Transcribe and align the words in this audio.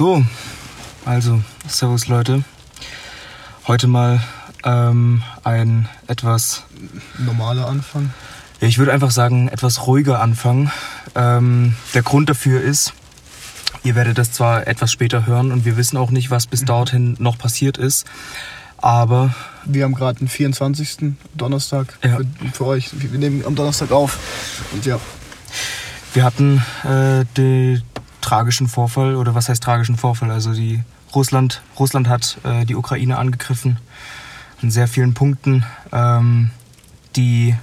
So, 0.00 0.24
also, 1.04 1.42
Servus 1.68 2.08
Leute. 2.08 2.42
Heute 3.68 3.86
mal 3.86 4.22
ähm, 4.64 5.22
ein 5.44 5.90
etwas, 6.06 6.62
Normaler 7.18 7.68
Anfang. 7.68 8.08
ich 8.60 8.78
würde 8.78 8.94
einfach 8.94 9.10
sagen, 9.10 9.48
etwas 9.48 9.86
ruhiger 9.86 10.22
Anfang. 10.22 10.72
Ähm, 11.14 11.76
der 11.92 12.00
Grund 12.00 12.30
dafür 12.30 12.62
ist, 12.62 12.94
ihr 13.84 13.94
werdet 13.94 14.16
das 14.16 14.32
zwar 14.32 14.66
etwas 14.66 14.90
später 14.90 15.26
hören 15.26 15.52
und 15.52 15.66
wir 15.66 15.76
wissen 15.76 15.98
auch 15.98 16.10
nicht, 16.10 16.30
was 16.30 16.46
bis 16.46 16.64
dorthin 16.64 17.16
noch 17.18 17.36
passiert 17.36 17.76
ist, 17.76 18.06
aber 18.78 19.34
Wir 19.66 19.84
haben 19.84 19.94
gerade 19.94 20.20
den 20.20 20.28
24. 20.28 21.12
Donnerstag 21.34 21.98
Ja. 22.02 22.16
für, 22.16 22.24
für 22.54 22.64
euch. 22.64 22.88
Wir 22.94 23.18
nehmen 23.18 23.44
am 23.44 23.54
Donnerstag 23.54 23.92
auf. 23.92 24.18
Und 24.72 24.86
ja, 24.86 24.98
wir 26.14 26.24
hatten 26.24 26.62
äh, 26.84 27.26
den 27.36 27.82
tragischen 28.20 28.68
Vorfall, 28.68 29.16
oder 29.16 29.34
was 29.34 29.48
heißt 29.48 29.62
tragischen 29.62 29.96
Vorfall? 29.96 30.30
Also 30.30 30.52
die 30.52 30.82
Russland, 31.14 31.62
Russland 31.78 32.08
hat 32.08 32.38
äh, 32.44 32.64
die 32.64 32.76
Ukraine 32.76 33.18
angegriffen 33.18 33.78
an 34.62 34.70
sehr 34.70 34.88
vielen 34.88 35.14
Punkten. 35.14 35.64
Ähm, 35.92 36.50
die 37.16 37.56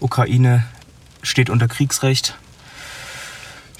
Ukraine 0.00 0.64
steht 1.22 1.50
unter 1.50 1.68
Kriegsrecht. 1.68 2.36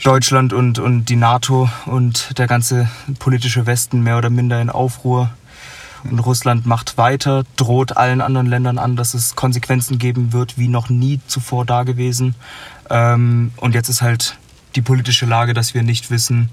Deutschland 0.02 0.52
und, 0.52 0.78
und 0.78 1.06
die 1.06 1.16
NATO 1.16 1.70
und 1.86 2.38
der 2.38 2.46
ganze 2.46 2.90
politische 3.18 3.64
Westen 3.64 4.02
mehr 4.02 4.18
oder 4.18 4.28
minder 4.28 4.60
in 4.60 4.68
Aufruhr. 4.68 5.30
Und 6.04 6.18
Russland 6.18 6.66
macht 6.66 6.98
weiter, 6.98 7.44
droht 7.56 7.96
allen 7.96 8.20
anderen 8.20 8.46
Ländern 8.46 8.76
an, 8.76 8.96
dass 8.96 9.14
es 9.14 9.34
Konsequenzen 9.34 9.98
geben 9.98 10.34
wird, 10.34 10.58
wie 10.58 10.68
noch 10.68 10.90
nie 10.90 11.20
zuvor 11.26 11.64
dagewesen. 11.64 12.34
Ähm, 12.90 13.52
und 13.56 13.74
jetzt 13.74 13.88
ist 13.88 14.02
halt 14.02 14.36
die 14.74 14.82
politische 14.82 15.26
Lage, 15.26 15.54
dass 15.54 15.74
wir 15.74 15.82
nicht 15.82 16.10
wissen, 16.10 16.50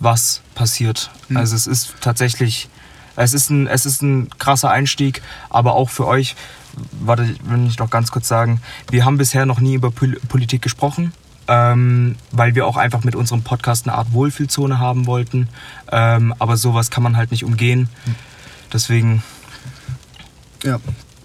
was 0.00 0.42
passiert. 0.54 1.10
Also 1.34 1.56
es 1.56 1.66
ist 1.66 1.94
tatsächlich, 2.00 2.68
es 3.16 3.34
ist, 3.34 3.50
ein, 3.50 3.66
es 3.66 3.84
ist 3.84 4.02
ein 4.02 4.28
krasser 4.38 4.70
Einstieg, 4.70 5.22
aber 5.50 5.74
auch 5.74 5.90
für 5.90 6.06
euch, 6.06 6.36
warte, 7.00 7.34
will 7.44 7.66
ich 7.66 7.78
noch 7.78 7.90
ganz 7.90 8.10
kurz 8.10 8.28
sagen, 8.28 8.60
wir 8.90 9.04
haben 9.04 9.18
bisher 9.18 9.44
noch 9.46 9.60
nie 9.60 9.74
über 9.74 9.90
Pol 9.90 10.18
Politik 10.28 10.62
gesprochen. 10.62 11.12
Ähm, 11.50 12.16
weil 12.30 12.54
wir 12.54 12.66
auch 12.66 12.76
einfach 12.76 13.04
mit 13.04 13.16
unserem 13.16 13.42
Podcast 13.42 13.88
eine 13.88 13.96
Art 13.96 14.12
Wohlfühlzone 14.12 14.78
haben 14.78 15.06
wollten. 15.06 15.48
Ähm, 15.90 16.34
aber 16.38 16.58
sowas 16.58 16.90
kann 16.90 17.02
man 17.02 17.16
halt 17.16 17.30
nicht 17.30 17.42
umgehen. 17.42 17.88
Deswegen, 18.70 19.22
ja, 20.62 20.78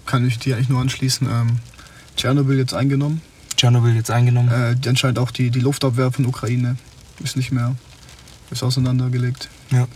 kann 0.06 0.26
ich 0.26 0.38
dir 0.38 0.56
eigentlich 0.56 0.70
nur 0.70 0.80
anschließen. 0.80 1.28
Ähm, 1.30 1.58
Tschernobyl 2.16 2.56
jetzt 2.56 2.72
eingenommen. 2.72 3.20
Tschernobyl 3.64 3.94
jetzt 3.94 4.10
eingenommen. 4.10 4.50
Äh, 4.50 4.88
anscheinend 4.88 5.18
auch 5.18 5.30
die, 5.30 5.50
die 5.50 5.60
Luftabwehr 5.60 6.12
von 6.12 6.26
Ukraine 6.26 6.76
ist 7.22 7.34
nicht 7.34 7.50
mehr, 7.50 7.74
ist 8.50 8.62
auseinandergelegt. 8.62 9.48
Ja. 9.70 9.88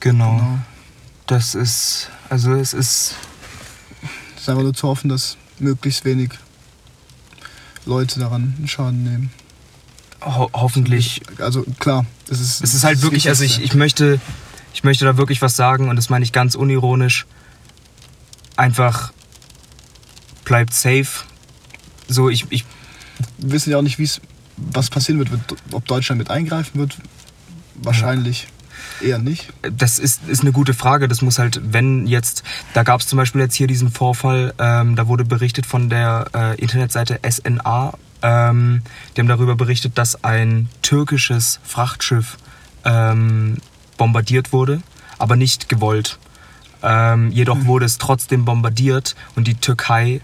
Genau. 0.00 0.36
Genau. 0.36 0.58
Das 1.26 1.54
ist, 1.54 2.08
also 2.30 2.54
es 2.54 2.72
ist, 2.72 3.14
Es 4.36 4.42
ist 4.42 4.48
einfach 4.48 4.62
nur 4.62 4.72
zu 4.72 4.88
hoffen, 4.88 5.10
dass 5.10 5.36
möglichst 5.58 6.06
wenig 6.06 6.30
Leute 7.84 8.20
daran 8.20 8.54
einen 8.56 8.68
Schaden 8.68 9.04
nehmen. 9.04 9.30
ho 10.24 10.48
hoffentlich 10.54 11.20
Also 11.38 11.62
klar, 11.78 12.06
es 12.30 12.40
ist. 12.40 12.64
Es 12.64 12.72
ist 12.72 12.84
halt 12.84 13.02
wirklich, 13.02 13.28
also 13.28 13.44
ich, 13.44 13.60
ich 13.60 13.74
möchte, 13.74 14.18
ich 14.72 14.82
möchte 14.82 15.04
da 15.04 15.18
wirklich 15.18 15.42
was 15.42 15.56
sagen 15.56 15.90
und 15.90 15.96
das 15.96 16.08
meine 16.08 16.24
ich 16.24 16.32
ganz 16.32 16.54
unironisch. 16.54 17.26
Einfach 18.56 19.12
bleibt 20.46 20.72
safe. 20.72 21.26
So, 22.08 22.28
ich, 22.28 22.46
ich, 22.50 22.64
Wir 23.38 23.52
wissen 23.52 23.70
ja 23.70 23.78
auch 23.78 23.82
nicht, 23.82 23.98
wie's, 23.98 24.20
was 24.56 24.90
passieren 24.90 25.18
wird, 25.18 25.30
ob 25.72 25.84
Deutschland 25.86 26.18
mit 26.18 26.30
eingreifen 26.30 26.78
wird. 26.78 26.98
Wahrscheinlich 27.74 28.48
eher 29.02 29.18
nicht. 29.18 29.52
das 29.62 29.98
ist, 29.98 30.26
ist 30.28 30.42
eine 30.42 30.52
gute 30.52 30.74
Frage. 30.74 31.08
Das 31.08 31.22
muss 31.22 31.38
halt, 31.38 31.60
wenn 31.62 32.06
jetzt, 32.06 32.42
da 32.74 32.82
gab 32.82 33.00
es 33.00 33.06
zum 33.06 33.16
Beispiel 33.16 33.40
jetzt 33.40 33.54
hier 33.54 33.66
diesen 33.66 33.90
Vorfall, 33.90 34.54
ähm, 34.58 34.96
da 34.96 35.08
wurde 35.08 35.24
berichtet 35.24 35.66
von 35.66 35.90
der 35.90 36.26
äh, 36.34 36.60
Internetseite 36.60 37.20
SNA. 37.28 37.94
Ähm, 38.22 38.82
die 39.14 39.20
haben 39.20 39.28
darüber 39.28 39.56
berichtet, 39.56 39.98
dass 39.98 40.24
ein 40.24 40.68
türkisches 40.82 41.60
Frachtschiff 41.64 42.38
ähm, 42.84 43.58
bombardiert 43.96 44.52
wurde, 44.52 44.80
aber 45.18 45.36
nicht 45.36 45.68
gewollt. 45.68 46.18
Ähm, 46.82 47.30
jedoch 47.32 47.64
wurde 47.64 47.86
es 47.86 47.98
trotzdem 47.98 48.44
bombardiert 48.44 49.16
und 49.34 49.46
die 49.48 49.54
Türkei 49.54 50.20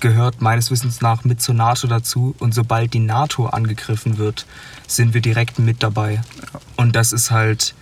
gehört 0.00 0.40
meines 0.40 0.70
Wissens 0.70 1.00
nach 1.00 1.24
mit 1.24 1.40
zur 1.40 1.54
NATO 1.54 1.86
dazu 1.86 2.34
und 2.38 2.54
sobald 2.54 2.92
die 2.94 3.00
NATO 3.00 3.46
angegriffen 3.46 4.18
wird, 4.18 4.46
sind 4.86 5.14
wir 5.14 5.20
direkt 5.20 5.58
mit 5.58 5.82
dabei. 5.82 6.20
Und 6.76 6.94
das 6.96 7.12
ist 7.12 7.30
halt 7.30 7.74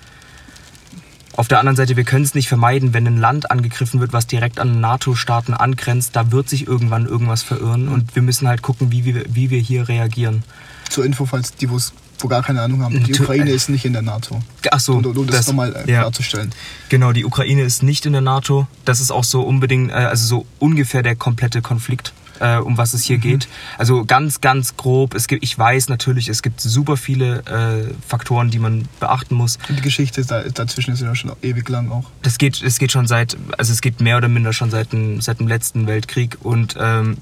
auf 1.36 1.48
der 1.48 1.58
anderen 1.58 1.74
Seite, 1.76 1.96
wir 1.96 2.04
können 2.04 2.24
es 2.24 2.34
nicht 2.34 2.48
vermeiden, 2.48 2.94
wenn 2.94 3.06
ein 3.08 3.16
Land 3.16 3.50
angegriffen 3.50 3.98
wird, 4.00 4.12
was 4.12 4.28
direkt 4.28 4.60
an 4.60 4.80
NATO-Staaten 4.80 5.52
angrenzt, 5.52 6.14
da 6.14 6.30
wird 6.30 6.48
sich 6.48 6.66
irgendwann 6.68 7.06
irgendwas 7.06 7.42
verirren 7.42 7.88
und 7.88 8.14
wir 8.14 8.22
müssen 8.22 8.46
halt 8.46 8.62
gucken, 8.62 8.92
wie 8.92 9.04
wir, 9.04 9.24
wie 9.28 9.50
wir 9.50 9.58
hier 9.58 9.88
reagieren. 9.88 10.44
Zur 10.88 11.04
Info, 11.04 11.26
falls 11.26 11.54
die, 11.56 11.68
wo's- 11.70 11.92
wo 12.18 12.28
gar 12.28 12.42
keine 12.42 12.62
Ahnung 12.62 12.82
haben. 12.82 13.02
Die 13.04 13.12
Tür- 13.12 13.24
Ukraine 13.24 13.50
ist 13.50 13.68
nicht 13.68 13.84
in 13.84 13.92
der 13.92 14.02
NATO. 14.02 14.40
Ach 14.70 14.80
so, 14.80 14.94
um, 14.94 15.04
um 15.04 15.26
das, 15.26 15.36
das- 15.36 15.46
nochmal 15.48 15.74
äh, 15.86 15.90
ja. 15.90 16.00
klarzustellen. 16.00 16.52
Genau, 16.88 17.12
die 17.12 17.24
Ukraine 17.24 17.62
ist 17.62 17.82
nicht 17.82 18.06
in 18.06 18.12
der 18.12 18.22
NATO. 18.22 18.66
Das 18.84 19.00
ist 19.00 19.10
auch 19.10 19.24
so 19.24 19.42
unbedingt, 19.42 19.90
äh, 19.90 19.94
also 19.94 20.26
so 20.26 20.46
ungefähr 20.58 21.02
der 21.02 21.16
komplette 21.16 21.60
Konflikt, 21.62 22.12
äh, 22.40 22.56
um 22.56 22.78
was 22.78 22.94
es 22.94 23.02
hier 23.04 23.18
geht. 23.18 23.48
Also 23.78 24.04
ganz, 24.04 24.40
ganz 24.40 24.76
grob. 24.76 25.14
Es 25.14 25.26
gibt, 25.28 25.42
ich 25.44 25.58
weiß 25.58 25.88
natürlich, 25.88 26.28
es 26.28 26.42
gibt 26.42 26.60
super 26.60 26.96
viele 26.96 27.40
äh, 27.46 27.94
Faktoren, 28.06 28.50
die 28.50 28.58
man 28.58 28.88
beachten 29.00 29.34
muss. 29.34 29.58
Und 29.68 29.76
die 29.78 29.82
Geschichte 29.82 30.24
da, 30.24 30.42
dazwischen 30.42 30.94
ist 30.94 31.00
ja 31.00 31.14
schon 31.14 31.32
ewig 31.42 31.68
lang 31.68 31.90
auch. 31.90 32.04
Das 32.22 32.38
geht, 32.38 32.62
es 32.62 32.78
geht 32.78 32.92
schon 32.92 33.06
seit, 33.06 33.36
also 33.58 33.72
es 33.72 33.80
geht 33.80 34.00
mehr 34.00 34.16
oder 34.16 34.28
minder 34.28 34.52
schon 34.52 34.70
seit 34.70 34.92
dem, 34.92 35.20
seit 35.20 35.40
dem 35.40 35.48
letzten 35.48 35.86
Weltkrieg 35.86 36.38
und 36.42 36.76
ähm, 36.78 37.16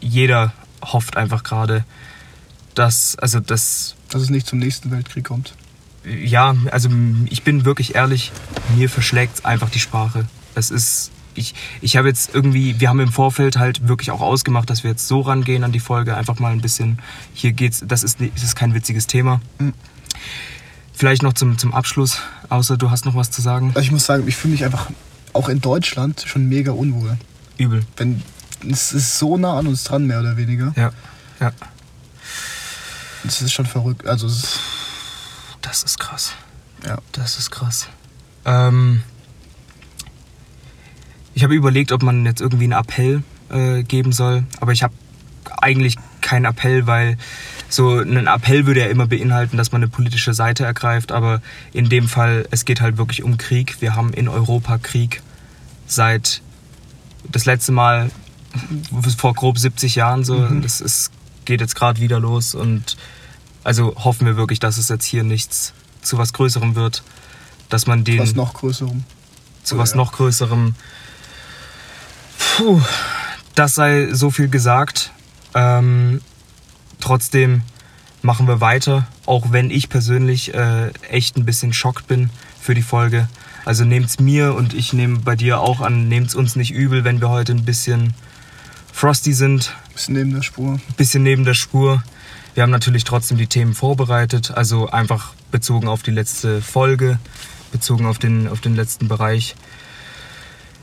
jeder 0.00 0.52
hofft 0.84 1.16
einfach 1.16 1.44
gerade, 1.44 1.84
dass, 2.74 3.16
also 3.18 3.38
das, 3.40 3.94
Dass 4.12 4.22
es 4.22 4.30
nicht 4.30 4.46
zum 4.46 4.58
nächsten 4.58 4.90
Weltkrieg 4.90 5.24
kommt. 5.24 5.54
ja, 6.04 6.54
also 6.70 6.88
ich 7.30 7.42
bin 7.42 7.64
wirklich 7.64 7.94
ehrlich, 7.94 8.32
mir 8.76 8.88
verschlägt 8.88 9.44
einfach 9.44 9.70
die 9.70 9.78
Sprache. 9.78 10.26
Es 10.54 10.70
ist, 10.70 11.10
ich, 11.34 11.54
ich 11.80 11.96
habe 11.96 12.08
jetzt 12.08 12.34
irgendwie, 12.34 12.80
wir 12.80 12.88
haben 12.88 13.00
im 13.00 13.12
Vorfeld 13.12 13.58
halt 13.58 13.88
wirklich 13.88 14.10
auch 14.10 14.20
ausgemacht, 14.20 14.68
dass 14.68 14.84
wir 14.84 14.90
jetzt 14.90 15.08
so 15.08 15.20
rangehen 15.20 15.64
an 15.64 15.72
die 15.72 15.80
Folge, 15.80 16.16
einfach 16.16 16.38
mal 16.38 16.52
ein 16.52 16.60
bisschen, 16.60 16.98
hier 17.32 17.52
geht's, 17.52 17.82
das 17.86 18.02
ist, 18.02 18.18
das 18.20 18.42
ist 18.42 18.56
kein 18.56 18.74
witziges 18.74 19.06
Thema. 19.06 19.40
Mhm. 19.58 19.72
Vielleicht 20.92 21.22
noch 21.22 21.32
zum, 21.32 21.56
zum 21.56 21.72
Abschluss, 21.72 22.18
außer 22.48 22.76
du 22.76 22.90
hast 22.90 23.06
noch 23.06 23.14
was 23.14 23.30
zu 23.30 23.40
sagen. 23.40 23.68
Also 23.68 23.80
ich 23.80 23.92
muss 23.92 24.04
sagen, 24.04 24.28
ich 24.28 24.36
fühle 24.36 24.52
mich 24.52 24.64
einfach 24.64 24.90
auch 25.32 25.48
in 25.48 25.60
Deutschland 25.60 26.22
schon 26.26 26.48
mega 26.48 26.72
unwohl. 26.72 27.16
Übel. 27.56 27.82
Wenn 27.96 28.22
es 28.70 28.92
ist 28.92 29.18
so 29.18 29.36
nah 29.38 29.58
an 29.58 29.66
uns 29.66 29.84
dran, 29.84 30.06
mehr 30.06 30.20
oder 30.20 30.36
weniger. 30.36 30.72
Ja, 30.76 30.92
ja. 31.40 31.52
Das 33.24 33.42
ist 33.42 33.52
schon 33.52 33.66
verrückt. 33.66 34.06
Also 34.06 34.26
ist, 34.26 34.58
Das 35.60 35.82
ist 35.82 35.98
krass. 35.98 36.32
ja. 36.86 36.98
Das 37.12 37.38
ist 37.38 37.50
krass. 37.50 37.88
Ähm, 38.44 39.02
ich 41.34 41.44
habe 41.44 41.54
überlegt, 41.54 41.92
ob 41.92 42.02
man 42.02 42.26
jetzt 42.26 42.40
irgendwie 42.40 42.64
einen 42.64 42.72
Appell 42.72 43.22
äh, 43.50 43.82
geben 43.82 44.12
soll, 44.12 44.44
aber 44.60 44.72
ich 44.72 44.82
habe 44.82 44.94
eigentlich 45.60 45.96
keinen 46.20 46.44
Appell, 46.44 46.86
weil 46.86 47.16
so 47.68 47.98
ein 47.98 48.26
Appell 48.26 48.66
würde 48.66 48.80
ja 48.80 48.86
immer 48.86 49.06
beinhalten, 49.06 49.56
dass 49.56 49.72
man 49.72 49.82
eine 49.82 49.90
politische 49.90 50.34
Seite 50.34 50.64
ergreift, 50.64 51.12
aber 51.12 51.40
in 51.72 51.88
dem 51.88 52.08
Fall, 52.08 52.46
es 52.50 52.64
geht 52.64 52.80
halt 52.80 52.98
wirklich 52.98 53.22
um 53.22 53.38
Krieg. 53.38 53.80
Wir 53.80 53.94
haben 53.94 54.12
in 54.12 54.28
Europa 54.28 54.78
Krieg 54.78 55.22
seit 55.86 56.42
das 57.30 57.44
letzte 57.44 57.72
Mal 57.72 58.10
vor 59.16 59.34
grob 59.34 59.58
70 59.58 59.94
Jahren 59.94 60.24
so. 60.24 60.38
Mhm. 60.38 60.62
Das 60.62 60.80
ist, 60.80 61.10
geht 61.44 61.60
jetzt 61.60 61.74
gerade 61.74 62.00
wieder 62.00 62.20
los 62.20 62.54
und 62.54 62.96
also 63.64 63.94
hoffen 63.96 64.26
wir 64.26 64.36
wirklich, 64.36 64.58
dass 64.60 64.76
es 64.78 64.88
jetzt 64.88 65.04
hier 65.04 65.22
nichts 65.22 65.72
zu 66.02 66.18
was 66.18 66.32
Größerem 66.32 66.74
wird, 66.74 67.02
dass 67.68 67.86
man 67.86 68.04
den 68.04 68.18
Was 68.18 68.34
noch 68.34 68.54
größerem. 68.54 69.04
zu 69.62 69.78
was 69.78 69.90
Ja. 69.92 69.96
noch 69.98 70.12
Größerem. 70.12 70.74
Puh, 72.56 72.80
das 73.54 73.74
sei 73.74 74.08
so 74.12 74.30
viel 74.30 74.48
gesagt. 74.48 75.12
Ähm, 75.54 76.20
trotzdem 77.00 77.62
machen 78.22 78.46
wir 78.46 78.60
weiter, 78.60 79.06
auch 79.26 79.52
wenn 79.52 79.70
ich 79.70 79.88
persönlich 79.88 80.54
äh, 80.54 80.88
echt 81.10 81.36
ein 81.36 81.44
bisschen 81.44 81.72
schockt 81.72 82.06
bin 82.06 82.30
für 82.60 82.74
die 82.74 82.82
Folge. 82.82 83.28
Also 83.64 83.84
nehmt's 83.84 84.18
mir 84.18 84.54
und 84.54 84.74
ich 84.74 84.92
nehme 84.92 85.20
bei 85.20 85.36
dir 85.36 85.60
auch 85.60 85.80
an, 85.80 86.08
nehmt's 86.08 86.34
uns 86.34 86.56
nicht 86.56 86.72
übel, 86.72 87.04
wenn 87.04 87.20
wir 87.20 87.28
heute 87.28 87.52
ein 87.52 87.64
bisschen 87.64 88.14
frosty 88.92 89.32
sind, 89.32 89.74
Bisschen 89.92 90.14
neben 90.14 90.32
der 90.32 90.42
Spur. 90.42 90.80
bisschen 90.96 91.22
neben 91.22 91.44
der 91.44 91.54
Spur. 91.54 92.02
Wir 92.54 92.62
haben 92.62 92.70
natürlich 92.70 93.04
trotzdem 93.04 93.38
die 93.38 93.46
Themen 93.46 93.74
vorbereitet, 93.74 94.52
also 94.52 94.88
einfach 94.88 95.32
bezogen 95.50 95.88
auf 95.88 96.02
die 96.02 96.10
letzte 96.10 96.62
Folge, 96.62 97.18
bezogen 97.72 98.06
auf 98.06 98.18
den, 98.18 98.46
auf 98.46 98.60
den 98.60 98.76
letzten 98.76 99.08
Bereich. 99.08 99.54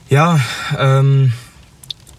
Ja, 0.08 0.40
ähm, 0.76 1.32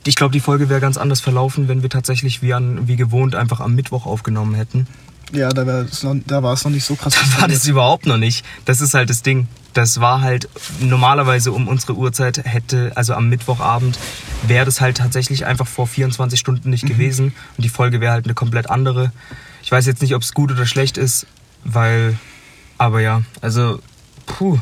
ich 0.06 0.16
glaube, 0.16 0.32
die 0.32 0.40
Folge 0.40 0.70
wäre 0.70 0.80
ganz 0.80 0.98
anders 0.98 1.20
verlaufen, 1.20 1.68
wenn 1.68 1.82
wir 1.84 1.90
tatsächlich 1.90 2.42
wie, 2.42 2.54
an, 2.54 2.88
wie 2.88 2.96
gewohnt 2.96 3.36
einfach 3.36 3.60
am 3.60 3.76
Mittwoch 3.76 4.06
aufgenommen 4.06 4.56
hätten. 4.56 4.88
Ja, 5.34 5.50
da, 5.50 5.64
noch, 5.64 6.44
war 6.44 6.54
es 6.54 6.64
noch 6.64 6.72
nicht 6.72 6.84
so 6.84 6.96
krass. 6.96 7.14
Da 7.14 7.42
war 7.42 7.48
das 7.48 7.66
überhaupt 7.66 8.06
noch 8.06 8.18
nicht. 8.18 8.46
Das 8.66 8.82
ist 8.82 8.94
halt 8.94 9.10
das 9.10 9.22
Ding. 9.22 9.48
Das 9.74 10.02
war 10.02 10.22
halt 10.22 10.50
normalerweise 10.82 11.54
um 11.54 11.68
unsere 11.70 11.94
Uhrzeit 11.96 12.44
hätte, 12.44 12.92
also 12.96 13.14
am 13.14 13.30
Mittwochabend, 13.30 13.98
wäre 14.46 14.66
das 14.66 14.82
halt 14.82 14.98
tatsächlich 14.98 15.46
einfach 15.46 15.68
vor 15.68 15.88
24 15.88 16.38
Stunden 16.38 16.70
nicht 16.70 16.86
gewesen. 16.86 17.34
Und 17.56 17.64
die 17.64 17.70
Folge 17.70 18.02
wäre 18.02 18.12
halt 18.12 18.26
eine 18.26 18.34
komplett 18.34 18.70
andere. 18.70 19.14
Ich 19.64 19.72
weiß 19.72 19.86
jetzt 19.86 20.02
nicht, 20.02 20.14
ob 20.16 20.24
es 20.24 20.34
gut 20.34 20.52
oder 20.52 20.66
schlecht 20.66 20.98
ist, 20.98 21.26
weil, 21.64 22.18
aber 22.78 23.00
ja, 23.00 23.22
also, 23.40 23.80
puh, 24.26 24.60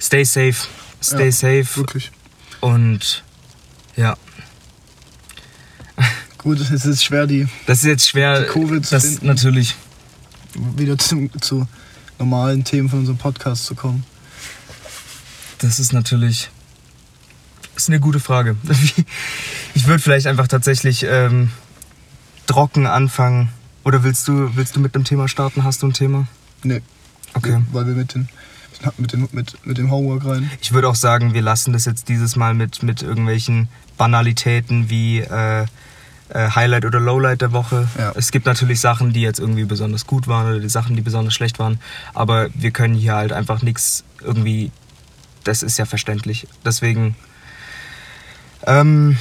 stay 0.00 0.22
safe, 0.24 0.54
stay 1.02 1.26
Ja, 1.26 1.32
safe 1.32 1.76
Wirklich. 1.78 2.12
und 2.60 3.24
ja, 3.96 4.16
Gut, 6.38 6.60
es 6.60 6.84
ist 6.84 7.02
schwer, 7.02 7.26
die 7.26 7.48
das 7.66 7.78
ist 7.78 7.86
jetzt 7.86 8.08
schwer, 8.08 8.42
Die 8.42 8.46
Covid 8.46 8.86
zu 8.86 8.94
das 8.94 9.04
finden. 9.04 9.26
natürlich, 9.26 9.74
wieder 10.54 10.98
zu, 10.98 11.28
zu 11.40 11.66
normalen 12.18 12.64
Themen 12.64 12.88
von 12.88 13.00
unserem 13.00 13.18
Podcast 13.18 13.66
zu 13.66 13.74
kommen. 13.74 14.04
Das 15.58 15.78
ist 15.78 15.92
natürlich. 15.92 16.50
Ist 17.76 17.88
eine 17.88 18.00
gute 18.00 18.20
Frage. 18.20 18.56
Ich 19.74 19.86
würde 19.86 20.02
vielleicht 20.02 20.26
einfach 20.26 20.48
tatsächlich 20.48 21.04
ähm, 21.06 21.50
trocken 22.46 22.86
anfangen. 22.86 23.50
Oder 23.84 24.02
willst 24.02 24.26
du, 24.26 24.56
willst 24.56 24.74
du 24.74 24.80
mit 24.80 24.94
einem 24.94 25.04
Thema 25.04 25.28
starten? 25.28 25.64
Hast 25.64 25.82
du 25.82 25.86
ein 25.86 25.92
Thema? 25.92 26.26
Nee. 26.62 26.80
Okay. 27.34 27.60
Weil 27.72 27.86
wir 27.86 27.94
mit, 27.94 28.14
den, 28.14 28.30
mit, 28.96 29.12
den, 29.12 29.28
mit, 29.32 29.66
mit 29.66 29.76
dem 29.76 29.90
Homework 29.90 30.24
rein. 30.24 30.50
Ich 30.62 30.72
würde 30.72 30.88
auch 30.88 30.94
sagen, 30.94 31.34
wir 31.34 31.42
lassen 31.42 31.74
das 31.74 31.84
jetzt 31.84 32.08
dieses 32.08 32.36
Mal 32.36 32.54
mit, 32.54 32.82
mit 32.82 33.02
irgendwelchen 33.02 33.68
Banalitäten 33.98 34.88
wie 34.88 35.18
äh, 35.18 35.62
äh, 35.62 35.66
Highlight 36.34 36.84
oder 36.84 37.00
Lowlight 37.00 37.40
der 37.40 37.52
Woche. 37.52 37.88
Ja. 37.98 38.12
Es 38.16 38.30
gibt 38.30 38.46
natürlich 38.46 38.80
Sachen, 38.80 39.12
die 39.12 39.20
jetzt 39.20 39.38
irgendwie 39.38 39.64
besonders 39.64 40.06
gut 40.06 40.26
waren 40.26 40.48
oder 40.48 40.60
die 40.60 40.68
Sachen, 40.68 40.96
die 40.96 41.02
besonders 41.02 41.34
schlecht 41.34 41.58
waren. 41.58 41.78
Aber 42.14 42.48
wir 42.54 42.70
können 42.70 42.94
hier 42.94 43.14
halt 43.14 43.32
einfach 43.32 43.62
nichts 43.62 44.04
irgendwie. 44.20 44.72
Das 45.44 45.62
ist 45.62 45.78
ja 45.78 45.84
verständlich. 45.84 46.48
Deswegen. 46.64 47.16
Ähm, 48.66 49.16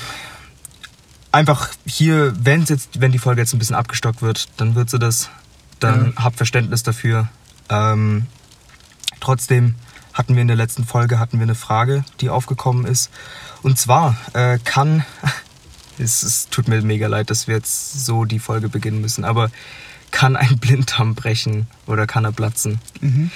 einfach 1.31 1.69
hier, 1.85 2.33
wenn 2.39 2.63
jetzt, 2.63 2.99
wenn 2.99 3.11
die 3.11 3.19
Folge 3.19 3.41
jetzt 3.41 3.53
ein 3.53 3.59
bisschen 3.59 3.75
abgestockt 3.75 4.21
wird, 4.21 4.47
dann 4.57 4.73
wird 4.75 4.89
sie 4.89 4.97
das. 4.97 5.29
Dann 5.79 6.13
habt 6.15 6.37
Verständnis 6.37 6.83
dafür. 6.83 7.27
Ähm, 7.69 8.25
trotzdem 9.19 9.75
hatten 10.13 10.35
wir 10.35 10.41
in 10.41 10.47
der 10.47 10.55
letzten 10.55 10.85
Folge 10.85 11.19
hatten 11.19 11.37
wir 11.39 11.43
eine 11.43 11.55
Frage, 11.55 12.05
die 12.21 12.29
aufgekommen 12.29 12.85
ist. 12.85 13.11
Und 13.61 13.77
zwar 13.77 14.15
äh, 14.33 14.57
kann 14.63 15.05
es, 15.99 16.23
es 16.23 16.49
tut 16.49 16.67
mir 16.67 16.81
mega 16.81 17.07
leid, 17.07 17.29
dass 17.29 17.47
wir 17.47 17.55
jetzt 17.55 18.05
so 18.05 18.25
die 18.25 18.39
Folge 18.39 18.69
beginnen 18.69 19.01
müssen, 19.01 19.23
aber 19.25 19.49
kann 20.11 20.35
ein 20.35 20.57
Blinddarm 20.59 21.15
brechen 21.15 21.67
oder 21.87 22.07
kann 22.07 22.25
er 22.25 22.31
platzen? 22.31 22.79
Mhm. 23.01 23.31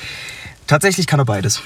Tatsächlich 0.67 1.07
kann 1.07 1.19
er 1.19 1.25
beides. 1.25 1.61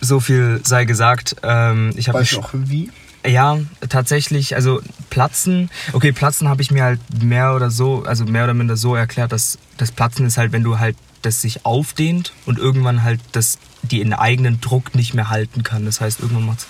So 0.00 0.18
viel 0.18 0.60
sei 0.64 0.84
gesagt. 0.84 1.36
Ähm, 1.42 1.92
ich 1.96 2.08
habe 2.08 2.18
Weißt 2.20 2.32
du 2.32 2.40
auch 2.40 2.50
wie? 2.52 2.90
ja, 3.26 3.58
tatsächlich, 3.88 4.56
also 4.56 4.82
Platzen, 5.10 5.70
okay, 5.92 6.12
Platzen 6.12 6.48
habe 6.48 6.62
ich 6.62 6.70
mir 6.70 6.82
halt 6.82 7.00
mehr 7.22 7.54
oder 7.54 7.70
so, 7.70 8.02
also 8.04 8.24
mehr 8.24 8.44
oder 8.44 8.54
minder 8.54 8.76
so 8.76 8.96
erklärt, 8.96 9.32
dass 9.32 9.58
das 9.76 9.92
Platzen 9.92 10.26
ist 10.26 10.38
halt, 10.38 10.52
wenn 10.52 10.64
du 10.64 10.78
halt 10.78 10.96
das 11.22 11.40
sich 11.40 11.64
aufdehnt 11.64 12.32
und 12.46 12.58
irgendwann 12.58 13.04
halt 13.04 13.20
das, 13.30 13.58
die 13.82 14.00
in 14.00 14.12
eigenen 14.12 14.60
Druck 14.60 14.94
nicht 14.94 15.14
mehr 15.14 15.30
halten 15.30 15.62
kann. 15.62 15.84
Das 15.84 16.00
heißt, 16.00 16.20
irgendwann 16.20 16.46
macht's 16.46 16.66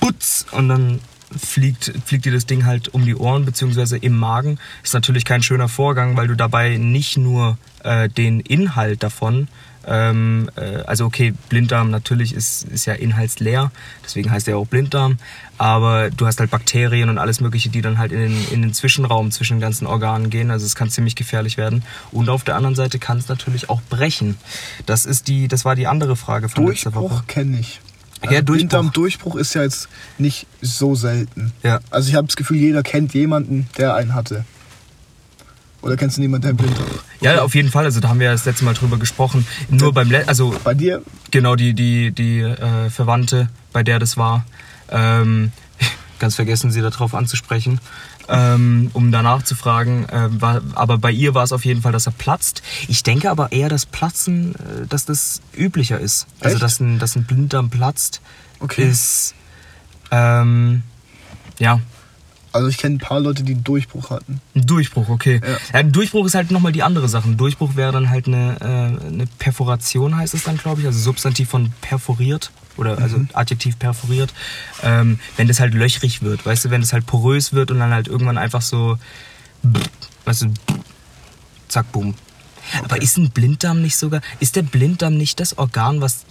Putz 0.00 0.46
und 0.52 0.68
dann 0.68 1.00
fliegt, 1.36 1.92
fliegt 2.04 2.24
dir 2.24 2.32
das 2.32 2.46
Ding 2.46 2.64
halt 2.64 2.88
um 2.94 3.04
die 3.04 3.14
Ohren 3.14 3.44
beziehungsweise 3.44 3.96
im 3.96 4.16
Magen. 4.16 4.58
Ist 4.82 4.94
natürlich 4.94 5.24
kein 5.24 5.42
schöner 5.42 5.68
Vorgang, 5.68 6.16
weil 6.16 6.28
du 6.28 6.34
dabei 6.34 6.76
nicht 6.76 7.16
nur 7.16 7.58
äh, 7.84 8.08
den 8.08 8.40
Inhalt 8.40 9.02
davon, 9.02 9.48
ähm, 9.88 10.50
äh, 10.56 10.82
also 10.86 11.06
okay, 11.06 11.32
Blinddarm 11.48 11.90
natürlich 11.90 12.34
ist, 12.34 12.64
ist 12.64 12.84
ja 12.84 12.92
inhaltsleer, 12.92 13.70
deswegen 14.04 14.30
heißt 14.30 14.46
er 14.48 14.58
auch 14.58 14.66
Blinddarm, 14.66 15.16
aber 15.56 16.10
du 16.10 16.26
hast 16.26 16.40
halt 16.40 16.50
Bakterien 16.50 17.08
und 17.08 17.16
alles 17.16 17.40
mögliche, 17.40 17.70
die 17.70 17.80
dann 17.80 17.98
halt 17.98 18.12
in 18.12 18.20
den, 18.20 18.48
in 18.50 18.62
den 18.62 18.74
Zwischenraum 18.74 19.30
zwischen 19.30 19.56
den 19.56 19.60
ganzen 19.60 19.86
Organen 19.86 20.28
gehen, 20.28 20.50
also 20.50 20.66
es 20.66 20.74
kann 20.74 20.90
ziemlich 20.90 21.16
gefährlich 21.16 21.56
werden. 21.56 21.82
Und 22.12 22.28
auf 22.28 22.44
der 22.44 22.56
anderen 22.56 22.74
Seite 22.74 22.98
kann 22.98 23.16
es 23.18 23.28
natürlich 23.28 23.70
auch 23.70 23.80
brechen. 23.88 24.36
Das 24.84 25.06
ist 25.06 25.26
die, 25.26 25.48
das 25.48 25.64
war 25.64 25.74
die 25.74 25.86
andere 25.86 26.16
Frage 26.16 26.50
von 26.50 26.66
letzter 26.66 26.94
Woche. 26.94 27.08
Durchbruch 27.08 27.26
kenne 27.26 27.58
ich. 27.58 27.80
Ja, 28.22 28.30
Also 28.30 28.42
Durchbruch. 28.42 28.54
Blinddarm-Durchbruch 28.56 29.36
ist 29.36 29.54
ja 29.54 29.62
jetzt 29.62 29.88
nicht 30.18 30.46
so 30.60 30.94
selten. 30.94 31.52
Ja. 31.62 31.80
Also 31.90 32.08
ich 32.08 32.14
habe 32.14 32.26
das 32.26 32.36
Gefühl, 32.36 32.56
jeder 32.58 32.82
kennt 32.82 33.14
jemanden, 33.14 33.68
der 33.78 33.94
einen 33.94 34.14
hatte. 34.14 34.44
Oder 35.80 35.96
kennst 35.96 36.16
du 36.16 36.20
niemanden, 36.22 36.42
der 36.42 36.48
einen 36.50 36.56
Blinddarm 36.58 36.88
Ja, 37.20 37.42
auf 37.42 37.54
jeden 37.54 37.70
Fall. 37.70 37.84
Also 37.84 38.00
da 38.00 38.08
haben 38.08 38.18
wir 38.18 38.26
ja 38.26 38.32
das 38.32 38.44
letzte 38.44 38.64
Mal 38.64 38.74
drüber 38.74 38.96
gesprochen. 38.98 39.46
Nur 39.68 39.92
beim, 39.92 40.10
Le 40.10 40.26
also 40.26 40.52
Bei 40.64 40.74
dir? 40.74 41.02
genau 41.30 41.54
die 41.54 41.72
die 41.74 42.10
die 42.10 42.40
äh, 42.40 42.90
Verwandte, 42.90 43.48
bei 43.72 43.84
der 43.84 44.00
das 44.00 44.16
war, 44.16 44.44
ähm, 44.90 45.52
ganz 46.18 46.34
vergessen, 46.34 46.72
sie 46.72 46.80
darauf 46.80 47.14
anzusprechen, 47.14 47.78
ähm, 48.28 48.90
um 48.92 49.10
danach 49.12 49.42
zu 49.42 49.54
fragen. 49.54 50.04
Äh, 50.08 50.28
war, 50.40 50.60
aber 50.74 50.98
bei 50.98 51.10
ihr 51.10 51.34
war 51.34 51.44
es 51.44 51.52
auf 51.52 51.64
jeden 51.64 51.82
Fall, 51.82 51.92
dass 51.92 52.06
er 52.06 52.12
platzt. 52.12 52.62
Ich 52.88 53.02
denke 53.02 53.30
aber 53.30 53.52
eher, 53.52 53.68
dass 53.68 53.86
Platzen, 53.86 54.54
äh, 54.54 54.86
dass 54.88 55.04
das 55.04 55.40
üblicher 55.56 55.98
ist. 55.98 56.26
Also 56.40 56.54
Echt? 56.56 56.62
dass 56.62 56.80
ein 56.80 56.98
dass 56.98 57.16
ein 57.16 57.24
Blinddarm 57.24 57.70
platzt, 57.70 58.20
Okay. 58.60 58.88
ist 58.88 59.34
ähm, 60.10 60.82
ja 61.58 61.80
Also 62.52 62.68
ich 62.68 62.78
kenne 62.78 62.96
ein 62.96 62.98
paar 62.98 63.20
Leute, 63.20 63.42
die 63.44 63.52
einen 63.54 63.64
Durchbruch 63.64 64.10
hatten. 64.10 64.40
Ein 64.54 64.66
Durchbruch, 64.66 65.08
okay. 65.08 65.40
Ja. 65.42 65.50
Ja. 65.52 65.56
ein 65.74 65.92
Durchbruch 65.92 66.26
ist 66.26 66.34
halt 66.34 66.50
nochmal 66.50 66.72
die 66.72 66.82
andere 66.82 67.08
Sache. 67.08 67.28
Ein 67.28 67.36
Durchbruch 67.36 67.76
wäre 67.76 67.92
dann 67.92 68.10
halt 68.10 68.26
eine, 68.26 68.56
äh, 68.60 69.06
eine 69.06 69.26
Perforation, 69.38 70.16
heißt 70.16 70.34
es 70.34 70.44
dann, 70.44 70.56
glaube 70.56 70.80
ich. 70.80 70.86
Also 70.86 70.98
Substantiv 70.98 71.48
von 71.50 71.72
perforiert 71.82 72.50
oder 72.78 72.98
also 72.98 73.20
Adjektiv 73.32 73.78
perforiert. 73.78 74.32
Ähm, 74.82 75.18
wenn 75.36 75.48
das 75.48 75.60
halt 75.60 75.74
löchrig 75.74 76.22
wird, 76.22 76.44
weißt 76.46 76.66
du, 76.66 76.70
wenn 76.70 76.80
das 76.80 76.92
halt 76.92 77.06
porös 77.06 77.52
wird 77.52 77.70
und 77.70 77.78
dann 77.78 77.92
halt 77.92 78.08
irgendwann 78.08 78.38
einfach 78.38 78.62
so, 78.62 78.98
weißt 80.24 80.42
du, 80.42 80.54
zack, 81.68 81.90
boom. 81.92 82.14
Aber 82.84 83.00
ist 83.00 83.16
ein 83.16 83.30
Blinddarm 83.30 83.80
nicht 83.80 83.96
sogar, 83.96 84.20
ist 84.40 84.56
der 84.56 84.62
Blinddarm 84.62 85.16
nicht 85.16 85.40
das 85.40 85.56
Organ, 85.56 86.00
was 86.00 86.24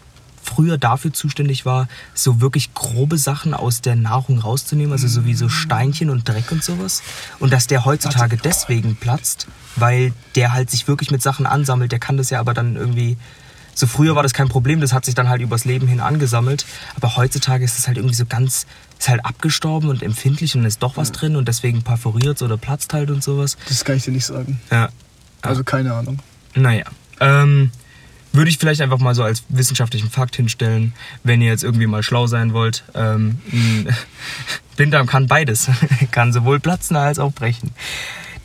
früher 0.47 0.77
dafür 0.77 1.11
zuständig 1.11 1.65
war, 1.65 1.87
so 2.13 2.39
wirklich 2.39 2.73
grobe 2.73 3.17
Sachen 3.17 3.53
aus 3.53 3.81
der 3.81 3.95
Nahrung 3.95 4.39
rauszunehmen, 4.39 4.93
also 4.93 5.07
so 5.07 5.25
wie 5.25 5.33
so 5.33 5.49
Steinchen 5.49 6.09
und 6.09 6.27
Dreck 6.27 6.51
und 6.51 6.63
sowas? 6.63 7.01
Und 7.39 7.51
dass 7.51 7.67
der 7.67 7.85
heutzutage 7.85 8.37
deswegen 8.37 8.95
platzt, 8.95 9.47
weil 9.75 10.13
der 10.35 10.53
halt 10.53 10.71
sich 10.71 10.87
wirklich 10.87 11.11
mit 11.11 11.21
Sachen 11.21 11.45
ansammelt, 11.45 11.91
der 11.91 11.99
kann 11.99 12.17
das 12.17 12.29
ja 12.29 12.39
aber 12.39 12.53
dann 12.53 12.75
irgendwie. 12.75 13.17
So 13.77 13.85
früher 13.85 14.15
war 14.15 14.23
das 14.23 14.33
kein 14.33 14.49
Problem, 14.49 14.81
das 14.81 14.91
hat 14.91 15.05
sich 15.05 15.13
dann 15.13 15.29
halt 15.29 15.39
übers 15.39 15.63
Leben 15.63 15.87
hin 15.87 15.99
angesammelt. 15.99 16.65
Aber 16.95 17.15
heutzutage 17.15 17.63
ist 17.63 17.77
es 17.77 17.85
halt 17.85 17.97
irgendwie 17.97 18.15
so 18.15 18.25
ganz, 18.25 18.65
ist 18.97 19.07
halt 19.07 19.23
abgestorben 19.23 19.89
und 19.89 20.01
empfindlich 20.01 20.55
und 20.55 20.65
ist 20.65 20.81
doch 20.81 20.97
was 20.97 21.11
drin 21.11 21.35
und 21.35 21.47
deswegen 21.47 21.83
perforiert 21.83 22.41
oder 22.41 22.57
platzt 22.57 22.91
halt 22.93 23.11
und 23.11 23.23
sowas. 23.23 23.55
Das 23.67 23.85
kann 23.85 23.97
ich 23.97 24.03
dir 24.03 24.13
nicht 24.13 24.25
sagen. 24.25 24.59
Ja. 24.71 24.89
Also 25.43 25.63
keine 25.63 25.93
Ahnung. 25.93 26.17
Naja. 26.55 26.85
Ähm, 27.19 27.69
würde 28.33 28.49
ich 28.49 28.57
vielleicht 28.57 28.81
einfach 28.81 28.97
mal 28.97 29.13
so 29.13 29.21
als 29.21 29.43
wissenschaftlichen 29.49 30.09
Fakt 30.09 30.35
hinstellen, 30.35 30.93
wenn 31.23 31.39
ihr 31.43 31.49
jetzt 31.49 31.63
irgendwie 31.63 31.85
mal 31.85 32.01
schlau 32.01 32.25
sein 32.25 32.53
wollt. 32.53 32.83
Ähm, 32.95 33.39
Blinddarm 34.75 35.05
kann 35.05 35.27
beides. 35.27 35.69
kann 36.11 36.33
sowohl 36.33 36.59
platzen 36.59 36.95
als 36.95 37.19
auch 37.19 37.31
brechen. 37.31 37.71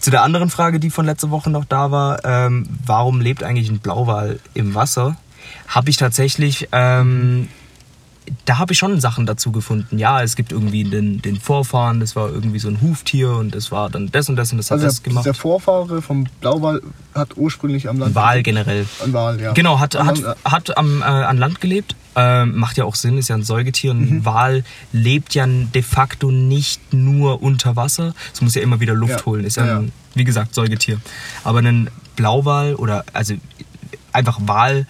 Zu 0.02 0.10
der 0.10 0.24
anderen 0.24 0.50
Frage, 0.50 0.80
die 0.80 0.90
von 0.90 1.06
letzter 1.06 1.30
Woche 1.30 1.48
noch 1.48 1.64
da 1.64 1.92
war, 1.92 2.24
ähm, 2.24 2.66
warum 2.84 3.20
lebt 3.20 3.44
eigentlich 3.44 3.70
ein 3.70 3.78
Blauwal 3.78 4.40
im 4.52 4.74
Wasser? 4.74 5.16
Habe 5.68 5.90
ich 5.90 5.96
tatsächlich, 5.96 6.68
ähm, 6.72 7.48
da 8.44 8.58
habe 8.58 8.72
ich 8.72 8.78
schon 8.78 9.00
Sachen 9.00 9.26
dazu 9.26 9.50
gefunden. 9.52 9.98
Ja, 9.98 10.22
es 10.22 10.36
gibt 10.36 10.52
irgendwie 10.52 10.84
den, 10.84 11.20
den 11.22 11.40
Vorfahren, 11.40 12.00
das 12.00 12.14
war 12.16 12.28
irgendwie 12.30 12.58
so 12.60 12.68
ein 12.68 12.80
Huftier 12.80 13.30
und 13.32 13.54
das 13.54 13.70
war 13.72 13.90
dann 13.90 14.10
das 14.12 14.28
und 14.28 14.36
das 14.36 14.52
und 14.52 14.58
das 14.58 14.70
hat 14.70 14.76
Also 14.76 14.86
das 14.86 15.02
der, 15.02 15.10
gemacht. 15.10 15.26
der 15.26 15.34
Vorfahre 15.34 16.02
vom 16.02 16.24
Blauwal 16.40 16.80
hat 17.14 17.36
ursprünglich 17.36 17.88
am 17.88 17.98
Land... 17.98 18.14
Wal 18.14 18.42
generell. 18.42 18.86
Ein 19.04 19.12
Wal, 19.12 19.40
ja. 19.40 19.52
Genau, 19.52 19.80
hat, 19.80 19.96
Am 19.96 20.06
hat, 20.06 20.18
Land- 20.20 20.36
hat 20.44 20.76
am, 20.78 21.02
äh, 21.02 21.04
an 21.04 21.36
Land 21.38 21.60
gelebt. 21.60 21.96
Ähm, 22.14 22.56
macht 22.58 22.76
ja 22.76 22.84
auch 22.84 22.94
Sinn, 22.94 23.16
ist 23.18 23.28
ja 23.28 23.36
ein 23.36 23.42
Säugetier. 23.42 23.92
Ein 23.92 24.16
Mhm. 24.18 24.24
Wal 24.24 24.64
lebt 24.92 25.34
ja 25.34 25.46
de 25.46 25.82
facto 25.82 26.30
nicht 26.30 26.92
nur 26.92 27.42
unter 27.42 27.74
Wasser. 27.74 28.14
Es 28.34 28.40
muss 28.42 28.54
ja 28.54 28.62
immer 28.62 28.80
wieder 28.80 28.94
Luft 28.94 29.20
Ja. 29.20 29.26
holen. 29.26 29.44
Ist 29.44 29.56
ja, 29.56 29.66
Ja, 29.66 29.78
ein, 29.78 29.92
wie 30.14 30.24
gesagt, 30.24 30.54
Säugetier. 30.54 31.00
Aber 31.42 31.60
ein 31.60 31.88
Blauwal 32.16 32.74
oder 32.74 33.04
also 33.14 33.34
einfach 34.12 34.38
Wal, 34.42 34.86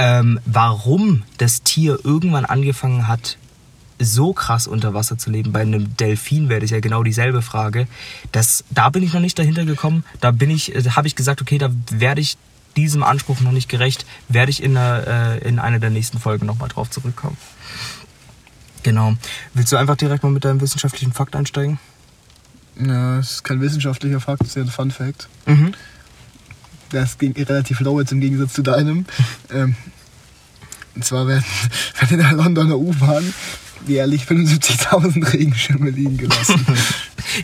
ähm, 0.00 0.40
warum 0.46 1.24
das 1.36 1.62
Tier 1.62 1.98
irgendwann 2.04 2.46
angefangen 2.46 3.06
hat, 3.06 3.36
so 3.98 4.32
krass 4.32 4.66
unter 4.66 4.94
Wasser 4.94 5.18
zu 5.18 5.30
leben. 5.30 5.52
Bei 5.52 5.60
einem 5.60 5.94
Delfin 5.98 6.48
wäre 6.48 6.60
das 6.60 6.70
ja 6.70 6.80
genau 6.80 7.02
dieselbe 7.02 7.42
Frage. 7.42 7.86
Das, 8.32 8.64
da 8.70 8.88
bin 8.88 9.02
ich 9.02 9.12
noch 9.12 9.20
nicht 9.20 9.38
dahinter 9.38 9.66
gekommen. 9.66 10.04
Da 10.20 10.30
bin 10.30 10.48
ich, 10.48 10.74
äh, 10.74 10.82
habe 10.92 11.06
ich 11.06 11.16
gesagt, 11.16 11.42
okay, 11.42 11.58
da 11.58 11.70
werde 11.90 12.22
ich 12.22 12.38
diesem 12.76 13.02
Anspruch 13.02 13.40
noch 13.40 13.52
nicht 13.52 13.68
gerecht. 13.68 14.06
Werde 14.30 14.48
ich 14.48 14.62
in, 14.62 14.74
einer, 14.74 15.06
äh, 15.06 15.46
in 15.46 15.58
einer 15.58 15.80
der 15.80 15.90
nächsten 15.90 16.18
Folgen 16.18 16.46
nochmal 16.46 16.70
drauf 16.70 16.88
zurückkommen. 16.88 17.36
Genau. 18.82 19.16
Willst 19.52 19.70
du 19.70 19.76
einfach 19.76 19.96
direkt 19.96 20.22
mal 20.22 20.32
mit 20.32 20.46
deinem 20.46 20.62
wissenschaftlichen 20.62 21.12
Fakt 21.12 21.36
einsteigen? 21.36 21.78
Ja, 22.80 23.18
das 23.18 23.32
ist 23.32 23.44
kein 23.44 23.60
wissenschaftlicher 23.60 24.20
Fakt, 24.20 24.40
das 24.40 24.48
ist 24.48 24.56
ja 24.56 24.62
ein 24.62 24.68
Fun 24.68 24.90
Fact. 24.90 25.28
Mhm. 25.44 25.74
Ist 26.98 27.20
geg- 27.20 27.48
relativ 27.48 27.80
low 27.80 28.00
jetzt 28.00 28.12
im 28.12 28.20
Gegensatz 28.20 28.52
zu 28.52 28.62
deinem. 28.62 29.06
ähm, 29.52 29.74
und 30.94 31.04
zwar 31.04 31.26
werden, 31.26 31.44
werden 32.00 32.18
in 32.20 32.26
der 32.26 32.32
Londoner 32.32 32.78
U-Bahn 32.78 33.32
jährlich 33.86 34.24
75.000 34.24 35.32
Regenschirme 35.32 35.90
liegen 35.90 36.16
gelassen. 36.16 36.66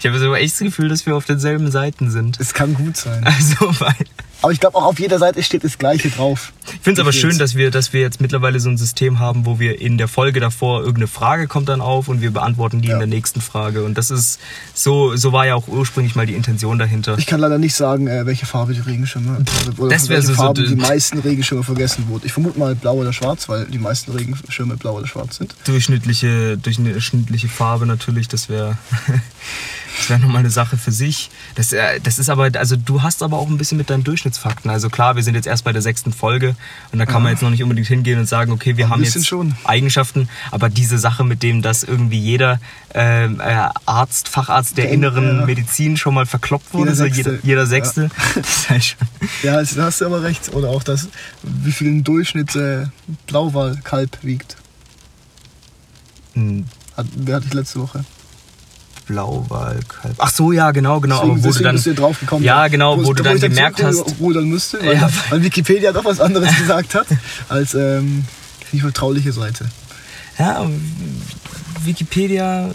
Ich 0.00 0.04
habe 0.04 0.18
so 0.18 0.34
echt 0.34 0.54
das 0.54 0.58
Gefühl, 0.58 0.88
dass 0.88 1.06
wir 1.06 1.14
auf 1.14 1.26
denselben 1.26 1.70
Seiten 1.70 2.10
sind. 2.10 2.40
Es 2.40 2.54
kann 2.54 2.74
gut 2.74 2.96
sein. 2.96 3.22
Also, 3.22 3.72
weil. 3.80 3.94
Aber 4.42 4.52
ich 4.52 4.60
glaube, 4.60 4.76
auch 4.76 4.84
auf 4.84 5.00
jeder 5.00 5.18
Seite 5.18 5.42
steht 5.42 5.64
das 5.64 5.78
Gleiche 5.78 6.10
drauf. 6.10 6.52
Ich 6.66 6.80
finde 6.82 7.00
es 7.00 7.04
aber 7.04 7.12
schön, 7.12 7.38
dass 7.38 7.54
wir, 7.54 7.70
dass 7.70 7.92
wir 7.92 8.00
jetzt 8.02 8.20
mittlerweile 8.20 8.60
so 8.60 8.68
ein 8.68 8.76
System 8.76 9.18
haben, 9.18 9.46
wo 9.46 9.58
wir 9.58 9.80
in 9.80 9.98
der 9.98 10.08
Folge 10.08 10.40
davor 10.40 10.80
irgendeine 10.80 11.06
Frage 11.06 11.46
kommt 11.48 11.68
dann 11.68 11.80
auf 11.80 12.08
und 12.08 12.20
wir 12.20 12.30
beantworten 12.30 12.82
die 12.82 12.88
Ja. 12.88 12.94
in 12.94 12.98
der 13.00 13.06
nächsten 13.08 13.40
Frage. 13.40 13.82
Und 13.82 13.96
das 13.96 14.10
ist 14.10 14.38
so, 14.74 15.16
so 15.16 15.32
war 15.32 15.46
ja 15.46 15.54
auch 15.54 15.68
ursprünglich 15.68 16.14
mal 16.16 16.26
die 16.26 16.34
Intention 16.34 16.78
dahinter. 16.78 17.16
Ich 17.18 17.26
kann 17.26 17.40
leider 17.40 17.58
nicht 17.58 17.74
sagen, 17.74 18.06
äh, 18.08 18.26
welche 18.26 18.46
Farbe 18.46 18.74
die 18.74 18.80
Regenschirme 18.80 19.38
oder, 19.66 19.78
oder 19.82 19.90
Das 19.94 20.08
welche 20.08 20.22
so- 20.28 20.32
so 20.34 20.34
Farben 20.34 20.62
d- 20.64 20.68
die 20.68 20.76
meisten 20.76 21.18
Regenschirme 21.18 21.64
vergessen 21.64 22.06
wurden. 22.08 22.26
Ich 22.26 22.32
vermute 22.32 22.58
mal 22.58 22.74
blau 22.74 22.96
oder 22.96 23.12
schwarz, 23.12 23.48
weil 23.48 23.64
die 23.64 23.78
meisten 23.78 24.12
Regenschirme 24.12 24.76
blau 24.76 24.98
oder 24.98 25.06
schwarz 25.06 25.36
sind. 25.38 25.54
durchschnittliche, 25.64 26.58
durchschnittliche 26.58 27.48
Farbe 27.48 27.86
natürlich, 27.86 28.28
das 28.28 28.48
wäre 28.48 28.76
das 29.96 30.10
wäre 30.10 30.20
nochmal 30.20 30.40
eine 30.40 30.50
Sache 30.50 30.76
für 30.76 30.92
sich. 30.92 31.30
Das, 31.54 31.72
äh, 31.72 32.00
das 32.00 32.18
ist 32.18 32.28
aber, 32.28 32.50
also 32.54 32.76
du 32.76 33.02
hast 33.02 33.22
aber 33.22 33.38
auch 33.38 33.48
ein 33.48 33.58
bisschen 33.58 33.78
mit 33.78 33.90
deinen 33.90 34.04
Durchschnittsfakten. 34.04 34.70
Also 34.70 34.90
klar, 34.90 35.16
wir 35.16 35.22
sind 35.22 35.34
jetzt 35.34 35.46
erst 35.46 35.64
bei 35.64 35.72
der 35.72 35.82
sechsten 35.82 36.12
Folge 36.12 36.54
und 36.92 36.98
da 36.98 37.06
kann 37.06 37.22
man 37.22 37.32
jetzt 37.32 37.42
noch 37.42 37.50
nicht 37.50 37.62
unbedingt 37.62 37.88
hingehen 37.88 38.18
und 38.18 38.26
sagen, 38.26 38.52
okay, 38.52 38.76
wir 38.76 38.86
Ein 38.86 38.90
haben 38.90 39.02
jetzt 39.04 39.26
schon. 39.26 39.54
Eigenschaften, 39.64 40.28
aber 40.50 40.68
diese 40.68 40.98
Sache 40.98 41.24
mit 41.24 41.42
dem, 41.42 41.62
dass 41.62 41.82
irgendwie 41.82 42.18
jeder 42.18 42.60
ähm, 42.94 43.40
äh, 43.40 43.68
Arzt, 43.86 44.28
Facharzt 44.28 44.76
der 44.76 44.90
inneren 44.90 45.40
ja. 45.40 45.46
Medizin 45.46 45.96
schon 45.96 46.14
mal 46.14 46.26
verkloppt 46.26 46.72
wurde, 46.74 46.90
Jeder 46.90 46.96
so 46.96 47.04
Sechste. 47.04 47.30
jeder, 47.30 47.44
jeder 47.44 47.66
Sechste. 47.66 48.10
Das 48.34 48.58
ist 48.58 48.70
halt 48.70 48.84
schon, 48.84 48.98
Ja, 49.42 49.54
also, 49.54 49.76
da 49.76 49.84
hast 49.86 50.00
du 50.00 50.06
aber 50.06 50.22
recht. 50.22 50.52
Oder 50.54 50.68
auch 50.68 50.82
das, 50.82 51.08
wie 51.42 51.72
viel 51.72 51.86
im 51.88 52.04
Durchschnitt 52.04 52.54
äh, 52.56 52.86
Blauwalkalb 53.26 54.18
wiegt. 54.22 54.56
ein 56.34 56.66
Hat, 56.96 57.06
wer 57.16 57.36
hatte 57.36 57.46
ich 57.46 57.54
letzte 57.54 57.80
Woche? 57.80 58.04
Blauwalkalb. 59.06 60.14
Ach 60.18 60.30
so, 60.30 60.52
ja, 60.52 60.70
genau, 60.72 61.00
genau. 61.00 61.20
Deswegen, 61.20 61.44
wo 61.44 61.50
du 61.52 61.62
dann, 61.62 61.74
bist 61.76 61.86
du 61.86 61.94
drauf 61.94 62.18
gekommen. 62.20 62.44
Ja, 62.44 62.68
genau, 62.68 63.02
wo 63.04 63.12
du 63.12 63.22
dann 63.22 63.38
gemerkt 63.40 63.82
hast- 63.82 64.18
rudern 64.20 64.44
müsste, 64.48 64.80
weil, 64.84 64.94
Ja. 64.96 65.08
weil 65.30 65.42
Wikipedia 65.42 65.92
doch 65.92 66.04
was 66.04 66.20
anderes 66.20 66.56
gesagt 66.58 66.94
hat 66.94 67.06
als 67.48 67.74
ähm, 67.74 68.24
die 68.72 68.80
vertrauliche 68.80 69.32
Seite. 69.32 69.66
Ja, 70.38 70.66
Wikipedia 71.84 72.70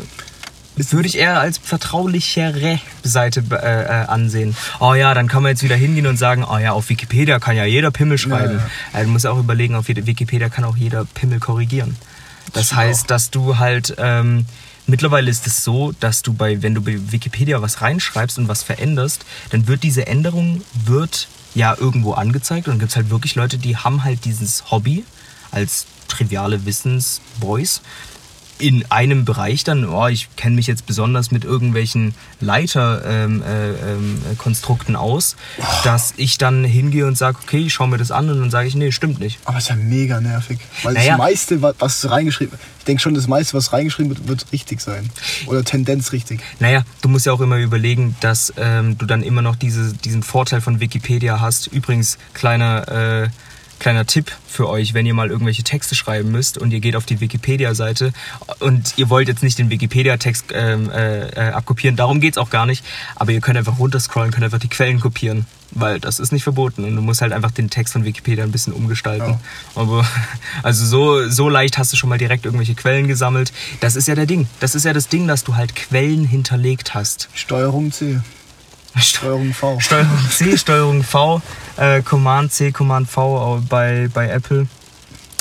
würde 0.77 1.07
ich 1.07 1.17
eher 1.17 1.39
als 1.39 1.59
vertraulichere 1.59 2.79
Seite 3.03 3.43
äh, 3.51 3.83
äh, 3.83 3.88
ansehen. 4.07 4.55
Oh 4.79 4.93
ja, 4.95 5.13
dann 5.13 5.27
kann 5.27 5.43
man 5.43 5.51
jetzt 5.51 5.61
wieder 5.63 5.75
hingehen 5.75 6.07
und 6.07 6.17
sagen, 6.17 6.43
oh 6.50 6.57
ja, 6.57 6.71
auf 6.71 6.89
Wikipedia 6.89 7.39
kann 7.39 7.55
ja 7.55 7.65
jeder 7.65 7.91
Pimmel 7.91 8.17
schreiben. 8.17 8.59
Ja, 8.93 9.00
Äh, 9.00 9.03
Du 9.03 9.09
musst 9.11 9.27
auch 9.27 9.38
überlegen, 9.38 9.75
auf 9.75 9.88
Wikipedia 9.89 10.50
kann 10.50 10.63
auch 10.63 10.77
jeder 10.77 11.05
Pimmel 11.05 11.39
korrigieren. 11.39 11.97
Das 12.53 12.67
Stimmt 12.67 12.79
heißt, 12.81 13.03
auch. 13.03 13.07
dass 13.07 13.29
du 13.29 13.59
halt 13.59 13.93
ähm, 14.00 14.45
mittlerweile 14.91 15.31
ist 15.31 15.48
es 15.48 15.63
so, 15.63 15.93
dass 16.00 16.21
du 16.21 16.33
bei, 16.33 16.62
wenn 16.62 16.75
du 16.75 16.81
bei 16.81 17.00
Wikipedia 17.12 17.62
was 17.62 17.81
reinschreibst 17.81 18.38
und 18.38 18.48
was 18.48 18.62
veränderst, 18.62 19.25
dann 19.50 19.67
wird 19.67 19.81
diese 19.81 20.05
Änderung 20.05 20.62
wird 20.86 21.27
ja 21.55 21.75
irgendwo 21.75 22.13
angezeigt 22.13 22.67
und 22.67 22.74
dann 22.74 22.79
gibt 22.79 22.91
es 22.91 22.95
halt 22.95 23.10
wirklich 23.10 23.36
Leute, 23.36 23.57
die 23.57 23.75
haben 23.77 24.03
halt 24.03 24.25
dieses 24.25 24.69
Hobby 24.69 25.03
als 25.50 25.88
triviale 26.07 26.65
Wissensboys 26.65 27.81
in 28.62 28.86
einem 28.91 29.25
Bereich 29.25 29.63
dann, 29.63 29.86
oh, 29.86 30.08
ich 30.08 30.27
kenne 30.36 30.56
mich 30.56 30.68
jetzt 30.68 30.86
besonders 30.86 31.32
mit 31.32 31.44
irgendwelchen 31.44 32.13
Leiterkonstrukten 32.39 33.12
ähm, 33.12 33.44
äh, 33.44 33.91
ähm, 33.94 34.38
Konstrukten 34.38 34.96
aus, 34.96 35.36
dass 35.84 36.13
ich 36.18 36.38
dann 36.38 36.63
hingehe 36.63 37.06
und 37.06 37.18
sage, 37.18 37.38
okay, 37.44 37.60
ich 37.60 37.74
schaue 37.74 37.88
mir 37.88 37.98
das 37.98 38.12
an 38.12 38.30
und 38.30 38.39
dann 38.39 38.51
sage 38.51 38.68
ich, 38.68 38.75
nee, 38.75 38.91
stimmt 38.91 39.20
nicht. 39.20 39.39
Aber 39.46 39.58
es 39.58 39.63
ist 39.65 39.70
ja 39.70 39.75
mega 39.75 40.22
nervig. 40.22 40.60
Weil 40.84 40.94
Naja. 40.94 41.10
das 41.12 41.18
meiste, 41.18 41.62
wa- 41.62 41.74
was 41.80 42.10
reingeschrieben 42.10 42.58
ich 42.80 42.86
denke 42.86 43.00
schon, 43.03 43.13
das 43.13 43.27
meiste, 43.27 43.53
was 43.53 43.74
reingeschrieben 43.74 44.10
wird, 44.18 44.27
wird 44.27 44.46
richtig 44.51 44.82
sein. 44.82 45.08
Oder 45.46 45.63
Tendenz 45.63 46.13
richtig. 46.13 46.41
Naja, 46.60 46.84
du 47.03 47.10
musst 47.10 47.27
ja 47.27 47.32
auch 47.34 47.41
immer 47.41 47.58
überlegen, 47.58 48.15
dass 48.22 48.51
ähm, 48.58 48.98
du 48.98 49.06
dann 49.06 49.22
immer 49.22 49.44
noch 49.44 49.56
diese, 49.56 49.94
diesen 49.94 50.24
Vorteil 50.24 50.62
von 50.62 50.80
Wikipedia 50.80 51.39
hast. 51.39 51.68
Übrigens, 51.68 52.18
kleiner, 52.34 52.88
äh, 52.88 53.30
kleiner 53.81 54.05
Tipp 54.05 54.31
für 54.47 54.69
euch, 54.69 54.93
wenn 54.93 55.05
ihr 55.07 55.13
mal 55.15 55.29
irgendwelche 55.29 55.63
Texte 55.63 55.95
schreiben 55.95 56.31
müsst 56.31 56.57
und 56.57 56.71
ihr 56.71 56.79
geht 56.79 56.95
auf 56.95 57.05
die 57.05 57.19
Wikipedia-Seite 57.19 58.13
und 58.59 58.93
ihr 58.97 59.09
wollt 59.09 59.27
jetzt 59.27 59.41
nicht 59.41 59.57
den 59.57 59.71
Wikipedia-Text 59.71 60.45
ähm, 60.53 60.91
äh, 60.91 61.29
äh, 61.29 61.51
abkopieren, 61.51 61.95
darum 61.95 62.21
geht's 62.21 62.38
auch 62.38 62.51
gar 62.51 62.67
nicht, 62.67 62.85
aber 63.15 63.31
ihr 63.31 63.41
könnt 63.41 63.57
einfach 63.57 63.79
runterscrollen, 63.79 64.31
könnt 64.31 64.43
einfach 64.43 64.59
die 64.59 64.67
Quellen 64.67 65.00
kopieren, 65.00 65.47
weil 65.71 66.00
das 66.00 66.19
ist 66.19 66.31
nicht 66.31 66.43
verboten 66.43 66.85
und 66.85 66.95
du 66.95 67.01
musst 67.01 67.21
halt 67.21 67.33
einfach 67.33 67.50
den 67.50 67.71
Text 67.71 67.93
von 67.93 68.05
Wikipedia 68.05 68.43
ein 68.43 68.51
bisschen 68.51 68.73
umgestalten. 68.73 69.39
Aber 69.73 70.05
also 70.63 70.85
so, 70.85 71.27
so 71.29 71.50
leicht 71.50 71.79
hast 71.79 71.91
du 71.91 71.97
schon 71.97 72.09
mal 72.09 72.19
direkt 72.19 72.45
irgendwelche 72.45 72.75
Quellen 72.75 73.07
gesammelt. 73.07 73.51
Das 73.79 73.95
ist 73.95 74.07
ja 74.07 74.13
der 74.13 74.27
Ding. 74.27 74.47
Das 74.59 74.75
ist 74.75 74.85
ja 74.85 74.93
das 74.93 75.07
Ding, 75.07 75.27
dass 75.27 75.43
du 75.43 75.55
halt 75.55 75.75
Quellen 75.75 76.25
hinterlegt 76.25 76.93
hast. 76.93 77.29
Steuerung 77.33 77.91
C. 77.91 78.19
Steuerung 79.00 79.53
V. 79.53 79.79
Steuerung 79.79 80.29
C, 80.29 80.57
Steuerung 80.57 81.03
V, 81.03 81.41
äh, 81.77 82.01
Command 82.01 82.51
C, 82.51 82.71
Command 82.71 83.09
V 83.09 83.61
bei, 83.69 84.09
bei 84.13 84.27
Apple. 84.29 84.67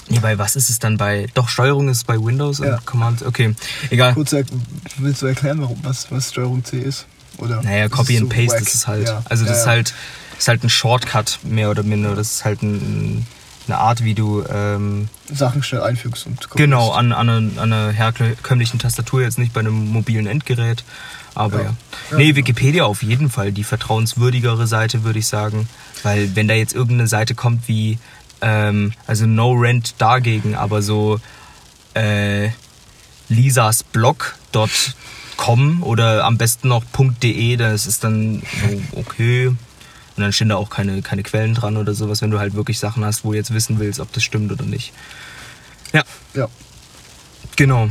Nee, 0.09 0.19
bei 0.19 0.39
was 0.39 0.57
ist 0.57 0.71
es 0.71 0.79
dann 0.81 0.97
bei. 0.97 1.29
Doch, 1.35 1.49
Steuerung 1.49 1.89
ist 1.89 2.07
bei 2.07 2.17
Windows 2.17 2.59
Ja. 2.59 2.75
und 2.77 2.87
Command. 2.87 3.23
Okay, 3.23 3.55
egal. 3.91 4.15
Kurz, 4.15 4.35
willst 4.99 5.23
du 5.23 5.27
erklären, 5.27 5.61
warum, 5.61 5.79
was, 5.83 6.11
was 6.11 6.31
Steuerung 6.31 6.65
C 6.65 6.79
ist? 6.79 7.07
Oder 7.39 7.63
Naja, 7.63 7.89
Copy 7.89 8.19
and 8.19 8.29
so 8.29 8.37
Paste 8.37 8.53
wack? 8.57 8.61
ist 8.63 8.75
es 8.75 8.87
halt. 8.87 9.07
Ja. 9.07 9.23
Also 9.29 9.45
das 9.45 9.59
ja, 9.59 9.61
ist 9.63 9.67
halt 9.69 9.95
ist 10.39 10.49
halt 10.49 10.65
ein 10.65 10.71
Shortcut, 10.71 11.39
mehr 11.43 11.71
oder 11.71 11.83
minder. 11.83 12.15
Das 12.15 12.33
ist 12.33 12.45
halt 12.45 12.63
ein, 12.63 13.27
eine 13.67 13.79
Art, 13.79 14.03
wie 14.03 14.15
du 14.15 14.43
ähm, 14.53 15.09
Sachen 15.33 15.63
schnell 15.63 15.83
einfügst 15.83 16.27
und 16.27 16.37
kopierst. 16.37 16.57
genau 16.57 16.91
an, 16.93 17.13
an, 17.13 17.29
einer, 17.29 17.61
an 17.63 17.73
einer 17.73 17.93
herkömmlichen 17.93 18.79
Tastatur, 18.81 19.23
jetzt 19.23 19.39
nicht 19.39 19.53
bei 19.53 19.61
einem 19.61 19.89
mobilen 19.93 20.27
Endgerät. 20.27 20.83
Aber 21.35 21.63
ja. 21.63 21.75
Ja. 22.11 22.17
Nee. 22.17 22.35
Wikipedia 22.35 22.85
auf 22.85 23.03
jeden 23.03 23.31
Fall 23.31 23.53
die 23.53 23.65
vertrauenswürdigere 23.65 24.67
Seite, 24.67 25.05
würde 25.05 25.19
ich 25.19 25.27
sagen. 25.27 25.69
Weil 26.03 26.35
wenn 26.35 26.49
da 26.49 26.55
jetzt 26.55 26.75
irgendeine 26.75 27.07
Seite 27.07 27.35
kommt 27.35 27.69
wie, 27.69 27.99
ähm, 28.41 28.93
also 29.07 29.27
No 29.27 29.53
Rent 29.53 29.95
dagegen, 29.99 30.55
aber 30.55 30.83
so 30.83 31.21
äh, 31.95 32.51
lisasblog.com 33.29 35.83
oder 35.83 36.25
am 36.25 36.39
besten 36.39 36.69
noch 36.69 36.85
.de, 37.23 37.57
das 37.57 37.87
ist 37.87 38.05
dann 38.05 38.43
so 38.61 38.99
okay. 38.99 39.49
Und 39.49 39.59
dann 40.17 40.33
stehen 40.33 40.49
da 40.49 40.57
auch 40.57 40.71
keine, 40.71 41.03
keine 41.03 41.23
Quellen 41.23 41.55
dran 41.55 41.77
oder 41.77 41.95
sowas, 41.95 42.23
wenn 42.23 42.31
du 42.31 42.39
halt 42.39 42.55
wirklich 42.55 42.79
Sachen 42.79 43.05
hast, 43.05 43.25
wo 43.25 43.31
du 43.31 43.37
jetzt 43.37 43.55
wissen 43.55 43.79
willst, 43.79 44.01
ob 44.01 44.13
das 44.13 44.23
stimmt 44.23 44.53
oder 44.53 44.65
nicht. 44.65 44.93
Ja, 45.93 46.03
Ja. 46.35 46.49
Genau. 47.57 47.91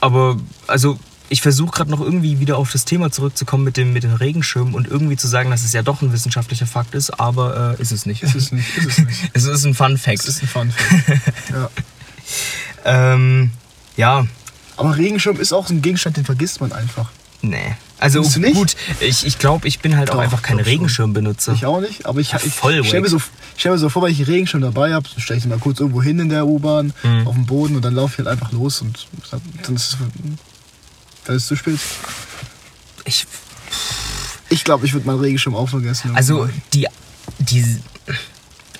Aber 0.00 0.36
also 0.66 0.98
ich 1.30 1.42
versuche 1.42 1.70
gerade 1.72 1.90
noch 1.90 2.00
irgendwie 2.00 2.40
wieder 2.40 2.56
auf 2.56 2.72
das 2.72 2.84
Thema 2.84 3.10
zurückzukommen 3.10 3.64
mit, 3.64 3.76
dem, 3.76 3.92
mit 3.92 4.02
den 4.02 4.14
Regenschirmen 4.14 4.74
und 4.74 4.86
irgendwie 4.88 5.16
zu 5.16 5.28
sagen, 5.28 5.50
dass 5.50 5.62
es 5.64 5.72
ja 5.72 5.82
doch 5.82 6.00
ein 6.02 6.12
wissenschaftlicher 6.12 6.66
Fakt 6.66 6.94
ist, 6.94 7.10
aber 7.20 7.76
äh, 7.78 7.82
ist 7.82 7.92
es 7.92 8.06
nicht. 8.06 8.22
Ist 8.22 8.34
es 8.34 8.50
nicht. 8.52 8.76
Ist 8.78 8.86
es 8.86 8.98
nicht. 8.98 9.18
es 9.34 9.44
ist 9.44 9.64
ein 9.64 9.74
Fun 9.74 9.98
Fact. 9.98 10.20
Es 10.20 10.28
ist 10.28 10.42
ein 10.42 10.48
Fun 10.48 10.70
Fact. 10.70 11.50
ja. 11.50 11.70
ähm, 12.84 13.50
ja, 13.96 14.26
Aber 14.76 14.96
Regenschirm 14.96 15.40
ist 15.40 15.52
auch 15.52 15.66
so 15.66 15.74
ein 15.74 15.82
Gegenstand, 15.82 16.16
den 16.16 16.24
vergisst 16.24 16.60
man 16.60 16.72
einfach. 16.72 17.10
nee. 17.42 17.74
Also 18.00 18.22
gut, 18.22 18.76
ich, 19.00 19.26
ich 19.26 19.40
glaube, 19.40 19.66
ich 19.66 19.80
bin 19.80 19.96
halt 19.96 20.10
auch 20.10 20.14
Doch, 20.14 20.20
einfach 20.22 20.40
kein. 20.40 20.60
Regenschirmbenutzer. 20.60 21.52
Ich 21.52 21.66
auch 21.66 21.80
nicht, 21.80 22.06
aber 22.06 22.20
ich, 22.20 22.30
Ja, 22.30 22.38
ich, 22.40 22.52
voll 22.54 22.74
ich 22.78 22.86
stelle 22.86 23.02
mir, 23.02 23.08
so, 23.08 23.20
stell 23.56 23.72
mir 23.72 23.78
so 23.78 23.88
vor, 23.88 24.04
wenn 24.04 24.12
ich 24.12 24.18
einen 24.18 24.28
Regenschirm 24.28 24.60
dabei 24.60 24.94
habe, 24.94 25.08
dann 25.12 25.20
stelle 25.20 25.38
ich 25.38 25.44
ihn 25.44 25.48
mal 25.50 25.58
kurz 25.58 25.80
irgendwo 25.80 26.00
hin 26.00 26.20
in 26.20 26.28
der 26.28 26.46
U-Bahn, 26.46 26.92
Mhm. 27.02 27.26
auf 27.26 27.34
dem 27.34 27.46
Boden 27.46 27.74
und 27.74 27.84
dann 27.84 27.96
laufe 27.96 28.12
ich 28.12 28.18
halt 28.18 28.28
einfach 28.28 28.52
los 28.52 28.82
und 28.82 29.08
dann 29.64 29.74
ist 29.74 29.94
es, 29.94 29.96
dann 31.28 31.36
ist 31.36 31.42
es 31.44 31.48
zu 31.48 31.56
spät. 31.56 31.78
Ich, 33.04 33.26
Ich 34.48 34.64
glaube, 34.64 34.86
ich 34.86 34.92
würde 34.94 35.06
meinen 35.06 35.20
Regenschirm 35.20 35.54
auch 35.54 35.68
vergessen. 35.68 36.16
also 36.16 36.48
die, 36.72 36.86
die, 37.38 37.64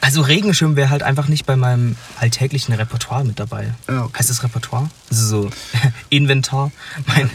also 0.00 0.22
Regenschirm 0.22 0.76
wäre 0.76 0.88
halt 0.90 1.02
einfach 1.02 1.28
nicht 1.28 1.44
bei 1.44 1.56
meinem 1.56 1.96
alltäglichen 2.18 2.72
Repertoire 2.74 3.24
mit 3.24 3.38
dabei. 3.38 3.74
Ja, 3.88 4.04
okay. 4.04 4.18
Heißt 4.18 4.30
das 4.30 4.42
Repertoire? 4.42 4.88
Also 5.10 5.42
so 5.42 5.50
Inventar. 6.08 6.72
Mein, 7.06 7.30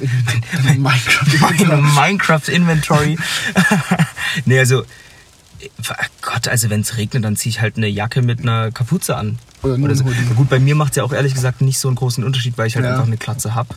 Mein 0.63 0.82
Minecraft. 0.82 1.39
meine 1.67 1.77
Minecraft-Inventory. 1.82 3.17
nee, 4.46 4.58
also, 4.60 4.84
äh, 5.65 5.70
Gott, 6.22 6.48
also 6.48 6.70
wenn 6.70 6.82
es 6.82 6.98
regnet, 6.98 7.24
dann 7.24 7.36
ziehe 7.36 7.51
ich 7.51 7.62
halt 7.62 7.77
eine 7.77 7.88
Jacke 7.88 8.22
mit 8.22 8.39
einer 8.41 8.72
Kapuze 8.72 9.15
an. 9.17 9.38
Oder 9.62 9.77
nur 9.77 9.88
Oder 9.89 9.96
so. 9.96 10.03
Gut, 10.36 10.50
bei 10.50 10.60
mir 10.60 10.75
macht 10.75 10.91
es 10.91 10.98
ja 10.98 11.03
auch 11.03 11.13
ehrlich 11.13 11.34
gesagt 11.34 11.62
nicht 11.62 11.79
so 11.79 11.88
einen 11.88 11.96
großen 11.96 12.24
Unterschied, 12.24 12.58
weil 12.58 12.67
ich 12.67 12.75
halt 12.75 12.84
Ja. 12.86 12.91
einfach 12.93 13.05
eine 13.08 13.15
Klatze 13.17 13.55
hab. 13.55 13.75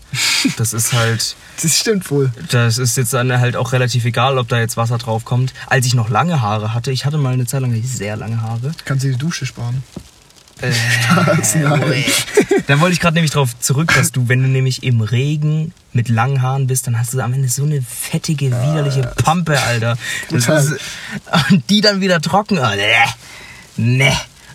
Das 0.56 0.72
ist 0.72 0.92
halt, 0.92 1.36
Das 1.62 1.78
stimmt 1.78 2.10
wohl. 2.10 2.32
das 2.50 2.78
ist 2.78 2.96
jetzt 2.96 3.12
dann 3.12 3.32
halt 3.38 3.54
auch 3.56 3.72
relativ 3.72 4.04
egal, 4.04 4.36
ob 4.38 4.48
da 4.48 4.58
jetzt 4.58 4.76
Wasser 4.76 4.98
drauf 4.98 5.24
kommt. 5.24 5.54
Als 5.68 5.86
ich 5.86 5.94
noch 5.94 6.08
lange 6.10 6.40
Haare 6.40 6.74
hatte, 6.74 6.90
ich 6.90 7.06
hatte 7.06 7.18
mal 7.18 7.32
eine 7.34 7.46
Zeit 7.46 7.60
lang 7.60 7.80
sehr 7.84 8.16
lange 8.16 8.40
Haare. 8.42 8.72
Kannst 8.84 9.04
du 9.04 9.10
die 9.10 9.16
Dusche 9.16 9.46
sparen. 9.46 9.82
Äh, 10.62 10.72
Nein. 11.54 12.04
Da 12.66 12.80
wollte 12.80 12.94
ich 12.94 13.00
gerade 13.00 13.14
nämlich 13.14 13.30
drauf 13.30 13.58
zurück, 13.60 13.92
dass 13.94 14.10
du, 14.10 14.28
wenn 14.28 14.42
du 14.42 14.48
nämlich 14.48 14.82
im 14.82 15.00
Regen 15.00 15.72
mit 15.92 16.08
langen 16.08 16.42
Haaren 16.42 16.66
bist, 16.66 16.86
dann 16.86 16.98
hast 16.98 17.12
du 17.12 17.20
am 17.20 17.32
Ende 17.34 17.48
so 17.48 17.64
eine 17.64 17.82
fettige, 17.82 18.46
widerliche 18.46 19.02
Pampe, 19.02 19.60
Alter. 19.60 19.96
Das 20.30 20.44
Total. 20.44 20.64
ist, 20.64 20.80
und 21.50 21.68
die 21.70 21.80
dann 21.80 22.00
wieder 22.00 22.20
trocken. 22.20 22.56
Nee. 22.56 23.06
Nee. 23.76 24.08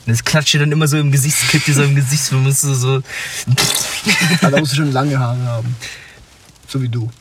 Und 0.05 0.13
das 0.13 0.23
klatscht 0.23 0.53
dir 0.53 0.59
dann 0.59 0.71
immer 0.71 0.87
so 0.87 0.97
im 0.97 1.11
Gesicht, 1.11 1.37
es 1.41 1.47
klebt 1.49 1.67
dir 1.67 1.75
so 1.75 1.83
im 1.83 1.95
Gesicht, 1.95 2.31
du 2.31 2.37
musst 2.37 2.61
so, 2.61 2.73
so 2.73 3.03
Aber 4.41 4.51
da 4.51 4.59
musst 4.59 4.71
du 4.71 4.77
schon 4.77 4.91
lange 4.91 5.19
Haare 5.19 5.43
haben. 5.45 5.75
So 6.67 6.81
wie 6.81 6.89
du. 6.89 7.11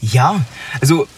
Ja, 0.00 0.40
also 0.80 1.08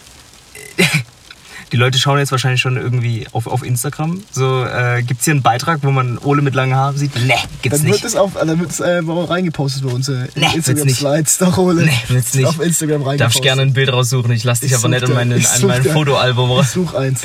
die 1.73 1.77
Leute 1.77 1.97
schauen 1.99 2.19
jetzt 2.19 2.31
wahrscheinlich 2.31 2.61
schon 2.61 2.77
irgendwie 2.77 3.25
auf, 3.33 3.47
auf 3.47 3.63
Instagram. 3.63 4.23
So, 4.31 4.63
äh, 4.63 5.01
gibt's 5.03 5.25
hier 5.25 5.33
einen 5.33 5.41
Beitrag, 5.41 5.79
wo 5.81 5.91
man 5.91 6.17
Ole 6.19 6.41
mit 6.41 6.53
langen 6.53 6.75
Haaren 6.75 6.95
sieht? 6.97 7.11
Nee, 7.25 7.33
gibt's 7.61 7.79
Dann 7.79 7.87
wird 7.87 7.95
nicht. 7.95 8.05
es 8.05 8.15
auf, 8.15 8.33
dann 8.35 8.59
wird 8.59 8.69
es 8.71 8.79
äh, 8.79 9.01
reingepostet 9.03 9.83
bei 9.83 9.89
uns. 9.91 10.07
Äh, 10.07 10.27
Nee, 10.35 10.41
wird's 10.53 10.55
Instagram 10.67 10.85
nicht. 10.87 10.99
Slides, 10.99 11.37
doch, 11.39 11.57
Ole. 11.57 11.85
Nee, 11.85 11.97
wird's 12.09 12.33
nicht. 12.35 12.45
Auf 12.45 12.61
Instagram 12.61 13.01
reingepostet. 13.01 13.21
Darf 13.21 13.35
ich 13.35 13.41
gerne 13.41 13.61
ein 13.63 13.73
Bild 13.73 13.91
raussuchen? 13.91 14.31
Ich 14.31 14.43
lasse 14.43 14.61
dich 14.61 14.71
Ich 14.71 14.77
aber 14.77 14.87
nicht 14.87 15.07
dir- 15.07 15.13
meine, 15.13 15.35
ich 15.35 15.45
in 15.45 15.59
such 15.61 15.67
mein 15.67 15.83
Fotoalbum 15.83 16.51
Ich 16.51 16.57
raus. 16.57 16.71
such 16.73 16.93
eins. 16.93 17.21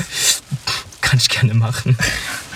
Kann 1.01 1.19
ich 1.19 1.29
gerne 1.29 1.53
machen. 1.53 1.95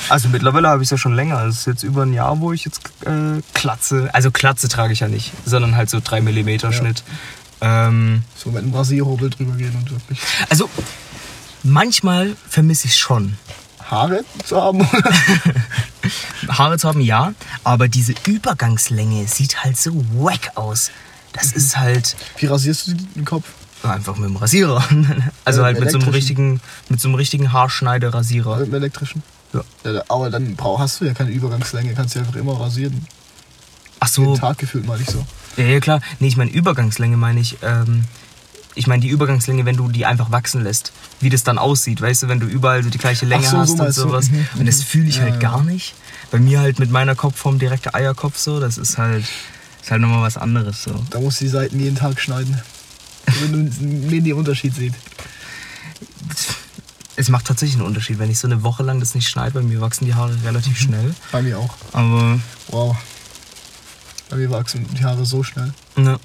Also 0.09 0.27
mittlerweile 0.29 0.67
habe 0.69 0.81
ich 0.83 0.88
es 0.88 0.91
ja 0.91 0.97
schon 0.97 1.15
länger. 1.15 1.43
Es 1.45 1.59
ist 1.59 1.67
jetzt 1.67 1.83
über 1.83 2.03
ein 2.03 2.13
Jahr, 2.13 2.39
wo 2.39 2.51
ich 2.53 2.65
jetzt 2.65 2.81
äh, 3.05 3.41
Klatze. 3.53 4.09
Also 4.13 4.31
Klatze 4.31 4.67
trage 4.67 4.93
ich 4.93 5.00
ja 5.00 5.07
nicht, 5.07 5.31
sondern 5.45 5.75
halt 5.75 5.89
so 5.89 6.00
3 6.03 6.21
mm 6.21 6.71
Schnitt. 6.73 7.03
Ähm, 7.62 8.23
So 8.35 8.50
mit 8.51 8.63
einem 8.63 8.73
Rasierhobel 8.73 9.29
drüber 9.29 9.55
gehen 9.55 9.73
und 9.75 9.89
wirklich 9.91 10.19
also 10.50 10.69
manchmal 11.63 12.36
vermisse 12.50 12.88
ich 12.88 12.98
schon. 12.98 13.38
Haare 13.89 14.24
zu 14.46 14.62
haben. 14.62 14.79
Haare 16.50 16.77
zu 16.77 16.88
haben, 16.88 17.01
ja, 17.01 17.34
aber 17.63 17.88
diese 17.88 18.13
Übergangslänge 18.27 19.27
sieht 19.27 19.63
halt 19.63 19.77
so 19.77 19.91
wack 20.13 20.51
aus. 20.55 20.91
Das 21.34 21.51
Mhm. 21.51 21.58
ist 21.58 21.77
halt 21.77 22.15
Wie 22.38 22.46
rasierst 22.46 22.88
du 22.88 22.93
den 22.93 23.25
Kopf? 23.25 23.46
einfach 23.84 24.15
mit 24.15 24.29
dem 24.29 24.38
Rasierer. 24.38 24.82
Also 25.46 25.60
Ja, 25.60 25.65
halt 25.65 25.79
mit 25.82 25.91
so 25.91 26.00
einem 26.00 26.08
richtigen, 26.10 26.62
mit 26.88 27.01
so 27.01 27.10
einem 27.10 27.15
richtigen 27.15 27.51
Haarschneiderasierer. 27.51 28.58
Mit 28.60 28.67
dem 28.67 28.75
elektrischen? 28.75 29.24
Ja. 29.51 29.62
Ja, 29.84 30.01
aber 30.08 30.29
dann 30.29 30.58
hast 30.77 31.01
du 31.01 31.05
ja 31.05 31.13
keine 31.13 31.32
Übergangslänge, 31.32 31.93
kannst 31.93 32.15
du 32.15 32.20
einfach 32.20 32.36
immer 32.36 32.60
rasieren. 32.60 33.05
Ach 34.00 34.10
Den 34.10 34.25
so, 34.25 34.38
Tag 34.38 34.58
gefühlt 34.58 34.86
mal 34.88 34.98
nicht 34.98 35.12
so. 35.12 35.25
ja, 35.58 35.65
ja 35.65 35.79
klar. 35.82 36.00
Nee, 36.20 36.27
ich 36.27 36.38
meine 36.38 36.51
Übergangslänge 36.51 37.17
meine 37.17 37.39
ich. 37.41 37.58
Ähm, 37.62 38.05
ich 38.75 38.87
meine 38.87 39.01
die 39.01 39.09
Übergangslänge, 39.09 39.65
wenn 39.65 39.77
du 39.77 39.89
die 39.89 40.05
einfach 40.05 40.31
wachsen 40.31 40.63
lässt. 40.63 40.91
Wie 41.19 41.29
das 41.29 41.43
dann 41.43 41.57
aussieht, 41.57 42.01
weißt 42.01 42.23
du, 42.23 42.27
wenn 42.27 42.39
du 42.39 42.47
überall 42.47 42.83
so 42.83 42.89
die 42.89 42.97
gleiche 42.97 43.25
Länge 43.25 43.47
so, 43.47 43.57
hast 43.57 43.77
so 43.77 43.83
und 43.83 43.91
sowas. 43.93 44.29
Mhm, 44.29 44.47
Und 44.59 44.65
das 44.67 44.79
mhm. 44.79 44.83
fühle 44.83 45.09
ich 45.09 45.17
Ja, 45.17 45.23
halt 45.23 45.39
gar 45.39 45.63
nicht. 45.63 45.93
Bei 46.31 46.39
mir 46.39 46.59
halt 46.59 46.79
mit 46.79 46.89
meiner 46.89 47.15
Kopfform 47.15 47.59
direkter 47.59 47.93
Eierkopf 47.95 48.37
so, 48.37 48.59
das 48.59 48.77
ist 48.77 48.97
halt, 48.97 49.25
ist 49.81 49.91
halt 49.91 50.01
nochmal 50.01 50.23
was 50.23 50.37
anderes 50.37 50.83
so. 50.83 51.03
Da 51.11 51.19
musst 51.19 51.39
du 51.41 51.45
die 51.45 51.51
Seiten 51.51 51.79
jeden 51.79 51.95
Tag 51.95 52.19
schneiden. 52.19 52.59
Wenn 53.41 53.69
du 53.69 54.21
den 54.21 54.33
Unterschied 54.33 54.73
siehst. 54.75 54.95
Es 57.15 57.29
macht 57.29 57.45
tatsächlich 57.45 57.75
einen 57.77 57.85
Unterschied, 57.85 58.17
wenn 58.17 58.31
ich 58.31 58.39
so 58.39 58.47
eine 58.47 58.63
Woche 58.63 58.81
lang 58.83 58.99
das 58.99 59.13
nicht 59.13 59.29
schneide. 59.29 59.51
Bei 59.51 59.61
mir 59.61 59.79
wachsen 59.81 60.05
die 60.05 60.15
Haare 60.15 60.35
relativ 60.43 60.79
schnell. 60.79 61.13
Bei 61.31 61.41
mir 61.41 61.59
auch. 61.59 61.73
Aber, 61.91 62.39
Wow. 62.69 62.97
Bei 64.29 64.37
mir 64.37 64.49
wachsen 64.49 64.87
die 64.97 65.03
Haare 65.03 65.25
so 65.25 65.43
schnell. 65.43 65.73
ne. 65.95 66.19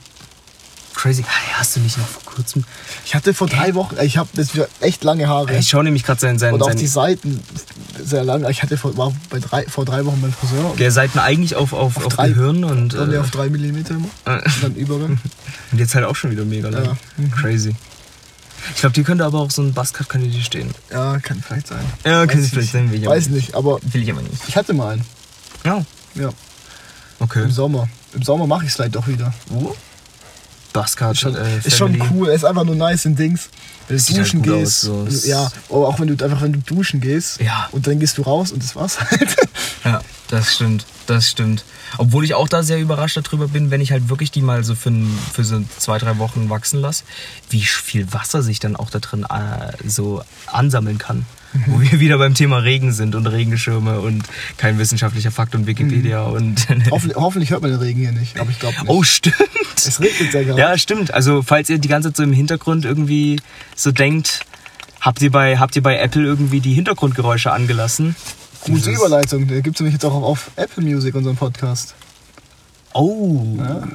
Crazy. 0.98 1.24
Ah, 1.26 1.58
Hast 1.60 1.76
du 1.76 1.80
nicht 1.80 1.96
noch 1.96 2.06
vor 2.08 2.22
kurzem? 2.34 2.64
Ich 3.06 3.14
hatte 3.14 3.32
vor 3.32 3.46
drei 3.46 3.74
Wochen, 3.76 3.96
ich 4.02 4.18
habe 4.18 4.28
das 4.34 4.50
für 4.50 4.68
echt 4.80 5.04
lange 5.04 5.28
Haare. 5.28 5.56
Ich 5.56 5.68
schaue 5.68 5.84
nämlich 5.84 6.02
gerade 6.02 6.20
seinen, 6.20 6.38
seinen, 6.40 6.54
und 6.54 6.62
auch 6.62 6.66
seinen 6.68 6.78
die 6.78 6.86
Seiten 6.88 7.40
sehr 8.02 8.24
lang. 8.24 8.44
Ich 8.50 8.62
hatte 8.64 8.76
vor, 8.76 8.96
war 8.96 9.12
bei 9.30 9.38
drei, 9.38 9.64
vor 9.66 9.84
drei 9.84 10.04
Wochen 10.04 10.20
beim 10.20 10.32
Friseur. 10.32 10.74
der 10.76 10.90
Seiten 10.90 11.20
eigentlich 11.20 11.54
auf, 11.54 11.72
auf, 11.72 11.96
auf, 12.04 12.14
drei- 12.14 12.30
Gehirn 12.30 12.64
und, 12.64 12.94
Dann 12.94 13.12
äh, 13.12 13.18
auf 13.18 13.30
drei 13.30 13.48
Millimeter 13.48 13.94
immer. 13.94 14.08
äh, 14.24 14.42
Und 14.44 14.62
dann 14.62 14.74
Übergang. 14.74 15.20
und 15.72 15.78
jetzt 15.78 15.94
halt 15.94 16.04
auch 16.04 16.16
schon 16.16 16.32
wieder 16.32 16.44
mega 16.44 16.68
lang. 16.68 16.84
Ja. 16.84 16.96
Mhm. 17.16 17.30
Crazy. 17.30 17.76
Ich 18.74 18.80
glaube, 18.80 18.92
die 18.94 19.04
könnte 19.04 19.24
aber 19.24 19.38
auch 19.38 19.52
so 19.52 19.62
ein 19.62 19.72
Buzzcut 19.72 20.08
könnte 20.08 20.26
die 20.28 20.42
stehen. 20.42 20.72
Ja, 20.90 21.20
kann 21.20 21.40
vielleicht 21.46 21.68
sein. 21.68 21.84
Ja, 22.04 22.26
kann 22.26 22.40
sie 22.40 22.46
ich 22.46 22.50
vielleicht 22.52 22.72
sein, 22.72 22.90
will 22.90 23.00
ich 23.00 23.08
Weiß 23.08 23.28
nicht, 23.28 23.54
aber 23.54 23.78
Will 23.82 24.02
ich 24.02 24.10
aber 24.10 24.20
nicht. 24.22 24.34
ich 24.48 24.56
hatte 24.56 24.74
mal 24.74 24.94
einen. 24.94 25.04
Ja, 25.64 25.84
Ja, 26.16 26.30
okay. 27.20 27.44
im 27.44 27.52
Sommer. 27.52 27.88
Im 28.14 28.22
Sommer 28.24 28.48
mache 28.48 28.64
ich 28.64 28.70
es 28.70 28.74
vielleicht 28.74 28.96
doch 28.96 29.06
wieder. 29.06 29.32
Wo? 29.48 29.76
Buzzcut. 30.72 31.12
Ist 31.14 31.20
schon, 31.20 31.35
äh, 31.37 31.59
ist 31.64 31.76
schon 31.76 32.02
cool, 32.12 32.28
ist 32.28 32.44
einfach 32.44 32.64
nur 32.64 32.74
nice 32.76 33.04
in 33.04 33.16
Dings. 33.16 33.48
Wenn 33.88 33.96
du 33.96 34.02
Sieht 34.02 34.16
halt 34.16 34.26
duschen 34.26 34.40
aus, 34.42 34.46
gehst. 34.59 34.81
so. 34.83 35.04
Es- 35.09 35.26
Ja, 35.26 35.50
aber 35.70 35.88
auch 35.88 35.98
wenn 35.98 36.14
du 36.14 36.24
einfach 36.24 36.42
wenn 36.42 36.52
du 36.52 36.59
duschen 36.61 37.00
gehst 37.00 37.40
Ja. 37.40 37.68
und 37.72 37.87
dann 37.87 37.98
gehst 37.98 38.18
du 38.18 38.22
raus 38.22 38.52
und 38.52 38.62
das 38.62 38.76
war's 38.76 39.00
halt. 39.00 39.37
Ja, 39.85 40.00
das 40.28 40.57
stimmt, 40.57 40.85
das 41.07 41.31
stimmt. 41.31 41.64
Obwohl 41.96 42.24
ich 42.24 42.35
auch 42.35 42.48
da 42.48 42.62
sehr 42.62 42.78
überrascht 42.81 43.16
darüber 43.16 43.48
bin, 43.48 43.70
wenn 43.70 43.81
ich 43.81 43.92
halt 43.92 44.11
wirklich 44.11 44.31
die 44.31 44.42
mal 44.42 44.62
so 44.64 44.74
für, 44.74 44.92
für 45.33 45.44
so 45.44 45.62
zwei, 45.78 45.96
drei 45.98 46.18
Wochen 46.18 46.50
wachsen 46.50 46.81
lasse, 46.81 47.04
wie 47.48 47.62
viel 47.62 48.12
Wasser 48.12 48.42
sich 48.42 48.59
dann 48.59 48.76
auch 48.76 48.90
da 48.90 48.98
drin 48.98 49.24
äh, 49.24 49.88
so 49.88 50.22
ansammeln 50.46 50.98
kann. 50.98 51.24
Wo 51.66 51.80
wir 51.80 52.00
wieder 52.00 52.18
beim 52.18 52.34
Thema 52.34 52.58
Regen 52.58 52.92
sind 52.92 53.14
und 53.14 53.26
Regenschirme 53.26 54.00
und 54.00 54.22
kein 54.56 54.78
wissenschaftlicher 54.78 55.30
Fakt 55.30 55.54
und 55.54 55.66
Wikipedia 55.66 56.22
und. 56.24 56.68
hoffentlich, 56.90 57.16
hoffentlich 57.16 57.50
hört 57.50 57.62
man 57.62 57.70
den 57.70 57.80
Regen 57.80 58.00
hier 58.00 58.12
nicht, 58.12 58.38
aber 58.38 58.50
ich 58.50 58.58
glaube 58.58 58.76
nicht. 58.80 58.88
oh, 58.88 59.02
stimmt. 59.02 59.37
es 59.76 60.00
regnet 60.00 60.34
ja 60.34 60.42
gerade. 60.42 60.61
Ja, 60.61 60.78
stimmt. 60.78 61.12
Also, 61.12 61.42
falls 61.42 61.70
ihr 61.70 61.78
die 61.78 61.88
ganze 61.88 62.11
Zeit 62.11 62.16
so 62.16 62.22
im 62.22 62.32
Hintergrund 62.32 62.84
irgendwie 62.84 63.40
so 63.74 63.92
denkt, 63.92 64.40
habt 65.00 65.22
ihr 65.22 65.30
bei, 65.30 65.58
habt 65.58 65.74
ihr 65.76 65.82
bei 65.82 65.98
Apple 65.98 66.22
irgendwie 66.22 66.61
die 66.61 66.74
Hintergrundgeräusche 66.74 67.50
angelassen? 67.50 68.14
Gute 68.62 68.90
Überleitung, 68.90 69.46
der 69.46 69.62
gibt 69.62 69.76
es 69.76 69.80
nämlich 69.80 69.94
jetzt 69.94 70.04
auch 70.04 70.14
auf 70.14 70.50
Apple 70.56 70.82
Music, 70.82 71.14
unseren 71.14 71.37
Podcast. 71.37 71.94
Oh. 72.92 73.56
Ja. 73.58 73.88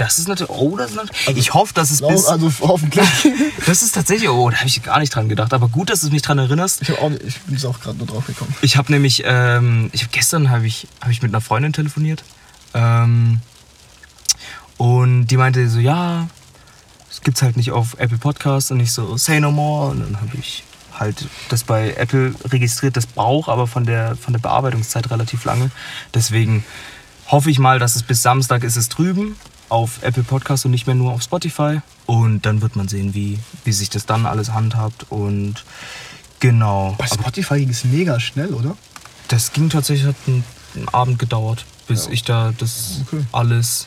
Das 0.00 0.18
ist 0.18 0.28
natürlich. 0.28 0.50
Oh, 0.50 0.78
das 0.78 0.92
ist 0.92 0.96
natürlich. 0.96 1.36
Ich 1.36 1.52
hoffe, 1.52 1.74
dass 1.74 1.90
es 1.90 2.00
bis. 2.00 2.24
Also 2.24 2.50
hoffentlich. 2.62 3.06
Das 3.66 3.82
ist 3.82 3.94
tatsächlich. 3.94 4.30
Oh, 4.30 4.48
da 4.48 4.56
habe 4.56 4.66
ich 4.66 4.82
gar 4.82 4.98
nicht 4.98 5.14
dran 5.14 5.28
gedacht. 5.28 5.52
Aber 5.52 5.68
gut, 5.68 5.90
dass 5.90 6.00
du 6.00 6.08
mich 6.08 6.22
dran 6.22 6.38
erinnerst. 6.38 6.80
Ich, 6.80 6.88
hab 6.88 7.02
auch, 7.02 7.10
ich 7.10 7.38
bin 7.40 7.62
auch 7.66 7.78
gerade 7.78 7.98
nur 7.98 8.06
drauf 8.06 8.26
gekommen. 8.26 8.54
Ich 8.62 8.78
habe 8.78 8.90
nämlich. 8.90 9.24
Ähm, 9.26 9.90
ich 9.92 10.00
habe 10.00 10.10
gestern 10.10 10.48
habe 10.48 10.66
ich, 10.66 10.88
hab 11.02 11.10
ich 11.10 11.20
mit 11.20 11.32
einer 11.32 11.42
Freundin 11.42 11.74
telefoniert. 11.74 12.24
Ähm, 12.72 13.40
und 14.78 15.26
die 15.26 15.36
meinte 15.36 15.68
so: 15.68 15.80
Ja, 15.80 16.28
es 17.10 17.20
gibt's 17.20 17.42
halt 17.42 17.58
nicht 17.58 17.70
auf 17.70 17.98
Apple 17.98 18.16
Podcasts. 18.16 18.70
Und 18.70 18.80
ich 18.80 18.92
so: 18.92 19.18
Say 19.18 19.38
no 19.38 19.50
more. 19.52 19.90
Und 19.90 20.00
dann 20.00 20.16
habe 20.16 20.34
ich 20.38 20.64
halt 20.98 21.26
das 21.50 21.64
bei 21.64 21.92
Apple 21.92 22.34
registriert. 22.46 22.96
Das 22.96 23.04
braucht 23.04 23.50
aber 23.50 23.66
von 23.66 23.84
der, 23.84 24.16
von 24.16 24.32
der 24.32 24.40
Bearbeitungszeit 24.40 25.10
relativ 25.10 25.44
lange. 25.44 25.70
Deswegen 26.14 26.64
hoffe 27.26 27.50
ich 27.50 27.58
mal, 27.58 27.78
dass 27.78 27.96
es 27.96 28.02
bis 28.02 28.22
Samstag 28.22 28.64
ist 28.64 28.76
es 28.76 28.88
drüben 28.88 29.36
auf 29.70 30.02
Apple 30.02 30.22
Podcast 30.24 30.64
und 30.64 30.70
nicht 30.72 30.86
mehr 30.86 30.94
nur 30.96 31.12
auf 31.12 31.22
Spotify. 31.22 31.80
Und 32.06 32.44
dann 32.46 32.60
wird 32.62 32.76
man 32.76 32.88
sehen, 32.88 33.14
wie, 33.14 33.38
wie 33.64 33.72
sich 33.72 33.88
das 33.90 34.04
dann 34.06 34.26
alles 34.26 34.52
handhabt. 34.52 35.06
Und 35.10 35.64
genau. 36.40 36.94
Bei 36.98 37.06
Spotify 37.06 37.60
ging 37.60 37.70
es 37.70 37.84
mega 37.84 38.20
schnell, 38.20 38.52
oder? 38.54 38.76
das 39.28 39.52
ging 39.52 39.68
tatsächlich, 39.70 40.08
hat 40.08 40.16
einen, 40.26 40.42
einen 40.74 40.88
Abend 40.88 41.20
gedauert, 41.20 41.64
bis 41.86 42.06
Ja. 42.06 42.12
ich 42.12 42.24
da 42.24 42.52
das 42.58 43.02
Okay. 43.06 43.24
alles 43.30 43.86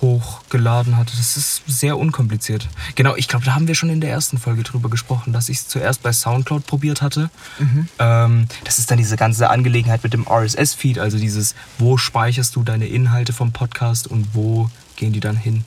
hochgeladen 0.00 0.96
hatte. 0.96 1.16
Das 1.16 1.36
ist 1.36 1.62
sehr 1.66 1.96
unkompliziert. 1.98 2.68
Genau, 2.94 3.16
ich 3.16 3.28
glaube, 3.28 3.44
da 3.44 3.54
haben 3.54 3.66
wir 3.68 3.74
schon 3.74 3.88
in 3.88 4.00
der 4.00 4.10
ersten 4.10 4.38
Folge 4.38 4.62
drüber 4.62 4.90
gesprochen, 4.90 5.32
dass 5.32 5.48
ich 5.48 5.58
es 5.58 5.68
zuerst 5.68 6.02
bei 6.02 6.12
Soundcloud 6.12 6.66
probiert 6.66 7.02
hatte. 7.02 7.30
Mhm. 7.58 7.88
Ähm, 7.98 8.46
das 8.64 8.78
ist 8.78 8.90
dann 8.90 8.98
diese 8.98 9.16
ganze 9.16 9.48
Angelegenheit 9.50 10.02
mit 10.02 10.12
dem 10.12 10.26
RSS-Feed, 10.28 10.98
also 10.98 11.18
dieses, 11.18 11.54
wo 11.78 11.96
speicherst 11.96 12.54
du 12.56 12.62
deine 12.62 12.86
Inhalte 12.86 13.32
vom 13.32 13.52
Podcast 13.52 14.06
und 14.06 14.34
wo 14.34 14.70
gehen 14.96 15.12
die 15.12 15.20
dann 15.20 15.36
hin. 15.36 15.64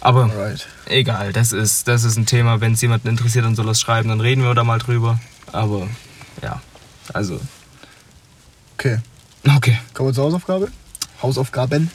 Aber 0.00 0.24
Alright. 0.24 0.66
egal, 0.86 1.32
das 1.32 1.52
ist, 1.52 1.86
das 1.86 2.04
ist 2.04 2.16
ein 2.16 2.26
Thema. 2.26 2.60
Wenn 2.60 2.72
es 2.72 2.80
jemanden 2.80 3.08
interessiert 3.08 3.44
und 3.44 3.54
soll 3.54 3.66
das 3.66 3.80
schreiben, 3.80 4.08
dann 4.08 4.20
reden 4.20 4.42
wir 4.42 4.54
da 4.54 4.64
mal 4.64 4.78
drüber. 4.78 5.20
Aber 5.52 5.86
ja, 6.42 6.60
also, 7.12 7.40
Okay. 8.74 8.98
okay. 9.56 9.78
Kommen 9.92 10.08
wir 10.08 10.14
zur 10.14 10.24
Hausaufgabe? 10.24 10.68
Hausaufgaben? 11.22 11.90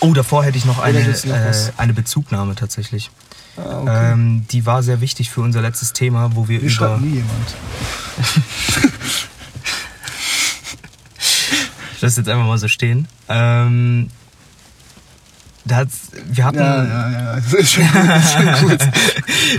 Oh, 0.00 0.12
davor 0.12 0.44
hätte 0.44 0.58
ich 0.58 0.64
noch 0.64 0.78
eine, 0.78 1.00
äh, 1.00 1.52
eine 1.76 1.92
Bezugnahme 1.92 2.54
tatsächlich. 2.54 3.10
Ah, 3.56 3.80
okay. 3.80 4.12
Ähm, 4.12 4.46
die 4.50 4.64
war 4.64 4.82
sehr 4.82 5.00
wichtig 5.00 5.30
für 5.30 5.40
unser 5.42 5.60
letztes 5.60 5.92
Thema, 5.92 6.34
wo 6.34 6.48
wir 6.48 6.60
Hier 6.60 6.70
über. 6.70 6.98
nie 6.98 7.16
jemand. 7.16 7.54
Ich 11.94 12.04
lasse 12.04 12.20
jetzt 12.20 12.28
einfach 12.28 12.46
mal 12.46 12.58
so 12.58 12.66
stehen. 12.66 13.06
Ähm, 13.28 14.08
wir 15.64 16.44
hatten, 16.44 16.58
Ja, 16.58 16.84
ja, 16.84 17.10
ja. 17.10 17.34
Das 17.36 17.52
ist 17.54 17.72
schon. 17.72 17.84
Das 17.94 18.24
ist 18.24 18.32
schon 18.32 18.52
gut. 18.68 18.78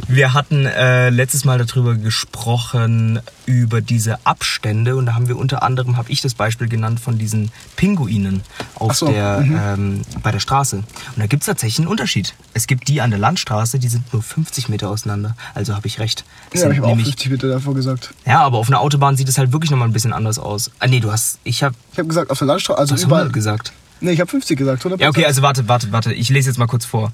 wir 0.08 0.34
hatten 0.34 0.66
äh, 0.66 1.10
letztes 1.10 1.46
Mal 1.46 1.63
darüber 1.63 1.96
gesprochen 1.96 3.20
über 3.46 3.82
diese 3.82 4.26
Abstände 4.26 4.96
und 4.96 5.06
da 5.06 5.16
haben 5.16 5.28
wir 5.28 5.38
unter 5.38 5.63
anderem, 5.63 5.98
habe 5.98 6.10
ich 6.12 6.22
das 6.22 6.34
Beispiel 6.34 6.68
genannt 6.68 7.00
von 7.00 7.18
diesen 7.18 7.52
Pinguinen 7.76 8.42
auf 8.76 8.96
so, 8.96 9.08
der, 9.08 9.42
mhm. 9.42 9.60
ähm, 9.62 10.02
bei 10.22 10.32
der 10.32 10.39
Straße. 10.39 10.78
Und 10.78 10.86
da 11.18 11.28
gibt 11.28 11.44
es 11.44 11.48
tatsächlich 11.48 11.80
einen 11.80 11.88
Unterschied. 11.88 12.34
Es 12.54 12.68
gibt 12.68 12.88
die 12.88 13.02
an 13.02 13.10
der 13.12 13.20
Landstraße, 13.20 13.80
die 13.80 13.88
sind 13.89 14.12
nur 14.13 14.24
50 14.24 14.70
Meter 14.70 14.89
auseinander. 14.89 15.36
Also 15.54 15.76
habe 15.76 15.88
ich 15.88 16.00
recht. 16.00 16.24
Es 16.52 16.62
Ja, 16.62 16.70
ich 16.70 16.78
habe 16.78 16.86
auch 16.88 16.89
nämlich- 16.92 17.08
50 17.08 17.32
Meter 17.32 17.48
davor 17.50 17.74
gesagt. 17.76 18.13
Ja, 18.26 18.42
aber 18.42 18.58
auf 18.58 18.68
einer 18.68 18.80
Autobahn 18.80 19.18
sieht 19.18 19.28
es 19.30 19.38
halt 19.38 19.52
wirklich 19.52 19.72
nochmal 19.72 19.88
ein 19.89 19.94
bisschen 19.94 20.13
anders 20.13 20.39
aus. 20.39 20.72
Ah, 20.80 20.88
nee, 20.88 21.00
du 21.00 21.12
hast, 21.12 21.39
ich 21.44 21.63
habe 21.63 21.76
Ich 21.92 21.98
habe 21.98 22.08
gesagt, 22.08 22.30
auf 22.32 22.38
der 22.38 22.48
Landstraße, 22.48 22.80
also 22.80 22.96
überall. 22.96 23.22
100 23.24 23.34
gesagt. 23.34 23.74
Nee, 24.04 24.12
ich 24.12 24.20
habe 24.20 24.30
50 24.30 24.58
gesagt, 24.58 24.84
100%. 24.84 25.00
Ja, 25.00 25.08
okay, 25.08 25.26
also 25.26 25.42
warte, 25.42 25.70
warte, 25.70 25.94
warte. 25.94 26.13
Ich 26.13 26.30
lese 26.30 26.50
jetzt 26.50 26.58
mal 26.58 26.68
kurz 26.68 26.84
vor. 26.84 27.13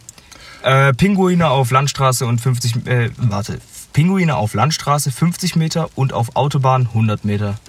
Äh, 0.63 0.91
Pinguine 0.93 1.47
auf 1.49 1.69
Landstraße 1.69 2.25
und 2.25 2.41
50, 2.41 2.87
äh, 2.87 3.11
warte, 3.17 3.59
Pinguine 3.93 4.35
auf 4.35 4.55
Landstraße 4.55 5.11
50 5.11 5.55
Meter 5.55 5.89
und 5.93 6.13
auf 6.13 6.35
Autobahn 6.35 6.87
100 6.87 7.25
Meter. 7.25 7.59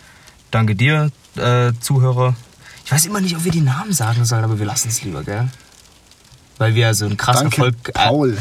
Danke 0.50 0.74
dir, 0.74 1.10
äh, 1.36 1.72
Zuhörer. 1.80 2.34
Ich 2.86 2.92
weiß 2.92 3.04
immer 3.04 3.20
nicht, 3.20 3.36
ob 3.36 3.44
wir 3.44 3.52
die 3.52 3.60
Namen 3.60 3.92
sagen 3.92 4.24
sollen, 4.24 4.42
aber 4.42 4.58
wir 4.58 4.64
lassen 4.66 4.88
es 4.88 5.02
lieber, 5.02 5.22
gell? 5.22 5.48
Weil 6.56 6.74
wir 6.74 6.94
so 6.94 7.04
ein 7.04 7.18
krasser 7.18 7.42
Danke, 7.42 7.56
Erfolg. 7.56 7.88
äh, 7.88 7.92
Paul. 7.92 8.38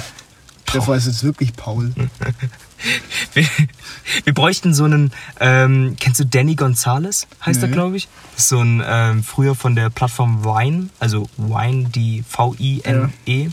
Der 0.73 0.87
war 0.87 0.95
jetzt 0.95 1.23
wirklich 1.23 1.53
Paul. 1.57 1.93
wir, 3.33 3.45
wir 4.23 4.33
bräuchten 4.33 4.73
so 4.73 4.85
einen, 4.85 5.11
ähm, 5.39 5.95
kennst 5.99 6.19
du 6.19 6.25
Danny 6.25 6.55
Gonzalez, 6.55 7.27
heißt 7.45 7.61
er, 7.61 7.67
Nee. 7.67 7.73
glaube 7.73 7.97
ich? 7.97 8.07
Das 8.35 8.43
ist 8.43 8.49
so 8.49 8.59
ein, 8.61 8.81
ähm, 8.85 9.23
früher 9.23 9.55
von 9.55 9.75
der 9.75 9.89
Plattform 9.89 10.43
Wine, 10.43 10.89
also 10.99 11.29
Wine, 11.37 11.89
die 11.89 12.23
V-I-N-E. 12.27 13.49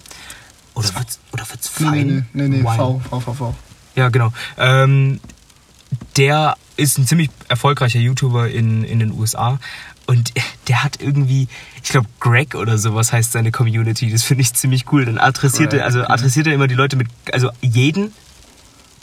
Oder 0.74 0.94
wird's, 0.94 1.18
oder 1.32 1.48
wird's 1.48 1.70
Nee, 1.80 1.86
Fein? 1.86 2.26
nee, 2.32 2.48
nee, 2.48 2.48
nee, 2.58 2.64
Wine. 2.64 2.76
V, 2.76 3.00
V, 3.08 3.20
V, 3.20 3.34
V. 3.34 3.54
Ja, 3.94 4.08
genau. 4.10 4.32
Ähm, 4.58 5.20
der 6.16 6.56
ist 6.76 6.98
ein 6.98 7.06
ziemlich 7.06 7.30
erfolgreicher 7.48 7.98
YouTuber 7.98 8.50
in, 8.50 8.84
in 8.84 8.98
den 8.98 9.12
USA. 9.12 9.58
Und 10.06 10.32
der 10.68 10.84
hat 10.84 11.00
irgendwie, 11.00 11.48
ich 11.82 11.88
glaube, 11.90 12.06
Greg 12.20 12.54
oder 12.54 12.78
sowas 12.78 13.12
heißt 13.12 13.32
seine 13.32 13.50
Community. 13.50 14.10
Das 14.12 14.22
finde 14.22 14.42
ich 14.42 14.52
ziemlich 14.54 14.92
cool. 14.92 15.04
Dann 15.04 15.18
adressiert 15.18 15.70
Greg, 15.70 15.80
er, 15.80 15.86
also 15.86 16.02
adressiert 16.06 16.46
er 16.46 16.52
immer 16.54 16.68
die 16.68 16.74
Leute 16.74 16.96
mit, 16.96 17.08
also 17.32 17.50
jeden 17.60 18.12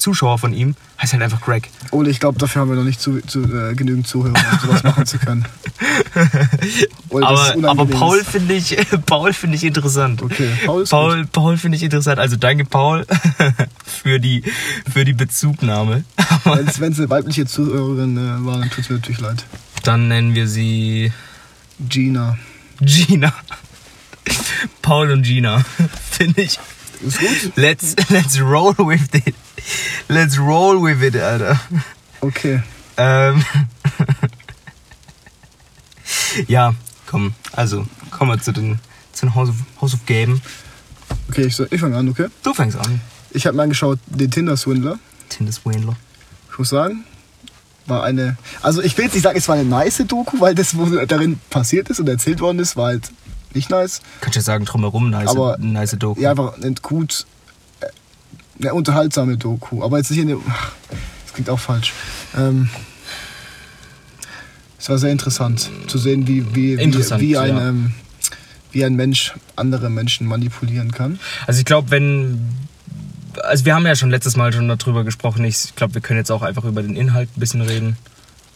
Zuschauer 0.04 0.38
von 0.38 0.54
ihm 0.54 0.76
heißt 1.02 1.14
halt 1.14 1.24
einfach 1.24 1.40
Greg. 1.40 1.70
Ole, 1.92 2.10
ich 2.10 2.20
glaube, 2.20 2.38
dafür 2.38 2.62
haben 2.62 2.70
wir 2.70 2.76
noch 2.76 2.84
nicht 2.84 3.00
zu, 3.00 3.22
zu, 3.22 3.44
äh, 3.44 3.74
genügend 3.74 4.06
Zuhörer, 4.06 4.36
um 4.36 4.60
sowas 4.60 4.84
machen 4.84 5.06
zu 5.06 5.18
können. 5.18 5.46
Ole, 7.10 7.26
aber, 7.26 7.70
aber. 7.70 7.86
Paul 7.86 8.22
finde 8.22 8.54
ich, 8.54 8.76
Paul 9.06 9.32
finde 9.32 9.56
ich 9.56 9.64
interessant. 9.64 10.22
Okay, 10.22 10.50
Paul 10.66 10.84
Paul, 10.84 11.26
Paul 11.28 11.58
finde 11.58 11.78
ich 11.78 11.84
interessant. 11.84 12.20
Also 12.20 12.36
danke 12.36 12.66
Paul 12.66 13.06
für 13.86 14.20
die, 14.20 14.44
für 14.92 15.06
die 15.06 15.14
Bezugnahme. 15.14 16.04
Wenn 16.44 16.92
es 16.92 17.00
eine 17.00 17.10
weibliche 17.10 17.46
Zuhörerin 17.46 18.18
äh, 18.18 18.46
war, 18.46 18.60
dann 18.60 18.70
tut 18.70 18.80
es 18.80 18.90
mir 18.90 18.98
natürlich 18.98 19.22
leid. 19.22 19.46
Dann 19.84 20.10
nennen 20.10 20.36
wir 20.36 20.50
sie 20.50 21.14
Gina. 21.80 22.38
Gina. 22.82 23.34
Paul 24.82 25.12
und 25.12 25.24
Gina. 25.24 25.64
Finde 26.12 26.42
ich. 26.42 26.60
Ist 27.06 27.20
gut? 27.20 27.52
Let's, 27.56 27.96
let's 28.10 28.40
roll 28.40 28.74
with 28.78 29.08
it. 29.14 29.36
Let's 30.08 30.38
roll 30.38 30.82
with 30.84 31.02
it, 31.04 31.16
Alter. 31.16 31.60
Okay. 32.22 32.62
Ähm. 32.98 33.44
ja, 36.48 36.74
komm. 37.08 37.34
Also, 37.52 37.86
kommen 38.12 38.32
wir 38.32 38.42
zu 38.42 38.52
den, 38.52 38.80
zu 39.14 39.26
den 39.26 39.36
Hausaufgaben. 39.36 40.42
Okay, 41.30 41.44
ich, 41.46 41.56
so- 41.56 41.66
ich 41.70 41.80
fange 41.82 41.98
an, 41.98 42.10
okay? 42.10 42.28
Du 42.44 42.54
fängst 42.54 42.78
an. 42.78 43.02
Ich 43.32 43.46
habe 43.46 43.56
mir 43.56 43.64
angeschaut, 43.64 44.00
den 44.08 44.30
Tinder-Swindler. 44.30 45.00
Tinder 45.30 45.52
Swindler. 45.52 45.96
Ich 46.52 46.60
muss 46.60 46.70
sagen, 46.70 47.04
war 47.88 48.04
eine. 48.04 48.38
Also, 48.62 48.82
ich 48.82 48.96
will 48.98 49.06
jetzt 49.06 49.14
nicht 49.14 49.24
sagen, 49.24 49.38
es 49.38 49.48
war 49.48 49.56
eine 49.56 49.68
nice 49.68 50.04
Doku, 50.08 50.40
weil 50.40 50.54
das, 50.56 50.78
was 50.78 51.08
darin 51.08 51.40
passiert 51.50 51.90
ist 51.90 52.00
und 52.00 52.08
erzählt 52.08 52.42
worden 52.42 52.60
ist, 52.60 52.76
war 52.78 52.88
halt 52.88 53.12
nicht 53.54 53.70
nice. 53.70 54.02
Kannst 54.22 54.36
du 54.36 54.40
ja 54.40 54.44
sagen, 54.44 54.66
drumherum, 54.66 55.10
nice, 55.10 55.30
Aber- 55.30 55.58
nice 55.58 55.96
Doku. 55.98 56.20
Ja, 56.22 56.32
einfach 56.32 56.54
gut. 56.82 57.26
Eine 58.60 58.74
unterhaltsame 58.74 59.38
Doku. 59.38 59.84
Aber 59.84 59.98
jetzt 59.98 60.12
nicht 60.12 60.22
eine. 60.22 60.38
ach, 60.48 60.72
Das 61.26 61.34
klingt 61.34 61.50
auch 61.50 61.60
falsch. 61.60 61.94
Ähm, 62.38 62.70
es 64.80 64.90
war 64.90 64.98
sehr 64.98 65.12
interessant 65.12 65.70
zu 65.88 65.98
sehen, 65.98 66.28
wie, 66.28 66.46
wie, 66.56 66.78
wie, 66.78 67.20
wie, 67.20 67.38
ein, 67.38 67.56
ja. 67.56 67.70
ähm, 67.70 67.94
wie 68.72 68.84
ein 68.84 68.96
Mensch 68.96 69.34
andere 69.56 69.90
Menschen 69.90 70.28
manipulieren 70.28 70.92
kann. 70.92 71.20
Also 71.48 71.60
ich 71.60 71.66
glaube, 71.66 71.92
wenn. 71.92 72.42
Also 73.42 73.66
wir 73.66 73.74
haben 73.74 73.86
ja 73.88 73.96
schon 73.96 74.12
letztes 74.12 74.36
Mal 74.36 74.54
schon 74.54 74.68
darüber 74.68 75.04
gesprochen. 75.04 75.44
Ich 75.46 75.74
glaube, 75.76 75.96
wir 75.96 76.02
können 76.02 76.20
jetzt 76.20 76.32
auch 76.32 76.44
einfach 76.44 76.66
über 76.66 76.84
den 76.84 76.96
Inhalt 76.96 77.30
ein 77.36 77.40
bisschen 77.40 77.62
reden. 77.62 77.98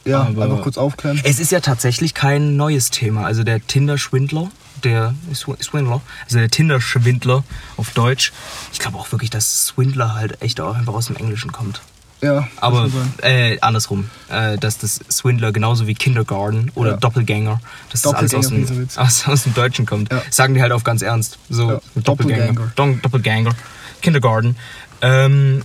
Ja, 0.06 0.22
Aber- 0.22 0.44
einfach 0.44 0.62
kurz 0.62 0.78
aufklären. 0.78 1.20
Es 1.24 1.40
ist 1.40 1.52
ja 1.52 1.60
tatsächlich 1.62 2.14
kein 2.14 2.56
neues 2.58 2.92
Thema. 2.92 3.26
Also 3.26 3.44
der 3.44 3.66
Tinder-Schwindler, 3.66 4.52
der 4.84 5.14
Sw- 5.34 5.62
Swindler, 5.62 6.02
also 6.26 6.40
der 6.40 6.50
Tinder-Schwindler 6.50 7.44
auf 7.78 7.92
Deutsch. 7.92 8.32
Ich 8.74 8.80
glaube 8.80 8.98
auch 8.98 9.12
wirklich, 9.12 9.30
dass 9.30 9.68
Swindler 9.68 10.16
halt 10.16 10.42
echt 10.42 10.60
auch 10.62 10.76
einfach 10.76 10.94
aus 10.94 11.08
dem 11.08 11.16
Englischen 11.16 11.52
kommt. 11.52 11.82
Ja, 12.20 12.48
Aber 12.60 12.90
äh, 13.22 13.60
andersrum, 13.62 14.10
äh, 14.30 14.58
dass 14.58 14.80
das 14.80 15.00
Swindler 15.12 15.52
genauso 15.52 15.86
wie 15.86 15.94
Kindergarten 15.94 16.72
oder 16.74 16.92
Ja. 16.92 16.98
Doppelgänger, 16.98 17.62
dass 17.92 18.02
das 18.02 18.14
alles 18.16 18.34
aus 18.34 18.46
Doppelgänger, 18.50 18.86
dem, 18.88 18.90
aus, 18.98 19.28
aus 19.28 19.44
dem 19.44 19.54
Deutschen 19.54 19.86
kommt. 19.86 20.12
Ja. 20.12 20.24
Sagen 20.32 20.56
die 20.56 20.62
halt 20.64 20.72
auf 20.72 20.84
ganz 20.84 21.04
ernst. 21.04 21.38
So 21.50 21.74
Ja, 21.74 21.82
Doppelgänger. 21.96 22.48
Doppelganger. 22.48 22.72
Dong- 22.76 23.02
Doppelganger. 23.04 23.52
Kindergarten. 24.02 24.56
Ähm, 25.02 25.62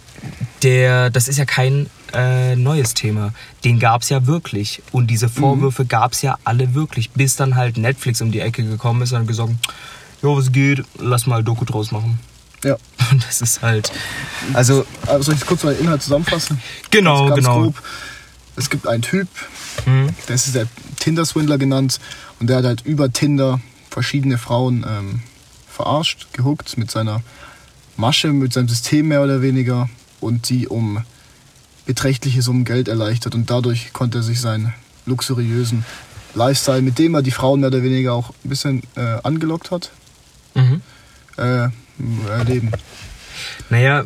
der, 0.62 1.08
das 1.08 1.26
ist 1.28 1.38
ja 1.38 1.46
kein 1.46 1.88
äh, 2.14 2.56
neues 2.56 2.94
Thema. 2.94 3.32
Den 3.64 3.78
gab 3.78 4.02
es 4.02 4.08
ja 4.08 4.26
wirklich. 4.26 4.82
Und 4.92 5.08
diese 5.08 5.28
Vorwürfe 5.28 5.84
gab 5.84 6.12
es 6.12 6.22
ja 6.22 6.38
alle 6.44 6.74
wirklich. 6.74 7.10
Bis 7.10 7.36
dann 7.36 7.56
halt 7.56 7.76
Netflix 7.76 8.20
um 8.20 8.32
die 8.32 8.40
Ecke 8.40 8.62
gekommen 8.64 9.02
ist 9.02 9.12
und 9.12 9.26
gesagt, 9.26 9.52
jo, 10.22 10.36
was 10.36 10.52
geht, 10.52 10.84
lass 10.98 11.26
mal 11.26 11.42
Doku 11.42 11.64
draus 11.64 11.90
machen. 11.90 12.18
Ja. 12.64 12.76
Und 13.10 13.26
das 13.26 13.40
ist 13.40 13.62
halt. 13.62 13.90
Also, 14.52 14.86
Also 15.06 15.22
soll 15.22 15.34
ich 15.34 15.46
kurz 15.46 15.64
mal 15.64 15.74
den 15.74 15.84
Inhalt 15.84 16.02
zusammenfassen? 16.02 16.62
Genau, 16.90 17.26
ganz, 17.28 17.36
ganz 17.36 17.46
genau. 17.46 17.62
Grob. 17.62 17.82
Es 18.54 18.70
gibt 18.70 18.86
einen 18.86 19.02
Typ, 19.02 19.28
hm, 19.84 20.10
das 20.26 20.46
ist 20.46 20.54
der 20.54 20.66
Tinder-Swindler 21.00 21.56
genannt 21.56 21.98
und 22.38 22.50
der 22.50 22.58
hat 22.58 22.64
halt 22.66 22.82
über 22.84 23.10
Tinder 23.10 23.60
verschiedene 23.88 24.36
Frauen 24.36 24.84
ähm, 24.86 25.22
verarscht, 25.68 26.28
gehuckt 26.34 26.76
mit 26.76 26.90
seiner 26.90 27.22
Masche, 27.96 28.28
mit 28.28 28.52
seinem 28.52 28.68
System 28.68 29.08
mehr 29.08 29.22
oder 29.22 29.40
weniger 29.40 29.88
und 30.20 30.50
die 30.50 30.68
um 30.68 31.02
beträchtliche 31.86 32.42
Summen 32.42 32.64
Geld 32.64 32.88
erleichtert 32.88 33.34
und 33.34 33.50
dadurch 33.50 33.92
konnte 33.92 34.18
er 34.18 34.22
sich 34.22 34.40
seinen 34.40 34.72
luxuriösen 35.06 35.84
Lifestyle, 36.34 36.82
mit 36.82 36.98
dem 36.98 37.14
er 37.14 37.22
die 37.22 37.30
Frauen 37.30 37.60
mehr 37.60 37.68
oder 37.68 37.82
weniger 37.82 38.14
auch 38.14 38.30
ein 38.44 38.48
bisschen 38.48 38.82
äh, 38.96 39.18
angelockt 39.22 39.70
hat, 39.70 39.90
mhm. 40.54 40.80
äh, 41.36 41.68
erleben. 42.30 42.70
Naja, 43.70 44.04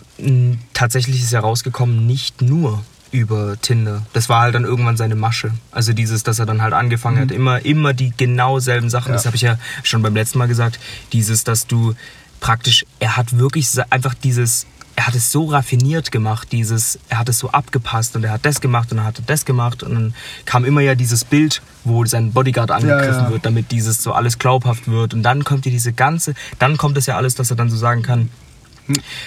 tatsächlich 0.72 1.22
ist 1.22 1.32
ja 1.32 1.40
rausgekommen, 1.40 2.06
nicht 2.06 2.42
nur 2.42 2.82
über 3.12 3.60
Tinder. 3.60 4.04
Das 4.12 4.28
war 4.28 4.42
halt 4.42 4.54
dann 4.54 4.64
irgendwann 4.64 4.96
seine 4.96 5.14
Masche. 5.14 5.52
Also 5.70 5.92
dieses, 5.92 6.22
dass 6.22 6.38
er 6.38 6.46
dann 6.46 6.62
halt 6.62 6.74
angefangen 6.74 7.18
hat, 7.18 7.30
immer, 7.30 7.64
immer 7.64 7.94
die 7.94 8.12
genau 8.16 8.58
selben 8.58 8.90
Sachen. 8.90 9.08
Ja. 9.08 9.14
Das 9.14 9.26
habe 9.26 9.36
ich 9.36 9.42
ja 9.42 9.58
schon 9.82 10.02
beim 10.02 10.14
letzten 10.14 10.38
Mal 10.38 10.48
gesagt. 10.48 10.78
Dieses, 11.12 11.44
dass 11.44 11.66
du 11.66 11.94
praktisch, 12.40 12.84
er 12.98 13.16
hat 13.16 13.38
wirklich 13.38 13.68
einfach 13.90 14.14
dieses, 14.14 14.66
er 14.96 15.06
hat 15.06 15.14
es 15.14 15.30
so 15.30 15.44
raffiniert 15.44 16.10
gemacht, 16.10 16.48
dieses, 16.52 16.98
er 17.10 17.18
hat 17.18 17.28
es 17.28 17.38
so 17.38 17.50
abgepasst 17.50 18.16
und 18.16 18.24
er 18.24 18.32
hat 18.32 18.46
das 18.46 18.62
gemacht 18.62 18.90
und 18.92 18.98
er 18.98 19.04
hat 19.04 19.22
das 19.26 19.44
gemacht 19.44 19.82
und 19.82 19.94
dann 19.94 20.14
kam 20.46 20.64
immer 20.64 20.80
ja 20.80 20.94
dieses 20.94 21.24
Bild, 21.24 21.60
wo 21.84 22.04
sein 22.06 22.32
Bodyguard 22.32 22.70
angegriffen 22.70 23.24
ja. 23.24 23.30
wird, 23.30 23.44
damit 23.44 23.70
dieses 23.70 24.02
so 24.02 24.12
alles 24.12 24.38
glaubhaft 24.38 24.88
wird 24.88 25.12
und 25.12 25.22
dann 25.22 25.44
kommt 25.44 25.66
dir 25.66 25.70
diese 25.70 25.92
ganze, 25.92 26.34
dann 26.58 26.78
kommt 26.78 26.96
es 26.96 27.06
ja 27.06 27.16
alles, 27.16 27.34
dass 27.34 27.50
er 27.50 27.56
dann 27.56 27.68
so 27.68 27.76
sagen 27.76 28.02
kann, 28.02 28.30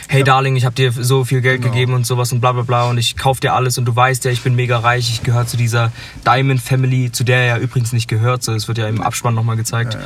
hey 0.07 0.23
Darling, 0.23 0.55
ich 0.55 0.65
habe 0.65 0.73
dir 0.73 0.91
so 0.91 1.23
viel 1.23 1.41
Geld 1.41 1.61
Genau. 1.61 1.73
gegeben 1.73 1.93
und 1.93 2.05
sowas 2.05 2.31
und 2.31 2.41
bla 2.41 2.53
bla 2.53 2.63
bla 2.63 2.89
und 2.89 2.97
ich 2.97 3.15
kauf 3.15 3.39
dir 3.39 3.53
alles 3.53 3.77
und 3.77 3.85
du 3.85 3.95
weißt 3.95 4.25
ja, 4.25 4.31
ich 4.31 4.41
bin 4.41 4.55
mega 4.55 4.79
reich, 4.79 5.09
ich 5.09 5.21
gehöre 5.21 5.45
zu 5.45 5.57
dieser 5.57 5.91
Diamond 6.25 6.61
Family, 6.61 7.11
zu 7.11 7.23
der 7.23 7.41
er 7.41 7.45
ja 7.45 7.57
übrigens 7.57 7.93
nicht 7.93 8.07
gehört, 8.07 8.41
so 8.41 8.53
es 8.53 8.67
wird 8.67 8.79
ja 8.79 8.87
im 8.87 9.01
Abspann 9.01 9.35
nochmal 9.35 9.57
gezeigt. 9.57 9.97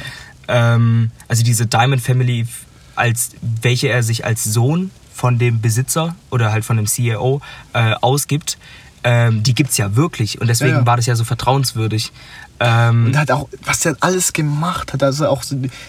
Ähm, 0.48 1.12
also 1.30 1.44
diese 1.44 1.68
Diamond 1.68 2.02
Family, 2.02 2.48
als 2.96 3.32
welche 3.42 3.88
er 3.88 4.04
sich 4.04 4.26
als 4.26 4.44
Sohn 4.44 4.92
von 5.14 5.38
dem 5.40 5.62
Besitzer 5.62 6.16
oder 6.32 6.52
halt 6.52 6.66
von 6.66 6.78
dem 6.78 6.88
CEO 6.88 7.42
äh, 7.74 7.94
ausgibt, 8.02 8.58
ähm, 9.06 9.44
die 9.44 9.54
gibt's 9.54 9.78
ja 9.78 9.96
wirklich 9.96 10.40
und 10.40 10.48
deswegen 10.48 10.72
Ja, 10.74 10.80
ja. 10.80 10.86
war 10.86 10.96
das 10.98 11.06
ja 11.06 11.16
so 11.16 11.24
vertrauenswürdig. 11.26 12.12
Ähm, 12.60 13.08
Und 13.08 13.18
hat 13.18 13.32
auch, 13.32 13.50
was 13.66 13.82
der 13.82 13.98
alles 14.00 14.32
gemacht 14.34 14.94
hat, 14.94 15.04
also 15.04 15.28
auch 15.28 15.44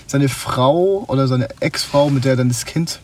seine 0.06 0.28
Frau 0.28 1.04
oder 1.06 1.28
seine 1.28 1.48
Ex-Frau, 1.60 2.10
mit 2.10 2.24
der 2.24 2.32
er 2.32 2.36
dann 2.36 2.48
das 2.48 2.64
Kind. 2.64 2.98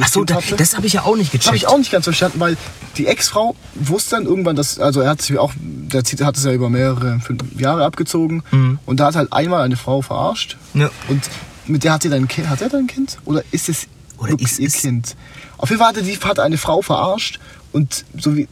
ach 0.00 0.08
so, 0.08 0.20
Kind 0.24 0.30
da, 0.30 0.56
das 0.56 0.76
habe 0.76 0.86
ich 0.86 0.94
ja 0.94 1.02
auch 1.02 1.16
nicht 1.16 1.34
Das 1.34 1.46
habe 1.46 1.56
gecheckt. 1.56 1.56
ich 1.56 1.66
auch 1.66 1.76
nicht 1.78 1.90
ganz 1.92 2.04
verstanden, 2.04 2.40
weil 2.40 2.56
die 2.96 3.06
Ex-Frau 3.06 3.54
wusste 3.74 4.16
dann 4.16 4.24
irgendwann, 4.24 4.56
dass, 4.56 4.78
also 4.78 5.00
er 5.00 5.10
hat 5.10 5.20
sich 5.22 5.36
auch, 5.38 5.52
der 5.60 6.02
hat 6.26 6.36
es 6.36 6.44
ja 6.44 6.52
über 6.52 6.70
mehrere 6.70 7.20
fünf 7.20 7.42
Jahre 7.60 7.84
abgezogen 7.84 8.42
Mhm. 8.50 8.78
und 8.86 9.00
da 9.00 9.06
hat 9.06 9.16
halt 9.16 9.32
einmal 9.32 9.62
eine 9.62 9.76
Frau 9.76 10.00
verarscht 10.00 10.56
Ja. 10.74 10.88
und 11.08 11.28
mit 11.66 11.84
der 11.84 11.92
hat 11.92 12.02
sie 12.04 12.08
dann 12.08 12.22
ein 12.22 12.28
Kind, 12.28 12.48
hat 12.48 12.62
er 12.62 12.70
dann 12.70 12.84
ein 12.84 12.86
Kind? 12.86 13.18
Oder 13.26 13.42
ist 13.50 13.68
es 13.68 13.86
Oder 14.18 14.30
wirklich 14.32 14.50
ist 14.52 14.58
ihr 14.58 14.68
es- 14.68 14.74
Kind? 14.74 15.16
Auf 15.56 15.70
jeden 15.70 15.80
Fall 15.80 15.88
hatte 15.88 16.02
die 16.02 16.16
hat 16.18 16.38
eine 16.38 16.58
Frau 16.58 16.82
verarscht 16.82 17.40
und 17.72 18.04
so 18.18 18.36
wie, 18.36 18.46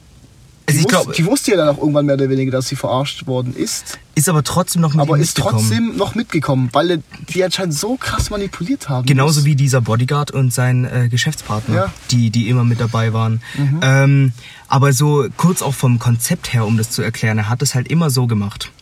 Also 0.66 0.78
ich 0.80 0.84
wusste, 0.84 0.88
glaube- 0.88 1.12
die 1.12 1.26
wusste 1.26 1.50
ja 1.52 1.56
dann 1.58 1.68
auch 1.68 1.78
irgendwann 1.78 2.06
mehr 2.06 2.16
oder 2.16 2.28
weniger, 2.28 2.50
dass 2.52 2.68
sie 2.68 2.76
verarscht 2.76 3.26
worden 3.26 3.54
ist. 3.54 3.98
Ist 4.16 4.28
aber 4.28 4.42
trotzdem 4.42 4.80
noch 4.82 4.94
mit 4.94 5.00
aber 5.02 5.18
ist 5.18 5.36
mitgekommen. 5.38 5.58
trotzdem 5.66 5.96
noch 5.96 6.14
mitgekommen, 6.14 6.70
weil 6.72 7.02
die 7.28 7.44
anscheinend 7.44 7.74
so 7.74 7.96
krass 7.96 8.30
manipuliert 8.30 8.88
haben. 8.88 9.06
Genauso 9.06 9.40
muss. 9.40 9.44
wie 9.44 9.54
dieser 9.54 9.80
Bodyguard 9.82 10.30
und 10.32 10.52
sein 10.52 10.84
äh, 10.84 11.08
Geschäftspartner, 11.08 11.74
Ja. 11.74 11.86
Mhm. 11.86 11.90
die, 12.10 12.30
die 12.30 12.48
immer 12.48 12.64
mit 12.64 12.80
dabei 12.80 13.12
waren. 13.12 13.42
Ähm, 13.82 14.32
aber 14.68 14.92
so 14.92 15.26
kurz 15.36 15.62
auch 15.62 15.74
vom 15.74 15.98
Konzept 15.98 16.52
her, 16.52 16.66
um 16.66 16.76
das 16.78 16.90
zu 16.90 17.02
erklären, 17.02 17.38
er 17.38 17.48
hat 17.48 17.62
es 17.62 17.74
halt 17.74 17.88
immer 17.88 18.10
so 18.10 18.26
gemacht. 18.26 18.72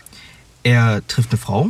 Er 0.63 1.07
trifft 1.09 1.31
eine 1.33 1.39
Frau, 1.39 1.69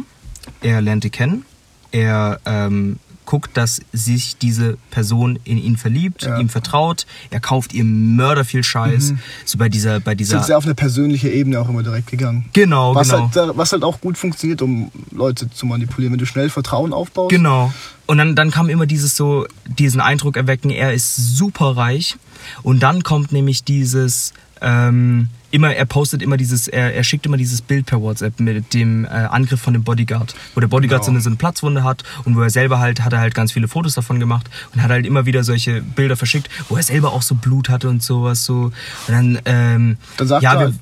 er 0.61 0.81
lernt 0.81 1.03
die 1.05 1.11
kennen, 1.11 1.45
er 1.91 2.41
ähm, 2.47 2.99
guckt, 3.27 3.57
dass 3.57 3.81
sich 3.93 4.37
diese 4.37 4.77
Person 4.91 5.39
in 5.45 5.59
ihn 5.59 5.77
verliebt, 5.77 6.23
Ja. 6.25 6.39
ihm 6.39 6.49
vertraut. 6.49 7.07
Er 7.31 7.41
kauft 7.41 7.73
ihr 7.73 7.85
mörder 7.85 8.45
viel 8.45 8.63
Scheiß. 8.63 9.15
So 9.45 9.59
bei 9.59 9.69
dieser, 9.69 10.01
bei 10.01 10.13
Sind 10.13 10.21
dieser. 10.21 10.43
sehr 10.43 10.59
auf 10.59 10.65
eine 10.65 10.75
persönliche 10.75 11.29
Ebene 11.31 11.61
auch 11.61 11.69
immer 11.69 11.83
direkt 11.83 12.09
gegangen. 12.11 12.47
Genau, 12.53 12.95
Was, 12.95 13.11
genau. 13.11 13.31
halt, 13.35 13.57
was 13.57 13.73
halt 13.73 13.83
auch 13.83 14.01
gut 14.01 14.19
funktioniert, 14.19 14.63
um 14.63 14.91
Leute 15.11 15.51
zu 15.51 15.67
manipulieren, 15.67 16.13
wenn 16.13 16.19
du 16.19 16.27
schnell 16.27 16.51
Vertrauen 16.51 16.93
aufbaust. 16.93 17.31
Genau. 17.31 17.73
Und 18.07 18.19
dann, 18.19 18.35
dann 18.37 18.51
kam 18.51 18.69
immer 18.69 18.87
dieses 18.87 19.17
so, 19.17 19.47
diesen 19.67 20.01
Eindruck 20.01 20.37
erwecken, 20.37 20.71
er 20.71 20.93
ist 20.93 21.17
super 21.37 21.77
reich. 21.77 22.17
Und 22.63 22.83
dann 22.83 23.03
kommt 23.03 23.33
nämlich 23.33 23.65
dieses, 23.65 24.35
ähm, 24.65 25.29
immer, 25.51 25.73
er 25.75 25.85
postet 25.85 26.21
immer 26.23 26.37
dieses, 26.37 26.67
er, 26.67 26.95
er 26.95 27.05
schickt 27.05 27.27
immer 27.27 27.37
dieses 27.37 27.63
Bild 27.63 27.87
per 27.87 28.01
WhatsApp 28.01 28.41
mit 28.41 28.75
dem 28.75 29.05
äh, 29.05 29.09
Angriff 29.09 29.61
von 29.61 29.73
dem 29.73 29.85
Bodyguard, 29.85 30.35
wo 30.55 30.61
der 30.61 30.67
Bodyguard 30.69 31.03
Genau. 31.03 31.05
so, 31.05 31.11
eine, 31.13 31.21
so 31.21 31.29
eine 31.29 31.37
Platzwunde 31.37 31.85
hat 31.85 32.03
und 32.25 32.35
wo 32.35 32.41
er 32.41 32.51
selber 32.51 32.81
halt, 32.81 33.05
hat 33.05 33.13
er 33.13 33.21
halt 33.21 33.35
ganz 33.35 33.53
viele 33.53 33.69
Fotos 33.69 33.95
davon 33.95 34.19
gemacht 34.19 34.51
und 34.75 34.83
hat 34.83 34.91
halt 34.91 35.07
immer 35.07 35.27
wieder 35.27 35.45
solche 35.45 35.83
Bilder 35.83 36.17
verschickt, 36.17 36.49
wo 36.69 36.77
er 36.77 36.83
selber 36.83 37.13
auch 37.13 37.23
so 37.23 37.35
Blut 37.37 37.69
hatte 37.69 37.89
und 37.89 38.03
sowas 38.03 38.45
so. 38.45 38.55
Und 38.63 38.73
dann, 39.09 39.39
ähm, 39.45 39.97
Dann 40.17 40.29
sagt, 40.29 40.43
ja, 40.43 40.55
er, 40.55 40.59
wir, 40.59 40.65
halt, 40.67 40.75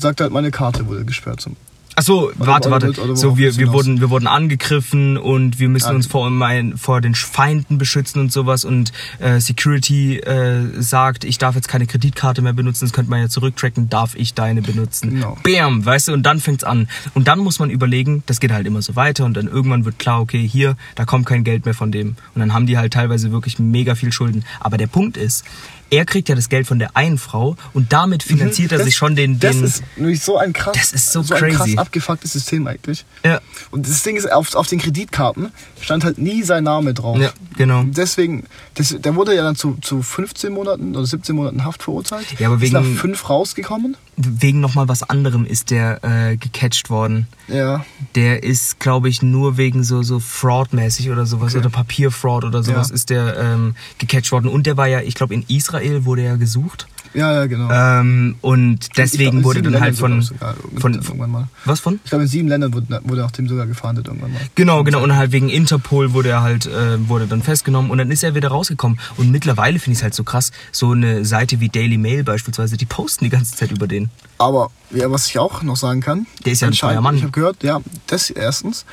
sagt 0.00 0.20
er 0.20 0.24
halt, 0.24 0.32
meine 0.32 0.50
Karte 0.52 0.86
wurde 0.86 1.04
gesperrt. 1.04 1.40
Zum 1.40 1.56
Ach 1.98 2.02
so, 2.02 2.30
warte, 2.36 2.70
warte. 2.70 2.92
so, 3.16 3.38
wir, 3.38 3.56
wir, 3.56 3.72
wurden, 3.72 4.00
wir 4.00 4.10
wurden 4.10 4.26
angegriffen 4.26 5.16
und 5.16 5.58
wir 5.58 5.70
müssen 5.70 5.94
uns 5.94 6.06
vor, 6.06 6.28
mein, 6.28 6.76
vor 6.76 7.00
den 7.00 7.14
Feinden 7.14 7.78
beschützen 7.78 8.20
und 8.20 8.30
sowas. 8.30 8.66
Und 8.66 8.92
äh, 9.18 9.40
Security 9.40 10.18
äh, 10.18 10.78
sagt, 10.78 11.24
ich 11.24 11.38
darf 11.38 11.54
jetzt 11.54 11.68
keine 11.68 11.86
Kreditkarte 11.86 12.42
mehr 12.42 12.52
benutzen, 12.52 12.84
das 12.84 12.92
könnte 12.92 13.10
man 13.10 13.20
ja 13.20 13.28
zurücktracken, 13.30 13.88
darf 13.88 14.14
ich 14.14 14.34
deine 14.34 14.60
benutzen. 14.60 15.08
Genau. 15.08 15.38
Bam, 15.42 15.86
weißt 15.86 16.08
du, 16.08 16.12
und 16.12 16.22
dann 16.24 16.38
fängt's 16.38 16.64
an. 16.64 16.86
Und 17.14 17.28
dann 17.28 17.38
muss 17.38 17.58
man 17.60 17.70
überlegen, 17.70 18.22
das 18.26 18.40
geht 18.40 18.52
halt 18.52 18.66
immer 18.66 18.82
so 18.82 18.94
weiter 18.94 19.24
und 19.24 19.34
dann 19.34 19.48
irgendwann 19.48 19.86
wird 19.86 19.98
klar, 19.98 20.20
okay, 20.20 20.46
hier, 20.46 20.76
da 20.96 21.06
kommt 21.06 21.24
kein 21.24 21.44
Geld 21.44 21.64
mehr 21.64 21.74
von 21.74 21.90
dem. 21.92 22.16
Und 22.34 22.40
dann 22.40 22.52
haben 22.52 22.66
die 22.66 22.76
halt 22.76 22.92
teilweise 22.92 23.32
wirklich 23.32 23.58
mega 23.58 23.94
viel 23.94 24.12
Schulden. 24.12 24.44
Aber 24.60 24.76
der 24.76 24.86
Punkt 24.86 25.16
ist, 25.16 25.46
er 25.90 26.04
kriegt 26.04 26.28
ja 26.28 26.34
das 26.34 26.48
Geld 26.48 26.66
von 26.66 26.78
der 26.78 26.96
einen 26.96 27.18
Frau 27.18 27.56
und 27.72 27.92
damit 27.92 28.22
finanziert 28.22 28.72
er 28.72 28.76
Mhm. 28.76 28.80
Das- 28.80 28.84
sich 28.86 28.96
schon 28.96 29.16
den... 29.16 29.38
den 29.38 29.62
Das 29.62 29.70
ist 29.76 29.82
nämlich 29.96 30.20
so 30.22 30.36
ein 30.36 30.52
krass, 30.52 30.74
Das 30.76 30.92
ist 30.92 31.12
so 31.12 31.20
ein 31.20 31.26
krass 31.26 31.56
crazy. 31.58 31.78
abgefucktes 31.78 32.32
System 32.32 32.66
eigentlich. 32.66 33.04
ja, 33.24 33.40
Und 33.70 33.88
das 33.88 34.02
Ding 34.02 34.16
ist, 34.16 34.30
auf, 34.30 34.54
auf 34.54 34.66
den 34.66 34.78
Kreditkarten 34.80 35.52
stand 35.80 36.04
halt 36.04 36.18
nie 36.18 36.42
sein 36.42 36.64
Name 36.64 36.94
drauf. 36.94 37.18
ja, 37.18 37.30
genau. 37.56 37.80
Und 37.80 37.96
deswegen, 37.96 38.44
das, 38.74 38.96
der 38.98 39.14
wurde 39.14 39.34
ja 39.34 39.42
dann 39.42 39.56
zu, 39.56 39.76
zu 39.80 40.02
15 40.02 40.52
Monaten 40.52 40.94
oder 40.96 41.06
17 41.06 41.34
Monaten 41.36 41.64
Haft 41.64 41.82
verurteilt. 41.84 42.26
Ja, 42.38 42.48
aber 42.48 42.56
Ist 42.56 42.62
wegen- 42.62 42.72
nach 42.74 43.00
fünf 43.00 43.28
rausgekommen. 43.30 43.96
Wegen 44.16 44.60
nochmal 44.60 44.88
was 44.88 45.02
anderem 45.02 45.44
ist 45.44 45.70
der 45.70 46.02
äh, 46.02 46.36
gecatcht 46.36 46.88
worden. 46.90 47.26
Ja. 47.48 47.84
Der 48.14 48.42
ist, 48.42 48.80
glaube 48.80 49.08
ich, 49.08 49.22
nur 49.22 49.56
wegen 49.58 49.84
so, 49.84 50.02
so 50.02 50.20
Fraud-mäßig 50.20 51.10
oder 51.10 51.26
sowas 51.26 51.54
oder 51.54 51.68
Papierfraud 51.68 52.44
oder 52.44 52.62
sowas 52.62 52.88
Ja. 52.88 52.94
ist 52.94 53.10
der 53.10 53.36
ähm, 53.38 53.76
gecatcht 53.98 54.32
worden. 54.32 54.48
Und 54.48 54.66
der 54.66 54.76
war 54.76 54.86
ja, 54.88 55.00
ich 55.00 55.14
glaube, 55.14 55.34
in 55.34 55.44
Israel 55.48 56.04
wurde 56.04 56.22
er 56.22 56.36
gesucht. 56.38 56.86
Ja, 57.14 57.32
ja, 57.32 57.46
genau. 57.46 57.70
Ähm, 57.70 58.36
und 58.40 58.96
deswegen 58.96 59.38
in 59.38 59.44
wurde 59.44 59.62
dann 59.62 59.80
halt 59.80 59.96
von, 59.96 60.22
sogar 60.22 60.54
von, 60.78 60.94
irgendwann 60.94 61.30
mal. 61.30 61.48
was 61.64 61.80
von? 61.80 62.00
Ich 62.04 62.10
glaube, 62.10 62.24
in 62.24 62.28
sieben 62.28 62.48
Ländern 62.48 62.72
wurde, 62.72 63.00
wurde 63.04 63.20
nach 63.22 63.30
dem 63.30 63.48
sogar 63.48 63.66
gefahndet 63.66 64.08
irgendwann 64.08 64.32
mal. 64.32 64.40
Genau, 64.54 64.84
genau. 64.84 65.02
Und 65.02 65.16
halt 65.16 65.32
wegen 65.32 65.48
Interpol 65.48 66.12
wurde 66.12 66.30
er 66.30 66.42
halt, 66.42 66.66
äh, 66.66 67.08
wurde 67.08 67.26
dann 67.26 67.42
festgenommen 67.42 67.90
und 67.90 67.98
dann 67.98 68.10
ist 68.10 68.22
er 68.22 68.34
wieder 68.34 68.48
rausgekommen. 68.48 68.98
Und 69.16 69.30
mittlerweile 69.30 69.78
finde 69.78 69.92
ich 69.92 69.98
es 69.98 70.02
halt 70.02 70.14
so 70.14 70.24
krass, 70.24 70.52
so 70.72 70.92
eine 70.92 71.24
Seite 71.24 71.60
wie 71.60 71.68
Daily 71.68 71.98
Mail 71.98 72.24
beispielsweise, 72.24 72.76
die 72.76 72.86
posten 72.86 73.24
die 73.24 73.30
ganze 73.30 73.56
Zeit 73.56 73.70
über 73.70 73.86
den. 73.86 74.10
Aber 74.38 74.70
ja, 74.90 75.10
was 75.10 75.26
ich 75.26 75.38
auch 75.38 75.62
noch 75.62 75.76
sagen 75.76 76.00
kann, 76.00 76.26
Der 76.44 76.52
ist 76.52 76.60
ja 76.60 76.68
ein 76.68 76.74
freier 76.74 77.00
Mann. 77.00 77.16
Ich 77.16 77.22
habe 77.22 77.32
gehört, 77.32 77.62
ja, 77.62 77.80
das 78.06 78.30
erstens. 78.30 78.84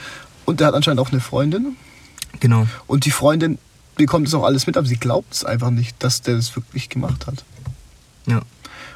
Und 0.45 0.60
der 0.60 0.67
hat 0.67 0.73
anscheinend 0.73 0.99
auch 0.99 1.12
eine 1.12 1.21
Freundin. 1.21 1.76
Genau. 2.39 2.67
Und 2.88 3.06
die 3.06 3.12
Freundin 3.12 3.58
bekommt 3.95 4.28
es 4.28 4.34
auch 4.34 4.43
alles 4.43 4.67
mit, 4.67 4.78
aber 4.78 4.88
sie 4.88 4.97
glaubt 4.97 5.34
es 5.34 5.45
einfach 5.45 5.69
nicht, 5.69 5.95
dass 5.99 6.21
der 6.21 6.36
das 6.36 6.56
wirklich 6.56 6.89
gemacht 6.89 7.28
hat. 7.28 7.43
Ja. 8.26 8.42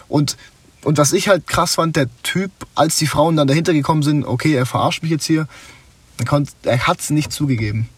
Und, 0.08 0.38
und 0.84 0.98
was 0.98 1.14
ich 1.14 1.28
halt 1.28 1.48
krass 1.48 1.76
fand, 1.76 1.96
der 1.96 2.08
Typ, 2.24 2.52
als 2.76 2.96
die 2.98 3.08
Frauen 3.08 3.36
dann 3.36 3.48
dahinter 3.48 3.74
gekommen 3.74 4.04
sind, 4.04 4.26
okay, 4.26 4.54
er 4.54 4.66
verarscht 4.66 5.02
mich 5.04 5.12
jetzt 5.12 5.26
hier, 5.26 5.48
er, 6.18 6.26
konnt- 6.26 6.54
er 6.64 6.88
hat 6.88 7.00
es 7.00 7.10
nicht 7.10 7.32
zugegeben. 7.32 7.90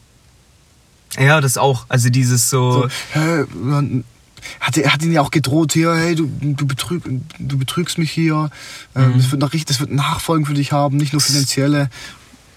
Ja, 1.18 1.42
das 1.42 1.58
auch. 1.58 1.86
Also 1.90 2.10
dieses 2.10 2.50
so. 2.50 2.84
So, 2.84 2.88
hä, 3.14 3.46
man- 3.54 4.04
hat, 4.62 4.78
er 4.78 4.94
hat 4.94 5.04
ihn 5.04 5.12
ja 5.12 5.22
auch 5.22 5.32
gedroht 5.32 5.74
hier, 5.74 5.94
hey, 5.96 6.16
du, 6.16 6.30
du, 6.40 6.66
betrüg, 6.66 7.04
du 7.40 7.58
betrügst 7.58 7.98
mich 7.98 8.10
hier, 8.10 8.50
ähm, 8.96 9.14
das, 9.18 9.32
wird 9.32 9.42
noch 9.42 9.52
das 9.52 9.80
wird 9.82 9.92
Nachfolgen 9.92 10.46
für 10.46 10.54
dich 10.54 10.72
haben, 10.72 10.96
nicht 10.96 11.12
nur 11.12 11.22
finanzielle. 11.22 11.90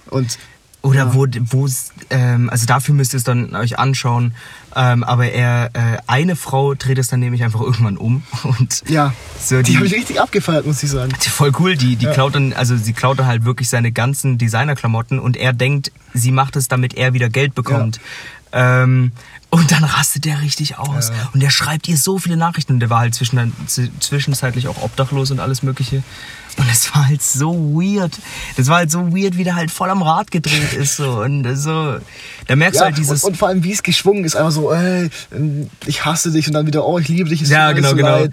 Und 0.07 0.39
Oder 0.83 0.99
Ja. 1.07 1.15
wo, 1.15 1.27
wo 1.51 1.69
ähm, 2.11 2.51
also 2.51 2.67
dafür 2.67 2.95
müsst 2.95 3.15
ihr 3.15 3.19
es 3.19 3.25
dann 3.25 3.55
euch 3.55 3.79
anschauen. 3.79 4.35
Ähm, 4.75 5.05
aber 5.05 5.27
er, 5.31 5.71
äh, 5.75 5.99
eine 6.07 6.35
Frau 6.35 6.75
dreht 6.75 6.99
es 6.99 7.09
dann 7.09 7.21
nämlich 7.21 7.45
einfach 7.45 7.61
irgendwann 7.61 7.97
um 7.97 8.23
und 8.43 8.83
ja, 8.89 9.13
so 9.41 9.59
die 9.59 9.63
die, 9.65 9.77
habe 9.77 9.87
ich 9.87 9.93
richtig 9.95 10.21
abgefeiert, 10.21 10.67
muss 10.67 10.83
ich 10.83 10.91
sagen. 10.91 11.13
voll 11.21 11.53
cool. 11.61 11.77
Die, 11.77 11.97
die 11.97 12.07
Ja. 12.07 12.13
klaut 12.13 12.35
dann, 12.35 12.53
also 12.53 12.77
sie 12.77 12.93
klaut 12.95 13.19
dann 13.19 13.27
halt 13.27 13.45
wirklich 13.45 13.69
seine 13.69 13.93
ganzen 13.93 14.39
Designerklamotten 14.39 15.19
und 15.19 15.37
er 15.37 15.53
denkt, 15.53 15.93
sie 16.15 16.33
macht 16.33 16.57
es, 16.57 16.69
damit 16.69 16.95
er 16.95 17.13
wieder 17.13 17.29
Geld 17.29 17.55
bekommt. 17.55 18.01
Ähm, 18.53 19.13
und 19.51 19.71
dann 19.71 19.85
rastet 19.85 20.25
der 20.25 20.41
richtig 20.41 20.79
aus. 20.79 21.11
Ja. 21.11 21.29
Und 21.35 21.41
der 21.43 21.51
schreibt 21.51 21.87
ihr 21.87 21.97
so 21.99 22.19
viele 22.19 22.37
Nachrichten. 22.37 22.75
Und 22.75 22.81
der 22.81 22.89
war 22.91 23.01
halt 23.01 23.15
zwischen, 23.15 23.53
zwischenzeitlich 24.01 24.67
auch 24.69 24.83
obdachlos 24.83 25.31
und 25.31 25.41
alles 25.41 25.63
Mögliche. 25.63 26.03
Und 26.59 26.67
es 26.71 26.95
war 26.95 27.07
halt 27.09 27.23
so 27.23 27.53
weird. 27.75 28.13
Das 28.57 28.69
war 28.69 28.77
halt 28.77 28.91
so 28.91 29.15
weird, 29.15 29.37
wie 29.37 29.45
der 29.45 29.55
halt 29.55 29.71
voll 29.71 29.91
am 29.91 30.03
Rad 30.03 30.31
gedreht 30.31 30.73
ist. 30.79 30.97
So. 30.97 31.21
Und 31.23 31.45
so, 31.57 31.99
da 32.47 32.57
merkst 32.57 32.81
du 32.81 32.83
Ja, 32.83 32.87
halt 32.87 32.99
dieses. 32.99 33.25
und, 33.25 33.31
und 33.33 33.37
vor 33.37 33.49
allem, 33.49 33.63
wie 33.65 33.73
es 33.73 33.83
geschwungen 33.83 34.25
ist, 34.25 34.37
einfach 34.37 34.53
so, 34.53 34.73
ey, 34.73 35.11
ich 35.87 36.05
hasse 36.05 36.31
dich 36.31 36.47
und 36.47 36.55
dann 36.55 36.67
wieder, 36.67 36.87
oh, 36.87 36.99
ich 36.99 37.09
liebe 37.09 37.29
dich, 37.29 37.43
es 37.43 37.49
ja, 37.51 37.73
genau, 37.73 37.91
so 37.91 37.97
genau. 37.97 38.25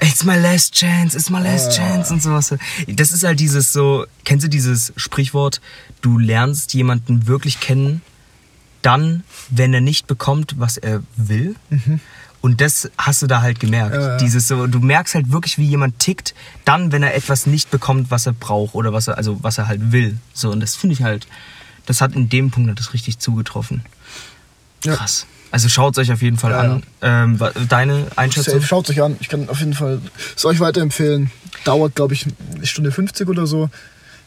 It's 0.00 0.24
my 0.24 0.36
last 0.36 0.74
chance, 0.74 1.16
it's 1.16 1.30
my 1.30 1.42
last 1.42 1.76
chance 1.76 2.12
und 2.12 2.22
sowas. 2.22 2.54
Das 2.88 3.10
ist 3.10 3.24
halt 3.24 3.40
dieses 3.40 3.72
so, 3.72 4.06
kennst 4.24 4.44
du 4.44 4.48
dieses 4.48 4.92
Sprichwort, 4.96 5.60
du 6.02 6.18
lernst 6.18 6.74
jemanden 6.74 7.26
wirklich 7.26 7.60
kennen, 7.60 8.02
dann, 8.82 9.24
wenn 9.50 9.72
er 9.72 9.80
nicht 9.80 10.06
bekommt, 10.06 10.54
was 10.58 10.76
er 10.76 11.02
will. 11.16 11.54
Und 12.42 12.60
das 12.60 12.90
hast 12.98 13.22
du 13.22 13.28
da 13.28 13.40
halt 13.40 13.60
gemerkt. 13.60 13.94
Mhm. 13.94 14.00
Ja, 14.00 14.08
ja. 14.08 14.16
Dieses 14.18 14.48
so, 14.48 14.66
du 14.66 14.80
merkst 14.80 15.14
halt 15.14 15.30
wirklich, 15.30 15.58
wie 15.58 15.66
jemand 15.66 16.00
tickt, 16.00 16.34
dann, 16.64 16.90
wenn 16.92 17.02
er 17.02 17.14
etwas 17.14 17.46
nicht 17.46 17.70
bekommt, 17.70 18.10
was 18.10 18.26
er 18.26 18.32
braucht 18.32 18.74
oder 18.74 18.92
was 18.92 19.08
er, 19.08 19.16
also 19.16 19.42
was 19.42 19.58
er 19.58 19.68
halt 19.68 19.92
will. 19.92 20.18
So, 20.34 20.50
und 20.50 20.60
das 20.60 20.74
finde 20.74 20.94
ich 20.94 21.02
halt, 21.02 21.26
das 21.86 22.00
hat 22.00 22.14
in 22.14 22.28
dem 22.28 22.50
Punkt 22.50 22.78
das 22.78 22.92
richtig 22.92 23.20
zugetroffen. 23.20 23.82
Ja. 24.84 24.96
Krass. 24.96 25.26
Also 25.52 25.68
schaut 25.68 25.98
euch 25.98 26.10
auf 26.10 26.22
jeden 26.22 26.38
Fall 26.38 26.54
an. 26.54 26.82
Ähm, 27.02 27.38
deine 27.68 28.06
Einschätzung? 28.16 28.54
safe, 28.54 28.66
schaut 28.66 28.88
euch 28.90 29.02
an, 29.02 29.16
ich 29.20 29.28
kann 29.28 29.48
auf 29.48 29.60
jeden 29.60 29.74
Fall 29.74 30.00
es 30.34 30.44
euch 30.44 30.60
weiterempfehlen. 30.60 31.30
Dauert, 31.64 31.94
glaube 31.94 32.14
ich, 32.14 32.26
eine 32.54 32.66
Stunde 32.66 32.90
50 32.90 33.28
oder 33.28 33.46
so. 33.46 33.68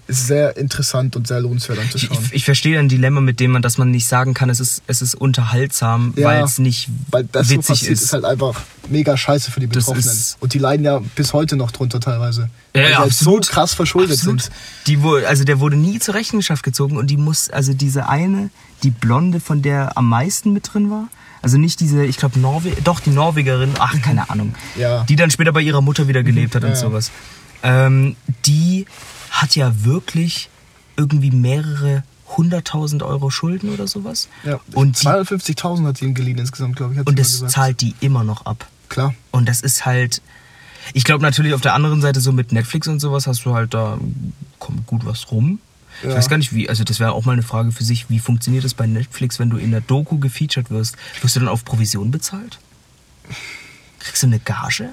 Ist 0.07 0.27
sehr 0.27 0.55
interessant 0.57 1.15
und 1.15 1.27
sehr 1.27 1.39
lohnenswert 1.41 1.79
anzuschauen. 1.79 2.19
ich, 2.27 2.33
ich 2.33 2.45
verstehe 2.45 2.77
ein 2.79 2.89
Dilemma, 2.89 3.21
mit 3.21 3.39
dem 3.39 3.51
man, 3.51 3.61
dass 3.63 3.79
man 3.79 3.89
nicht 3.89 4.05
sagen 4.07 4.35
kann, 4.35 4.51
es 4.51 4.59
ist, 4.59 4.83
es 4.85 5.01
ist 5.01 5.15
unterhaltsam, 5.15 6.13
Ja, 6.15 6.27
weil 6.27 6.43
es 6.43 6.59
nicht 6.59 6.89
Weil 7.09 7.23
das 7.31 7.47
so 7.47 7.53
witzig 7.55 7.67
passiert, 7.69 7.91
ist. 7.93 8.01
ist. 8.03 8.13
halt 8.13 8.25
einfach 8.25 8.61
mega 8.89 9.17
scheiße 9.17 9.49
für 9.49 9.59
die 9.59 9.67
Betroffenen. 9.67 10.15
Und 10.39 10.53
die 10.53 10.59
leiden 10.59 10.85
ja 10.85 11.01
bis 11.15 11.33
heute 11.33 11.55
noch 11.55 11.71
drunter 11.71 11.99
teilweise. 11.99 12.49
Ja, 12.75 12.81
weil 12.81 12.81
ja, 12.83 12.87
die 12.89 12.95
halt 12.97 13.11
absolut. 13.11 13.45
so 13.45 13.51
krass 13.51 13.73
verschuldet 13.73 14.17
Absolut. 14.17 14.41
sind. 14.43 14.53
Die 14.87 15.01
wurde, 15.01 15.27
also 15.27 15.43
der 15.43 15.59
wurde 15.59 15.75
nie 15.75 15.97
zur 15.99 16.13
Rechenschaft 16.13 16.61
gezogen 16.63 16.97
und 16.97 17.07
die 17.07 17.17
muss, 17.17 17.49
also 17.49 17.73
diese 17.73 18.07
eine, 18.07 18.51
die 18.83 18.91
Blonde, 18.91 19.39
von 19.39 19.61
der 19.63 19.97
am 19.97 20.07
meisten 20.07 20.53
mit 20.53 20.71
drin 20.71 20.91
war, 20.91 21.07
also 21.41 21.57
nicht 21.57 21.79
diese, 21.79 22.05
ich 22.05 22.17
glaube 22.17 22.39
Norwe 22.39 22.73
doch 22.83 22.99
die 22.99 23.09
Norwegerin, 23.11 23.71
ach 23.79 23.99
keine 24.03 24.29
Ahnung, 24.29 24.53
Ja. 24.75 25.03
die 25.05 25.15
dann 25.15 25.31
später 25.31 25.51
bei 25.51 25.61
ihrer 25.61 25.81
Mutter 25.81 26.07
wieder 26.07 26.21
gelebt 26.21 26.53
hat 26.53 26.63
und 26.63 26.69
Ja, 26.69 26.75
ja. 26.75 26.79
sowas. 26.81 27.09
Ähm, 27.63 28.15
die 28.45 28.85
hat 29.41 29.55
ja 29.55 29.83
wirklich 29.85 30.49
irgendwie 30.97 31.31
mehrere 31.31 32.03
hunderttausend 32.37 33.03
Euro 33.03 33.29
Schulden 33.29 33.69
oder 33.73 33.87
sowas. 33.87 34.29
Ja. 34.43 34.59
Und, 34.73 35.01
die, 35.01 35.07
250.000 35.07 35.85
hat 35.85 35.97
sie 35.97 36.05
ihm 36.05 36.13
geliehen 36.13 36.37
insgesamt, 36.37 36.75
glaube 36.75 36.93
ich. 36.95 37.05
Und 37.05 37.19
das 37.19 37.45
zahlt 37.47 37.81
die 37.81 37.95
immer 37.99 38.23
noch 38.23 38.45
ab. 38.45 38.67
Klar. 38.89 39.13
Und 39.31 39.47
das 39.47 39.61
ist 39.61 39.85
halt. 39.85 40.21
Ich 40.93 41.03
glaube 41.03 41.23
natürlich 41.23 41.53
auf 41.53 41.61
der 41.61 41.73
anderen 41.73 42.01
Seite 42.01 42.21
so 42.21 42.31
mit 42.31 42.51
Netflix 42.51 42.87
und 42.87 42.99
sowas 42.99 43.25
hast 43.27 43.43
du 43.45 43.53
halt 43.55 43.73
da 43.73 43.97
kommt 44.59 44.85
gut 44.85 45.05
was 45.05 45.31
rum. 45.31 45.59
Ich 46.03 46.09
Ja. 46.09 46.15
weiß 46.15 46.29
gar 46.29 46.37
nicht 46.37 46.53
wie, 46.53 46.69
also 46.69 46.83
das 46.83 46.99
wäre 46.99 47.13
auch 47.13 47.25
mal 47.25 47.31
eine 47.33 47.41
Frage 47.41 47.71
für 47.71 47.83
sich, 47.83 48.09
wie 48.09 48.19
funktioniert 48.19 48.63
das 48.65 48.73
bei 48.73 48.85
Netflix, 48.85 49.39
wenn 49.39 49.49
du 49.49 49.57
in 49.57 49.71
der 49.71 49.81
Doku 49.81 50.19
gefeatured 50.19 50.69
wirst? 50.69 50.95
Wirst 51.21 51.35
du 51.35 51.39
dann 51.39 51.49
auf 51.49 51.65
Provision 51.65 52.11
bezahlt? 52.11 52.59
Kriegst 53.99 54.21
du 54.23 54.27
eine 54.27 54.39
Gage? 54.39 54.89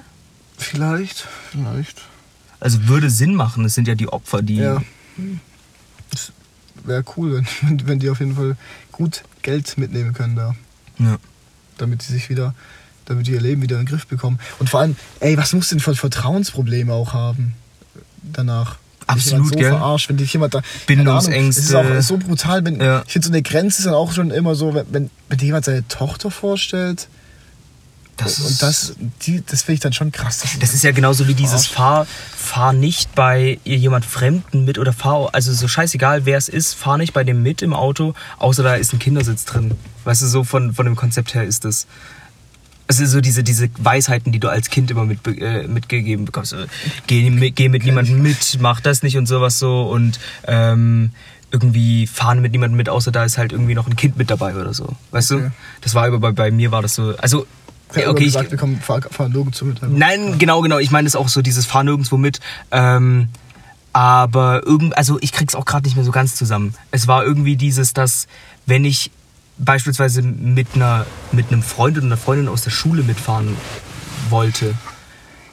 Vielleicht, 0.57 1.27
vielleicht. 1.51 2.01
Also 2.63 2.87
würde 2.87 3.09
Sinn 3.09 3.35
machen, 3.35 3.65
es 3.65 3.75
sind 3.75 3.89
ja 3.89 3.95
die 3.95 4.07
Opfer, 4.07 4.41
die. 4.41 4.55
Ja. 4.55 4.81
Das 6.09 6.31
wäre 6.85 7.03
cool, 7.17 7.43
wenn, 7.61 7.87
wenn 7.87 7.99
die 7.99 8.09
auf 8.09 8.21
jeden 8.21 8.35
Fall 8.35 8.55
gut 8.93 9.23
Geld 9.41 9.77
mitnehmen 9.77 10.13
können 10.13 10.37
da. 10.37 10.55
Ja. 10.97 11.17
Damit 11.77 12.01
sie 12.03 12.13
sich 12.13 12.29
wieder, 12.29 12.55
damit 13.03 13.27
die 13.27 13.31
ihr 13.31 13.41
Leben 13.41 13.61
wieder 13.61 13.77
in 13.77 13.85
den 13.85 13.89
Griff 13.89 14.07
bekommen. 14.07 14.39
Und 14.59 14.69
vor 14.69 14.79
allem, 14.79 14.95
ey, 15.19 15.37
was 15.37 15.51
muss 15.51 15.69
denn 15.69 15.81
für 15.81 15.93
Vertrauensprobleme 15.93 16.93
auch 16.93 17.11
haben 17.11 17.53
danach? 18.21 18.77
Absolut, 19.07 19.49
so 19.49 19.55
gell? 19.55 19.69
verarscht, 19.69 20.07
wenn 20.07 20.15
dich 20.15 20.31
jemand 20.31 20.53
da. 20.53 20.61
Bindungsängste. 20.87 21.61
Es 21.61 21.67
ist 21.67 21.75
auch 21.75 22.01
so 22.01 22.17
brutal. 22.17 22.63
Wenn, 22.63 22.79
Ja. 22.79 23.03
Ich 23.05 23.11
finde, 23.11 23.27
so 23.27 23.33
eine 23.33 23.41
Grenze 23.41 23.79
ist 23.79 23.85
dann 23.85 23.93
auch 23.93 24.13
schon 24.13 24.31
immer 24.31 24.55
so, 24.55 24.73
wenn, 24.73 24.85
wenn, 24.91 25.09
wenn 25.27 25.37
dir 25.37 25.47
jemand 25.47 25.65
seine 25.65 25.85
Tochter 25.89 26.31
vorstellt. 26.31 27.09
Das 28.17 28.39
und 28.39 28.61
das, 28.61 28.95
die, 29.25 29.43
das 29.45 29.63
finde 29.63 29.73
ich 29.75 29.79
dann 29.79 29.93
schon 29.93 30.11
krass. 30.11 30.39
dass- 30.39 30.59
Das 30.59 30.73
ist 30.73 30.83
ja 30.83 30.91
genauso 30.91 31.27
wie 31.27 31.33
dieses 31.33 31.65
fahr, 31.65 32.05
fahr 32.35 32.71
nicht 32.73 33.15
bei 33.15 33.59
jemand 33.63 34.05
Fremden 34.05 34.65
mit 34.65 34.77
oder 34.77 34.93
fahr, 34.93 35.29
also 35.33 35.51
so 35.51 35.67
scheißegal 35.67 36.25
wer 36.25 36.37
es 36.37 36.47
ist, 36.47 36.75
fahr 36.75 36.97
nicht 36.97 37.13
bei 37.13 37.23
dem 37.23 37.41
mit 37.41 37.61
im 37.63 37.73
Auto, 37.73 38.13
außer 38.37 38.61
da 38.61 38.75
ist 38.75 38.93
ein 38.93 38.99
Kindersitz 38.99 39.45
drin. 39.45 39.71
Weißt 40.03 40.21
du, 40.21 40.27
so 40.27 40.43
von, 40.43 40.73
von 40.73 40.85
dem 40.85 40.95
Konzept 40.95 41.33
her 41.33 41.43
ist 41.43 41.65
das. 41.65 41.87
Also 42.87 43.05
so 43.05 43.21
diese, 43.21 43.43
diese 43.43 43.69
Weisheiten, 43.79 44.31
die 44.33 44.39
du 44.39 44.49
als 44.49 44.69
Kind 44.69 44.91
immer 44.91 45.05
mit, 45.05 45.25
äh, 45.25 45.67
mitgegeben 45.67 46.25
bekommst. 46.25 46.53
Äh, 46.53 46.67
Geh, 47.07 47.29
mit- 47.29 47.55
geh 47.55 47.69
mit 47.69 47.83
niemandem 47.85 48.21
mit, 48.21 48.57
mach 48.59 48.81
das 48.81 49.01
nicht 49.03 49.17
und 49.17 49.25
sowas 49.25 49.57
so 49.57 49.83
und 49.89 50.19
ähm, 50.45 51.11
irgendwie 51.49 52.05
fahren 52.07 52.41
mit 52.41 52.51
niemandem 52.51 52.75
mit, 52.77 52.89
außer 52.89 53.11
da 53.11 53.23
ist 53.23 53.37
halt 53.37 53.53
irgendwie 53.53 53.73
noch 53.73 53.87
ein 53.87 53.95
Kind 53.95 54.17
mit 54.17 54.29
dabei 54.29 54.53
oder 54.55 54.73
so. 54.73 54.95
Weißt 55.11 55.31
Okay. 55.31 55.43
du? 55.45 55.51
Das 55.81 55.95
war 55.95 56.05
aber 56.05 56.19
bei, 56.19 56.31
bei 56.33 56.51
mir 56.51 56.71
war 56.71 56.81
das 56.81 56.95
so. 56.95 57.15
Also, 57.17 57.47
ja, 58.01 58.09
okay, 58.09 58.23
ich, 58.23 58.33
gesagt, 58.33 58.51
wir 58.51 58.57
kommen, 58.57 58.79
fahr, 58.81 59.01
fahren 59.01 59.31
nirgendwo 59.31 59.65
mit. 59.65 59.81
Nein, 59.81 60.39
genau, 60.39 60.61
genau. 60.61 60.79
Ich 60.79 60.91
meine 60.91 61.05
das 61.05 61.15
auch 61.15 61.29
so, 61.29 61.41
dieses 61.41 61.65
Fahr 61.65 61.83
nirgendwo 61.83 62.17
mit. 62.17 62.39
Ähm, 62.71 63.29
aber 63.93 64.65
irgend, 64.65 64.97
also 64.97 65.19
ich 65.21 65.31
krieg's 65.31 65.53
auch 65.55 65.65
gerade 65.65 65.85
nicht 65.85 65.95
mehr 65.95 66.05
so 66.05 66.11
ganz 66.11 66.35
zusammen. 66.35 66.73
Es 66.91 67.07
war 67.07 67.23
irgendwie 67.23 67.55
dieses, 67.55 67.93
dass 67.93 68.27
wenn 68.65 68.85
ich 68.85 69.11
beispielsweise 69.59 70.23
mit 70.23 70.67
einer 70.73 71.05
mit 71.31 71.51
einem 71.51 71.61
Freund 71.61 71.97
oder 71.97 72.07
einer 72.07 72.17
Freundin 72.17 72.47
aus 72.47 72.63
der 72.63 72.71
Schule 72.71 73.03
mitfahren 73.03 73.55
wollte, 74.29 74.73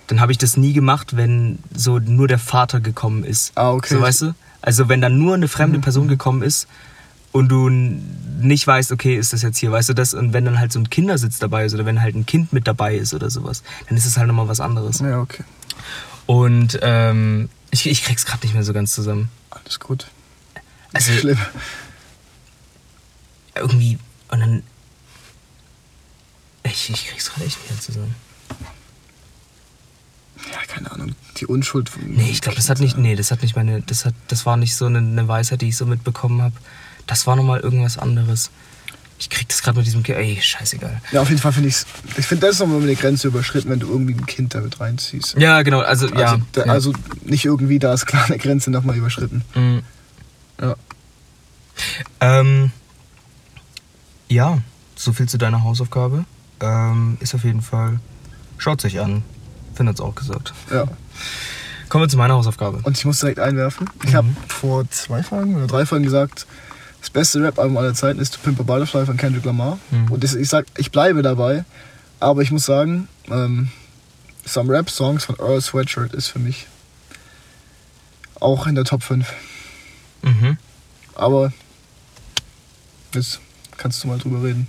dann 0.06 0.20
habe 0.20 0.32
ich 0.32 0.38
das 0.38 0.56
nie 0.56 0.72
gemacht, 0.72 1.16
wenn 1.16 1.58
so 1.74 1.98
nur 1.98 2.28
der 2.28 2.38
Vater 2.38 2.80
gekommen 2.80 3.24
ist. 3.24 3.52
Ah, 3.56 3.72
okay. 3.72 3.94
So 3.94 4.00
weißt 4.00 4.22
du? 4.22 4.34
Also 4.62 4.88
wenn 4.88 5.00
dann 5.00 5.18
nur 5.18 5.34
eine 5.34 5.48
fremde 5.48 5.78
Mhm. 5.78 5.82
Person 5.82 6.08
gekommen 6.08 6.42
ist 6.42 6.66
und 7.32 7.48
du 7.48 7.68
nicht 7.68 8.66
weißt, 8.66 8.92
okay, 8.92 9.16
ist 9.16 9.32
das 9.32 9.42
jetzt 9.42 9.58
hier, 9.58 9.70
weißt 9.70 9.90
du 9.90 9.94
das? 9.94 10.14
Und 10.14 10.32
wenn 10.32 10.44
dann 10.44 10.58
halt 10.58 10.72
so 10.72 10.78
ein 10.80 10.90
Kindersitz 10.90 11.38
dabei 11.38 11.64
ist 11.64 11.74
oder 11.74 11.86
wenn 11.86 12.00
halt 12.00 12.14
ein 12.14 12.26
Kind 12.26 12.52
mit 12.52 12.66
dabei 12.66 12.96
ist 12.96 13.14
oder 13.14 13.30
sowas, 13.30 13.62
dann 13.88 13.96
ist 13.96 14.06
es 14.06 14.16
halt 14.16 14.28
nochmal 14.28 14.48
was 14.48 14.60
anderes. 14.60 15.00
Ja, 15.00 15.20
okay. 15.20 15.44
Und 16.26 16.78
ähm, 16.82 17.48
ich, 17.70 17.88
ich 17.88 18.02
krieg's 18.02 18.24
gerade 18.24 18.44
nicht 18.46 18.54
mehr 18.54 18.64
so 18.64 18.72
ganz 18.72 18.92
zusammen. 18.92 19.28
Alles 19.50 19.78
gut. 19.78 20.06
Also 20.92 21.12
Schlimm. 21.12 21.38
irgendwie, 23.54 23.98
und 24.30 24.40
dann. 24.40 24.62
Ich, 26.62 26.90
ich 26.90 27.06
krieg's 27.06 27.30
gerade 27.30 27.46
echt 27.46 27.58
nicht 27.58 27.70
mehr 27.70 27.80
zusammen. 27.80 28.14
Ja, 30.52 30.58
keine 30.66 30.90
Ahnung. 30.90 31.14
Die 31.36 31.46
Unschuld 31.46 31.88
von. 31.88 32.02
Nee, 32.06 32.30
ich 32.30 32.40
glaube, 32.40 32.56
das 32.56 32.68
hat 32.68 32.80
nicht, 32.80 32.96
nee, 32.96 33.14
das 33.14 33.30
hat 33.30 33.42
nicht 33.42 33.56
meine, 33.56 33.82
das 33.82 34.04
hat, 34.04 34.14
das 34.28 34.46
war 34.46 34.56
nicht 34.56 34.74
so 34.74 34.86
eine, 34.86 34.98
eine 34.98 35.28
Weisheit, 35.28 35.60
die 35.60 35.68
ich 35.68 35.76
so 35.76 35.86
mitbekommen 35.86 36.42
habe. 36.42 36.54
Das 37.10 37.26
war 37.26 37.34
nochmal 37.36 37.58
irgendwas 37.60 37.98
anderes. 37.98 38.50
Ich 39.18 39.28
krieg 39.28 39.48
das 39.48 39.62
gerade 39.62 39.76
mit 39.78 39.86
diesem, 39.86 40.02
Ge- 40.02 40.14
ey, 40.16 40.40
scheißegal. 40.40 41.02
Ja, 41.12 41.20
auf 41.20 41.28
jeden 41.28 41.40
Fall 41.42 41.52
finde 41.52 41.68
ich 41.68 41.76
Ich 42.16 42.24
finde, 42.24 42.46
das 42.46 42.54
ist 42.54 42.60
nochmal 42.60 42.80
eine 42.80 42.94
Grenze 42.94 43.26
überschritten, 43.28 43.68
wenn 43.68 43.80
du 43.80 43.88
irgendwie 43.88 44.14
ein 44.14 44.24
Kind 44.26 44.54
damit 44.54 44.78
reinziehst. 44.80 45.36
Ja, 45.38 45.60
genau, 45.62 45.80
also, 45.80 46.06
ja. 46.08 46.30
Also, 46.32 46.42
da, 46.52 46.64
ja. 46.66 46.72
also 46.72 46.92
nicht 47.24 47.44
irgendwie, 47.44 47.78
da 47.80 47.92
ist 47.92 48.06
klar 48.06 48.24
eine 48.26 48.38
Grenze 48.38 48.70
nochmal 48.70 48.96
überschritten. 48.96 49.42
Mhm. 49.54 49.82
Ja. 50.60 50.76
Ähm, 52.20 52.70
ja, 54.28 54.58
so 54.96 55.12
viel 55.12 55.28
zu 55.28 55.36
deiner 55.36 55.64
Hausaufgabe. 55.64 56.24
Ähm, 56.60 57.16
ist 57.20 57.34
auf 57.34 57.42
jeden 57.44 57.62
Fall, 57.62 57.98
schaut 58.58 58.80
sich 58.80 59.00
an. 59.00 59.22
Finn 59.74 59.88
hat's 59.88 60.00
auch 60.00 60.14
gesagt. 60.14 60.54
ja. 60.70 60.86
Kommen 61.88 62.04
wir 62.04 62.08
zu 62.08 62.18
meiner 62.18 62.34
Hausaufgabe. 62.34 62.78
Und 62.84 62.96
ich 62.96 63.04
muss 63.04 63.18
direkt 63.18 63.40
einwerfen. 63.40 63.86
Mhm. 64.00 64.08
Ich 64.08 64.14
habe 64.14 64.28
vor 64.46 64.88
zwei 64.90 65.24
Folgen 65.24 65.56
oder 65.56 65.66
drei 65.66 65.84
Folgen 65.84 66.04
gesagt, 66.04 66.46
das 67.00 67.10
beste 67.10 67.42
Rap-Album 67.42 67.76
aller 67.76 67.94
Zeiten 67.94 68.20
ist 68.20 68.34
To 68.34 68.40
Pimp 68.42 68.60
a 68.60 68.62
Butterfly 68.62 69.06
von 69.06 69.16
Kendrick 69.16 69.44
Lamar. 69.44 69.78
Mhm. 69.90 70.12
Und 70.12 70.22
das, 70.22 70.34
ich 70.34 70.48
sag, 70.48 70.66
ich 70.76 70.90
bleibe 70.90 71.22
dabei. 71.22 71.64
Aber 72.20 72.42
ich 72.42 72.50
muss 72.50 72.66
sagen, 72.66 73.08
ähm, 73.28 73.70
Some 74.44 74.72
Rap-Songs 74.72 75.24
von 75.24 75.36
Earl 75.38 75.60
Sweatshirt 75.60 76.12
ist 76.12 76.28
für 76.28 76.38
mich 76.38 76.66
auch 78.38 78.66
in 78.66 78.74
der 78.74 78.84
Top 78.84 79.02
5. 79.02 79.32
Mhm. 80.22 80.58
Aber 81.14 81.52
jetzt 83.14 83.40
kannst 83.76 84.02
du 84.04 84.08
mal 84.08 84.18
drüber 84.18 84.42
reden. 84.42 84.68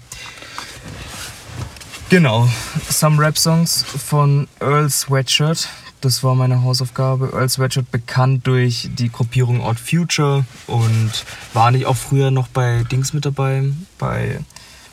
Genau. 2.10 2.50
Some 2.90 3.22
Rap-Songs 3.22 3.84
von 3.84 4.48
Earl 4.60 4.90
Sweatshirt. 4.90 5.68
Das 6.02 6.24
war 6.24 6.34
meine 6.34 6.64
Hausaufgabe. 6.64 7.30
Earl 7.34 7.48
Sweatshirt 7.48 7.92
bekannt 7.92 8.48
durch 8.48 8.90
die 8.92 9.12
Gruppierung 9.12 9.62
Odd 9.62 9.80
Future 9.80 10.46
und 10.66 11.12
war 11.54 11.70
nicht 11.70 11.86
auch 11.86 11.96
früher 11.96 12.32
noch 12.32 12.48
bei 12.48 12.84
Dings 12.92 13.14
mit 13.14 13.24
dabei, 13.24 13.72
bei, 14.00 14.40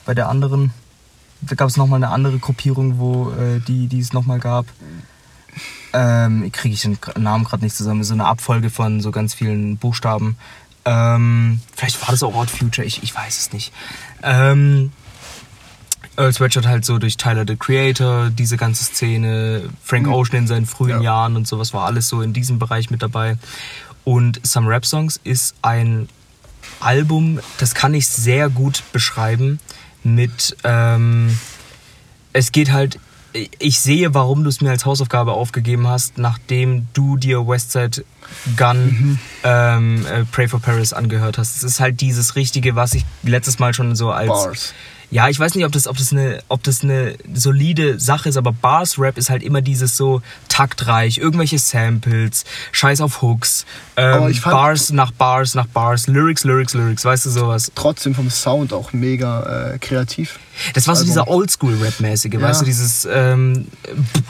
bei 0.04 0.12
der 0.12 0.28
anderen. 0.28 0.72
Da 1.40 1.54
gab 1.54 1.68
es 1.68 1.78
nochmal 1.78 2.02
eine 2.02 2.12
andere 2.12 2.38
Gruppierung, 2.38 2.98
wo 2.98 3.30
äh, 3.30 3.60
die, 3.60 3.98
es 3.98 4.12
nochmal 4.12 4.38
gab. 4.38 4.66
Ähm, 5.94 6.52
kriege 6.52 6.74
ich 6.74 6.82
den 6.82 6.98
Namen 7.16 7.44
gerade 7.44 7.64
nicht 7.64 7.74
zusammen. 7.74 8.04
So 8.04 8.12
eine 8.12 8.26
Abfolge 8.26 8.68
von 8.68 9.00
so 9.00 9.10
ganz 9.10 9.32
vielen 9.32 9.78
Buchstaben. 9.78 10.36
Ähm, 10.84 11.60
vielleicht 11.74 12.00
war 12.02 12.10
das 12.10 12.22
auch 12.22 12.34
Odd 12.34 12.50
Future, 12.50 12.86
ich, 12.86 13.02
ich 13.02 13.14
weiß 13.14 13.38
es 13.38 13.52
nicht. 13.52 13.72
Ähm, 14.22 14.92
Earl 16.18 16.32
Sweatshirt 16.32 16.66
halt 16.66 16.84
so 16.84 16.98
durch 16.98 17.16
Tyler 17.16 17.44
the 17.46 17.56
Creator, 17.56 18.30
diese 18.30 18.56
ganze 18.56 18.84
Szene, 18.84 19.68
Frank 19.82 20.06
Mhm. 20.06 20.12
Ocean 20.12 20.38
in 20.38 20.46
seinen 20.48 20.66
frühen 20.66 21.00
Ja. 21.00 21.00
Jahren 21.00 21.36
und 21.36 21.46
sowas 21.46 21.72
war 21.72 21.86
alles 21.86 22.08
so 22.08 22.22
in 22.22 22.32
diesem 22.32 22.58
Bereich 22.58 22.90
mit 22.90 23.02
dabei. 23.02 23.38
Und 24.04 24.40
Some 24.44 24.68
Rap 24.68 24.84
Songs 24.84 25.20
ist 25.22 25.54
ein 25.62 26.08
Album, 26.80 27.40
das 27.58 27.74
kann 27.74 27.94
ich 27.94 28.08
sehr 28.08 28.48
gut 28.50 28.82
beschreiben 28.92 29.60
mit, 30.02 30.56
ähm, 30.64 31.38
es 32.32 32.52
geht 32.52 32.72
halt, 32.72 32.98
ich 33.58 33.80
sehe, 33.80 34.14
warum 34.14 34.42
du 34.42 34.48
es 34.48 34.60
mir 34.60 34.70
als 34.70 34.84
Hausaufgabe 34.86 35.32
aufgegeben 35.32 35.86
hast, 35.86 36.18
nachdem 36.18 36.88
du 36.94 37.16
dir 37.16 37.46
Westside 37.46 38.04
Gun 38.56 39.18
ähm, 39.44 40.06
äh, 40.06 40.24
Pray 40.24 40.48
for 40.48 40.60
Paris 40.60 40.92
angehört 40.92 41.38
hast. 41.38 41.56
Es 41.56 41.62
ist 41.62 41.80
halt 41.80 42.00
dieses 42.00 42.34
Richtige, 42.36 42.74
was 42.74 42.94
ich 42.94 43.04
letztes 43.22 43.58
Mal 43.58 43.74
schon 43.74 43.94
so 43.94 44.10
als... 44.10 44.28
Bars. 44.28 44.74
Ja, 45.10 45.28
ich 45.30 45.40
weiß 45.40 45.54
nicht, 45.54 45.64
ob 45.64 45.72
das, 45.72 45.86
ob 45.86 45.96
das 45.96 46.12
eine, 46.12 46.42
ob 46.48 46.62
das 46.64 46.82
eine 46.82 47.14
solide 47.32 47.98
Sache 47.98 48.28
ist, 48.28 48.36
aber 48.36 48.52
Bars 48.52 48.98
Rap 48.98 49.16
ist 49.16 49.30
halt 49.30 49.42
immer 49.42 49.62
dieses 49.62 49.96
so 49.96 50.20
taktreich, 50.48 51.16
irgendwelche 51.16 51.58
Samples, 51.58 52.44
Scheiß 52.72 53.00
auf 53.00 53.22
Hooks, 53.22 53.64
ähm, 53.96 54.34
fand- 54.34 54.42
Bars 54.54 54.90
nach 54.90 55.10
Bars 55.12 55.54
nach 55.54 55.66
Bars, 55.66 56.08
Lyrics, 56.08 56.44
Lyrics, 56.44 56.74
Lyrics, 56.74 57.06
weißt 57.06 57.24
du 57.24 57.30
sowas. 57.30 57.72
Trotzdem 57.74 58.14
vom 58.14 58.28
Sound 58.28 58.74
auch 58.74 58.92
mega 58.92 59.72
äh, 59.72 59.78
kreativ. 59.78 60.38
Das 60.74 60.86
war 60.86 60.94
so 60.94 61.00
Album. 61.00 61.06
dieser 61.10 61.28
Oldschool-Rap-mäßige, 61.28 62.34
Ja. 62.34 62.40
weißt 62.42 62.60
du, 62.60 62.64
dieses, 62.66 63.08
ähm, 63.10 63.68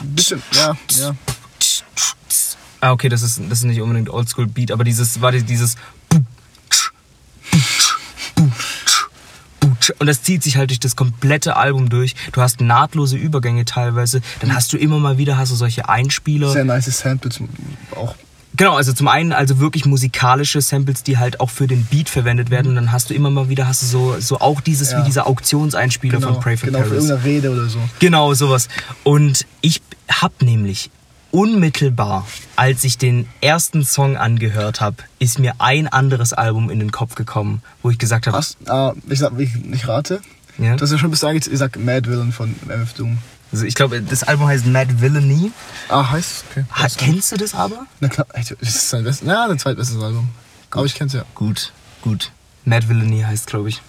Bisschen, 0.01 0.41
ja, 0.53 0.77
ja. 0.97 1.15
ah, 2.81 2.91
okay, 2.91 3.09
das 3.09 3.21
ist, 3.21 3.41
das 3.49 3.59
ist 3.59 3.65
nicht 3.65 3.81
unbedingt 3.81 4.09
Oldschool-Beat, 4.09 4.71
aber 4.71 4.85
dieses, 4.85 5.19
war 5.21 5.31
dieses, 5.33 5.75
und 9.99 10.07
das 10.07 10.21
zieht 10.23 10.43
sich 10.43 10.57
halt 10.57 10.69
durch 10.69 10.79
das 10.79 10.95
komplette 10.95 11.55
Album 11.55 11.89
durch. 11.89 12.15
Du 12.31 12.41
hast 12.41 12.61
nahtlose 12.61 13.17
Übergänge 13.17 13.65
teilweise, 13.65 14.21
dann 14.41 14.53
hast 14.53 14.71
du 14.73 14.77
immer 14.77 14.99
mal 14.99 15.17
wieder 15.17 15.37
hast 15.37 15.51
du 15.51 15.55
solche 15.55 15.89
Einspieler. 15.89 16.51
Sehr 16.51 16.65
nice 16.65 16.85
Samples. 16.85 17.39
Auch 17.95 18.15
Genau, 18.57 18.75
also 18.75 18.91
zum 18.93 19.07
einen 19.07 19.31
also 19.31 19.59
wirklich 19.59 19.85
musikalische 19.85 20.59
Samples, 20.59 21.03
die 21.03 21.17
halt 21.17 21.39
auch 21.39 21.49
für 21.49 21.67
den 21.67 21.85
Beat 21.85 22.09
verwendet 22.09 22.49
werden. 22.49 22.67
Und 22.69 22.75
dann 22.75 22.91
hast 22.91 23.09
du 23.09 23.13
immer 23.13 23.29
mal 23.29 23.47
wieder 23.47 23.67
hast 23.67 23.83
du 23.83 23.85
so, 23.85 24.19
so 24.19 24.39
auch 24.39 24.59
dieses 24.59 24.91
Ja. 24.91 24.99
wie 24.99 25.05
dieser 25.05 25.27
Auktionseinspieler 25.27 26.19
genau, 26.19 26.33
von 26.33 26.41
Pray 26.41 26.57
for 26.57 26.65
genau 26.67 26.79
für 26.79 26.89
Paris. 26.89 27.03
irgendeine 27.05 27.23
Rede 27.23 27.51
oder 27.51 27.69
so. 27.69 27.79
Genau, 27.99 28.33
sowas. 28.33 28.67
Und 29.03 29.45
ich 29.61 29.81
hab 30.09 30.41
nämlich 30.41 30.89
unmittelbar, 31.31 32.27
als 32.55 32.83
ich 32.83 32.97
den 32.97 33.27
ersten 33.41 33.83
Song 33.83 34.17
angehört 34.17 34.81
habe, 34.81 34.97
ist 35.19 35.39
mir 35.39 35.53
ein 35.59 35.87
anderes 35.87 36.33
Album 36.33 36.69
in 36.69 36.79
den 36.79 36.91
Kopf 36.91 37.15
gekommen, 37.15 37.61
wo 37.81 37.89
ich 37.89 37.97
gesagt 37.97 38.27
habe? 38.27 38.39
Ah, 38.67 38.93
ich 39.09 39.21
ich, 39.21 39.49
ich 39.71 39.87
rate. 39.87 40.21
ja? 40.57 40.75
Du 40.75 40.83
hast 40.83 40.91
ja 40.91 40.97
schon 40.97 41.11
bis 41.11 41.19
dahin 41.21 41.37
gesagt, 41.37 41.53
ich 41.53 41.59
sag 41.59 41.77
Mad 41.77 42.09
Villain 42.09 42.31
von 42.31 42.55
MF 42.67 42.93
Doom. 42.93 43.17
also 43.51 43.65
ich 43.65 43.75
glaube, 43.75 44.01
das 44.01 44.23
Album 44.23 44.47
heißt 44.47 44.65
Mad 44.65 45.01
Villainy. 45.01 45.51
Ah, 45.89 46.09
heißt? 46.11 46.45
Okay. 46.51 46.65
Ha, 46.71 46.87
kennst 46.97 47.31
du 47.31 47.37
das 47.37 47.53
aber? 47.53 47.85
Na 47.99 48.07
klar, 48.09 48.27
das 48.33 48.51
ist 48.51 48.89
sein 48.89 49.03
bestes, 49.03 49.27
ja, 49.27 49.47
dein 49.47 49.59
zweitbestes 49.59 50.01
Album. 50.01 50.29
Aber 50.71 50.85
ich 50.85 50.95
kenn's 50.95 51.13
ja. 51.13 51.23
Gut, 51.35 51.71
gut. 52.01 52.31
Mad 52.65 52.87
Villainy 52.89 53.21
heißt, 53.21 53.47
glaube 53.47 53.69
ich. 53.69 53.81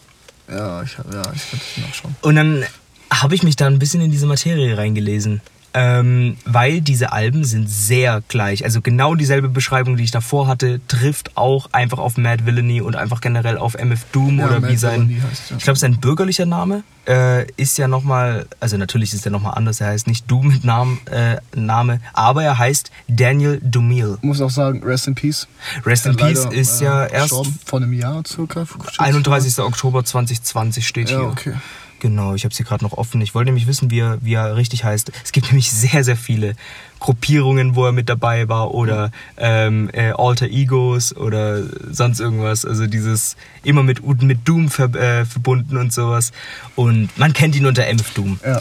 Ja, 0.49 0.82
ich, 0.82 0.93
ja, 0.93 1.22
ich 1.34 1.51
könnte 1.51 1.64
es 1.76 1.86
nachschauen. 1.86 2.16
Und 2.22 2.36
dann 2.36 2.64
habe 3.12 3.34
ich 3.34 3.43
mich 3.43 3.57
da 3.57 3.66
ein 3.66 3.78
bisschen 3.78 4.01
in 4.01 4.11
diese 4.11 4.26
Materie 4.26 4.76
reingelesen. 4.76 5.41
Ähm, 5.74 6.36
weil 6.44 6.80
diese 6.80 7.12
Alben 7.12 7.44
sind 7.44 7.68
sehr 7.70 8.22
gleich. 8.28 8.64
Also 8.64 8.80
genau 8.80 9.14
dieselbe 9.14 9.48
Beschreibung, 9.48 9.96
die 9.96 10.04
ich 10.04 10.10
davor 10.10 10.46
hatte, 10.46 10.80
trifft 10.88 11.36
auch 11.36 11.68
einfach 11.72 11.98
auf 11.98 12.16
Mad 12.16 12.44
Villainy 12.46 12.80
und 12.80 12.96
einfach 12.96 13.20
generell 13.20 13.56
auf 13.56 13.74
MF 13.74 14.04
Doom 14.12 14.38
Ja, 14.38 14.46
oder 14.46 14.60
Mad 14.60 14.72
wie 14.72 14.76
sein, 14.76 15.22
heißt, 15.30 15.50
ja. 15.50 15.56
ich 15.56 15.62
glaube 15.64 15.78
sein 15.78 15.98
bürgerlicher 16.00 16.46
Name 16.46 16.82
äh, 17.06 17.46
ist 17.52 17.78
ja 17.78 17.88
nochmal, 17.88 18.46
also 18.58 18.76
natürlich 18.76 19.14
ist 19.14 19.24
er 19.24 19.32
nochmal 19.32 19.54
anders, 19.54 19.80
er 19.80 19.88
heißt 19.88 20.06
nicht 20.06 20.30
Doom 20.30 20.48
mit 20.48 20.64
Namen, 20.64 20.98
äh, 21.06 21.36
Name, 21.54 22.00
aber 22.12 22.42
er 22.42 22.58
heißt 22.58 22.90
Daniel 23.08 23.60
Dumil. 23.62 24.18
Muss 24.22 24.40
auch 24.40 24.50
sagen, 24.50 24.82
Rest 24.84 25.06
in 25.06 25.14
Peace. 25.14 25.46
Rest 25.86 26.06
in 26.06 26.16
Peace 26.16 26.46
ist 26.50 26.80
äh, 26.80 26.84
ja 26.84 27.06
erst 27.06 27.34
vor 27.64 27.80
einem 27.80 27.92
Jahr 27.92 28.22
circa. 28.26 28.64
31. 28.98 29.58
Oktober 29.60 30.04
2020 30.04 30.86
steht 30.86 31.10
Ja, 31.10 31.18
hier. 31.20 31.28
okay. 31.28 31.52
Genau, 32.01 32.34
ich 32.34 32.44
habe 32.44 32.55
sie 32.55 32.64
gerade 32.64 32.82
noch 32.82 32.94
offen. 32.94 33.20
Ich 33.20 33.34
wollte 33.34 33.46
nämlich 33.51 33.66
wissen, 33.66 33.90
wie 33.90 34.01
er, 34.01 34.18
wie 34.22 34.34
er 34.34 34.57
richtig 34.57 34.84
heißt. 34.84 35.12
Es 35.22 35.32
gibt 35.32 35.46
nämlich 35.53 35.70
sehr, 35.70 36.03
sehr 36.03 36.16
viele 36.16 36.55
Gruppierungen, 36.98 37.76
wo 37.76 37.86
er 37.86 37.92
mit 37.92 38.09
dabei 38.09 38.48
war 38.48 38.72
oder 38.74 39.11
ähm, 39.36 39.88
äh, 39.92 40.12
Alter 40.16 40.46
Egos 40.46 41.14
oder 41.16 41.62
sonst 41.90 42.18
irgendwas. 42.20 42.64
Also 42.64 42.86
dieses 42.86 43.36
immer 43.62 43.82
mit, 43.82 44.03
mit 44.22 44.48
Doom 44.48 44.68
ver, 44.70 44.94
äh, 44.94 45.24
verbunden 45.24 45.76
und 45.76 45.92
sowas. 45.92 46.32
Und 46.74 47.16
man 47.18 47.32
kennt 47.32 47.55
ihn 47.55 47.66
unter 47.66 47.86
MF 47.86 48.11
Doom. 48.14 48.40
Ja. 48.44 48.61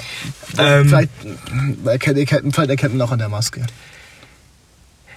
Ähm, 0.58 0.88
vielleicht, 0.88 1.10
erkennt, 1.86 2.18
erkennt, 2.18 2.54
vielleicht 2.56 2.70
erkennt 2.70 2.96
man 2.96 3.08
auch 3.08 3.12
an 3.12 3.20
der 3.20 3.30
Maske. 3.30 3.66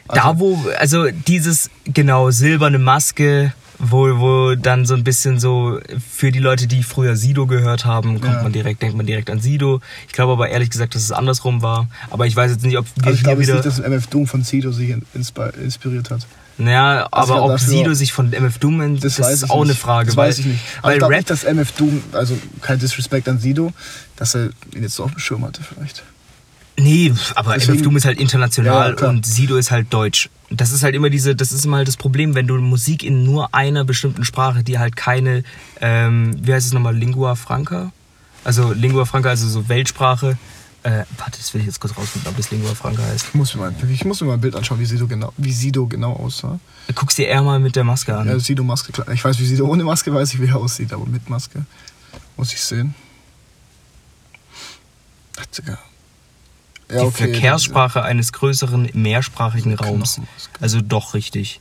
da 0.09 0.23
Also- 0.31 0.39
wo, 0.41 0.69
also 0.79 1.09
dieses, 1.11 1.71
genau, 1.85 2.31
silberne 2.31 2.79
Maske, 2.79 3.53
wo, 3.85 4.19
wo 4.21 4.55
dann 4.55 4.87
so 4.87 4.95
ein 4.95 5.03
bisschen 5.03 5.41
so, 5.41 5.81
für 6.09 6.31
die 6.31 6.39
Leute, 6.39 6.69
die 6.69 6.85
früher 6.85 7.17
Sido 7.17 7.47
gehört 7.49 7.85
haben, 7.85 8.21
kommt 8.21 8.33
Ja. 8.35 8.43
man 8.45 8.53
direkt, 8.53 8.81
denkt 8.81 8.97
man 8.97 9.07
direkt 9.07 9.29
an 9.29 9.41
Sido. 9.41 9.81
Ich 10.07 10.13
glaube 10.13 10.33
aber 10.33 10.49
ehrlich 10.51 10.71
gesagt, 10.71 10.95
dass 10.95 11.03
es 11.03 11.11
andersrum 11.11 11.63
war. 11.63 11.89
Aber 12.09 12.27
ich 12.29 12.37
weiß 12.37 12.53
jetzt 12.53 12.65
nicht, 12.65 12.79
ob 12.79 12.87
wir 12.95 13.07
Also 13.07 13.17
ich 13.17 13.25
glaube 13.25 13.43
wieder. 13.43 13.55
nicht, 13.55 13.67
dass 13.67 13.81
MF 13.81 14.07
Doom 14.07 14.27
von 14.29 14.45
Sido 14.45 14.71
sich 14.71 14.91
in- 14.91 15.03
inspi- 15.17 15.53
inspiriert 15.59 16.11
hat. 16.11 16.25
naja, 16.59 17.09
aber 17.11 17.27
glaub, 17.27 17.41
ob 17.47 17.51
dafür- 17.51 17.69
Sido 17.69 17.95
sich 17.95 18.13
von 18.13 18.33
MF 18.33 18.59
Doom, 18.59 19.01
das, 19.01 19.19
weiß 19.19 19.35
ist 19.43 19.51
auch 19.51 19.57
nicht. 19.65 19.71
eine 19.73 19.75
Frage. 19.75 20.07
Das 20.07 20.17
weil, 20.17 20.29
weiß 20.29 20.39
ich 20.39 20.47
nicht. 20.47 20.61
Aber 20.79 20.87
Weil 20.89 20.93
ich 20.93 20.99
glaube 21.01 21.13
Rap 21.15 21.19
nicht, 21.21 21.31
dass 21.31 21.43
MF 21.45 21.73
Doom, 21.73 22.03
also 22.13 22.39
kein 22.61 22.79
Disrespect 22.79 23.29
an 23.29 23.41
Sido, 23.41 23.73
dass 24.15 24.37
er 24.37 24.51
ihn 24.77 24.83
jetzt 24.83 24.95
so 24.95 25.03
auf 25.05 25.11
dem 25.11 25.19
Schirm 25.19 25.45
hatte 25.45 25.61
vielleicht. 25.65 26.05
Nee, 26.79 27.13
aber 27.35 27.55
Deswegen- 27.55 27.73
MF 27.79 27.83
Doom 27.83 27.97
ist 27.97 28.05
halt 28.07 28.19
international 28.21 28.97
Ja, 28.99 29.09
und 29.09 29.27
Sido 29.27 29.57
ist 29.57 29.71
halt 29.73 29.93
deutsch. 29.93 30.31
Das 30.57 30.73
ist 30.73 30.83
halt 30.83 30.95
immer 30.95 31.11
diese, 31.11 31.35
das 31.35 31.53
ist 31.53 31.65
immer 31.65 31.79
halt 31.79 31.89
das 31.89 31.97
Problem, 31.97 32.35
wenn 32.35 32.47
du 32.47 32.57
Musik 32.59 33.03
in 33.03 33.25
nur 33.25 33.55
einer 33.55 33.85
bestimmten 33.85 34.25
Sprache, 34.25 34.63
die 34.63 34.79
halt 34.79 34.97
keine, 34.97 35.45
ähm, 35.81 36.35
wie 36.45 36.53
heißt 36.53 36.67
es 36.67 36.73
nochmal, 36.73 36.97
Lingua 36.97 37.35
Franca? 37.35 37.93
Also 38.45 38.73
Lingua 38.73 39.05
Franca, 39.05 39.31
also 39.31 39.49
so 39.49 39.69
Weltsprache. 39.69 40.37
Äh, 40.85 41.05
warte, 41.17 41.39
das 41.39 41.55
will 41.55 41.61
ich 41.61 41.69
jetzt 41.69 41.79
kurz 41.79 41.97
rausfinden, 41.97 42.29
ob 42.29 42.37
das 42.37 42.51
Lingua 42.51 42.75
Franca 42.75 43.03
heißt. 43.03 43.27
Ich 43.29 43.35
muss 43.35 43.55
mir 43.55 43.61
mal, 43.61 43.75
ich 43.89 44.05
muss 44.05 44.21
mir 44.21 44.27
mal 44.27 44.35
ein 44.35 44.41
Bild 44.41 44.57
anschauen, 44.57 44.81
wie 44.81 44.85
Sido 44.85 45.07
genau, 45.07 45.33
wie 45.37 45.53
Sido 45.53 45.87
genau 45.87 46.15
aussah. 46.15 46.59
Guck's 46.95 47.15
dir 47.15 47.29
eher 47.29 47.43
mal 47.43 47.61
mit 47.61 47.77
der 47.77 47.85
Maske 47.85 48.17
an. 48.17 48.27
Ja, 48.27 48.39
Sido 48.41 48.65
Maske, 48.65 48.91
klar. 48.91 49.09
Ich 49.11 49.25
weiß, 49.25 49.39
wie 49.39 49.47
Sido 49.47 49.67
ohne 49.67 49.85
Maske 49.85 50.13
weiß 50.13 50.35
ich, 50.35 50.41
wie 50.41 50.47
er 50.47 50.57
aussieht, 50.57 50.93
aber 50.93 51.07
mit 51.07 51.31
Maske 51.31 51.65
muss 52.37 52.53
ich 52.53 52.61
sehen. 52.61 52.95
Ach, 55.39 55.47
Digga. 55.47 55.79
Ja, 56.93 57.05
die 57.05 57.11
Verkehrssprache 57.11 58.03
eines 58.03 58.33
größeren 58.33 58.91
mehrsprachigen 58.93 59.75
Raums. 59.75 60.21
was, 60.37 60.51
Also 60.61 60.81
doch 60.81 61.15
richtig. 61.15 61.61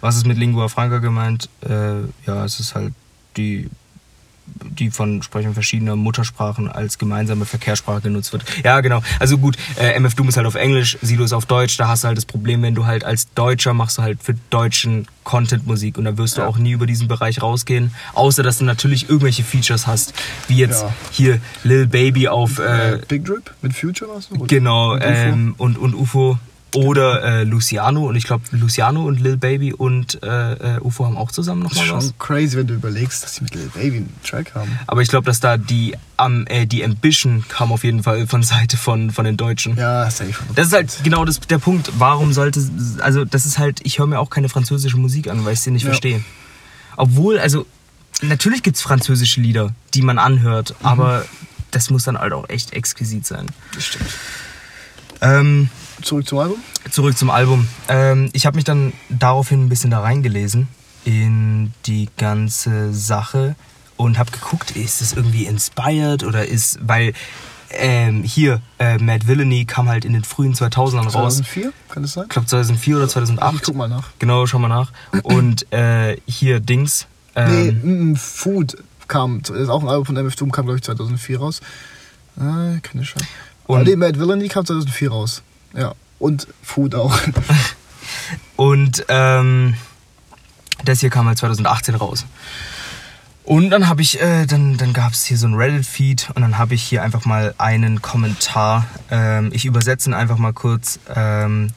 Was 0.00 0.16
ist 0.16 0.26
mit 0.26 0.38
Lingua 0.38 0.68
Franca 0.68 0.98
gemeint? 0.98 1.48
Äh, 1.60 2.02
ja, 2.26 2.44
es 2.44 2.60
ist 2.60 2.74
halt 2.74 2.92
die, 3.36 3.68
die 4.78 4.90
von 4.90 5.22
Sprechern 5.22 5.54
verschiedener 5.54 5.96
Muttersprachen 5.96 6.68
als 6.70 6.98
gemeinsame 6.98 7.44
Verkehrssprache 7.44 8.00
genutzt 8.02 8.32
wird. 8.32 8.44
Ja, 8.64 8.80
genau. 8.80 9.02
Also 9.18 9.38
gut, 9.38 9.56
äh, 9.78 9.94
MF 9.98 10.14
Doom 10.14 10.28
ist 10.28 10.36
halt 10.36 10.46
auf 10.46 10.54
Englisch, 10.54 10.98
Sido 11.02 11.24
ist 11.24 11.32
auf 11.32 11.46
Deutsch. 11.46 11.76
Da 11.76 11.88
hast 11.88 12.04
du 12.04 12.08
halt 12.08 12.16
das 12.16 12.24
Problem, 12.26 12.62
wenn 12.62 12.74
du 12.74 12.86
halt 12.86 13.04
als 13.04 13.32
Deutscher 13.34 13.74
machst 13.74 13.98
du 13.98 14.02
halt 14.02 14.22
für 14.22 14.34
deutschen 14.50 15.06
Content 15.24 15.66
Musik 15.66 15.98
und 15.98 16.04
da 16.04 16.16
wirst 16.16 16.36
du 16.36 16.40
Ja. 16.42 16.46
auch 16.46 16.56
nie 16.58 16.70
über 16.72 16.86
diesen 16.86 17.06
Bereich 17.08 17.42
rausgehen. 17.42 17.92
Außer, 18.14 18.42
dass 18.42 18.58
du 18.58 18.64
natürlich 18.64 19.08
irgendwelche 19.10 19.42
Features 19.42 19.86
hast, 19.86 20.14
wie 20.46 20.56
jetzt 20.56 20.82
Ja. 20.82 20.94
hier 21.10 21.40
Lil 21.64 21.86
Baby 21.86 22.28
auf... 22.28 22.58
Äh, 22.58 22.94
Äh, 22.94 22.98
Big 23.08 23.24
Drip 23.24 23.52
mit 23.62 23.74
Future? 23.74 24.10
Oder? 24.10 24.46
Genau, 24.46 24.92
Und 24.92 25.00
UFO? 25.02 25.08
ähm, 25.08 25.54
und, 25.58 25.76
und 25.78 25.94
UFO 25.94 26.38
oder 26.74 27.22
äh, 27.22 27.44
Luciano. 27.44 28.06
Und 28.06 28.16
ich 28.16 28.24
glaube, 28.24 28.44
Luciano 28.50 29.04
und 29.06 29.18
Lil 29.20 29.36
Baby 29.36 29.72
und 29.72 30.22
äh, 30.22 30.76
äh, 30.76 30.80
UFO 30.80 31.06
haben 31.06 31.16
auch 31.16 31.32
zusammen 31.32 31.62
Das 31.62 31.72
ist 31.72 31.78
nochmal 31.78 31.96
was. 31.96 32.04
schon 32.04 32.18
crazy, 32.18 32.56
wenn 32.58 32.66
du 32.66 32.74
überlegst, 32.74 33.22
dass 33.22 33.36
sie 33.36 33.44
mit 33.44 33.54
Lil 33.54 33.70
Baby 33.74 33.96
einen 33.98 34.14
Track 34.22 34.54
haben. 34.54 34.78
Aber 34.86 35.00
ich 35.02 35.08
glaube, 35.08 35.24
dass 35.26 35.40
da 35.40 35.56
die, 35.56 35.94
am 36.18 36.46
äh, 36.46 36.66
die 36.66 36.84
Ambition 36.84 37.44
kam 37.48 37.72
auf 37.72 37.84
jeden 37.84 38.02
Fall 38.02 38.26
von 38.26 38.42
Seite 38.44 38.76
von, 38.76 39.10
von 39.10 39.24
den 39.24 39.36
Deutschen. 39.36 39.76
Ja, 39.76 40.10
safe. 40.10 40.34
Das 40.54 40.66
ist 40.68 40.72
halt 40.74 41.00
genau 41.04 41.24
das, 41.24 41.40
der 41.40 41.58
Punkt. 41.58 41.90
Warum 41.98 42.32
sollte, 42.34 42.62
also 43.00 43.24
das 43.24 43.46
ist 43.46 43.58
halt, 43.58 43.80
ich 43.84 43.98
höre 43.98 44.06
mir 44.06 44.18
auch 44.20 44.30
keine 44.30 44.48
französische 44.48 44.98
Musik 44.98 45.28
an, 45.28 45.44
weil 45.44 45.54
ich 45.54 45.60
sie 45.60 45.70
nicht 45.70 45.82
Ja. 45.84 45.88
verstehe. 45.90 46.22
Obwohl, 46.96 47.38
also 47.38 47.64
natürlich 48.20 48.62
gibt's 48.62 48.82
französische 48.82 49.40
Lieder, 49.40 49.72
die 49.94 50.02
man 50.02 50.18
anhört, 50.18 50.74
Mhm. 50.80 50.86
aber 50.86 51.24
das 51.70 51.88
muss 51.90 52.04
dann 52.04 52.18
halt 52.18 52.32
auch 52.32 52.48
echt 52.48 52.72
exquisit 52.72 53.26
sein. 53.26 53.46
Das 53.74 53.86
stimmt. 53.86 54.10
Ähm, 55.20 55.68
Zurück 56.02 56.26
zum 56.28 56.38
Album. 56.38 56.58
Zurück 56.90 57.16
zum 57.18 57.30
Album. 57.30 57.68
Ähm, 57.88 58.30
ich 58.32 58.46
habe 58.46 58.56
mich 58.56 58.64
dann 58.64 58.92
daraufhin 59.08 59.64
ein 59.64 59.68
bisschen 59.68 59.90
da 59.90 60.00
reingelesen 60.00 60.68
in 61.04 61.72
die 61.86 62.08
ganze 62.16 62.92
Sache 62.92 63.56
und 63.96 64.18
habe 64.18 64.30
geguckt, 64.30 64.72
ist 64.76 65.00
es 65.02 65.12
irgendwie 65.12 65.46
inspired 65.46 66.22
oder 66.24 66.46
ist, 66.46 66.78
weil 66.82 67.14
ähm, 67.70 68.22
hier 68.22 68.60
äh, 68.78 68.96
Mad 68.98 69.26
Villainy 69.26 69.64
kam 69.66 69.88
halt 69.88 70.04
in 70.04 70.12
den 70.12 70.24
frühen 70.24 70.54
2000ern 70.54 71.04
raus. 71.10 71.36
2004, 71.36 71.72
kann 71.90 72.02
das 72.02 72.12
sein? 72.12 72.24
Ich 72.24 72.30
glaube 72.30 72.46
2004 72.46 72.96
oder 72.96 73.08
2008. 73.08 73.54
Ich 73.56 73.62
guck 73.62 73.74
mal 73.76 73.88
nach. 73.88 74.08
Genau, 74.18 74.46
schau 74.46 74.58
mal 74.58 74.68
nach. 74.68 74.92
Und 75.22 75.70
äh, 75.72 76.16
hier 76.26 76.60
Dings. 76.60 77.06
Nee, 77.36 77.68
Ähm, 77.68 78.12
mm, 78.12 78.16
Food 78.16 78.76
kam, 79.06 79.40
ist 79.40 79.68
auch 79.68 79.82
ein 79.82 79.88
Album 79.88 80.06
von 80.06 80.16
MF 80.16 80.34
Doom, 80.36 80.50
kam 80.52 80.64
glaube 80.66 80.78
ich 80.78 80.84
2004 80.84 81.38
raus. 81.38 81.60
Ah, 82.38 82.76
keine 82.82 83.04
Scheiße. 83.04 83.26
Und- 83.66 83.80
Und 83.80 83.86
nee, 83.86 83.96
Mad 83.96 84.18
Villainy 84.18 84.48
kam 84.48 84.64
2004 84.64 85.10
raus. 85.10 85.42
Ja. 85.74 85.94
Und 86.18 86.48
Food 86.62 86.94
auch. 86.94 87.18
Und 88.56 89.04
ähm, 89.08 89.74
das 90.84 91.00
hier 91.00 91.10
kam 91.10 91.26
halt 91.26 91.38
2018 91.38 91.94
raus. 91.94 92.26
Und 93.44 93.70
dann 93.70 93.88
habe 93.88 94.02
ich, 94.02 94.20
äh, 94.20 94.44
dann, 94.44 94.76
dann 94.76 94.92
gab 94.92 95.12
es 95.12 95.24
hier 95.24 95.38
so 95.38 95.46
ein 95.46 95.54
Reddit-Feed 95.54 96.32
und 96.34 96.42
dann 96.42 96.58
habe 96.58 96.74
ich 96.74 96.82
hier 96.82 97.02
einfach 97.02 97.24
mal 97.24 97.54
einen 97.56 98.02
Kommentar. 98.02 98.84
Ähm, 99.10 99.50
ich 99.54 99.64
übersetze 99.64 100.10
ihn 100.10 100.14
einfach 100.14 100.36
mal 100.36 100.52
kurz, 100.52 101.00
ähm, 101.14 101.70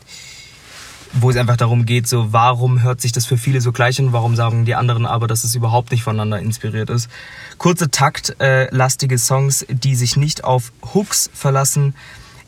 wo 1.14 1.30
es 1.30 1.38
einfach 1.38 1.56
darum 1.56 1.86
geht, 1.86 2.08
so 2.08 2.34
warum 2.34 2.82
hört 2.84 3.00
sich 3.00 3.14
das 3.14 3.26
für 3.26 3.38
viele 3.38 3.62
so 3.62 3.72
gleich 3.72 4.00
an, 4.00 4.12
warum 4.12 4.36
sagen 4.36 4.66
die 4.66 4.76
anderen 4.76 5.06
aber, 5.06 5.28
dass 5.28 5.46
es 5.46 5.56
überhaupt 5.56 5.92
nicht 5.92 6.04
voneinander 6.04 6.40
inspiriert 6.40 6.90
ist. 6.90 7.10
Kurze 7.58 7.90
Takt, 7.90 8.36
äh, 8.42 8.68
Songs, 9.18 9.66
die 9.70 9.96
sich 9.96 10.18
nicht 10.18 10.44
auf 10.44 10.74
Hooks 10.94 11.30
verlassen. 11.34 11.96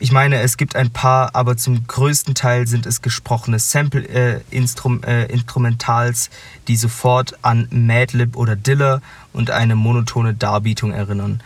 Ich 0.04 0.12
meine, 0.12 0.42
es 0.42 0.58
gibt 0.58 0.76
ein 0.76 0.90
paar, 0.90 1.34
aber 1.34 1.56
zum 1.56 1.86
größten 1.86 2.34
Teil 2.34 2.66
sind 2.66 2.84
es 2.84 3.00
gesprochene 3.00 3.58
Sample 3.58 4.06
äh, 4.06 4.42
äh, 4.52 6.12
die 6.68 6.76
sofort 6.76 7.38
an 7.40 7.68
Madlib 7.70 8.36
oder 8.36 8.54
Diller 8.54 9.00
und 9.32 9.50
eine 9.50 9.76
monotone 9.76 10.34
Darbietung 10.34 10.92
erinnern. 10.92 11.42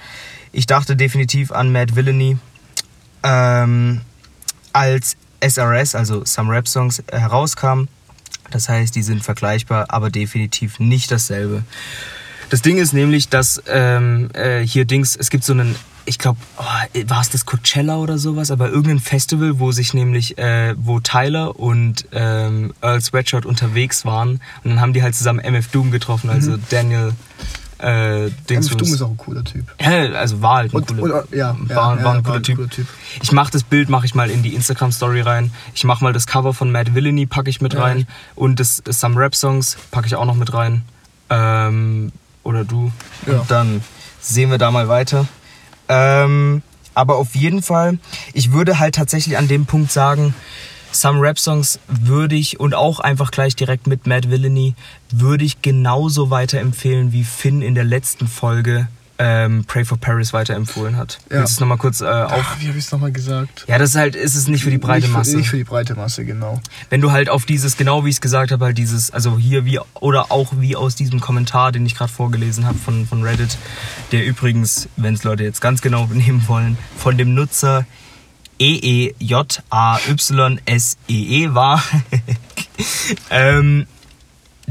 Ich 0.51 0.67
dachte 0.67 0.97
definitiv 0.97 1.53
an 1.53 1.71
Mad 1.71 1.95
Villainy. 1.95 2.39
Ähm, 3.23 4.01
als 4.73 5.17
SRS, 5.41 5.95
also 5.95 6.25
Some 6.25 6.53
Rap 6.53 6.67
Songs, 6.67 7.01
herauskam. 7.13 7.87
Das 8.51 8.69
heißt, 8.69 8.93
die 8.97 9.05
sind 9.05 9.23
vergleichbar, 9.23 9.87
aber 9.91 10.11
definitiv 10.11 10.81
nicht 10.81 11.13
dasselbe. 11.13 11.63
Das 12.51 12.63
Ding 12.63 12.79
ist 12.79 12.93
nämlich, 12.93 13.29
dass 13.29 13.63
ähm, 13.69 14.31
äh, 14.33 14.67
hier 14.67 14.85
Dings, 14.85 15.15
es 15.15 15.31
gibt 15.31 15.45
so 15.45 15.53
einen, 15.53 15.77
ich 16.09 16.19
glaube, 16.19 16.39
oh, 16.57 16.63
war 17.09 17.21
es 17.21 17.31
das 17.31 17.45
Coachella 17.47 17.97
oder 17.97 18.19
sowas, 18.19 18.51
aber 18.51 18.69
irgendein 18.69 18.99
Festival, 19.01 19.59
wo 19.59 19.73
sich 19.73 19.95
nämlich, 19.95 20.39
äh, 20.39 20.75
wo 20.79 21.01
Tyler 21.01 21.59
und 21.59 22.07
ähm, 22.13 22.73
Earl 22.81 23.01
Sweatshirt 23.01 23.45
unterwegs 23.47 24.05
waren 24.05 24.41
und 24.65 24.71
dann 24.71 24.81
haben 24.81 24.93
die 24.93 25.03
halt 25.03 25.15
zusammen 25.15 25.39
MF 25.41 25.69
Doom 25.69 25.91
getroffen, 25.91 26.31
also 26.31 26.57
Daniel 26.71 27.13
äh, 27.79 28.31
Dings. 28.49 28.67
MF 28.71 28.77
Doom 28.77 28.95
ist 28.95 29.03
auch 29.03 29.11
ein 29.11 29.17
cooler 29.17 29.45
Typ. 29.45 29.67
Ja, 29.81 29.91
also 30.15 30.43
war 30.43 30.57
halt 30.57 30.73
ein 30.73 30.77
Und, 30.77 30.99
cooler, 30.99 31.23
und, 31.25 31.33
ja, 31.37 31.57
ja, 31.69 31.77
war, 31.77 32.15
ein 32.15 32.23
cooler 32.25 32.43
Typ. 32.43 32.87
Ich 33.23 33.31
mache 33.33 33.53
das 33.53 33.63
Bild, 33.63 33.89
mache 33.89 34.07
ich 34.07 34.15
mal 34.15 34.31
in 34.31 34.43
die 34.43 34.55
Instagram-Story 34.55 35.21
rein. 35.21 35.53
Ich 35.75 35.85
mache 35.85 36.03
mal 36.03 36.13
das 36.13 36.27
Cover 36.27 36.55
von 36.55 36.73
Mad 36.73 36.95
Villainy, 36.95 37.27
packe 37.27 37.51
ich 37.51 37.61
mit 37.61 37.75
Ja. 37.75 37.83
rein. 37.83 38.07
Und 38.35 38.59
das, 38.59 38.83
das 38.85 38.99
Some 39.01 39.17
Rap-Songs 39.21 39.77
packe 39.91 40.07
ich 40.07 40.17
auch 40.17 40.25
noch 40.25 40.35
mit 40.35 40.53
rein. 40.55 40.83
Ähm, 41.31 42.11
oder 42.43 42.65
du. 42.65 42.91
Und 43.27 43.51
dann 43.51 43.83
sehen 44.21 44.51
wir 44.51 44.59
da 44.59 44.71
mal 44.71 44.89
weiter. 44.89 45.29
Ähm, 45.89 46.63
aber 46.95 47.17
auf 47.17 47.35
jeden 47.35 47.63
Fall, 47.63 47.99
ich 48.33 48.53
würde 48.53 48.79
halt 48.79 48.97
tatsächlich 48.97 49.39
an 49.39 49.49
dem 49.49 49.67
Punkt 49.67 49.93
sagen, 49.93 50.35
Some 50.91 51.21
Rap-Songs 51.21 51.79
würde 51.87 52.35
ich 52.35 52.61
und 52.61 52.75
auch 52.75 52.99
einfach 52.99 53.31
gleich 53.31 53.55
direkt 53.55 53.87
mit 53.87 54.07
Mad 54.07 54.31
Villainy 54.31 54.75
würde 55.11 55.45
ich 55.45 55.63
genauso 55.63 56.31
weiterempfehlen 56.31 57.13
wie 57.13 57.25
Finn 57.25 57.63
in 57.63 57.75
der 57.75 57.85
letzten 57.85 58.27
Folge 58.27 58.89
ähm, 59.19 59.65
Pray 59.67 59.85
for 59.85 59.99
Paris 59.99 60.33
weiterempfohlen 60.33 60.97
hat. 60.97 61.19
Ja. 61.29 61.41
Willst 61.41 61.53
du 61.53 61.55
es 61.55 61.61
nochmal 61.61 61.79
kurz 61.79 62.01
äh, 62.01 62.07
auf... 62.07 62.33
Ach, 62.33 62.61
wie 62.61 62.69
habe 62.69 62.79
ich 62.79 62.85
es 62.85 62.93
nochmal 62.93 63.11
gesagt? 63.11 63.65
Ja, 63.67 63.79
das 63.79 63.91
ist 63.91 63.97
halt, 63.97 64.15
ist 64.15 64.37
es 64.37 64.47
nicht 64.47 64.63
für 64.63 64.71
die 64.71 64.79
breite 64.79 65.07
nicht 65.07 65.13
Masse. 65.13 65.33
Für, 65.33 65.37
nicht 65.39 65.51
für 65.51 65.57
die 65.57 65.65
breite 65.65 65.95
Masse, 65.97 66.25
genau. 66.25 66.61
Wenn 66.89 67.01
du 67.01 67.11
halt 67.11 67.29
auf 67.29 67.45
dieses, 67.45 67.77
genau 67.77 68.05
wie 68.05 68.11
ich 68.11 68.17
es 68.17 68.21
gesagt 68.21 68.53
habe, 68.53 68.65
halt 68.65 68.79
dieses, 68.79 69.11
also 69.11 69.37
hier 69.37 69.65
wie, 69.65 69.81
oder 69.95 70.31
auch 70.31 70.53
wie 70.59 70.77
aus 70.77 70.95
diesem 70.95 71.19
Kommentar, 71.21 71.73
den 71.73 71.85
ich 71.85 71.97
gerade 71.97 72.13
vorgelesen 72.13 72.65
habe 72.67 72.79
von, 72.79 73.07
von 73.07 73.23
Reddit, 73.25 73.59
der 74.13 74.25
übrigens, 74.25 74.89
wenn 74.97 75.15
es 75.15 75.25
Leute 75.25 75.43
jetzt 75.43 75.61
ganz 75.61 75.83
genau 75.83 76.07
nehmen 76.13 76.45
wollen, 76.47 76.79
von 76.97 77.19
dem 77.19 77.35
Nutzer 77.35 77.87
E 78.61 79.13
EEJAYSEE 79.21 80.95
E 81.09 81.55
war, 81.55 81.83
ähm, 83.31 83.87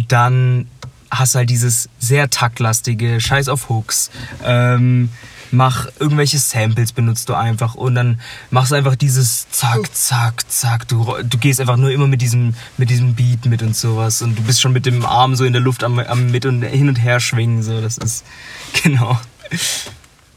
dann 0.07 0.67
hast 1.11 1.35
halt 1.35 1.49
dieses 1.49 1.89
sehr 1.99 2.29
taktlastige, 2.29 3.19
scheiß 3.21 3.49
auf 3.49 3.69
Hooks, 3.69 4.11
ähm, 4.43 5.09
mach 5.51 5.87
irgendwelche 5.99 6.39
Samples 6.39 6.91
benutzt 6.91 7.29
du 7.29 7.33
einfach 7.33 7.75
und 7.75 7.95
dann 7.95 8.19
machst 8.51 8.71
du 8.71 8.75
einfach 8.75 8.95
dieses 8.95 9.49
zack, 9.49 9.93
zack, 9.95 10.49
zack, 10.51 10.87
du, 10.87 11.15
du 11.23 11.37
gehst 11.37 11.61
einfach 11.61 11.77
nur 11.77 11.91
immer 11.91 12.07
mit 12.07 12.21
diesem, 12.21 12.53
mit 12.77 12.89
diesem 12.89 13.15
Beat 13.15 13.45
mit 13.45 13.61
und 13.61 13.75
sowas 13.75 14.21
und 14.21 14.37
du 14.37 14.43
bist 14.43 14.61
schon 14.61 14.73
mit 14.73 14.85
dem 14.85 15.05
Arm 15.05 15.35
so 15.35 15.45
in 15.45 15.53
der 15.53 15.61
Luft 15.61 15.83
am, 15.83 15.99
am 15.99 16.31
mit 16.31 16.45
und 16.45 16.61
hin 16.63 16.89
und 16.89 16.95
her 16.95 17.19
schwingen, 17.19 17.63
so, 17.63 17.81
das 17.81 17.97
ist, 17.97 18.25
genau. 18.83 19.19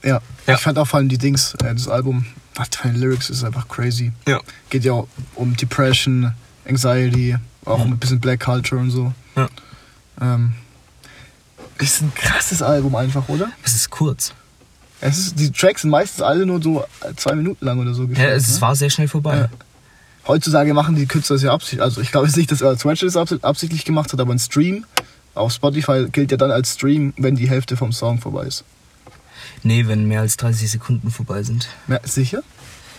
Ja. 0.03 0.21
Ja. 0.47 0.55
Ich 0.55 0.61
fand 0.61 0.79
auch 0.79 0.87
vor 0.87 0.99
allem 0.99 1.09
die 1.09 1.19
Dings, 1.19 1.55
äh, 1.55 1.75
das 1.75 1.89
Album, 1.89 2.27
was 2.55 2.69
für 2.77 2.89
Lyrics 2.89 3.31
ist 3.31 3.45
einfach 3.45 3.69
crazy. 3.69 4.13
Ja. 4.27 4.41
Geht 4.71 4.85
ja 4.85 4.93
auch 4.93 5.09
um 5.35 5.57
Depression, 5.57 6.33
Anxiety, 6.67 7.37
auch 7.65 7.85
um 7.85 7.93
ein 7.93 7.99
bisschen 7.99 8.21
Black 8.21 8.41
Culture 8.41 8.81
und 8.81 8.91
so. 8.91 9.13
Ja. 9.37 9.49
Ähm, 10.21 10.53
ist 11.79 12.03
ein 12.03 12.13
krasses 12.15 12.63
Album 12.63 12.95
einfach, 12.95 13.29
oder? 13.29 13.51
Es 13.63 13.75
ist 13.75 13.91
kurz. 13.91 14.33
Es 15.01 15.17
ist, 15.19 15.39
die 15.39 15.51
Tracks 15.51 15.83
sind 15.83 15.91
meistens 15.91 16.21
alle 16.23 16.45
nur 16.45 16.63
so 16.63 16.85
zwei 17.17 17.35
Minuten 17.35 17.65
lang 17.65 17.79
oder 17.81 17.95
so. 17.95 18.05
Ja, 18.05 18.29
es 18.31 18.55
ne? 18.57 18.61
war 18.61 18.77
sehr 18.77 18.91
schnell 18.91 19.09
vorbei. 19.09 19.37
Ja. 19.37 19.49
Heutzutage 20.27 20.75
machen 20.75 20.95
die 20.95 21.07
Künstler 21.07 21.37
das 21.37 21.43
ja 21.43 21.53
absichtlich. 21.53 21.81
Also 21.83 22.03
ich 22.03 22.11
glaube 22.13 22.27
jetzt 22.27 22.37
nicht, 22.37 22.53
dass 22.53 22.61
Earl 22.61 22.79
Sweatshirt 22.79 23.17
abs- 23.17 23.43
absichtlich 23.43 23.85
gemacht 23.87 24.13
hat, 24.13 24.21
aber 24.21 24.33
ein 24.35 24.39
Stream 24.39 24.85
auf 25.35 25.53
Spotify 25.53 26.07
gilt 26.13 26.31
ja 26.33 26.37
dann 26.37 26.51
als 26.51 26.75
Stream, 26.75 27.15
wenn 27.17 27.35
die 27.37 27.49
Hälfte 27.49 27.77
vom 27.79 27.93
Song 27.93 28.21
vorbei 28.21 28.45
ist. 28.45 28.65
Nee, 29.63 29.87
wenn 29.87 30.07
mehr 30.07 30.21
als 30.21 30.37
30 30.37 30.71
Sekunden 30.71 31.11
vorbei 31.11 31.43
sind. 31.45 31.69
Ja, 31.89 31.99
sicher? 32.05 32.43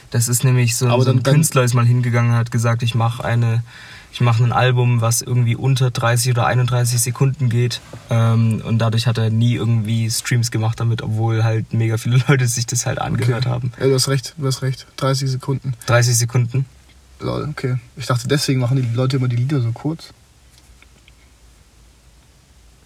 Das 0.09 0.27
ist 0.27 0.43
nämlich 0.43 0.75
so, 0.75 0.87
Aber 0.87 1.03
so 1.03 1.11
ein 1.11 1.21
dann- 1.21 1.35
Künstler 1.35 1.63
ist 1.63 1.73
mal 1.75 1.85
hingegangen 1.85 2.31
und 2.31 2.37
hat 2.37 2.51
gesagt, 2.51 2.81
ich 2.81 2.95
mache 2.95 3.23
eine, 3.23 3.63
ich 4.13 4.19
mache 4.19 4.43
ein 4.43 4.51
Album, 4.51 4.99
was 4.99 5.21
irgendwie 5.21 5.55
unter 5.55 5.89
30 5.89 6.31
oder 6.31 6.45
31 6.45 6.99
Sekunden 6.99 7.49
geht. 7.49 7.79
Ähm, 8.09 8.61
und 8.65 8.79
dadurch 8.79 9.07
hat 9.07 9.17
er 9.17 9.29
nie 9.29 9.55
irgendwie 9.55 10.09
Streams 10.11 10.51
gemacht 10.51 10.79
damit, 10.79 11.01
obwohl 11.01 11.43
halt 11.43 11.73
mega 11.73 11.97
viele 11.97 12.17
Leute 12.27 12.47
sich 12.47 12.65
das 12.65 12.85
halt 12.85 12.99
angehört 12.99 13.45
haben. 13.45 13.71
Ja, 13.79 13.87
du 13.87 13.93
hast 13.93 14.09
recht, 14.09 14.35
du 14.37 14.45
hast 14.45 14.61
recht. 14.61 14.85
30 14.97 15.31
Sekunden. 15.31 15.73
30 15.85 16.17
Sekunden. 16.17 16.65
Lol, 17.19 17.47
okay. 17.49 17.77
Ich 17.95 18.07
dachte, 18.07 18.27
deswegen 18.27 18.59
machen 18.59 18.77
die 18.77 18.95
Leute 18.95 19.17
immer 19.17 19.27
die 19.27 19.35
Lieder 19.37 19.61
so 19.61 19.71
kurz. 19.71 20.09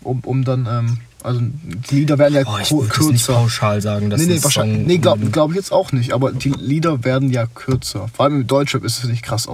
Um, 0.01 0.19
um 0.19 0.43
dann, 0.43 0.67
ähm, 0.69 0.99
also 1.25 1.41
die 1.41 1.95
Lieder 1.95 2.17
werden 2.17 2.35
ja 2.35 2.43
Oh, 2.45 2.57
ich 2.61 2.71
würde 2.71 2.87
das 2.87 2.97
nicht 2.99 3.25
kürzer. 3.25 3.33
pauschal 3.33 3.81
sagen, 3.81 4.09
dass 4.09 4.19
Nee, 4.21 4.27
nee, 4.27 4.33
ein 4.35 4.43
wahrscheinlich. 4.43 4.87
Nee, 4.87 4.97
glaube 4.99 5.25
glaub 5.29 5.49
ich 5.51 5.55
jetzt 5.57 5.71
auch 5.71 5.91
nicht. 5.91 6.13
Aber 6.13 6.31
die 6.31 6.49
Lieder 6.49 7.03
werden 7.03 7.29
ja 7.31 7.45
kürzer. 7.47 8.07
Vor 8.13 8.25
allem 8.25 8.41
im 8.41 8.47
Deutschrap 8.47 8.83
ist 8.83 8.99
es 9.03 9.09
nicht 9.09 9.23
krass, 9.23 9.47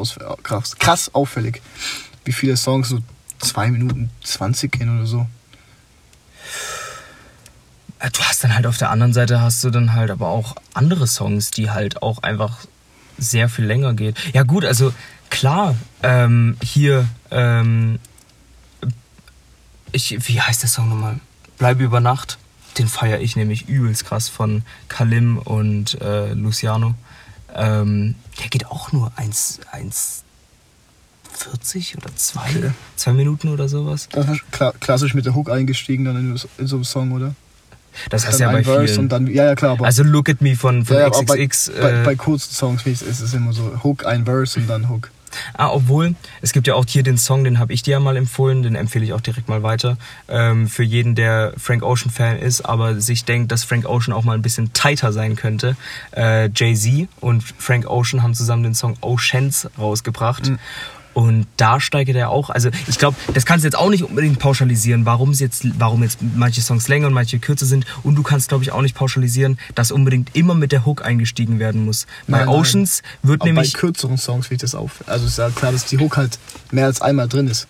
krass, 0.44 0.78
krass 0.78 1.14
auffällig. 1.16 1.62
Wie 2.26 2.32
viele 2.34 2.56
Songs 2.58 2.90
so 2.90 3.00
2 3.40 3.72
Minuten 3.72 4.10
20 4.24 4.72
gehen 4.72 4.96
oder 4.98 5.08
so. 5.08 5.26
Äh, 8.00 8.10
Du 8.12 8.22
hast 8.22 8.44
dann 8.44 8.56
halt 8.56 8.68
auf 8.68 8.78
der 8.78 8.90
anderen 8.90 9.14
Seite 9.14 9.42
hast 9.42 9.64
du 9.64 9.70
dann 9.70 9.94
halt 9.94 10.12
aber 10.12 10.28
auch 10.28 10.56
andere 10.74 11.08
Songs, 11.08 11.52
die 11.52 11.70
halt 11.72 12.02
auch 12.02 12.24
einfach 12.24 12.60
sehr 13.18 13.50
viel 13.50 13.66
länger 13.66 13.94
geht. 13.94 14.18
Ja 14.34 14.44
gut, 14.44 14.66
also 14.66 14.94
klar, 15.30 15.76
ähm, 16.04 16.58
hier, 16.64 17.08
ähm, 17.30 18.00
ich, 19.92 20.28
wie 20.28 20.42
heißt 20.42 20.64
der 20.64 20.70
Song 20.70 20.90
nochmal? 20.90 21.20
Bleibe 21.62 21.84
über 21.84 22.00
Nacht. 22.00 22.40
Den 22.80 22.88
feiere 22.88 23.20
ich 23.20 23.36
nämlich 23.36 23.70
übelst 23.70 24.06
krass 24.06 24.28
von 24.30 24.64
Kalim 24.88 25.38
und 25.38 26.02
äh, 26.02 26.34
Luciano. 26.34 26.96
Ähm, 27.54 28.16
der 28.40 28.48
geht 28.50 28.66
auch 28.66 28.92
nur 28.92 29.12
1, 29.16 29.60
1,40 29.72 31.98
oder 31.98 32.10
2, 32.16 32.40
Okay. 32.50 32.72
2 32.96 33.14
Minuten 33.14 33.50
oder 33.50 33.70
sowas. 33.70 34.10
Kla 34.50 34.74
klassisch 34.80 35.14
mit 35.14 35.28
der 35.28 35.36
Hook 35.36 35.52
eingestiegen 35.52 36.06
dann 36.06 36.16
in, 36.18 36.36
in 36.58 36.66
so 36.66 36.78
einem 36.78 36.84
Song, 36.84 37.12
oder? 37.12 37.36
Das 38.10 38.24
dann 38.24 38.40
ja 38.40 38.50
bei 38.50 38.58
ein 38.60 38.64
Verse 38.64 38.88
vielen. 38.88 39.00
und 39.02 39.10
dann, 39.10 39.28
ja, 39.28 39.46
ja, 39.46 39.54
klar, 39.54 39.78
Also 39.84 40.02
Look 40.02 40.30
at 40.30 40.42
Me 40.42 40.56
von, 40.56 40.84
von 40.84 40.98
ja, 40.98 41.10
bei, 41.10 41.46
XXX. 41.46 41.74
bei, 41.80 41.92
äh, 41.92 42.04
bei 42.04 42.16
kurzen 42.16 42.56
Songs 42.56 42.88
ist 42.88 43.04
es 43.04 43.34
immer 43.36 43.54
so 43.54 43.84
Hook, 43.84 44.04
ein 44.08 44.26
Verse 44.26 44.60
und 44.60 44.66
dann 44.68 44.90
Hook. 44.90 45.12
Ah, 45.54 45.70
obwohl, 45.70 46.16
es 46.42 46.54
gibt 46.54 46.68
ja 46.68 46.76
auch 46.76 46.86
hier 46.88 47.04
den 47.04 47.18
Song, 47.18 47.44
den 47.44 47.60
habe 47.60 47.74
ich 47.74 47.84
dir 47.84 47.92
ja 47.92 48.00
mal 48.00 48.18
empfohlen, 48.18 48.64
den 48.64 48.76
empfehle 48.76 49.06
ich 49.06 49.14
auch 49.14 49.22
direkt 49.22 49.50
mal 49.50 49.64
weiter. 49.64 49.98
Ähm, 50.28 50.68
für 50.68 50.84
jeden, 50.84 51.16
der 51.16 51.54
Frank 51.58 51.84
Ocean 51.84 52.12
Fan 52.12 52.38
ist, 52.38 52.62
aber 52.62 53.00
sich 53.00 53.26
denkt, 53.26 53.52
dass 53.52 53.64
Frank 53.64 53.86
Ocean 53.86 54.14
auch 54.14 54.24
mal 54.24 54.34
ein 54.34 54.42
bisschen 54.42 54.74
tighter 54.74 55.14
sein 55.14 55.36
könnte. 55.36 55.76
Äh, 56.16 56.50
Jay-Z 56.56 57.08
und 57.20 57.44
Frank 57.58 57.88
Ocean 57.88 58.24
haben 58.24 58.34
zusammen 58.34 58.64
den 58.64 58.76
Song 58.76 58.96
Oceans 59.02 59.70
rausgebracht. 59.78 60.52
Und 61.14 61.46
da 61.58 61.82
steigert 61.82 62.16
er 62.16 62.30
auch, 62.30 62.50
also 62.50 62.70
ich 62.88 62.98
glaube, 62.98 63.18
das 63.34 63.46
kannst 63.46 63.64
du 63.64 63.68
jetzt 63.68 63.76
auch 63.76 63.90
nicht 63.90 64.04
unbedingt 64.04 64.40
pauschalisieren, 64.40 65.06
warum 65.06 65.34
jetzt, 65.34 65.68
warum 65.78 66.04
jetzt 66.04 66.20
manche 66.36 66.62
Songs 66.62 66.88
länger 66.88 67.08
und 67.08 67.14
manche 67.14 67.38
kürzer 67.40 67.66
sind. 67.66 67.86
Und 68.04 68.16
du 68.16 68.24
kannst, 68.24 68.48
glaube 68.48 68.64
ich, 68.64 68.72
auch 68.72 68.82
nicht 68.82 68.96
pauschalisieren, 68.96 69.60
dass 69.76 69.92
unbedingt 69.92 70.34
immer 70.36 70.56
mit 70.56 70.72
der 70.72 70.86
Hook 70.86 71.04
eingestiegen 71.04 71.60
werden 71.60 71.84
muss. 71.84 72.06
Bei 72.28 72.38
Nein, 72.40 72.46
nein. 72.48 72.56
Oceans 72.56 73.04
wird 73.24 73.42
Aber 73.42 73.52
nämlich 73.52 73.74
bei 73.74 73.80
kürzeren 73.80 74.18
Songs 74.18 74.50
ich 74.52 74.60
das 74.60 74.74
auf. 74.74 75.04
Also 75.08 75.26
ist 75.26 75.38
ja 75.38 75.50
klar, 75.50 75.74
dass 75.74 75.86
die 75.86 75.98
Hook 75.98 76.16
halt 76.16 76.40
mehr 76.72 76.86
als 76.86 77.02
einmal 77.02 77.28
drin 77.28 77.48
ist. 77.48 77.68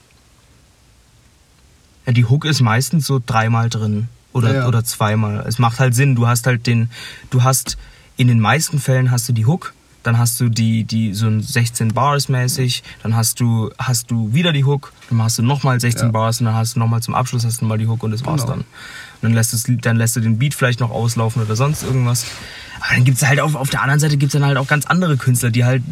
Ja, 2.05 2.13
die 2.13 2.25
Hook 2.25 2.45
ist 2.45 2.61
meistens 2.61 3.05
so 3.07 3.21
dreimal 3.23 3.69
drin 3.69 4.07
oder, 4.33 4.49
Ja, 4.49 4.55
ja. 4.61 4.67
oder 4.67 4.83
zweimal. 4.83 5.43
Es 5.47 5.59
macht 5.59 5.79
halt 5.79 5.95
Sinn. 5.95 6.15
Du 6.15 6.27
hast 6.27 6.47
halt 6.47 6.67
den, 6.67 6.89
du 7.29 7.43
hast 7.43 7.77
in 8.17 8.27
den 8.27 8.39
meisten 8.39 8.79
Fällen 8.79 9.11
hast 9.11 9.27
du 9.29 9.33
die 9.33 9.45
Hook, 9.45 9.73
dann 10.03 10.17
hast 10.17 10.39
du 10.39 10.49
die, 10.49 10.83
die 10.83 11.13
so 11.13 11.27
ein 11.27 11.41
16 11.41 11.89
Bars 11.93 12.27
mäßig, 12.29 12.83
dann 13.03 13.15
hast 13.15 13.39
du, 13.39 13.69
hast 13.77 14.09
du 14.09 14.33
wieder 14.33 14.51
die 14.51 14.63
Hook, 14.65 14.93
dann 15.09 15.21
hast 15.21 15.37
du 15.37 15.43
nochmal 15.43 15.79
16 15.79 16.07
Ja. 16.07 16.11
Bars 16.11 16.39
und 16.39 16.45
dann 16.47 16.55
hast 16.55 16.75
du 16.75 16.79
nochmal 16.79 17.01
zum 17.01 17.13
Abschluss 17.15 17.45
hast 17.45 17.61
du 17.61 17.65
mal 17.65 17.77
die 17.77 17.87
Hook 17.87 18.01
und 18.03 18.11
das 18.11 18.25
war's 18.25 18.41
Genau. 18.41 18.53
dann. 18.53 18.59
Und 18.61 18.65
dann 19.21 19.33
lässt, 19.33 19.53
es, 19.53 19.65
dann 19.67 19.97
lässt 19.97 20.15
du 20.15 20.19
den 20.19 20.39
Beat 20.39 20.55
vielleicht 20.55 20.79
noch 20.79 20.89
auslaufen 20.89 21.43
oder 21.43 21.55
sonst 21.55 21.83
irgendwas. 21.83 22.25
Aber 22.83 22.95
dann 22.95 23.03
gibt's 23.03 23.21
halt 23.23 23.39
auf, 23.39 23.53
auf 23.53 23.69
der 23.69 23.83
anderen 23.83 23.99
Seite 23.99 24.17
gibt's 24.17 24.33
dann 24.33 24.43
halt 24.43 24.57
auch 24.57 24.65
ganz 24.67 24.87
andere 24.87 25.15
Künstler, 25.17 25.51
die 25.51 25.63
halt 25.63 25.83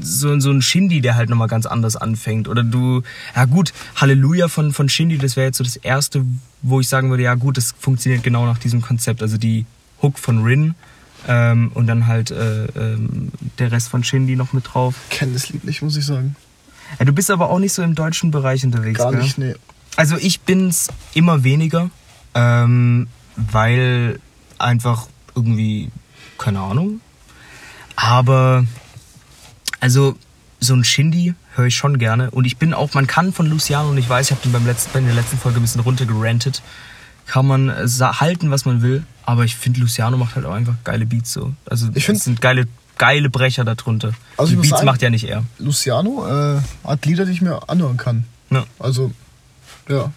so, 0.00 0.38
so 0.38 0.50
ein 0.52 0.62
Shindy, 0.62 1.00
der 1.00 1.16
halt 1.16 1.28
nochmal 1.28 1.48
ganz 1.48 1.66
anders 1.66 1.96
anfängt. 1.96 2.46
Oder 2.46 2.62
du, 2.62 3.02
ja 3.34 3.44
gut, 3.46 3.72
Halleluja 3.96 4.46
von, 4.46 4.72
von 4.72 4.88
Shindy, 4.88 5.18
das 5.18 5.34
wäre 5.34 5.46
jetzt 5.48 5.58
so 5.58 5.64
das 5.64 5.74
erste, 5.74 6.24
wo 6.62 6.78
ich 6.78 6.88
sagen 6.88 7.10
würde, 7.10 7.24
ja 7.24 7.34
gut, 7.34 7.56
das 7.56 7.74
funktioniert 7.80 8.22
genau 8.22 8.46
nach 8.46 8.58
diesem 8.58 8.80
Konzept. 8.80 9.22
Also 9.22 9.36
die 9.38 9.66
Hook 10.00 10.16
von 10.20 10.44
Rin 10.44 10.76
ähm, 11.26 11.70
und 11.74 11.86
dann 11.86 12.06
halt 12.06 12.30
äh, 12.30 12.66
ähm, 12.66 13.32
der 13.58 13.72
Rest 13.72 13.88
von 13.88 14.04
Shindy 14.04 14.36
noch 14.36 14.52
mit 14.52 14.72
drauf. 14.72 14.94
Kenne 15.10 15.32
das 15.32 15.48
Lied 15.50 15.64
nicht, 15.64 15.82
muss 15.82 15.96
ich 15.96 16.06
sagen. 16.06 16.36
Ja, 16.98 17.04
du 17.04 17.12
bist 17.12 17.30
aber 17.30 17.50
auch 17.50 17.58
nicht 17.58 17.72
so 17.72 17.82
im 17.82 17.94
deutschen 17.94 18.30
Bereich 18.30 18.64
unterwegs, 18.64 18.98
Gar 18.98 19.12
gell? 19.12 19.22
nicht, 19.22 19.38
nee. 19.38 19.54
Also 19.96 20.16
ich 20.16 20.40
bin's 20.40 20.88
immer 21.14 21.44
weniger, 21.44 21.90
ähm, 22.34 23.08
weil 23.36 24.20
einfach 24.58 25.06
irgendwie, 25.34 25.90
keine 26.38 26.60
Ahnung. 26.60 27.00
Aber, 27.96 28.64
also 29.80 30.16
so 30.60 30.74
ein 30.74 30.84
Shindy 30.84 31.34
höre 31.54 31.66
ich 31.66 31.76
schon 31.76 31.98
gerne. 31.98 32.30
Und 32.30 32.44
ich 32.44 32.56
bin 32.56 32.74
auch, 32.74 32.94
man 32.94 33.06
kann 33.06 33.32
von 33.32 33.46
Luciano, 33.46 33.90
und 33.90 33.98
ich 33.98 34.08
weiß, 34.08 34.26
ich 34.26 34.30
habe 34.32 34.42
den 34.42 34.52
beim 34.52 34.66
letzten, 34.66 34.98
in 34.98 35.06
der 35.06 35.14
letzten 35.14 35.38
Folge 35.38 35.58
ein 35.58 35.62
bisschen 35.62 35.80
runtergerantet, 35.80 36.62
kann 37.28 37.46
man 37.46 37.68
äh, 37.68 37.86
halten, 38.00 38.50
was 38.50 38.64
man 38.64 38.82
will. 38.82 39.04
Aber 39.24 39.44
ich 39.44 39.54
finde, 39.56 39.80
Luciano 39.80 40.16
macht 40.16 40.34
halt 40.34 40.44
auch 40.46 40.54
einfach 40.54 40.74
geile 40.84 41.06
Beats 41.06 41.32
so. 41.32 41.52
Also 41.66 41.88
Ich 41.94 42.04
find- 42.06 42.18
es 42.18 42.24
sind 42.24 42.40
geile, 42.40 42.66
geile 42.96 43.30
Brecher 43.30 43.64
darunter. 43.64 44.12
Also 44.36 44.50
Die 44.52 44.56
Beats 44.56 44.70
sagen- 44.70 44.86
macht 44.86 45.02
ja 45.02 45.10
nicht 45.10 45.24
er. 45.24 45.44
Luciano 45.58 46.26
äh, 46.56 46.60
hat 46.84 47.04
Lieder, 47.06 47.26
die 47.26 47.32
ich 47.32 47.42
mir 47.42 47.68
anhören 47.68 47.96
kann. 47.98 48.24
Ja. 48.50 48.64
Also, 48.78 49.12
ja. 49.88 50.10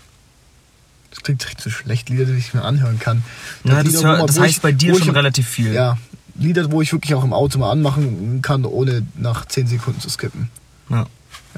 Das 1.09 1.21
klingt 1.23 1.45
richtig 1.45 1.61
so 1.61 1.69
schlecht, 1.69 2.09
Lieder, 2.09 2.23
die 2.25 2.31
ich 2.37 2.53
mir 2.53 2.63
anhören 2.63 2.97
kann. 2.99 3.23
Ja, 3.65 3.75
das, 3.75 3.85
Lieder, 3.85 3.99
wo 3.99 4.03
hör, 4.05 4.17
man- 4.19 4.27
das 4.27 4.39
heißt 4.39 4.55
ich- 4.55 4.61
bei 4.61 4.71
dir 4.71 4.95
schon 4.97 5.09
ich, 5.09 5.13
relativ 5.15 5.47
viel. 5.47 5.73
Ja, 5.73 5.97
Lieder, 6.35 6.71
wo 6.71 6.81
ich 6.81 6.93
wirklich 6.93 7.13
auch 7.13 7.25
im 7.25 7.33
Auto 7.33 7.59
mal 7.59 7.69
anmachen 7.71 8.41
kann, 8.41 8.63
ohne 8.63 9.05
nach 9.15 9.45
10 9.45 9.67
Sekunden 9.67 9.99
zu 9.99 10.09
skippen. 10.09 10.49
Ja. 10.89 11.05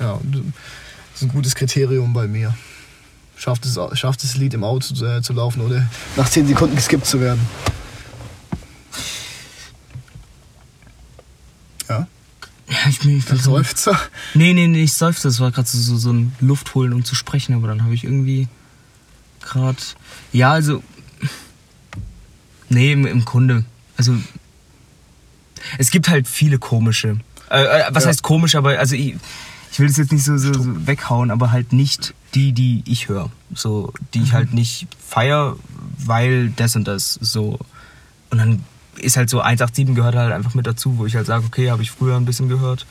Ja, 0.01 0.19
das 0.23 0.41
ist 1.15 1.21
ein 1.21 1.27
gutes 1.29 1.53
Kriterium 1.53 2.13
bei 2.13 2.27
mir. 2.27 2.55
Schafft 3.43 3.65
es, 3.65 3.77
schafft 3.99 4.23
es 4.23 4.37
Lied 4.37 4.53
im 4.53 4.63
Auto 4.63 4.93
zu, 4.93 5.05
äh, 5.05 5.21
zu 5.21 5.33
laufen, 5.33 5.59
ohne 5.59 5.89
nach 6.15 6.29
10 6.29 6.47
Sekunden 6.47 6.77
geskippt 6.77 7.05
zu 7.05 7.19
werden. 7.19 7.41
Ja, 11.89 12.07
Ja, 12.69 12.77
ich 12.89 12.99
bin, 12.99 13.17
ich 13.17 13.25
so, 13.25 13.35
Seufzer. 13.35 13.99
Nee, 14.33 14.53
nee, 14.53 14.67
nee, 14.67 14.83
ich 14.83 14.93
seufze. 14.93 15.27
Das 15.27 15.41
war 15.41 15.51
gerade 15.51 15.67
so, 15.67 15.97
so, 15.97 16.13
ein 16.13 16.33
Luft 16.39 16.73
holen, 16.73 16.93
um 16.93 17.03
zu 17.03 17.15
sprechen, 17.15 17.53
aber 17.53 17.67
dann 17.67 17.83
habe 17.83 17.93
ich 17.93 18.05
irgendwie 18.05 18.47
gerade. 19.41 19.77
Ja, 20.31 20.51
also. 20.53 20.81
Nee, 22.69 22.93
im, 22.93 23.05
im 23.05 23.25
Grunde. 23.25 23.65
Also, 23.97 24.15
es 25.77 25.91
gibt 25.91 26.07
halt 26.07 26.29
viele 26.29 26.59
komische. 26.59 27.19
Äh, 27.51 27.61
äh, 27.65 27.83
was 27.89 28.03
Ja. 28.05 28.09
heißt 28.09 28.23
komisch, 28.23 28.55
aber 28.55 28.79
also 28.79 28.95
ich, 28.95 29.15
ich 29.73 29.79
will 29.79 29.87
das 29.89 29.97
jetzt 29.97 30.13
nicht 30.13 30.23
so, 30.23 30.37
so, 30.37 30.53
so 30.53 30.87
weghauen, 30.87 31.29
aber 31.29 31.51
halt 31.51 31.73
nicht 31.73 32.13
die, 32.35 32.53
die 32.53 32.83
ich 32.85 33.09
höre. 33.09 33.29
So, 33.53 33.93
die 34.13 34.21
ich 34.23 34.33
halt 34.33 34.53
nicht 34.53 34.87
feier, 34.99 35.55
weil 35.97 36.49
das 36.49 36.75
und 36.75 36.87
das 36.87 37.13
so. 37.13 37.59
Und 38.29 38.37
dann 38.37 38.63
ist 38.97 39.17
halt 39.17 39.29
so 39.29 39.39
187 39.41 39.95
gehört 39.95 40.15
halt 40.15 40.31
einfach 40.31 40.53
mit 40.53 40.67
dazu, 40.67 40.97
wo 40.97 41.05
ich 41.05 41.15
halt 41.15 41.25
sage, 41.25 41.45
okay, 41.45 41.71
habe 41.71 41.81
ich 41.81 41.91
früher 41.91 42.15
ein 42.15 42.25
bisschen 42.25 42.49
gehört. 42.49 42.85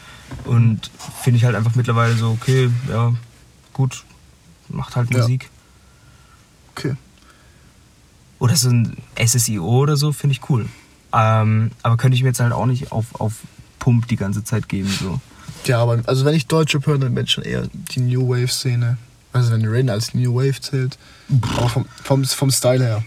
Und 0.45 0.91
finde 1.23 1.39
ich 1.39 1.45
halt 1.45 1.55
einfach 1.55 1.75
mittlerweile 1.75 2.15
so, 2.15 2.31
okay, 2.31 2.71
ja, 2.89 3.15
gut, 3.73 4.05
macht 4.69 4.97
halt 4.97 5.13
Ja. 5.13 5.19
Musik. 5.19 5.51
Okay. 6.75 6.97
Oder 8.39 8.57
so 8.57 8.71
ein 8.71 8.97
SSIO 9.17 9.65
oder 9.65 9.97
so, 9.97 10.13
finde 10.13 10.33
ich 10.33 10.51
cool. 10.51 10.67
Ähm, 11.13 11.71
aber 11.83 11.97
könnte 11.97 12.17
ich 12.17 12.23
mir 12.23 12.31
jetzt 12.31 12.41
halt 12.41 12.53
auch 12.53 12.67
nicht 12.67 12.91
auf, 12.91 13.21
auf 13.21 13.35
Pump 13.79 14.09
die 14.09 14.17
ganze 14.17 14.43
Zeit 14.43 14.69
geben. 14.69 14.89
So. 14.89 15.21
Ja, 15.67 15.81
aber 15.81 16.01
also 16.07 16.25
wenn 16.25 16.35
ich 16.35 16.47
Deutsche 16.47 16.81
höre, 16.85 16.99
dann 16.99 17.15
bin 17.15 17.25
ich 17.25 17.31
schon 17.31 17.45
eher 17.45 17.69
die 17.73 18.01
New 18.01 18.29
Wave-Szene. 18.29 18.97
Also 19.33 19.53
wenn 19.53 19.67
Rain 19.67 19.89
als 19.89 20.15
New 20.15 20.35
Wave 20.35 20.61
zählt. 20.61 20.99
Aber 21.57 21.69
vom, 21.69 21.87
vom, 22.03 22.25
vom 22.25 22.51
Style 22.51 22.85
her. 22.85 23.05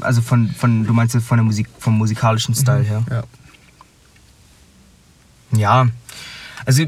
Also 0.00 0.22
von, 0.22 0.50
von, 0.50 0.86
du 0.86 0.92
meinst 0.92 1.16
von 1.16 1.38
der 1.38 1.44
Musik, 1.44 1.68
vom 1.78 1.96
musikalischen 1.98 2.54
Style 2.54 2.82
her. 2.82 3.04
Ja. 3.10 3.22
Ja. 5.56 5.88
Also 6.64 6.84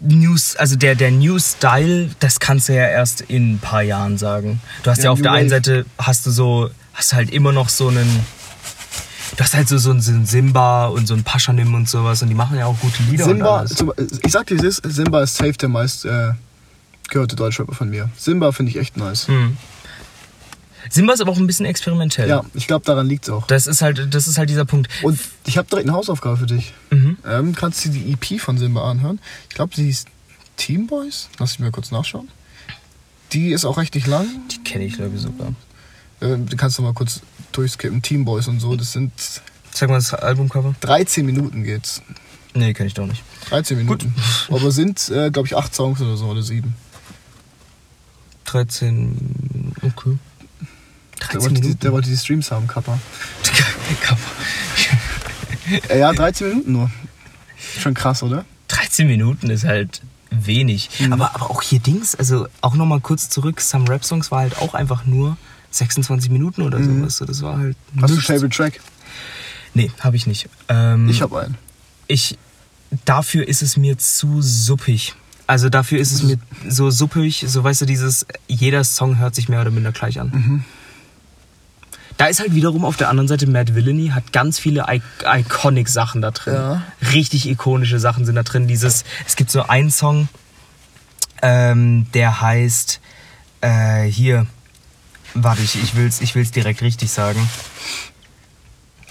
News, 0.00 0.56
also 0.56 0.76
der, 0.76 0.94
der 0.94 1.10
New 1.10 1.38
Style, 1.38 2.10
das 2.20 2.38
kannst 2.40 2.68
du 2.68 2.74
ja 2.74 2.86
erst 2.86 3.22
in 3.22 3.54
ein 3.54 3.58
paar 3.58 3.82
Jahren 3.82 4.18
sagen. 4.18 4.60
Du 4.82 4.90
hast 4.90 4.98
ja, 4.98 5.04
Ja, 5.04 5.10
auf 5.12 5.22
der 5.22 5.32
einen. 5.32 5.48
Seite 5.48 5.86
hast 5.98 6.26
du 6.26 6.30
so, 6.30 6.70
hast 6.92 7.14
halt 7.14 7.30
immer 7.30 7.52
noch 7.52 7.68
so 7.68 7.88
einen. 7.88 8.20
Du 9.36 9.42
hast 9.42 9.54
halt 9.54 9.68
so, 9.68 9.78
so 9.78 9.90
einen 9.90 10.26
Simba 10.26 10.86
und 10.86 11.06
so 11.06 11.14
einen 11.14 11.24
Paschanim 11.24 11.74
und 11.74 11.88
sowas 11.88 12.22
und 12.22 12.28
die 12.28 12.34
machen 12.34 12.58
ja 12.58 12.66
auch 12.66 12.78
gute 12.78 13.02
Lieder 13.04 13.24
Simba, 13.24 13.64
ich 14.22 14.32
sag 14.32 14.46
dir, 14.46 14.62
ist, 14.62 14.82
Simba 14.84 15.22
ist 15.22 15.36
safe 15.36 15.54
der 15.54 15.68
meist 15.68 16.04
äh, 16.04 16.32
gehörte 17.08 17.36
Deutschrapper 17.36 17.74
von 17.74 17.90
mir. 17.90 18.10
Simba 18.16 18.52
finde 18.52 18.70
ich 18.70 18.76
echt 18.76 18.96
nice. 18.96 19.28
Hm. 19.28 19.56
Simba 20.90 21.14
ist 21.14 21.20
aber 21.20 21.32
auch 21.32 21.38
ein 21.38 21.46
bisschen 21.46 21.66
experimentell. 21.66 22.28
Ja, 22.28 22.44
ich 22.52 22.66
glaube, 22.66 22.84
daran 22.84 23.08
liegt 23.08 23.24
es 23.24 23.30
auch. 23.30 23.46
Das 23.46 23.66
ist 23.66 23.82
halt, 23.82 24.14
das 24.14 24.28
ist 24.28 24.38
halt 24.38 24.50
dieser 24.50 24.64
Punkt. 24.64 24.88
Und 25.02 25.18
ich 25.46 25.56
habe 25.56 25.68
direkt 25.68 25.88
eine 25.88 25.96
Hausaufgabe 25.96 26.36
für 26.36 26.46
dich. 26.46 26.74
Mhm. 26.90 27.16
Ähm, 27.26 27.54
kannst 27.54 27.84
du 27.84 27.88
dir 27.88 28.00
die 28.00 28.12
EP 28.12 28.40
von 28.40 28.58
Simba 28.58 28.90
anhören? 28.90 29.18
Ich 29.48 29.54
glaube, 29.54 29.74
sie 29.74 29.88
ist 29.88 30.08
Team 30.56 30.86
Boys. 30.86 31.28
Lass 31.38 31.52
ich 31.52 31.58
mir 31.58 31.70
kurz 31.70 31.90
nachschauen. 31.90 32.28
Die 33.32 33.52
ist 33.52 33.64
auch 33.64 33.78
recht 33.78 33.94
nicht 33.94 34.06
lang. 34.06 34.26
Die 34.50 34.62
kenne 34.62 34.84
ich, 34.84 34.94
glaube 34.94 35.16
ich, 35.16 35.22
sogar. 35.22 35.54
Ähm, 36.24 36.46
du 36.46 36.56
kannst 36.56 36.78
du 36.78 36.82
mal 36.82 36.94
kurz 36.94 37.20
durchskippen. 37.52 38.02
Team 38.02 38.24
Boys 38.24 38.48
und 38.48 38.58
so. 38.58 38.74
Das 38.74 38.92
sind 38.92 39.12
Sag 39.74 39.88
mal 39.88 39.96
das 39.96 40.14
Albumcover. 40.14 40.74
13 40.80 41.26
Minuten 41.26 41.64
geht's. 41.64 42.00
Nee, 42.54 42.72
kenne 42.74 42.86
ich 42.86 42.94
doch 42.94 43.06
nicht. 43.06 43.24
13 43.48 43.76
Minuten. 43.76 44.14
Aber 44.48 44.70
sind, 44.70 45.08
äh, 45.08 45.32
glaube 45.32 45.48
ich, 45.48 45.56
8 45.56 45.74
Songs 45.74 46.00
oder 46.00 46.16
so 46.16 46.26
oder 46.26 46.42
7. 46.42 46.74
13. 48.44 49.72
Okay. 49.82 50.16
Der 51.18 51.26
13 51.26 51.40
wollte, 51.40 51.54
die, 51.54 51.60
Minuten. 51.62 51.80
der 51.80 51.92
wollte 51.92 52.08
die 52.08 52.16
Streams 52.16 52.50
haben, 52.50 52.66
Kappa. 52.66 52.98
Äh, 55.88 55.98
ja, 55.98 56.12
13 56.12 56.48
Minuten 56.48 56.72
nur. 56.72 56.90
Schon 57.80 57.94
krass, 57.94 58.22
oder? 58.22 58.44
13 58.68 59.06
Minuten 59.06 59.48
ist 59.48 59.64
halt 59.64 60.02
wenig. 60.30 60.90
Mhm. 60.98 61.14
Aber, 61.14 61.34
aber 61.34 61.50
auch 61.50 61.62
hier 61.62 61.78
Dings, 61.78 62.14
also 62.14 62.46
auch 62.60 62.74
nochmal 62.74 63.00
kurz 63.00 63.30
zurück, 63.30 63.62
Some 63.62 63.88
Rap 63.88 64.04
Songs 64.04 64.30
war 64.30 64.40
halt 64.40 64.58
auch 64.58 64.74
einfach 64.74 65.06
nur 65.06 65.38
26 65.78 66.30
Minuten 66.30 66.62
oder 66.62 66.82
sowas. 66.82 67.16
So, 67.16 67.24
Das 67.24 67.42
war 67.42 67.58
halt. 67.58 67.76
Mhm. 67.94 68.02
Hast 68.02 68.10
du 68.10 68.14
nichts. 68.16 68.26
Favorite 68.26 68.56
Track? 68.56 68.80
Nee, 69.74 69.90
habe 70.00 70.16
ich 70.16 70.26
nicht. 70.26 70.48
Ähm, 70.68 71.08
Ich 71.08 71.20
habe 71.22 71.40
einen. 71.40 71.56
ich 72.06 72.38
dafür 73.04 73.46
ist 73.48 73.62
es 73.62 73.76
mir 73.76 73.98
zu 73.98 74.40
suppig. 74.40 75.14
Also 75.46 75.68
dafür 75.68 75.98
ist 75.98 76.12
es 76.12 76.22
mir 76.22 76.38
so 76.68 76.90
suppig, 76.90 77.44
so 77.46 77.62
weißt 77.64 77.82
du, 77.82 77.86
dieses, 77.86 78.24
jeder 78.46 78.82
Song 78.84 79.18
hört 79.18 79.34
sich 79.34 79.48
mehr 79.48 79.60
oder 79.60 79.70
minder 79.70 79.92
gleich 79.92 80.18
an. 80.20 80.30
Mhm. 80.32 80.64
Da 82.16 82.26
ist 82.26 82.38
halt 82.38 82.54
wiederum 82.54 82.84
auf 82.84 82.96
der 82.96 83.08
anderen 83.08 83.26
Seite 83.26 83.46
Mad 83.48 83.74
Villainy, 83.74 84.08
hat 84.10 84.32
ganz 84.32 84.58
viele 84.60 84.86
I 84.88 85.02
iconic 85.40 85.88
Sachen 85.88 86.22
da 86.22 86.30
drin. 86.30 86.54
Ja. 86.54 86.82
Richtig 87.12 87.48
ikonische 87.48 87.98
Sachen 87.98 88.24
sind 88.24 88.36
da 88.36 88.44
drin. 88.44 88.68
Dieses, 88.68 89.04
es 89.26 89.34
gibt 89.34 89.50
so 89.50 89.62
einen 89.64 89.90
Song, 89.90 90.28
ähm, 91.42 92.06
der 92.14 92.40
heißt, 92.40 93.00
äh, 93.60 94.04
hier, 94.04 94.46
warte, 95.34 95.62
ich, 95.62 95.82
ich 95.82 95.94
will's, 95.94 96.20
ich 96.20 96.34
will's 96.34 96.50
direkt 96.50 96.82
richtig 96.82 97.10
sagen. 97.10 97.48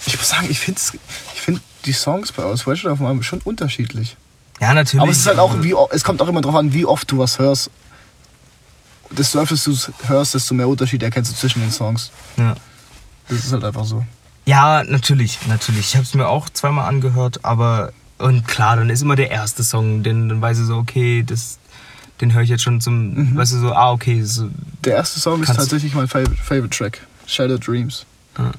Ich 0.05 0.17
muss 0.17 0.29
sagen, 0.29 0.47
ich 0.49 0.59
finde 0.59 0.81
ich 1.33 1.41
find 1.41 1.61
die 1.85 1.93
Songs 1.93 2.31
bei 2.31 2.43
Aus 2.43 2.65
West 2.67 2.85
auf 2.85 3.01
Album 3.01 3.23
schon 3.23 3.39
unterschiedlich. 3.41 4.17
Ja, 4.59 4.73
natürlich. 4.73 5.01
Aber 5.01 5.11
es 5.11 5.19
ist 5.19 5.27
halt 5.27 5.39
auch, 5.39 5.61
wie, 5.61 5.75
es 5.91 6.03
kommt 6.03 6.21
auch 6.21 6.27
immer 6.27 6.41
drauf 6.41 6.55
an, 6.55 6.73
wie 6.73 6.85
oft 6.85 7.09
du 7.11 7.17
was 7.17 7.39
hörst. 7.39 7.69
Desto 9.09 9.39
öfter 9.39 9.55
du 9.55 9.71
es 9.71 9.91
hörst, 10.07 10.33
desto 10.33 10.53
mehr 10.53 10.67
Unterschied 10.67 11.03
erkennst 11.03 11.31
du 11.31 11.35
zwischen 11.35 11.61
den 11.61 11.71
Songs. 11.71 12.11
Ja. 12.37 12.55
Das 13.27 13.39
ist 13.39 13.51
halt 13.51 13.63
einfach 13.63 13.85
so. 13.85 14.05
Ja, 14.45 14.83
natürlich, 14.83 15.39
natürlich. 15.47 15.87
Ich 15.87 15.95
habe 15.95 16.03
es 16.03 16.13
mir 16.13 16.27
auch 16.27 16.49
zweimal 16.49 16.87
angehört, 16.87 17.43
aber 17.43 17.93
und 18.17 18.47
klar, 18.47 18.75
dann 18.75 18.89
ist 18.89 19.01
immer 19.01 19.15
der 19.15 19.31
erste 19.31 19.63
Song, 19.63 20.03
den 20.03 20.29
dann 20.29 20.41
weiß 20.41 20.59
ich 20.59 20.65
so, 20.65 20.77
okay, 20.77 21.23
das, 21.23 21.59
den 22.21 22.33
höre 22.33 22.41
ich 22.43 22.49
jetzt 22.49 22.63
schon 22.63 22.79
zum, 22.81 23.35
weißt 23.35 23.53
du 23.53 23.57
so, 23.59 23.73
ah 23.73 23.91
okay, 23.91 24.21
so, 24.23 24.49
Der 24.83 24.95
erste 24.95 25.19
Song 25.19 25.41
ist 25.43 25.53
tatsächlich 25.55 25.93
mein 25.93 26.07
Favorite, 26.07 26.35
Favorite 26.41 26.69
Track. 26.75 27.01
Shattered 27.25 27.65
Dreams. 27.67 28.05
Ja. 28.37 28.51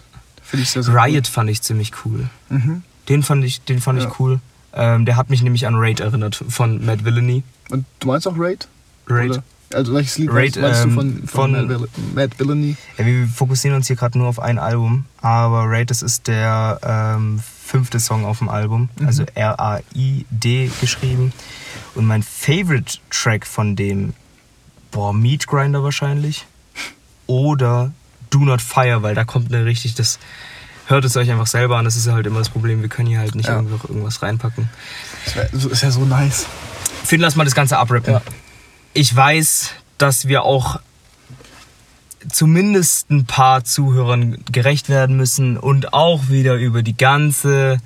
Finde 0.42 0.62
ich 0.62 0.70
sehr, 0.70 0.82
sehr 0.82 0.94
Riot 0.94 1.26
fand 1.26 1.50
ich 1.50 1.62
ziemlich 1.62 1.92
cool. 2.04 2.28
Cool. 2.50 2.58
Mhm. 2.58 2.82
Den 3.08 3.22
fand 3.22 3.44
ich, 3.44 3.62
den 3.62 3.80
fand 3.80 4.00
Ja. 4.00 4.08
ich 4.08 4.18
cool. 4.20 4.40
Ähm, 4.72 5.04
der 5.04 5.16
hat 5.16 5.30
mich 5.30 5.42
nämlich 5.42 5.66
an 5.66 5.74
Raid 5.76 6.00
erinnert 6.00 6.42
von 6.48 6.84
Mad 6.84 7.04
Villainy. 7.04 7.42
Und 7.70 7.84
du 8.00 8.08
meinst 8.08 8.26
auch 8.26 8.34
Raid? 8.36 8.66
Raid. 9.06 9.30
Oder? 9.30 9.42
Also 9.72 9.92
welches 9.94 10.18
Lied 10.18 10.30
Raid, 10.32 10.56
meinst 10.60 10.82
ähm, 10.84 10.90
du 10.90 10.94
von, 10.94 11.28
von, 11.28 11.54
von- 11.68 11.88
Mad 12.14 12.38
Villainy? 12.38 12.76
Ja, 12.98 13.06
wir 13.06 13.26
fokussieren 13.26 13.76
uns 13.76 13.86
hier 13.88 13.96
gerade 13.96 14.16
nur 14.18 14.28
auf 14.28 14.38
ein 14.38 14.58
Album, 14.58 15.06
aber 15.20 15.64
Raid, 15.66 15.90
das 15.90 16.02
ist 16.02 16.28
der 16.28 16.78
ähm, 16.82 17.40
fünfte 17.64 17.98
Song 17.98 18.24
auf 18.24 18.38
dem 18.38 18.48
Album, 18.48 18.88
also 19.04 19.24
R-A-I-D 19.34 20.70
geschrieben. 20.80 21.32
Und 21.94 22.06
mein 22.06 22.22
Favorite 22.22 22.98
Track 23.10 23.46
von 23.46 23.74
dem, 23.74 24.14
boah, 24.92 25.12
Meat 25.12 25.46
Grinder 25.46 25.82
wahrscheinlich. 25.82 26.46
Oder 27.26 27.92
Do 28.30 28.40
Not 28.40 28.60
Fire, 28.60 29.02
weil 29.02 29.14
da 29.14 29.24
kommt 29.24 29.52
eine 29.52 29.64
richtig, 29.64 29.94
das 29.94 30.18
hört 30.86 31.04
es 31.04 31.16
euch 31.16 31.30
einfach 31.30 31.46
selber 31.46 31.78
an. 31.78 31.84
Das 31.84 31.96
ist 31.96 32.06
ja 32.06 32.12
halt 32.12 32.26
immer 32.26 32.38
das 32.40 32.50
Problem, 32.50 32.82
wir 32.82 32.88
können 32.88 33.08
hier 33.08 33.18
halt 33.18 33.34
nicht 33.34 33.48
Ja. 33.48 33.58
einfach 33.58 33.88
irgendwas 33.88 34.22
reinpacken. 34.22 34.68
Das 35.24 35.36
wär, 35.36 35.48
so- 35.52 35.68
ist 35.70 35.82
ja 35.82 35.90
so 35.90 36.04
nice. 36.04 36.46
Finn, 37.04 37.20
lass 37.20 37.34
mal 37.36 37.44
das 37.44 37.54
Ganze 37.54 37.78
abrappen. 37.78 38.12
Ja. 38.14 38.22
Ich 38.94 39.14
weiß, 39.14 39.70
dass 39.98 40.28
wir 40.28 40.44
auch 40.44 40.80
zumindest 42.30 43.10
ein 43.10 43.26
paar 43.26 43.64
Zuhörern 43.64 44.38
gerecht 44.50 44.88
werden 44.88 45.16
müssen 45.16 45.56
und 45.56 45.92
auch 45.92 46.28
wieder 46.28 46.54
über 46.54 46.82
die 46.82 46.96
ganze 46.96 47.78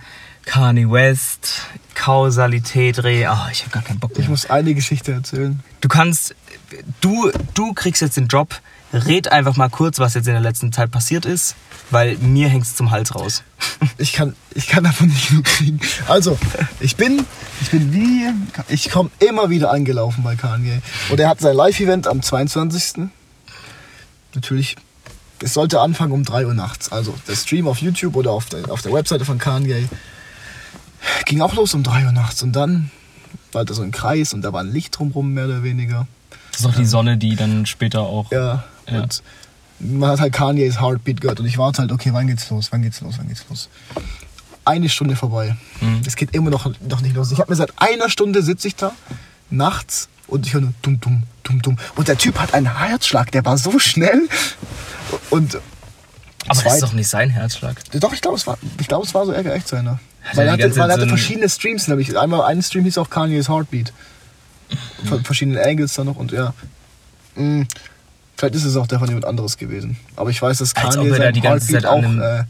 Kanye 0.44 0.90
West 0.90 1.62
Kausalität 1.94 3.02
reden. 3.02 3.26
Ah, 3.28 3.48
ich 3.50 3.62
habe 3.62 3.70
gar 3.72 3.82
keinen 3.82 3.98
Bock 3.98 4.12
Ich 4.12 4.18
mehr. 4.18 4.28
muss 4.30 4.48
eine 4.48 4.74
Geschichte 4.74 5.12
erzählen. 5.12 5.60
Du 5.80 5.88
kannst, 5.88 6.34
du, 7.00 7.30
du 7.54 7.72
kriegst 7.72 8.00
jetzt 8.02 8.16
den 8.16 8.28
Job. 8.28 8.54
Red 8.92 9.32
einfach 9.32 9.56
mal 9.56 9.68
kurz, 9.68 9.98
was 9.98 10.14
jetzt 10.14 10.28
in 10.28 10.32
der 10.34 10.40
letzten 10.40 10.72
Zeit 10.72 10.90
passiert 10.90 11.26
ist, 11.26 11.56
weil 11.90 12.16
mir 12.18 12.48
hängt's 12.48 12.74
zum 12.76 12.90
Hals 12.90 13.14
raus. 13.14 13.42
Ich 13.96 14.12
kann, 14.12 14.34
ich 14.54 14.66
kann 14.68 14.84
davon 14.84 15.08
nicht 15.08 15.28
genug 15.28 15.44
kriegen. 15.44 15.80
Also, 16.08 16.36
ich 16.80 16.96
bin, 16.96 17.24
ich 17.60 17.70
bin 17.70 17.92
wie, 17.92 18.28
ich 18.72 18.90
komme 18.90 19.10
immer 19.20 19.50
wieder 19.50 19.70
angelaufen 19.72 20.22
bei 20.24 20.34
Kanye. 20.36 20.80
Und 21.10 21.18
er 21.20 21.28
hat 21.28 21.40
sein 21.40 21.54
Live-Event 21.56 22.06
am 22.06 22.22
22. 22.22 23.08
Natürlich, 24.34 24.76
es 25.42 25.54
sollte 25.54 25.80
anfangen 25.80 26.12
um 26.12 26.24
3 26.24 26.46
Uhr 26.46 26.54
nachts. 26.54 26.90
Also, 26.92 27.14
der 27.26 27.34
Stream 27.36 27.66
auf 27.68 27.78
YouTube 27.78 28.14
oder 28.16 28.30
auf 28.32 28.46
der, 28.46 28.70
auf 28.70 28.82
der 28.82 28.92
Webseite 28.92 29.24
von 29.24 29.38
Kanye 29.38 29.88
ging 31.26 31.40
auch 31.40 31.54
los 31.54 31.74
um 31.74 31.82
3 31.82 32.06
Uhr 32.06 32.12
nachts. 32.12 32.42
Und 32.42 32.52
dann 32.52 32.90
war 33.52 33.64
da 33.64 33.74
so 33.74 33.82
ein 33.82 33.90
Kreis 33.92 34.32
und 34.34 34.42
da 34.42 34.52
war 34.52 34.60
ein 34.60 34.72
Licht 34.72 34.98
drumherum, 34.98 35.32
mehr 35.34 35.46
oder 35.46 35.62
weniger. 35.62 36.06
Das 36.52 36.60
ist 36.60 36.66
auch 36.66 36.74
die 36.74 36.84
Sonne, 36.86 37.16
die 37.16 37.36
dann 37.36 37.66
später 37.66 38.00
auch. 38.02 38.30
Ja, 38.32 38.64
Ja. 38.88 39.02
und 39.02 39.22
man 39.80 40.10
hat 40.10 40.20
halt 40.20 40.32
Kanye's 40.32 40.80
Heartbeat 40.80 41.20
gehört 41.20 41.40
und 41.40 41.46
ich 41.46 41.58
warte 41.58 41.82
halt, 41.82 41.92
okay, 41.92 42.10
wann 42.12 42.26
geht's 42.26 42.48
los, 42.50 42.68
wann 42.72 42.82
geht's 42.82 43.00
los, 43.00 43.14
wann 43.18 43.28
geht's 43.28 43.44
los. 43.48 43.68
Eine 44.64 44.88
Stunde 44.88 45.16
vorbei. 45.16 45.56
Mhm. 45.80 46.02
Es 46.06 46.16
geht 46.16 46.34
immer 46.34 46.50
noch, 46.50 46.70
noch 46.88 47.00
nicht 47.00 47.14
los. 47.16 47.32
Ich 47.32 47.38
habe 47.38 47.50
mir 47.50 47.56
seit 47.56 47.72
einer 47.76 48.10
Stunde 48.10 48.42
sitze 48.42 48.68
ich 48.68 48.76
da, 48.76 48.92
nachts, 49.50 50.08
und 50.26 50.46
ich 50.46 50.52
höre 50.52 50.60
nur 50.60 50.74
dumm, 50.82 51.00
dumm, 51.00 51.22
dumm, 51.42 51.62
dumm. 51.62 51.76
Und 51.96 52.08
der 52.08 52.18
Typ 52.18 52.38
hat 52.38 52.52
einen 52.52 52.76
Herzschlag, 52.78 53.30
der 53.32 53.44
war 53.46 53.56
so 53.56 53.78
schnell. 53.78 54.28
Und 55.30 55.54
Aber 56.46 56.62
das 56.62 56.74
ist 56.74 56.82
doch 56.82 56.92
nicht 56.92 57.08
sein 57.08 57.30
Herzschlag. 57.30 57.76
doch, 57.92 58.12
ich 58.12 58.20
glaube, 58.20 58.36
es 58.36 58.46
war, 58.46 58.58
ich 58.78 58.88
glaube, 58.88 59.06
es 59.06 59.14
war 59.14 59.24
so 59.24 59.32
eher 59.32 59.54
echt 59.54 59.68
seiner. 59.68 60.00
Hat 60.22 60.36
Weil 60.36 60.46
die 60.56 60.64
hatte, 60.64 60.72
Zeit 60.72 60.90
hatte 60.90 61.02
so 61.02 61.08
verschiedene 61.08 61.48
Streams, 61.48 61.88
nämlich 61.88 62.18
einmal 62.18 62.42
ein 62.42 62.60
Stream 62.62 62.84
hieß 62.84 62.98
auch 62.98 63.08
Kanye's 63.08 63.48
Heartbeat. 63.48 63.92
Ver- 65.06 65.20
Verschiedene 65.24 65.64
Angles 65.64 65.94
dann 65.94 66.06
noch 66.06 66.16
und 66.16 66.32
ja. 66.32 66.52
Mm. 67.36 67.62
Vielleicht 68.38 68.54
ist 68.54 68.64
es 68.64 68.76
auch 68.76 68.86
der 68.86 69.00
von 69.00 69.08
jemand 69.08 69.24
anderes 69.24 69.56
gewesen. 69.56 69.96
Aber 70.14 70.30
ich 70.30 70.40
weiß, 70.40 70.58
dass 70.58 70.76
Als 70.76 70.94
Kanye 70.94 71.10
sein 71.10 71.34
die 71.34 71.40
ganze 71.40 71.72
Heartbeat 71.72 71.82
Zeit 71.82 71.90
auch 71.90 72.02
äh, 72.04 72.44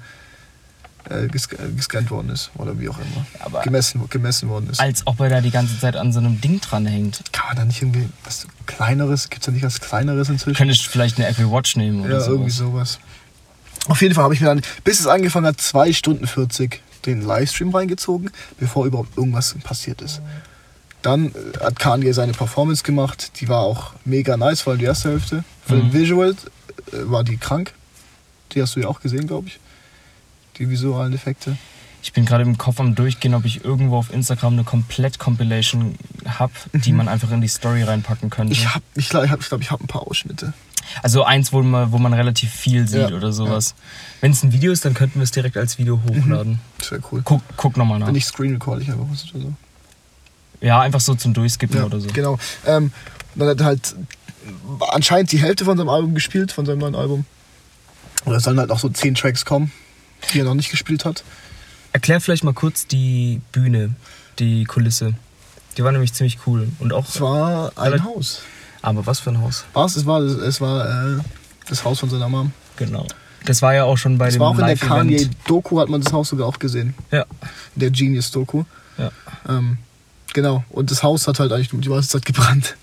äh, 1.11 1.25
äh, 1.25 1.29
gescannt 1.75 2.11
worden 2.11 2.29
ist. 2.29 2.51
Oder 2.59 2.79
wie 2.79 2.91
auch 2.91 2.99
immer. 2.99 3.27
Aber- 3.41 3.63
gemessen, 3.63 4.07
gemessen 4.11 4.51
worden 4.51 4.69
ist. 4.71 4.81
Als 4.81 5.07
ob 5.07 5.19
er 5.21 5.31
da 5.31 5.41
die 5.41 5.51
ganze 5.51 5.81
Zeit 5.81 5.97
an 5.97 6.13
so 6.13 6.19
einem 6.19 6.43
Ding 6.43 6.61
dranhängt. 6.61 7.23
Kann 7.33 7.47
man 7.49 7.57
da 7.57 7.65
nicht 7.65 7.81
irgendwie 7.81 8.07
was 8.23 8.47
Kleineres? 8.67 9.31
Gibt 9.31 9.41
es 9.43 9.47
da 9.47 9.53
nicht 9.53 9.65
was 9.65 9.81
Kleineres 9.81 10.29
inzwischen? 10.29 10.59
Könntest 10.59 10.85
du 10.85 10.91
vielleicht 10.91 11.17
eine 11.17 11.27
Apple 11.27 11.51
Watch 11.51 11.77
nehmen 11.77 12.03
oder 12.03 12.15
ja, 12.15 12.21
so. 12.21 12.33
irgendwie 12.33 12.51
sowas. 12.51 12.99
Auf 13.89 14.03
jeden 14.03 14.15
Fall 14.15 14.25
habe 14.25 14.35
ich 14.35 14.43
mir 14.43 14.49
dann, 14.49 14.61
bis 14.85 15.01
es 15.01 15.07
angefangen 15.07 15.47
hat, 15.47 15.59
2 15.59 15.95
Stunden 15.95 16.27
40 16.27 16.83
den 17.07 17.23
Livestream 17.23 17.75
reingezogen, 17.75 18.31
bevor 18.61 18.85
überhaupt 18.85 19.17
irgendwas 19.17 19.55
passiert 19.65 20.03
ist. 20.03 20.21
Dann 21.09 21.29
äh, 21.29 21.65
hat 21.65 21.79
Kanye 21.79 22.13
seine 22.13 22.33
Performance 22.33 22.83
gemacht, 22.83 23.41
die 23.41 23.49
war 23.49 23.61
auch 23.61 23.93
mega 24.05 24.37
nice, 24.37 24.61
vor 24.61 24.73
allem 24.73 24.81
die 24.81 24.85
erste 24.87 25.09
Hälfte. 25.11 25.43
Von 25.67 25.79
Mhm. 25.79 25.83
den 25.91 25.93
Visuals 25.95 26.45
äh, 26.93 26.97
war 27.05 27.25
die 27.25 27.39
krank. 27.39 27.73
Die 28.53 28.61
hast 28.61 28.77
du 28.77 28.81
ja 28.81 28.89
auch 28.89 29.01
gesehen, 29.01 29.27
glaube 29.27 29.49
ich. 29.49 29.59
Die 30.59 30.69
visuellen 30.69 31.15
Effekte. 31.15 31.57
Ich 32.03 32.13
bin 32.13 32.25
gerade 32.27 32.43
im 32.45 32.59
Kopf 32.59 32.79
am 32.81 32.95
Durchgehen, 32.95 33.35
ob 33.35 33.45
ich 33.45 33.65
irgendwo 33.65 33.97
auf 33.97 34.13
Instagram 34.13 34.53
eine 34.53 34.65
Komplett-Compilation 34.65 35.97
habe, 36.27 36.53
die 36.73 36.93
man 36.93 37.09
einfach 37.09 37.31
in 37.33 37.41
die 37.41 37.49
Story 37.49 37.83
reinpacken 37.83 38.29
könnte. 38.31 38.53
Mhm. 38.55 38.61
Ich 38.61 38.75
habe 38.75 38.85
ich 38.95 39.09
glaube, 39.09 39.27
ich 39.27 39.33
hab, 39.33 39.41
ich 39.41 39.49
glaub, 39.49 39.61
ich 39.63 39.71
hab 39.71 39.81
ein 39.81 39.87
paar 39.87 40.07
Ausschnitte. 40.07 40.53
Also 41.03 41.25
eins, 41.25 41.53
wo 41.53 41.63
man, 41.63 41.91
wo 41.93 41.99
man 41.99 42.13
relativ 42.15 42.51
viel 42.53 42.87
sieht 42.89 43.11
Ja, 43.11 43.17
oder 43.17 43.33
sowas. 43.33 43.75
Wenn 44.21 44.33
es 44.33 44.43
ein 44.43 44.53
Video 44.53 44.73
ist, 44.73 44.85
dann 44.85 44.95
könnten 44.95 45.19
wir 45.21 45.25
es 45.25 45.31
direkt 45.33 45.57
als 45.57 45.79
Video 45.79 46.01
hochladen. 46.09 46.61
Das 46.79 46.91
wäre 46.91 47.03
cool. 47.13 47.21
Guck, 47.25 47.43
guck 47.57 47.77
nochmal 47.77 47.99
nach. 47.99 48.07
Wenn 48.09 48.15
ich 48.15 48.25
Screen 48.27 48.53
record, 48.53 48.81
ich 48.83 48.91
einfach 48.91 49.05
was 49.11 49.25
oder 49.35 49.43
so. 49.45 49.53
Ja, 50.61 50.81
einfach 50.81 51.01
so 51.01 51.15
zum 51.15 51.35
Durchskippen 51.35 51.77
Ja, 51.79 51.85
oder 51.85 52.01
so. 52.01 52.09
genau. 52.13 52.39
Ähm, 52.67 52.93
dann 53.35 53.49
hat 53.49 53.61
halt 53.61 53.95
anscheinend 54.91 55.31
die 55.33 55.39
Hälfte 55.39 55.65
von 55.65 55.77
seinem 55.79 55.89
Album 55.89 56.15
gespielt, 56.15 56.53
von 56.53 56.67
seinem 56.67 56.79
neuen 56.79 56.95
Album. 56.95 57.25
Und 58.25 58.35
es 58.35 58.43
sollen 58.45 58.59
halt 58.59 58.71
auch 58.71 58.79
so 58.79 58.89
zehn 58.89 59.15
Tracks 59.15 59.45
kommen, 59.45 59.71
die 60.33 60.41
er 60.41 60.45
noch 60.45 60.55
nicht 60.55 60.71
gespielt 60.71 61.05
hat. 61.05 61.23
Erklär 61.93 62.21
vielleicht 62.21 62.45
mal 62.45 62.55
kurz 62.55 62.87
die 62.87 63.41
Bühne, 63.53 63.95
die 64.39 64.65
Kulisse. 64.65 65.15
Die 65.77 65.85
war 65.85 65.93
nämlich 65.93 66.13
ziemlich 66.13 66.39
cool. 66.47 66.69
Und 66.81 66.93
auch. 66.93 67.09
Es 67.09 67.21
war 67.21 67.73
ein 67.77 68.05
Haus. 68.05 68.41
Aber 68.83 69.07
was 69.07 69.21
für 69.21 69.31
ein 69.31 69.41
Haus? 69.41 69.65
Was? 69.73 69.97
Es 69.97 70.07
war, 70.07 70.21
es 70.21 70.61
war 70.61 71.19
äh, 71.19 71.21
das 71.69 71.85
Haus 71.85 72.01
von 72.01 72.11
seiner 72.11 72.29
Mom. 72.29 72.53
Genau. 72.77 73.07
Das 73.45 73.63
war 73.63 73.75
ja 73.75 73.85
auch 73.85 73.97
schon 73.97 74.19
bei 74.19 74.27
Es 74.29 74.35
dem 74.35 74.41
war 74.41 74.49
auch 74.49 74.59
in 74.59 74.67
der. 74.67 74.77
Kanye-Doku, 74.77 75.81
hat 75.81 75.89
man 75.89 76.01
das 76.01 76.13
Haus 76.13 76.29
sogar 76.29 76.47
auch 76.49 76.59
gesehen. 76.59 76.95
Ja. 77.11 77.25
In 77.77 77.81
der 77.81 77.91
Genius-Doku. 77.91 78.65
ja. 78.99 79.11
Ähm, 79.49 79.79
genau. 80.39 80.65
Und 80.71 80.91
das 80.91 81.03
Haus 81.03 81.27
hat 81.29 81.41
halt 81.41 81.53
eigentlich 81.53 81.71
die 81.71 81.89
meiste 81.89 82.13
Zeit 82.13 82.25
gebrannt. 82.25 82.77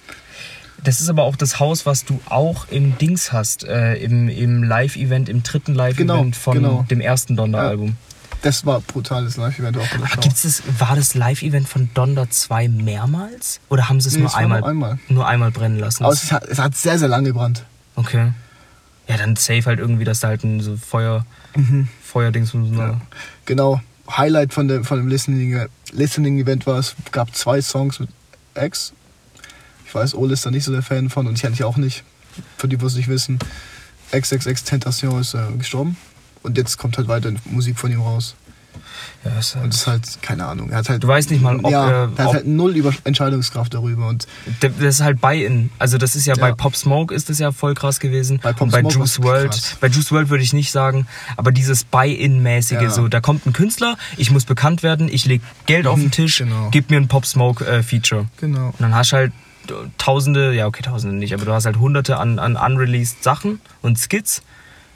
Das 0.83 0.99
ist 1.01 1.09
aber 1.09 1.23
auch 1.23 1.35
das 1.35 1.59
Haus, 1.59 1.85
was 1.85 2.03
du 2.05 2.19
auch 2.27 2.67
im 2.69 2.97
Dings 2.97 3.31
hast, 3.31 3.63
äh, 3.63 3.95
im, 3.95 4.27
im 4.29 4.61
Live-Event, 4.61 5.29
im 5.29 5.41
dritten 5.41 5.73
Live-Event 5.73 5.97
Genau, 5.97 6.25
von 6.39 6.53
genau. 6.53 6.85
dem 6.89 7.01
ersten 7.01 7.35
Donda-Album. 7.35 7.95
Das 8.41 8.65
war 8.65 8.81
brutales 8.81 9.37
Live-Event 9.37 9.77
auch 9.77 9.87
Aber 9.95 10.21
gibt's 10.21 10.43
das, 10.43 10.61
war 10.77 10.95
das 10.95 11.15
Live-Event 11.15 11.67
von 11.67 11.89
Donda 11.95 12.29
2 12.29 12.67
mehrmals? 12.67 13.59
Oder 13.69 13.89
haben 13.89 13.99
sie 14.01 14.09
es 14.09 14.13
Nee, 14.15 14.19
nur, 14.21 14.29
es 14.29 14.35
einmal, 14.35 14.59
nur 14.59 14.69
einmal. 14.69 14.99
nur 15.09 15.27
einmal 15.27 15.51
brennen 15.51 15.79
lassen? 15.79 16.03
Aber 16.03 16.13
es 16.13 16.31
hat, 16.31 16.43
es 16.43 16.59
hat 16.59 16.75
sehr, 16.75 16.99
sehr 16.99 17.07
lange 17.07 17.29
gebrannt. 17.29 17.63
okay. 17.95 18.33
Ja, 19.07 19.17
dann 19.17 19.35
safe 19.35 19.63
halt 19.65 19.79
irgendwie, 19.79 20.03
dass 20.03 20.19
da 20.21 20.29
halt 20.29 20.43
ein 20.43 20.61
so 20.61 20.77
Feuer, 20.77 21.25
Feuerdings 22.03 22.53
und 22.55 22.65
so. 22.65 22.71
Mhm. 22.73 22.79
Ja. 22.79 23.01
Genau. 23.45 23.81
Highlight 24.09 24.53
von 24.53 24.67
dem, 24.67 24.83
von 24.83 24.97
dem 24.97 25.07
Listening, 25.07 25.67
Listening 25.91 26.37
Event 26.39 26.67
war, 26.67 26.79
es 26.79 26.95
gab 27.11 27.35
zwei 27.35 27.61
Songs 27.61 27.99
mit 27.99 28.09
X. 28.55 28.93
Ich 29.85 29.93
weiß, 29.93 30.15
Ole 30.15 30.33
ist 30.33 30.45
da 30.45 30.51
nicht 30.51 30.63
so 30.63 30.71
der 30.71 30.83
Fan 30.83 31.09
von 31.09 31.27
und 31.27 31.37
ich 31.37 31.45
eigentlich 31.45 31.63
auch 31.63 31.77
nicht. 31.77 32.03
Für 32.57 32.67
die, 32.67 32.77
die 32.77 32.85
es 32.85 32.95
nicht 32.95 33.07
wissen. 33.07 33.39
XXX 34.11 34.63
Tentation 34.63 35.21
ist 35.21 35.33
äh, 35.33 35.39
gestorben. 35.57 35.97
Und 36.43 36.57
jetzt 36.57 36.77
kommt 36.77 36.97
halt 36.97 37.07
weiter 37.07 37.33
Musik 37.45 37.79
von 37.79 37.91
ihm 37.91 38.01
raus. 38.01 38.35
Ja, 39.23 39.39
ist 39.39 39.55
Und 39.55 39.61
halt, 39.61 39.73
das 39.73 39.79
ist 39.81 39.87
halt, 39.87 40.03
keine 40.21 40.45
Ahnung. 40.45 40.69
Er 40.69 40.77
hat 40.77 40.89
halt, 40.89 41.03
Du 41.03 41.07
weißt 41.07 41.31
nicht 41.31 41.41
mal, 41.41 41.57
ob, 41.57 41.71
ja, 41.71 42.05
äh, 42.05 42.07
er 42.15 42.23
hat 42.25 42.33
halt 42.33 42.47
null 42.47 42.75
über 42.75 42.93
Entscheidungskraft 43.03 43.73
darüber. 43.73 44.07
Und 44.07 44.27
das 44.59 44.71
ist 44.79 45.01
halt 45.01 45.19
Buy-In. 45.21 45.71
Also 45.79 45.97
das 45.97 46.15
ist 46.15 46.25
ja, 46.27 46.35
Ja. 46.35 46.41
bei 46.41 46.51
Pop 46.51 46.75
Smoke 46.75 47.13
ist 47.13 47.29
das 47.29 47.39
ja 47.39 47.51
voll 47.51 47.73
krass 47.73 47.99
gewesen. 47.99 48.39
Bei 48.43 48.53
Pop 48.53 48.61
und 48.63 48.71
bei 48.71 48.81
Smoke 48.81 48.93
Juice 48.95 49.21
World, 49.23 49.51
krass. 49.51 49.77
bei 49.81 49.87
Juice 49.87 50.11
World 50.11 50.29
würde 50.29 50.43
ich 50.43 50.53
nicht 50.53 50.71
sagen, 50.71 51.07
aber 51.37 51.51
dieses 51.51 51.83
Buy-In-mäßige, 51.83 52.81
Ja. 52.81 52.89
so, 52.89 53.07
da 53.07 53.19
kommt 53.21 53.45
ein 53.45 53.53
Künstler, 53.53 53.97
ich 54.17 54.29
muss 54.31 54.45
bekannt 54.45 54.83
werden, 54.83 55.09
ich 55.11 55.25
leg 55.25 55.41
Geld 55.65 55.87
auf 55.87 55.99
den 55.99 56.11
Tisch, 56.11 56.37
genau. 56.37 56.69
gib 56.71 56.89
mir 56.91 56.97
ein 56.97 57.07
Pop 57.07 57.25
Smoke 57.25 57.65
äh, 57.65 57.81
Feature. 57.83 58.25
genau. 58.37 58.67
Und 58.67 58.79
dann 58.81 58.93
hast 58.93 59.11
du 59.11 59.15
halt 59.17 59.33
tausende, 59.97 60.53
ja 60.53 60.67
okay, 60.67 60.83
tausende 60.83 61.15
nicht, 61.15 61.33
aber 61.33 61.45
du 61.45 61.51
hast 61.53 61.65
halt 61.65 61.77
hunderte 61.77 62.17
an, 62.17 62.39
an 62.39 62.55
unreleased 62.55 63.23
Sachen 63.23 63.59
und 63.81 63.97
Skits. 63.97 64.43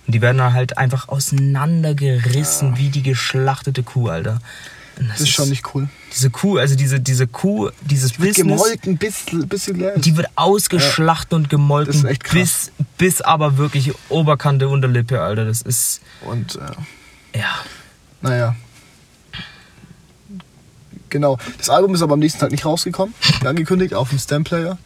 Und 0.09 0.13
die 0.13 0.21
werden 0.21 0.39
dann 0.39 0.53
halt 0.53 0.75
einfach 0.79 1.07
auseinandergerissen 1.07 2.77
wie 2.77 2.89
die 2.89 3.03
geschlachtete 3.03 3.83
Kuh, 3.83 4.07
Alter. 4.09 4.41
Und 4.97 5.07
Das 5.07 5.21
ist 5.21 5.29
schon 5.29 5.49
nicht 5.49 5.63
cool. 5.75 5.87
Diese 6.15 6.31
Kuh, 6.31 6.57
also 6.57 6.73
diese, 6.75 6.99
diese 6.99 7.27
Kuh, 7.27 7.69
dieses 7.81 8.19
Wird 8.19 8.29
Business, 8.37 8.57
gemolken, 8.63 8.97
bis, 8.97 9.25
bis 9.45 9.65
sie 9.65 9.73
leer 9.73 9.93
ist. 9.93 10.03
die 10.03 10.17
wird 10.17 10.27
ausgeschlachtet 10.33 11.33
und 11.33 11.49
gemolken, 11.51 11.93
Das 11.93 12.03
ist 12.03 12.09
echt 12.09 12.23
krass. 12.23 12.33
bis, 12.33 12.71
bis 12.97 13.21
aber 13.21 13.57
wirklich 13.57 13.93
Oberkante, 14.09 14.67
Unterlippe, 14.67 15.21
Alter. 15.21 15.45
Das 15.45 15.61
ist, 15.61 16.01
Und 16.21 16.55
äh, 16.55 17.37
ja. 17.37 17.59
Naja. 18.21 18.55
Genau. 21.09 21.37
Das 21.57 21.69
Album 21.69 21.93
ist 21.95 22.01
aber 22.01 22.13
am 22.13 22.19
nächsten 22.19 22.39
Tag 22.39 22.51
nicht 22.51 22.65
rausgekommen. 22.65 23.13
Wie 23.41 23.47
angekündigt, 23.47 23.93
auf 23.93 24.09
dem 24.09 24.19
Stamplayer. 24.19 24.77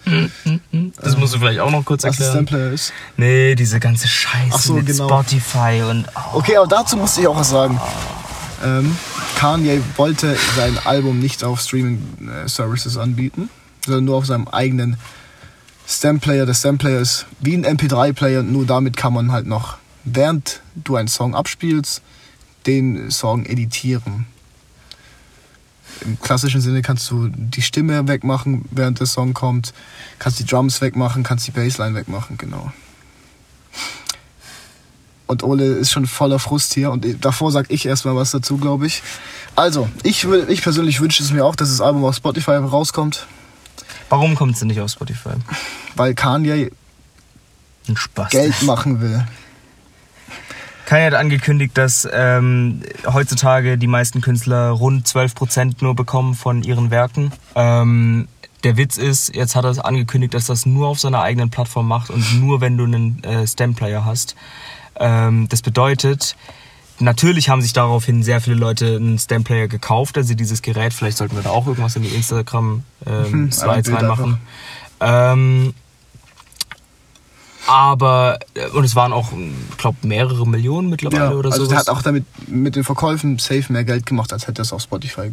Das 1.01 1.17
musst 1.17 1.33
du 1.33 1.39
vielleicht 1.39 1.59
auch 1.59 1.71
noch 1.71 1.85
kurz 1.85 2.03
Was 2.03 2.17
der 2.17 2.27
erklären. 2.27 2.47
Stamplayer 2.47 2.71
ist. 2.71 2.93
Nee, 3.17 3.55
diese 3.55 3.79
ganze 3.79 4.07
Scheiße 4.07 4.51
Ach 4.53 4.59
so, 4.59 4.73
mit 4.73 4.85
genau. 4.85 5.07
Spotify 5.07 5.83
und. 5.89 6.05
Oh. 6.15 6.37
Okay, 6.39 6.57
aber 6.57 6.67
dazu 6.67 6.97
musste 6.97 7.21
ich 7.21 7.27
auch 7.27 7.37
was 7.37 7.49
sagen. 7.49 7.79
Ähm, 8.63 8.95
Kanye 9.37 9.81
wollte 9.97 10.37
sein 10.55 10.77
Album 10.85 11.19
nicht 11.19 11.43
auf 11.43 11.59
Streaming-Services 11.59 12.97
anbieten, 12.97 13.49
sondern 13.85 14.05
nur 14.05 14.17
auf 14.17 14.25
seinem 14.25 14.47
eigenen 14.47 14.97
Stamplayer. 15.87 16.45
Der 16.45 16.53
Stamplayer 16.53 16.99
ist 17.01 17.25
wie 17.41 17.55
ein 17.55 17.65
MP3-Player, 17.65 18.43
nur 18.43 18.65
damit 18.65 18.95
kann 18.95 19.13
man 19.13 19.31
halt 19.31 19.47
noch, 19.47 19.77
während 20.05 20.61
du 20.75 20.95
einen 20.95 21.09
Song 21.09 21.35
abspielst, 21.35 22.01
den 22.65 23.11
Song 23.11 23.45
editieren. 23.45 24.25
Im 26.01 26.19
klassischen 26.19 26.61
Sinne 26.61 26.81
kannst 26.81 27.09
du 27.11 27.29
die 27.29 27.61
Stimme 27.61 28.07
wegmachen, 28.07 28.65
während 28.71 28.99
der 28.99 29.07
Song 29.07 29.33
kommt, 29.33 29.73
kannst 30.19 30.39
die 30.39 30.45
Drums 30.45 30.81
wegmachen, 30.81 31.23
kannst 31.23 31.47
die 31.47 31.51
Bassline 31.51 31.95
wegmachen, 31.95 32.37
genau. 32.37 32.71
Und 35.25 35.43
Ole 35.43 35.65
ist 35.65 35.91
schon 35.91 36.05
voller 36.05 36.37
Frust 36.39 36.73
hier 36.73 36.91
und 36.91 37.05
davor 37.23 37.51
sag 37.51 37.71
ich 37.71 37.85
erstmal 37.85 38.15
was 38.15 38.31
dazu, 38.31 38.57
glaube 38.57 38.85
ich. 38.85 39.01
Also, 39.55 39.89
ich, 40.03 40.27
will, 40.27 40.45
ich 40.49 40.61
persönlich 40.61 40.99
wünsche 40.99 41.23
es 41.23 41.31
mir 41.31 41.45
auch, 41.45 41.55
dass 41.55 41.69
das 41.69 41.81
Album 41.81 42.03
auf 42.03 42.15
Spotify 42.15 42.51
rauskommt, 42.51 43.25
Warum 44.09 44.35
kommt 44.35 44.57
sie 44.57 44.65
nicht 44.65 44.79
auf 44.79 44.91
Spotify? 44.91 45.31
weil 45.95 46.13
Kanye. 46.13 46.71
Geld 48.29 48.61
machen 48.63 49.01
will. 49.01 49.25
Kanye 50.85 51.05
hat 51.05 51.13
angekündigt, 51.13 51.77
dass 51.77 52.07
ähm, 52.11 52.81
heutzutage 53.05 53.77
die 53.77 53.87
meisten 53.87 54.21
Künstler 54.21 54.69
rund 54.69 55.07
12% 55.07 55.75
nur 55.81 55.95
bekommen 55.95 56.33
von 56.33 56.63
ihren 56.63 56.91
Werken. 56.91 57.31
Ähm, 57.55 58.27
der 58.63 58.77
Witz 58.77 58.97
ist, 58.97 59.35
jetzt 59.35 59.55
hat 59.55 59.65
er 59.65 59.85
angekündigt, 59.85 60.33
dass 60.33 60.45
das 60.45 60.65
nur 60.65 60.87
auf 60.87 60.99
seiner 60.99 61.21
eigenen 61.21 61.49
Plattform 61.49 61.87
macht 61.87 62.09
und 62.09 62.39
nur 62.39 62.61
wenn 62.61 62.77
du 62.77 62.85
einen 62.85 63.23
äh, 63.23 63.45
Stamplayer 63.47 64.05
hast. 64.05 64.35
Ähm, 64.99 65.47
das 65.49 65.61
bedeutet, 65.61 66.35
natürlich 66.99 67.49
haben 67.49 67.61
sich 67.61 67.73
daraufhin 67.73 68.23
sehr 68.23 68.41
viele 68.41 68.55
Leute 68.55 68.95
einen 68.95 69.19
Stamplayer 69.19 69.67
gekauft, 69.67 70.17
also 70.17 70.33
dieses 70.33 70.61
Gerät. 70.61 70.93
Vielleicht 70.93 71.17
sollten 71.17 71.35
wir 71.35 71.43
da 71.43 71.49
auch 71.49 71.67
irgendwas 71.67 71.95
in 71.95 72.03
die 72.03 72.09
Instagram 72.15 72.83
ähm, 73.05 73.31
Mhm, 73.31 73.49
reinmachen. 73.61 74.37
Ähm, 75.01 75.73
aber, 77.67 78.39
äh, 78.55 78.67
und 78.69 78.83
es 78.83 78.95
waren 78.95 79.13
auch, 79.13 79.31
ich 79.31 79.77
glaube, 79.77 79.97
mehrere 80.03 80.47
Millionen 80.47 80.89
mittlerweile 80.89 81.23
Ja, 81.25 81.31
oder 81.31 81.51
also 81.51 81.63
so. 81.63 81.69
der 81.69 81.79
hat 81.79 81.89
auch 81.89 82.01
damit 82.01 82.25
mit 82.47 82.75
den 82.75 82.83
Verkäufen 82.83 83.39
safe 83.39 83.71
mehr 83.71 83.83
Geld 83.83 84.05
gemacht, 84.05 84.33
als 84.33 84.47
hätte 84.47 84.61
er 84.61 84.63
es 84.63 84.73
auf 84.73 84.81
Spotify 84.81 85.21
äh, 85.21 85.31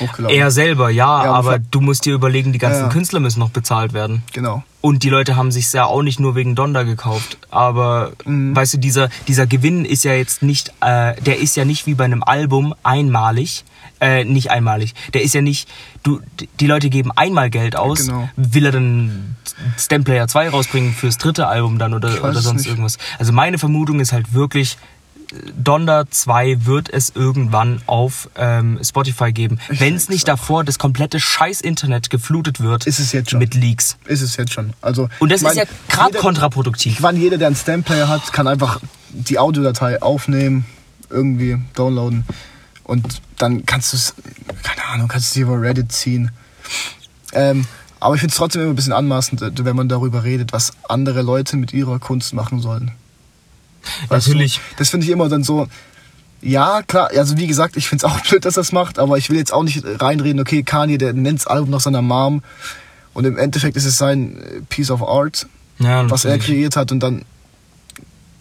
hochgeladen. 0.00 0.36
Er 0.36 0.50
selber, 0.50 0.90
ja, 0.90 1.24
Ja, 1.24 1.32
aber 1.32 1.50
aber 1.50 1.58
du 1.58 1.80
musst 1.80 2.04
dir 2.06 2.14
überlegen, 2.14 2.52
die 2.52 2.58
ganzen 2.58 2.84
ja. 2.84 2.88
Künstler 2.88 3.20
müssen 3.20 3.40
noch 3.40 3.50
bezahlt 3.50 3.92
werden. 3.92 4.22
Genau. 4.32 4.62
Und 4.82 5.02
die 5.02 5.10
Leute 5.10 5.36
haben 5.36 5.52
sich 5.52 5.70
ja 5.72 5.84
auch 5.84 6.02
nicht 6.02 6.20
nur 6.20 6.34
wegen 6.34 6.54
Donda 6.54 6.84
gekauft. 6.84 7.36
Aber 7.50 8.12
Mhm. 8.24 8.56
weißt 8.56 8.74
du, 8.74 8.78
dieser, 8.78 9.10
dieser 9.28 9.46
Gewinn 9.46 9.84
ist 9.84 10.04
ja 10.04 10.14
jetzt 10.14 10.42
nicht, 10.42 10.70
äh, 10.80 11.20
der 11.20 11.38
ist 11.38 11.54
ja 11.56 11.64
nicht 11.66 11.86
wie 11.86 11.94
bei 11.94 12.04
einem 12.04 12.22
Album 12.22 12.74
einmalig. 12.82 13.64
Äh, 14.00 14.24
nicht 14.24 14.50
einmalig. 14.50 14.94
Der 15.12 15.22
ist 15.22 15.34
ja 15.34 15.42
nicht, 15.42 15.68
du, 16.02 16.20
die 16.58 16.66
Leute 16.66 16.88
geben 16.88 17.10
einmal 17.14 17.50
Geld 17.50 17.76
aus. 17.76 18.06
Genau. 18.06 18.30
Will 18.36 18.64
er 18.64 18.72
dann 18.72 19.36
Stamplayer 19.78 20.26
2 20.26 20.48
rausbringen 20.48 20.94
fürs 20.94 21.18
dritte 21.18 21.46
Album 21.46 21.78
dann 21.78 21.92
oder, 21.92 22.24
oder 22.24 22.40
sonst 22.40 22.62
nicht. 22.62 22.70
irgendwas? 22.70 22.96
Also 23.18 23.32
meine 23.34 23.58
Vermutung 23.58 24.00
ist 24.00 24.12
halt 24.14 24.32
wirklich, 24.32 24.78
Donda 25.56 26.04
2 26.10 26.66
wird 26.66 26.92
es 26.92 27.10
irgendwann 27.14 27.82
auf 27.86 28.28
ähm, 28.36 28.78
Spotify 28.82 29.32
geben. 29.32 29.58
Wenn 29.68 29.94
es 29.94 30.08
nicht 30.08 30.26
davor 30.28 30.64
das 30.64 30.78
komplette 30.78 31.20
scheiß 31.20 31.60
Internet 31.60 32.10
geflutet 32.10 32.60
wird 32.60 32.86
Ist 32.86 32.98
es 32.98 33.12
jetzt 33.12 33.30
schon. 33.30 33.38
mit 33.38 33.54
Leaks. 33.54 33.96
Ist 34.06 34.22
es 34.22 34.36
jetzt 34.36 34.52
schon. 34.52 34.72
Also, 34.82 35.08
Und 35.20 35.30
das 35.30 35.42
ich 35.42 35.48
ist 35.48 35.56
ja 35.56 35.64
mein, 35.64 35.96
gerade 35.96 36.18
kontraproduktiv. 36.18 36.94
Ich 36.94 37.00
meine, 37.00 37.18
jeder, 37.18 37.38
der 37.38 37.48
einen 37.48 37.56
Stamplayer 37.56 38.08
hat, 38.08 38.32
kann 38.32 38.46
einfach 38.46 38.80
die 39.10 39.38
Audiodatei 39.38 40.00
aufnehmen, 40.02 40.64
irgendwie 41.08 41.58
downloaden 41.74 42.24
und 42.84 43.22
dann 43.38 43.66
kannst 43.66 43.92
du 43.92 43.96
es, 43.96 44.14
keine 44.62 44.84
Ahnung, 44.86 45.08
kannst 45.08 45.34
du 45.34 45.40
es 45.40 45.42
über 45.46 45.60
Reddit 45.60 45.92
ziehen. 45.92 46.30
Ähm, 47.32 47.66
aber 48.00 48.14
ich 48.14 48.20
finde 48.20 48.32
es 48.32 48.36
trotzdem 48.36 48.62
immer 48.62 48.72
ein 48.72 48.76
bisschen 48.76 48.92
anmaßend, 48.92 49.42
wenn 49.64 49.76
man 49.76 49.88
darüber 49.88 50.24
redet, 50.24 50.52
was 50.52 50.72
andere 50.88 51.22
Leute 51.22 51.56
mit 51.56 51.72
ihrer 51.72 51.98
Kunst 51.98 52.34
machen 52.34 52.60
sollen. 52.60 52.92
Weißt 54.08 54.28
Natürlich. 54.28 54.56
Du, 54.56 54.76
das 54.78 54.90
finde 54.90 55.06
ich 55.06 55.12
immer 55.12 55.28
dann 55.28 55.44
so, 55.44 55.68
ja, 56.42 56.82
klar, 56.82 57.10
also 57.16 57.36
wie 57.36 57.46
gesagt, 57.46 57.76
ich 57.76 57.88
finde 57.88 58.06
es 58.06 58.12
auch 58.12 58.20
blöd, 58.20 58.44
dass 58.44 58.56
er 58.56 58.62
es 58.62 58.72
macht, 58.72 58.98
aber 58.98 59.18
ich 59.18 59.30
will 59.30 59.36
jetzt 59.36 59.52
auch 59.52 59.62
nicht 59.62 59.84
reinreden, 59.84 60.40
okay, 60.40 60.62
Kanye, 60.62 60.98
der 60.98 61.12
nennt 61.12 61.40
das 61.40 61.46
Album 61.46 61.70
nach 61.70 61.80
seiner 61.80 62.02
Mom 62.02 62.42
und 63.14 63.24
im 63.24 63.38
Endeffekt 63.38 63.76
ist 63.76 63.84
es 63.84 63.98
sein 63.98 64.38
äh, 64.38 64.60
Piece 64.68 64.90
of 64.90 65.02
Art 65.02 65.46
Ja, 65.78 66.08
was 66.10 66.24
er 66.24 66.38
kreiert 66.38 66.76
hat 66.76 66.92
und 66.92 67.00
dann 67.00 67.24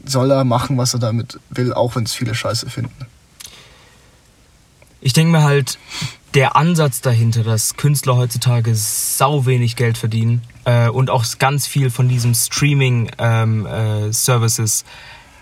soll 0.06 0.32
er 0.32 0.44
machen, 0.44 0.78
was 0.78 0.94
er 0.94 1.00
damit 1.00 1.40
will, 1.50 1.74
auch 1.74 1.96
wenn 1.96 2.04
es 2.04 2.14
viele 2.14 2.36
Scheiße 2.36 2.70
finden. 2.70 2.94
Ich 5.02 5.14
denke 5.14 5.32
mir 5.32 5.44
halt, 5.44 5.78
der 6.34 6.56
Ansatz 6.56 7.02
dahinter, 7.02 7.44
dass 7.44 7.76
Künstler 7.76 8.16
heutzutage 8.18 8.74
sau 8.76 9.46
wenig 9.46 9.76
Geld 9.76 9.98
verdienen 9.98 10.42
äh, 10.66 10.90
und 10.90 11.10
auch 11.10 11.26
ganz 11.40 11.66
viel 11.68 11.90
von 11.90 12.08
diesem 12.08 12.36
Streaming-Services 12.36 14.86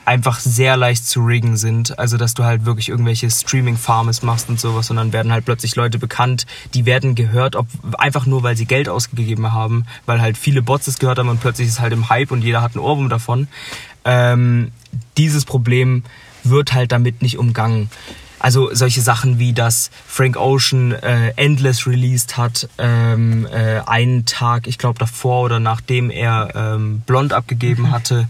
einfach 0.08 0.39
sehr 0.39 0.78
leicht 0.78 1.05
zu 1.05 1.26
riggen 1.26 1.58
sind. 1.58 1.99
Also, 1.99 2.16
dass 2.16 2.34
du 2.34 2.45
halt 2.45 2.66
wirklich 2.66 2.88
irgendwelche 2.88 3.30
Streaming-Farms 3.30 4.24
machst 4.24 4.47
und 4.47 4.58
sowas 4.58 4.89
und 4.89 4.95
dann 4.95 5.12
werden 5.12 5.34
halt 5.34 5.43
plötzlich 5.43 5.76
Leute 5.76 5.99
bekannt, 5.99 6.45
die 6.74 6.86
werden 6.86 7.14
gehört, 7.14 7.58
ob, 7.58 7.68
einfach 7.97 8.26
nur, 8.26 8.41
weil 8.41 8.55
sie 8.55 8.66
Geld 8.66 8.88
ausgegeben 8.88 9.51
haben, 9.51 9.86
weil 10.05 10.22
halt 10.22 10.38
viele 10.38 10.62
Bots 10.62 10.88
es 10.88 10.99
gehört 10.99 11.20
haben 11.20 11.28
und 11.28 11.41
plötzlich 11.41 11.68
ist 11.68 11.82
halt 11.82 11.91
im 11.91 12.10
Hype 12.10 12.32
und 12.32 12.41
jeder 12.41 12.62
hat 12.62 12.74
einen 12.74 12.86
Ohrwurm 12.86 13.10
davon. 13.10 13.49
Ähm, 14.05 14.72
dieses 15.18 15.43
Problem 15.43 16.03
wird 16.45 16.74
halt 16.74 16.93
damit 16.93 17.22
nicht 17.22 17.38
umgangen. 17.38 17.89
Also 18.39 18.74
solche 18.74 19.01
Sachen 19.01 19.39
wie, 19.39 19.51
dass 19.51 19.89
Frank 20.08 20.38
Ocean 20.38 20.93
äh, 20.93 21.34
Endless 21.36 21.86
released 21.86 22.38
hat, 22.38 22.70
ähm, 22.78 23.45
äh, 23.47 23.82
einen 23.86 24.26
Tag, 24.26 24.68
ich 24.68 24.78
glaube 24.78 24.99
davor 24.99 25.43
oder 25.43 25.60
nachdem 25.60 26.10
er 26.12 26.53
ähm, 26.55 27.01
Blond 27.05 27.34
abgegeben 27.34 27.91
hatte, 27.91 28.28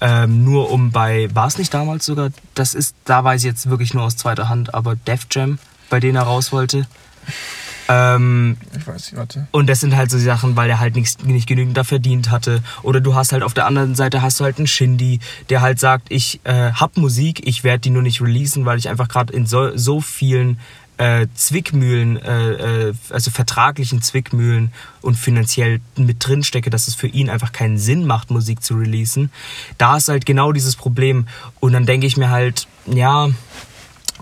ähm, 0.00 0.44
nur 0.44 0.70
um 0.70 0.90
bei, 0.90 1.28
war 1.34 1.46
es 1.46 1.58
nicht 1.58 1.72
damals 1.74 2.06
sogar, 2.06 2.30
das 2.54 2.74
ist, 2.74 2.94
da 3.04 3.22
weiß 3.22 3.42
ich 3.42 3.46
jetzt 3.46 3.68
wirklich 3.68 3.94
nur 3.94 4.04
aus 4.04 4.16
zweiter 4.16 4.48
Hand, 4.48 4.74
aber 4.74 4.96
Def 4.96 5.26
Jam, 5.30 5.58
bei 5.88 6.00
denen 6.00 6.16
er 6.16 6.22
raus 6.22 6.52
wollte. 6.52 6.86
Ähm, 7.88 8.56
Ich 8.78 8.86
weiß 8.86 9.10
nicht, 9.10 9.16
warte. 9.16 9.48
und 9.50 9.66
das 9.68 9.80
sind 9.80 9.96
halt 9.96 10.12
so 10.12 10.18
Sachen, 10.18 10.54
weil 10.54 10.70
er 10.70 10.78
halt 10.78 10.94
nicht, 10.94 11.26
nicht 11.26 11.48
genügend 11.48 11.76
da 11.76 11.82
verdient 11.82 12.30
hatte. 12.30 12.62
Oder 12.82 13.00
du 13.00 13.16
hast 13.16 13.32
halt 13.32 13.42
auf 13.42 13.52
der 13.52 13.66
anderen 13.66 13.96
Seite 13.96 14.22
hast 14.22 14.38
du 14.38 14.44
halt 14.44 14.58
einen 14.58 14.68
Shindy, 14.68 15.18
der 15.48 15.60
halt 15.60 15.80
sagt, 15.80 16.06
ich 16.08 16.40
äh, 16.44 16.70
hab 16.70 16.96
Musik, 16.96 17.46
ich 17.48 17.64
werde 17.64 17.80
die 17.80 17.90
nur 17.90 18.02
nicht 18.02 18.20
releasen, 18.20 18.64
weil 18.64 18.78
ich 18.78 18.88
einfach 18.88 19.08
gerade 19.08 19.32
in 19.32 19.44
so, 19.44 19.76
so 19.76 20.00
vielen 20.00 20.60
äh, 21.00 21.28
Zwickmühlen, 21.34 22.18
äh, 22.18 22.88
äh, 22.88 22.94
also 23.08 23.30
vertraglichen 23.30 24.02
Zwickmühlen 24.02 24.70
und 25.00 25.14
finanziell 25.14 25.80
mit 25.96 26.26
drin 26.26 26.44
stecke, 26.44 26.68
dass 26.68 26.88
es 26.88 26.94
für 26.94 27.06
ihn 27.06 27.30
einfach 27.30 27.52
keinen 27.52 27.78
Sinn 27.78 28.06
macht, 28.06 28.30
Musik 28.30 28.62
zu 28.62 28.74
releasen. 28.74 29.32
Da 29.78 29.96
ist 29.96 30.08
halt 30.08 30.26
genau 30.26 30.52
dieses 30.52 30.76
Problem. 30.76 31.26
Und 31.58 31.72
dann 31.72 31.86
denke 31.86 32.06
ich 32.06 32.18
mir 32.18 32.28
halt, 32.28 32.68
ja, 32.84 33.30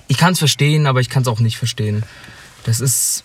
ich 0.07 0.19
kann 0.19 0.35
es 0.35 0.39
verstehen, 0.39 0.87
aber 0.87 1.01
ich 1.01 1.11
kann 1.11 1.23
es 1.23 1.29
auch 1.29 1.41
nicht 1.41 1.59
verstehen. 1.59 2.05
Das 2.63 2.81
ist 2.81 3.25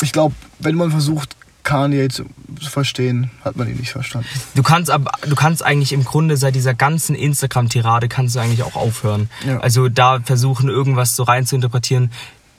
Ich 0.00 0.12
glaube, 0.12 0.34
wenn 0.58 0.76
man 0.76 0.90
versucht, 0.90 1.36
Kanye 1.62 2.08
zu, 2.08 2.24
zu 2.58 2.70
verstehen, 2.70 3.30
hat 3.44 3.56
man 3.56 3.68
ihn 3.68 3.76
nicht 3.76 3.92
verstanden. 3.92 4.28
Du 4.54 4.62
kannst 4.62 4.90
aber, 4.90 5.12
du 5.28 5.34
kannst 5.34 5.62
eigentlich 5.62 5.92
im 5.92 6.04
Grunde 6.04 6.38
seit 6.38 6.54
dieser 6.54 6.72
ganzen 6.72 7.14
Instagram-Tirade 7.14 8.08
kannst 8.08 8.34
du 8.34 8.40
eigentlich 8.40 8.62
auch 8.62 8.76
aufhören. 8.76 9.28
Ja. 9.46 9.60
Also 9.60 9.90
da 9.90 10.20
versuchen 10.20 10.70
irgendwas 10.70 11.16
so 11.16 11.22
rein 11.22 11.44
zu 11.44 11.54
interpretieren. 11.54 12.10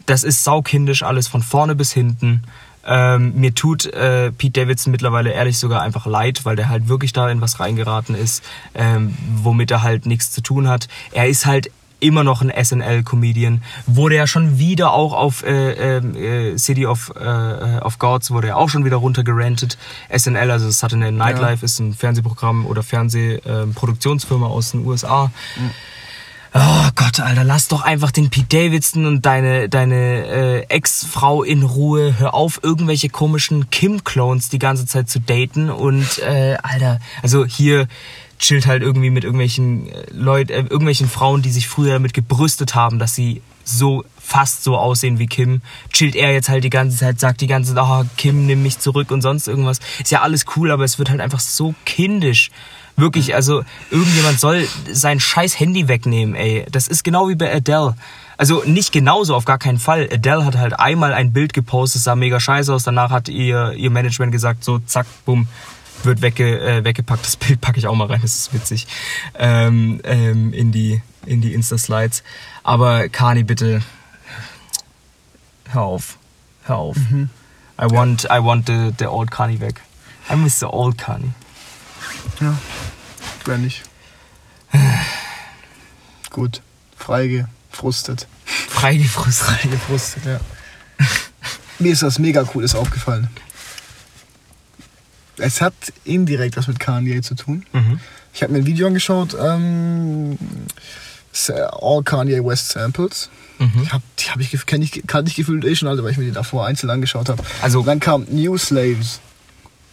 Das 0.06 0.24
ist 0.24 0.44
saukindisch 0.44 1.04
alles 1.04 1.28
von 1.28 1.42
vorne 1.42 1.76
bis 1.76 1.92
hinten. 1.92 2.44
Ähm, 2.88 3.34
mir 3.36 3.56
tut 3.56 3.86
äh, 3.86 4.32
Pete 4.32 4.62
Davidson 4.62 4.92
mittlerweile 4.92 5.32
ehrlich 5.32 5.58
sogar 5.58 5.82
einfach 5.82 6.06
leid, 6.06 6.46
weil 6.46 6.56
der 6.56 6.70
halt 6.70 6.88
wirklich 6.88 7.14
da 7.14 7.30
in 7.30 7.42
was 7.42 7.60
reingeraten 7.60 8.14
ist, 8.14 8.44
ähm, 8.76 9.18
womit 9.38 9.72
er 9.72 9.82
halt 9.82 10.06
nichts 10.06 10.32
zu 10.32 10.42
tun 10.42 10.68
hat. 10.68 10.88
Er 11.12 11.28
ist 11.28 11.48
halt 11.48 11.72
immer 12.00 12.24
noch 12.24 12.42
ein 12.42 12.52
SNL-Comedian. 12.52 13.64
Wurde 13.88 14.16
ja 14.16 14.28
schon 14.28 14.60
wieder 14.60 14.94
auch 14.94 15.14
auf 15.14 15.44
äh, 15.44 15.98
äh, 15.98 16.58
City 16.58 16.86
of, 16.86 17.12
äh, 17.20 17.80
of 17.80 17.98
Gods, 17.98 18.30
wurde 18.32 18.50
er 18.50 18.58
auch 18.58 18.70
schon 18.70 18.86
wieder 18.86 18.98
runtergerantet. 18.98 19.78
SNL, 20.16 20.52
also 20.52 20.70
Saturday 20.70 21.12
Night 21.12 21.38
Ja. 21.38 21.42
Live, 21.42 21.64
ist 21.64 21.80
ein 21.80 21.94
Fernsehprogramm 21.94 22.68
oder 22.68 22.84
Fernsehproduktionsfirma 22.84 24.46
aus 24.46 24.72
den 24.72 24.86
USA. 24.86 25.32
Oh 26.58 26.88
Gott, 26.96 27.20
Alter, 27.20 27.44
lass 27.44 27.68
doch 27.68 27.82
einfach 27.82 28.12
den 28.12 28.30
Pete 28.30 28.48
Davidson 28.48 29.06
und 29.06 29.26
deine, 29.26 29.68
deine 29.68 30.26
äh, 30.26 30.66
Ex-Frau 30.70 31.44
in 31.44 31.64
Ruhe. 31.64 32.18
Hör 32.18 32.34
auf, 32.34 32.62
irgendwelche 32.64 33.10
komischen 33.10 33.70
Kim-Clones 33.72 34.48
die 34.48 34.60
ganze 34.60 34.86
Zeit 34.86 35.10
zu 35.10 35.20
daten. 35.20 35.70
Und, 35.70 36.20
äh, 36.20 36.56
Alter, 36.64 37.02
also 37.22 37.46
hier 37.46 37.90
chillt 38.40 38.68
halt 38.68 38.84
irgendwie 38.84 39.10
mit 39.10 39.26
irgendwelchen 39.26 39.90
äh, 39.90 40.06
Leuten, 40.14 40.54
äh, 40.54 40.60
irgendwelchen 40.62 41.10
Frauen, 41.10 41.42
die 41.42 41.52
sich 41.52 41.68
früher 41.68 41.92
damit 41.92 42.14
gebrüstet 42.14 42.74
haben, 42.74 43.00
dass 43.00 43.16
sie 43.16 43.42
so 43.66 44.06
fast 44.18 44.64
so 44.64 44.78
aussehen 44.78 45.20
wie 45.20 45.28
Kim. 45.28 45.62
Chillt 45.92 46.16
er 46.16 46.32
jetzt 46.32 46.48
halt 46.48 46.64
die 46.64 46.70
ganze 46.70 46.96
Zeit, 46.96 47.20
sagt 47.20 47.42
die 47.42 47.48
ganze 47.48 47.76
Zeit, 47.76 47.84
oh, 47.86 48.06
Kim, 48.16 48.46
nimm 48.46 48.64
mich 48.64 48.80
zurück 48.80 49.12
und 49.12 49.22
sonst 49.22 49.50
irgendwas. 49.50 49.80
Ist 50.00 50.12
ja 50.12 50.22
alles 50.22 50.46
cool, 50.56 50.72
aber 50.72 50.86
es 50.86 51.00
wird 51.00 51.10
halt 51.10 51.20
einfach 51.20 51.42
so 51.42 51.76
kindisch. 51.84 52.50
Wirklich, 52.98 53.36
also 53.36 53.64
irgendjemand 53.92 54.40
soll 54.40 54.68
sein 54.92 55.20
scheiß 55.20 55.60
Handy 55.60 55.88
wegnehmen, 55.88 56.36
ey. 56.36 56.66
Das 56.72 56.88
ist 56.88 57.04
genau 57.04 57.28
wie 57.28 57.36
bei 57.36 57.54
Adele. 57.54 57.96
Also 58.38 58.64
nicht 58.66 58.92
genauso, 58.92 59.36
auf 59.36 59.46
gar 59.46 59.58
keinen 59.58 59.80
Fall. 59.80 60.10
Adele 60.12 60.46
hat 60.46 60.56
halt 60.56 60.80
einmal 60.80 61.14
ein 61.14 61.34
Bild 61.34 61.54
gepostet, 61.54 62.02
sah 62.02 62.16
mega 62.16 62.40
scheiße 62.40 62.74
aus. 62.74 62.84
Danach 62.84 63.12
hat 63.12 63.28
ihr, 63.28 63.74
ihr 63.74 63.90
Management 63.90 64.32
gesagt, 64.32 64.64
so 64.64 64.80
zack, 64.80 65.08
bumm, 65.26 65.48
wird 66.04 66.22
wegge, 66.22 66.60
äh, 66.60 66.84
weggepackt. 66.84 67.26
Das 67.26 67.36
Bild 67.36 67.60
packe 67.60 67.80
ich 67.80 67.88
auch 67.88 67.96
mal 67.96 68.08
rein, 68.08 68.22
das 68.22 68.36
ist 68.36 68.54
witzig. 68.54 68.88
Ähm, 69.38 70.00
ähm, 70.04 70.54
in 70.54 70.72
die, 70.72 71.02
in 71.26 71.42
die 71.42 71.54
Insta-Slides. 71.54 72.24
Aber 72.64 73.10
Kani, 73.10 73.44
bitte, 73.44 73.82
hör 75.70 75.82
auf. 75.82 76.18
Hör 76.64 76.78
auf. 76.78 76.98
I 77.78 77.92
want, 77.92 78.24
I 78.26 78.42
want 78.42 78.68
the, 78.68 78.92
the 78.98 79.08
old 79.08 79.32
Kani 79.32 79.60
weg. 79.60 79.82
I 80.32 80.36
miss 80.36 80.60
the 80.60 80.66
old 80.66 80.98
Kani. 80.98 81.32
Ja, 82.42 82.58
wer 83.46 83.58
nicht. 83.58 83.84
Gut, 86.32 86.62
freigefrustet. 86.98 88.28
Freigefrustet. 88.46 89.48
Freigefrustet, 89.48 90.26
ja. 90.26 90.40
Mir 91.80 91.94
ist 91.94 92.04
was 92.04 92.20
mega 92.20 92.44
Cooles 92.44 92.76
aufgefallen. 92.76 93.30
Es 95.38 95.62
hat 95.62 95.74
indirekt 96.04 96.58
was 96.58 96.68
mit 96.68 96.80
Kanye 96.80 97.22
zu 97.22 97.36
tun. 97.36 97.66
Mhm. 97.74 98.00
Ich 98.34 98.44
habe 98.44 98.54
mir 98.54 98.60
ein 98.60 98.66
Video 98.66 98.88
angeschaut, 98.88 99.36
ähm, 99.40 100.38
All 101.50 102.04
Kanye 102.04 102.44
West 102.46 102.70
Samples. 102.70 103.30
Mhm. 103.60 103.82
Ich 103.84 103.92
hab, 103.94 104.02
die 104.18 104.30
hab 104.30 104.40
ich, 104.40 104.66
kenn 104.66 104.82
ich, 104.82 105.04
kannte 105.08 105.30
ich 105.30 105.36
gefühlt 105.36 105.66
eh 105.66 105.76
schon 105.76 105.88
alle, 105.90 106.04
weil 106.04 106.12
ich 106.12 106.18
mir 106.18 106.26
die 106.26 106.32
davor 106.32 106.66
einzeln 106.66 106.90
angeschaut 106.90 107.30
habe. 107.30 107.44
Also- 107.62 107.80
Und 107.82 107.86
dann 107.88 108.00
kam 108.00 108.26
New 108.30 108.58
Slaves, 108.58 109.20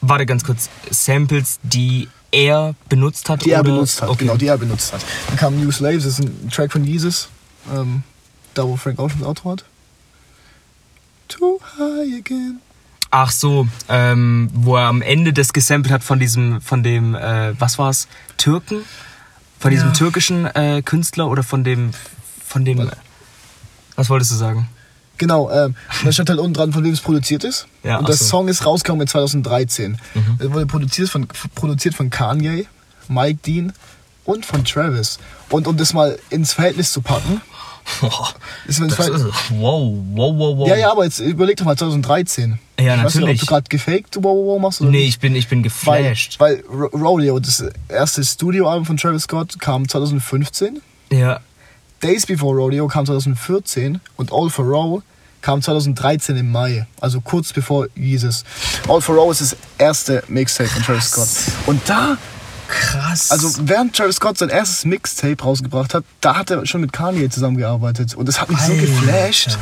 Warte 0.01 0.27
ganz 0.27 0.43
kurz. 0.43 0.69
Samples, 0.91 1.61
die 1.63 2.09
er 2.33 2.75
benutzt 2.89 3.29
hat? 3.29 3.45
die 3.45 3.51
er 3.51 3.61
oder? 3.61 3.71
benutzt 3.71 4.03
hat. 4.03 4.09
Okay. 4.09 4.25
Genau, 4.25 4.37
die 4.37 4.47
er 4.49 4.59
benutzt 4.59 4.93
hat. 4.93 5.05
Dann 5.29 5.37
kam 5.37 5.61
New 5.61 5.71
Slaves, 5.71 6.05
das 6.05 6.19
ist 6.19 6.25
ein 6.25 6.51
Track 6.51 6.73
von 6.73 6.85
Jesus, 6.85 7.29
ähm, 7.73 8.03
da 8.55 8.65
wo 8.65 8.77
Frank 8.77 8.99
Ocean 8.99 9.21
das 9.21 9.29
Auto 9.29 9.51
hat. 9.51 9.65
Too 11.29 11.61
high 11.79 12.19
again. 12.19 12.61
Ach 13.11 13.31
so, 13.31 13.69
ähm, 13.89 14.49
wo 14.55 14.77
er 14.77 14.87
am 14.87 15.03
Ende 15.03 15.33
das 15.33 15.53
gesampelt 15.53 15.93
hat 15.93 16.03
von 16.03 16.19
diesem, 16.19 16.61
von 16.63 16.83
dem, 16.83 17.15
äh, 17.15 17.59
was 17.61 17.79
war's? 17.79 18.09
Türken? 18.39 18.85
Von 19.59 19.71
diesem 19.71 19.89
Ja. 19.89 19.93
türkischen 19.95 20.47
äh, 20.47 20.83
Künstler 20.83 21.29
oder 21.29 21.43
von 21.43 21.63
dem, 21.63 21.91
von 22.45 22.65
dem, 22.65 22.91
was 23.97 24.09
wolltest 24.11 24.33
du 24.33 24.37
sagen? 24.37 24.69
Genau, 25.23 25.51
ähm, 25.53 25.77
da 26.05 26.11
stand 26.11 26.29
halt 26.31 26.41
unten 26.41 26.55
dran, 26.55 26.73
von 26.73 26.83
wem 26.83 26.93
es 26.93 27.01
produziert 27.01 27.45
ist. 27.45 27.67
Ja, 27.85 27.99
und 27.99 28.09
das 28.09 28.19
so. 28.19 28.25
Song 28.25 28.49
ist 28.49 28.67
rausgekommen 28.67 29.03
in 29.03 29.07
2013. 29.09 29.99
Mhm. 30.15 30.23
Es 30.41 30.51
wurde 30.53 30.67
produziert 30.67 31.09
von, 31.09 31.29
produziert 31.55 31.95
von 31.95 32.11
Kanye, 32.11 32.67
Mike 33.09 33.39
Dean 33.47 33.73
und 34.25 34.45
von 34.45 34.65
Travis. 34.65 35.19
Und 35.49 35.69
um 35.69 35.77
das 35.77 35.93
mal 35.93 36.19
ins 36.31 36.53
Verhältnis 36.55 36.93
zu 36.93 37.03
packen, 37.03 37.41
ist, 38.67 38.79
ins 38.81 38.89
Das 38.89 38.97
Verhältnis- 38.97 39.23
ist, 39.27 39.51
wow, 39.51 39.93
wow, 40.15 40.35
wow, 40.37 40.59
wow. 40.59 40.69
ja, 40.69 40.77
ja, 40.77 40.91
aber 40.91 41.05
jetzt 41.05 41.21
überleg 41.21 41.57
doch 41.57 41.65
mal 41.67 41.77
2013. 41.77 42.59
Ja, 42.81 42.97
Ich 42.97 43.05
weiß 43.05 43.15
nicht, 43.15 43.23
natürlich. 43.23 43.43
ob 43.43 43.47
du 43.47 43.47
gerade 43.47 43.69
gefaked 43.69 44.17
wow, 44.17 44.25
wow, 44.25 44.47
wow 44.55 44.61
machst 44.61 44.81
oder 44.81 44.91
Nee, 44.91 44.99
nicht. 45.01 45.09
ich 45.11 45.21
bin, 45.21 45.37
ich 45.37 45.49
bin 45.49 45.61
Weil, 45.61 46.03
geflasht. 46.03 46.41
weil 46.41 46.65
Ro- 46.69 46.91
Rodeo, 46.97 47.39
das 47.39 47.65
erste 47.89 48.25
Studioalbum 48.25 48.87
von 48.87 48.97
Travis 48.97 49.23
Scott, 49.25 49.59
kam 49.61 49.89
2015. 49.89 50.81
ja. 51.11 51.41
Days 52.03 52.27
Before 52.27 52.57
Rodeo 52.57 52.89
kam 52.89 53.07
2014 53.07 54.01
und 54.17 54.33
All 54.33 54.51
for 54.51 54.65
Row 54.65 55.03
kam 55.43 55.61
2013 55.61 56.37
im 56.37 56.51
Mai, 56.51 56.87
also 57.01 57.21
kurz 57.21 57.53
bevor 57.53 57.87
Jesus. 57.95 58.45
All 58.89 59.01
for 59.01 59.31
ist 59.31 59.41
das 59.41 59.57
erste 59.79 60.23
Mixtape 60.29 60.71
von 60.71 60.83
Travis 60.83 61.11
Scott. 61.11 61.29
Und 61.67 61.81
da, 61.89 62.17
Krass. 62.69 63.31
also 63.31 63.49
während 63.69 63.95
Travis 63.95 64.17
Scott 64.17 64.39
sein 64.39 64.49
erstes 64.49 64.85
Mixtape 64.85 65.43
rausgebracht 65.43 65.95
hat, 65.95 66.05
da 66.21 66.37
hat 66.37 66.51
er 66.51 66.65
schon 66.65 66.81
mit 66.81 66.93
Kanye 66.93 67.29
zusammengearbeitet. 67.29 68.15
Und 68.15 68.27
das 68.27 68.41
hat 68.41 68.49
mich 68.49 68.61
so 68.61 68.73
Alter. 68.73 68.87
geflasht. 68.87 69.59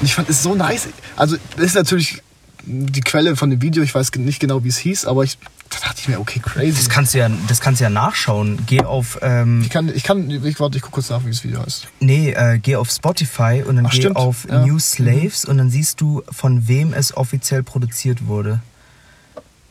Und 0.00 0.06
ich 0.06 0.14
fand 0.14 0.28
es 0.30 0.42
so 0.42 0.54
nice. 0.54 0.88
Also 1.16 1.36
das 1.56 1.66
ist 1.66 1.74
natürlich 1.74 2.22
die 2.64 3.00
Quelle 3.00 3.36
von 3.36 3.50
dem 3.50 3.62
Video, 3.62 3.82
ich 3.82 3.94
weiß 3.94 4.12
nicht 4.16 4.40
genau, 4.40 4.64
wie 4.64 4.68
es 4.68 4.78
hieß, 4.78 5.04
aber 5.06 5.24
ich, 5.24 5.38
da 5.70 5.78
dachte 5.80 6.00
ich 6.00 6.08
mir, 6.08 6.20
okay, 6.20 6.40
crazy. 6.40 6.72
das 6.74 6.88
kannst 6.88 7.14
du 7.14 7.18
ja, 7.18 7.30
das 7.48 7.60
kannst 7.60 7.80
du 7.80 7.84
ja 7.84 7.90
nachschauen. 7.90 8.58
Geh 8.66 8.82
auf, 8.82 9.18
ähm, 9.22 9.62
ich 9.62 9.70
kann, 9.70 9.88
ich 9.94 10.02
kann, 10.02 10.30
ich 10.30 10.60
warte, 10.60 10.76
ich 10.76 10.82
guck 10.82 10.92
kurz 10.92 11.10
nach, 11.10 11.24
wie 11.24 11.30
das 11.30 11.44
Video 11.44 11.62
heißt. 11.64 11.88
nee, 12.00 12.30
äh, 12.32 12.58
geh 12.58 12.76
auf 12.76 12.90
Spotify 12.90 13.62
und 13.66 13.76
dann 13.76 13.86
Ach, 13.86 13.90
geh 13.90 13.98
stimmt. 14.00 14.16
auf 14.16 14.46
Ja. 14.48 14.66
New 14.66 14.78
Slaves 14.78 15.44
und 15.44 15.58
dann 15.58 15.70
siehst 15.70 16.00
du, 16.00 16.22
von 16.30 16.68
wem 16.68 16.92
es 16.92 17.16
offiziell 17.16 17.62
produziert 17.62 18.26
wurde. 18.26 18.60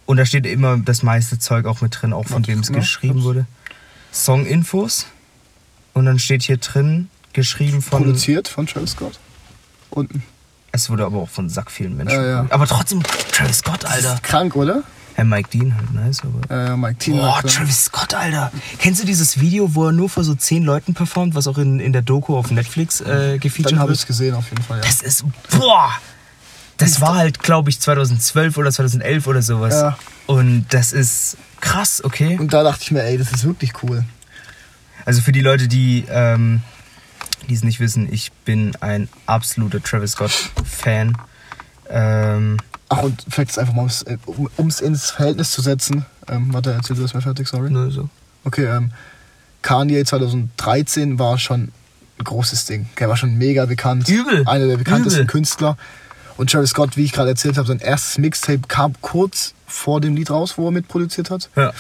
Und 0.05 0.17
da 0.17 0.25
steht 0.25 0.45
immer 0.45 0.77
das 0.77 1.03
meiste 1.03 1.37
Zeug 1.37 1.65
auch 1.65 1.81
mit 1.81 2.01
drin, 2.01 2.13
auch 2.13 2.25
von 2.27 2.47
wem 2.47 2.59
es 2.59 2.71
geschrieben 2.71 3.23
wurde. 3.23 3.45
Song-Infos. 4.13 5.05
Und 5.93 6.05
dann 6.05 6.17
steht 6.19 6.43
hier 6.43 6.57
drin, 6.57 7.09
geschrieben 7.33 7.81
von. 7.81 8.03
Produziert 8.03 8.47
von 8.47 8.67
Travis 8.67 8.91
Scott. 8.91 9.19
Unten. 9.89 10.23
Es 10.77 10.91
wurde 10.91 11.05
aber 11.05 11.17
auch 11.17 11.29
von 11.29 11.49
sack 11.49 11.71
vielen 11.71 11.97
Menschen. 11.97 12.21
Ja, 12.21 12.27
ja. 12.27 12.45
Aber 12.51 12.67
trotzdem, 12.67 13.01
Travis 13.31 13.57
Scott, 13.57 13.83
Alter. 13.83 14.19
Krank, 14.21 14.55
oder? 14.55 14.83
Herr 15.15 15.25
Mike 15.25 15.49
Dean 15.51 15.75
halt, 15.75 15.91
nice, 15.91 16.21
aber. 16.21 16.73
Äh, 16.73 16.77
Mike 16.77 16.99
Tina. 16.99 17.21
Boah, 17.21 17.41
Travis 17.41 17.85
Scott, 17.85 18.13
Alter. 18.13 18.51
Kennst 18.77 19.01
du 19.01 19.05
dieses 19.07 19.39
Video, 19.39 19.73
wo 19.73 19.87
er 19.87 19.91
nur 19.91 20.07
vor 20.07 20.23
so 20.23 20.35
zehn 20.35 20.63
Leuten 20.63 20.93
performt, 20.93 21.33
was 21.33 21.47
auch 21.47 21.57
in, 21.57 21.79
in 21.79 21.93
der 21.93 22.03
Doku 22.03 22.37
auf 22.37 22.51
Netflix 22.51 23.01
äh, 23.01 23.39
gefeatured 23.39 23.71
Dann 23.71 23.79
habe 23.79 23.91
ich 23.91 23.97
wird? 23.97 24.01
es 24.01 24.05
gesehen, 24.05 24.35
auf 24.35 24.47
jeden 24.51 24.61
Fall, 24.61 24.77
ja. 24.77 24.83
Das 24.83 25.01
ist, 25.01 25.25
boah! 25.57 25.91
Das 26.77 27.01
war 27.01 27.15
halt, 27.15 27.39
glaube 27.39 27.71
ich, 27.71 27.79
2012 27.79 28.55
oder 28.55 28.71
2011 28.71 29.25
oder 29.25 29.41
sowas. 29.41 29.73
Ja. 29.73 29.97
Und 30.27 30.67
das 30.69 30.93
ist 30.93 31.37
krass, 31.59 32.03
okay? 32.03 32.37
Und 32.39 32.53
da 32.53 32.61
dachte 32.61 32.83
ich 32.83 32.91
mir, 32.91 33.01
ey, 33.01 33.17
das 33.17 33.31
ist 33.31 33.45
wirklich 33.45 33.73
cool. 33.81 34.05
Also 35.05 35.21
für 35.21 35.31
die 35.31 35.41
Leute, 35.41 35.67
die 35.67 36.05
ähm, 36.07 36.61
die 37.47 37.53
es 37.55 37.63
nicht 37.63 37.79
wissen, 37.79 38.11
ich 38.11 38.31
bin 38.45 38.75
ein 38.81 39.07
absoluter 39.25 39.81
Travis 39.81 40.11
Scott-Fan. 40.11 41.17
Ähm, 41.89 42.57
Ach, 42.89 43.03
und 43.03 43.25
vielleicht 43.29 43.51
ist 43.51 43.59
einfach 43.59 43.73
mal, 43.73 43.81
ums- 43.83 44.03
äh, 44.03 44.17
um 44.25 44.67
es 44.67 44.81
ins 44.81 45.11
Verhältnis 45.11 45.51
zu 45.51 45.61
setzen. 45.61 46.05
Ähm, 46.29 46.53
warte, 46.53 46.71
erzähl 46.73 46.95
du 46.95 47.01
das 47.01 47.13
mal 47.13 47.21
fertig, 47.21 47.47
sorry. 47.47 47.69
nur 47.69 47.91
so. 47.91 48.09
Okay, 48.43 48.65
ähm, 48.65 48.91
Kanye 49.61 50.03
2013 50.05 51.19
war 51.19 51.37
schon 51.37 51.71
ein 52.19 52.23
großes 52.23 52.65
Ding. 52.65 52.87
Der 52.99 53.09
war 53.09 53.17
schon 53.17 53.37
mega 53.37 53.65
bekannt. 53.65 54.07
Übel, 54.07 54.47
Einer 54.47 54.67
der 54.67 54.77
bekanntesten 54.77 55.21
übel. 55.21 55.31
Künstler. 55.31 55.77
Und 56.37 56.51
Travis 56.51 56.69
Scott, 56.69 56.95
wie 56.97 57.03
ich 57.03 57.11
gerade 57.13 57.29
erzählt 57.29 57.57
habe, 57.57 57.67
sein 57.67 57.79
erstes 57.79 58.17
Mixtape 58.19 58.61
kam 58.67 58.93
kurz 59.01 59.53
vor 59.65 59.99
dem 60.01 60.15
Lied 60.15 60.29
raus, 60.29 60.57
wo 60.57 60.67
er 60.67 60.71
mitproduziert 60.71 61.29
hat. 61.29 61.49
Ja. 61.55 61.73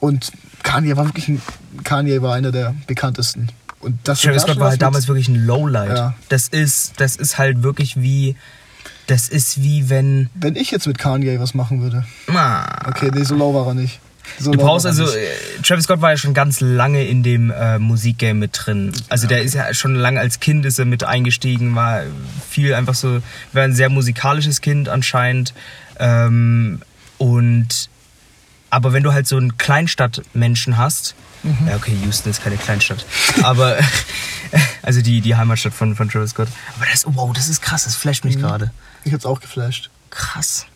Und 0.00 0.30
Kanye 0.62 0.96
war 0.96 1.06
wirklich 1.06 1.28
ein, 1.28 1.42
Kanye 1.82 2.22
war 2.22 2.34
einer 2.34 2.52
der 2.52 2.74
bekanntesten. 2.86 3.48
Und 3.80 3.98
das 4.04 4.20
Travis 4.22 4.42
Scott 4.42 4.58
war 4.58 4.70
halt 4.70 4.82
damals 4.82 5.08
wirklich 5.08 5.28
ein 5.28 5.46
Lowlight. 5.46 5.96
Ja. 5.96 6.14
Das 6.28 6.48
ist, 6.48 6.94
das 7.00 7.16
ist 7.16 7.38
halt 7.38 7.62
wirklich 7.62 8.00
wie, 8.00 8.36
das 9.06 9.28
ist 9.28 9.62
wie 9.62 9.88
wenn, 9.88 10.30
Wenn 10.34 10.56
ich 10.56 10.70
jetzt 10.70 10.86
mit 10.86 10.98
Kanye 10.98 11.38
was 11.40 11.54
machen 11.54 11.80
würde. 11.80 12.04
ah, 12.28 12.88
Okay, 12.88 13.10
nee, 13.14 13.22
so 13.22 13.34
low 13.34 13.54
war 13.54 13.66
er 13.68 13.74
nicht. 13.74 14.00
So 14.38 14.50
Du 14.52 14.58
brauchst 14.58 14.84
also, 14.84 15.04
äh, 15.04 15.26
Travis 15.62 15.84
Scott 15.84 16.02
war 16.02 16.10
ja 16.10 16.16
schon 16.16 16.34
ganz 16.34 16.60
lange 16.60 17.06
in 17.06 17.22
dem 17.22 17.50
äh, 17.50 17.78
Musikgame 17.78 18.34
mit 18.34 18.50
drin. 18.52 18.92
Also 19.08 19.26
der 19.26 19.42
ist 19.42 19.54
ja 19.54 19.72
schon 19.72 19.94
lange 19.94 20.20
als 20.20 20.38
Kind 20.40 20.66
ist 20.66 20.78
er 20.78 20.84
mit 20.84 21.02
eingestiegen, 21.04 21.74
war 21.74 22.02
viel 22.48 22.74
einfach 22.74 22.94
so, 22.94 23.22
war 23.52 23.62
ein 23.62 23.74
sehr 23.74 23.88
musikalisches 23.88 24.60
Kind 24.60 24.88
anscheinend. 24.88 25.54
Ähm, 25.98 26.80
und 27.16 27.88
aber 28.70 28.92
wenn 28.92 29.02
du 29.02 29.12
halt 29.12 29.26
so 29.26 29.36
einen 29.36 29.56
Kleinstadtmenschen 29.58 30.76
hast, 30.76 31.14
Mhm. 31.44 31.68
ja 31.68 31.76
okay, 31.76 31.96
Houston 32.04 32.30
ist 32.30 32.42
keine 32.42 32.56
Kleinstadt, 32.56 33.06
aber 33.44 33.78
also 34.82 35.00
die, 35.02 35.20
die 35.20 35.36
Heimatstadt 35.36 35.72
von, 35.72 35.94
von 35.94 36.08
Travis 36.08 36.30
Scott. 36.30 36.48
Aber 36.76 36.86
das, 36.90 37.04
wow, 37.06 37.32
das 37.32 37.48
ist 37.48 37.62
krass, 37.62 37.84
das 37.84 37.94
flasht 37.94 38.24
Mhm. 38.24 38.30
mich 38.32 38.40
gerade. 38.40 38.72
Ich 39.04 39.12
hab's 39.12 39.24
auch 39.24 39.40
geflasht. 39.40 39.88
Krass. 40.10 40.66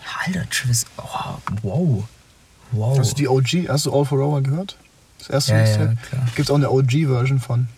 Ja, 0.00 0.26
Alter, 0.26 0.50
Travis, 0.50 0.84
oh, 0.98 1.38
wow. 1.62 2.04
Wow. 2.72 2.98
Hast 2.98 3.12
du 3.12 3.14
die 3.16 3.28
OG, 3.28 3.68
hast 3.68 3.86
du 3.86 3.94
All 3.98 4.04
for 4.04 4.18
Rover 4.18 4.42
gehört? 4.42 4.76
Das 5.18 5.30
erste 5.30 5.52
Ja, 5.52 5.58
ja, 5.58 5.64
Mixtape? 5.64 5.96
klar. 6.10 6.22
Gibt's 6.34 6.50
auch 6.50 6.56
eine 6.56 6.70
OG-Version 6.70 7.40
von. 7.40 7.68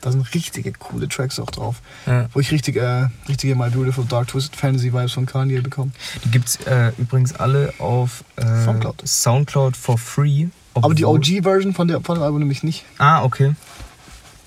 Da 0.00 0.10
sind 0.12 0.22
richtige 0.34 0.72
coole 0.72 1.08
Tracks 1.08 1.38
auch 1.38 1.50
drauf. 1.50 1.76
Ja. 2.06 2.26
Wo 2.32 2.40
ich 2.40 2.50
richtig, 2.50 2.76
äh, 2.76 3.08
richtige 3.28 3.54
My 3.54 3.68
Beautiful 3.70 4.04
Dark 4.06 4.28
Twisted 4.28 4.56
Fantasy 4.56 4.92
Vibes 4.92 5.12
von 5.12 5.26
Kanye 5.26 5.60
bekomme. 5.60 5.90
Die 6.24 6.30
gibt's 6.30 6.56
äh, 6.66 6.92
übrigens 6.98 7.34
alle 7.34 7.74
auf 7.78 8.24
äh, 8.36 8.42
Soundcloud. 8.64 9.02
Soundcloud 9.06 9.76
for 9.76 9.98
free. 9.98 10.46
Aber 10.74 10.94
die 10.94 11.04
OG-Version 11.04 11.74
von, 11.74 11.88
der- 11.88 12.00
von 12.00 12.14
dem 12.16 12.22
Album 12.22 12.38
nämlich 12.38 12.62
nicht. 12.62 12.84
Ah, 12.98 13.22
okay. 13.24 13.54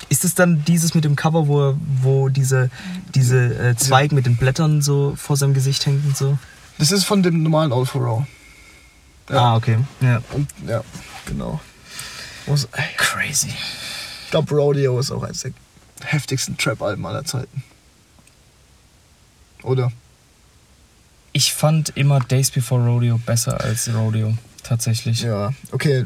Ist 0.08 0.24
es 0.24 0.34
dann 0.34 0.64
dieses 0.64 0.94
mit 0.94 1.04
dem 1.04 1.16
Cover, 1.16 1.46
wo, 1.48 1.76
wo 2.02 2.28
diese, 2.28 2.70
diese 3.14 3.54
äh, 3.54 3.76
Zweig 3.76 4.12
mit 4.12 4.26
den 4.26 4.36
Blättern 4.36 4.82
so 4.82 5.14
vor 5.16 5.36
seinem 5.36 5.54
Gesicht 5.54 5.86
hängt 5.86 6.04
und 6.04 6.16
so? 6.16 6.36
Das 6.78 6.90
ist 6.92 7.04
von 7.04 7.22
dem 7.22 7.42
normalen 7.42 7.72
All 7.72 7.86
for 7.86 8.02
Row. 8.02 8.24
Ja. 9.30 9.36
Ah, 9.52 9.56
okay. 9.56 9.78
Ja. 10.00 10.20
Und 10.32 10.48
ja, 10.66 10.82
genau. 11.26 11.60
Muss, 12.46 12.68
ey, 12.72 12.84
Crazy. 12.96 13.48
Ich 14.34 14.46
glaube, 14.46 14.60
Rodeo 14.60 14.98
ist 14.98 15.12
auch 15.12 15.22
eines 15.22 15.42
der 15.42 15.52
heftigsten 16.02 16.56
Trap-Alben 16.58 17.06
aller 17.06 17.24
Zeiten. 17.24 17.62
Oder? 19.62 19.92
Ich 21.30 21.54
fand 21.54 21.90
immer 21.96 22.18
Days 22.18 22.50
Before 22.50 22.84
Rodeo 22.84 23.18
besser 23.18 23.60
als 23.60 23.88
Rodeo. 23.94 24.36
Tatsächlich. 24.64 25.20
Ja, 25.20 25.52
okay, 25.70 26.04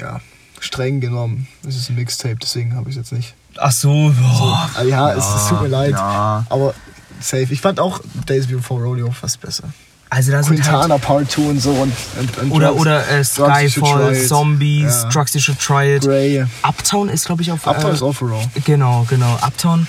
ja. 0.00 0.22
Streng 0.58 1.00
genommen. 1.00 1.48
Es 1.68 1.76
ist 1.76 1.90
ein 1.90 1.96
Mixtape, 1.96 2.36
deswegen 2.36 2.74
habe 2.74 2.88
ich 2.88 2.96
es 2.96 3.10
jetzt 3.10 3.12
nicht. 3.12 3.34
Ach 3.58 3.72
so, 3.72 4.10
boah. 4.18 4.70
Ah, 4.74 4.82
ja, 4.82 5.12
es, 5.12 5.26
es 5.26 5.48
tut 5.50 5.60
mir 5.60 5.68
leid. 5.68 5.90
Ja. 5.90 6.46
Aber 6.48 6.74
safe. 7.20 7.52
Ich 7.52 7.60
fand 7.60 7.78
auch 7.78 8.00
Days 8.26 8.46
Before 8.46 8.82
Rodeo 8.82 9.10
fast 9.10 9.42
besser. 9.42 9.68
Also 10.08 10.30
da 10.30 10.42
sind 10.42 10.64
halt, 10.64 10.64
Quintana 10.64 10.98
Part 10.98 11.30
2 11.32 11.42
und 11.42 11.60
so 11.60 11.70
und, 11.72 11.92
und, 12.18 12.38
und 12.38 12.50
oder 12.52 12.68
Drugs- 12.68 12.80
oder 12.80 13.08
äh, 13.08 13.24
Skyfall. 13.24 14.14
Zombies, 14.26 15.02
Ja. 15.02 15.08
Drugs 15.08 15.34
You 15.34 15.40
Should 15.40 15.58
Try 15.58 15.96
It. 15.96 16.02
Grey. 16.04 16.44
Uptown 16.62 17.08
ist 17.08 17.26
glaube 17.26 17.42
ich 17.42 17.50
auf 17.50 17.66
Uptown 17.66 17.90
äh, 17.90 17.94
ist 17.94 18.02
All 18.02 18.12
for 18.12 18.28
Row. 18.28 18.48
Genau, 18.64 19.04
genau. 19.10 19.34
Uptown, 19.44 19.88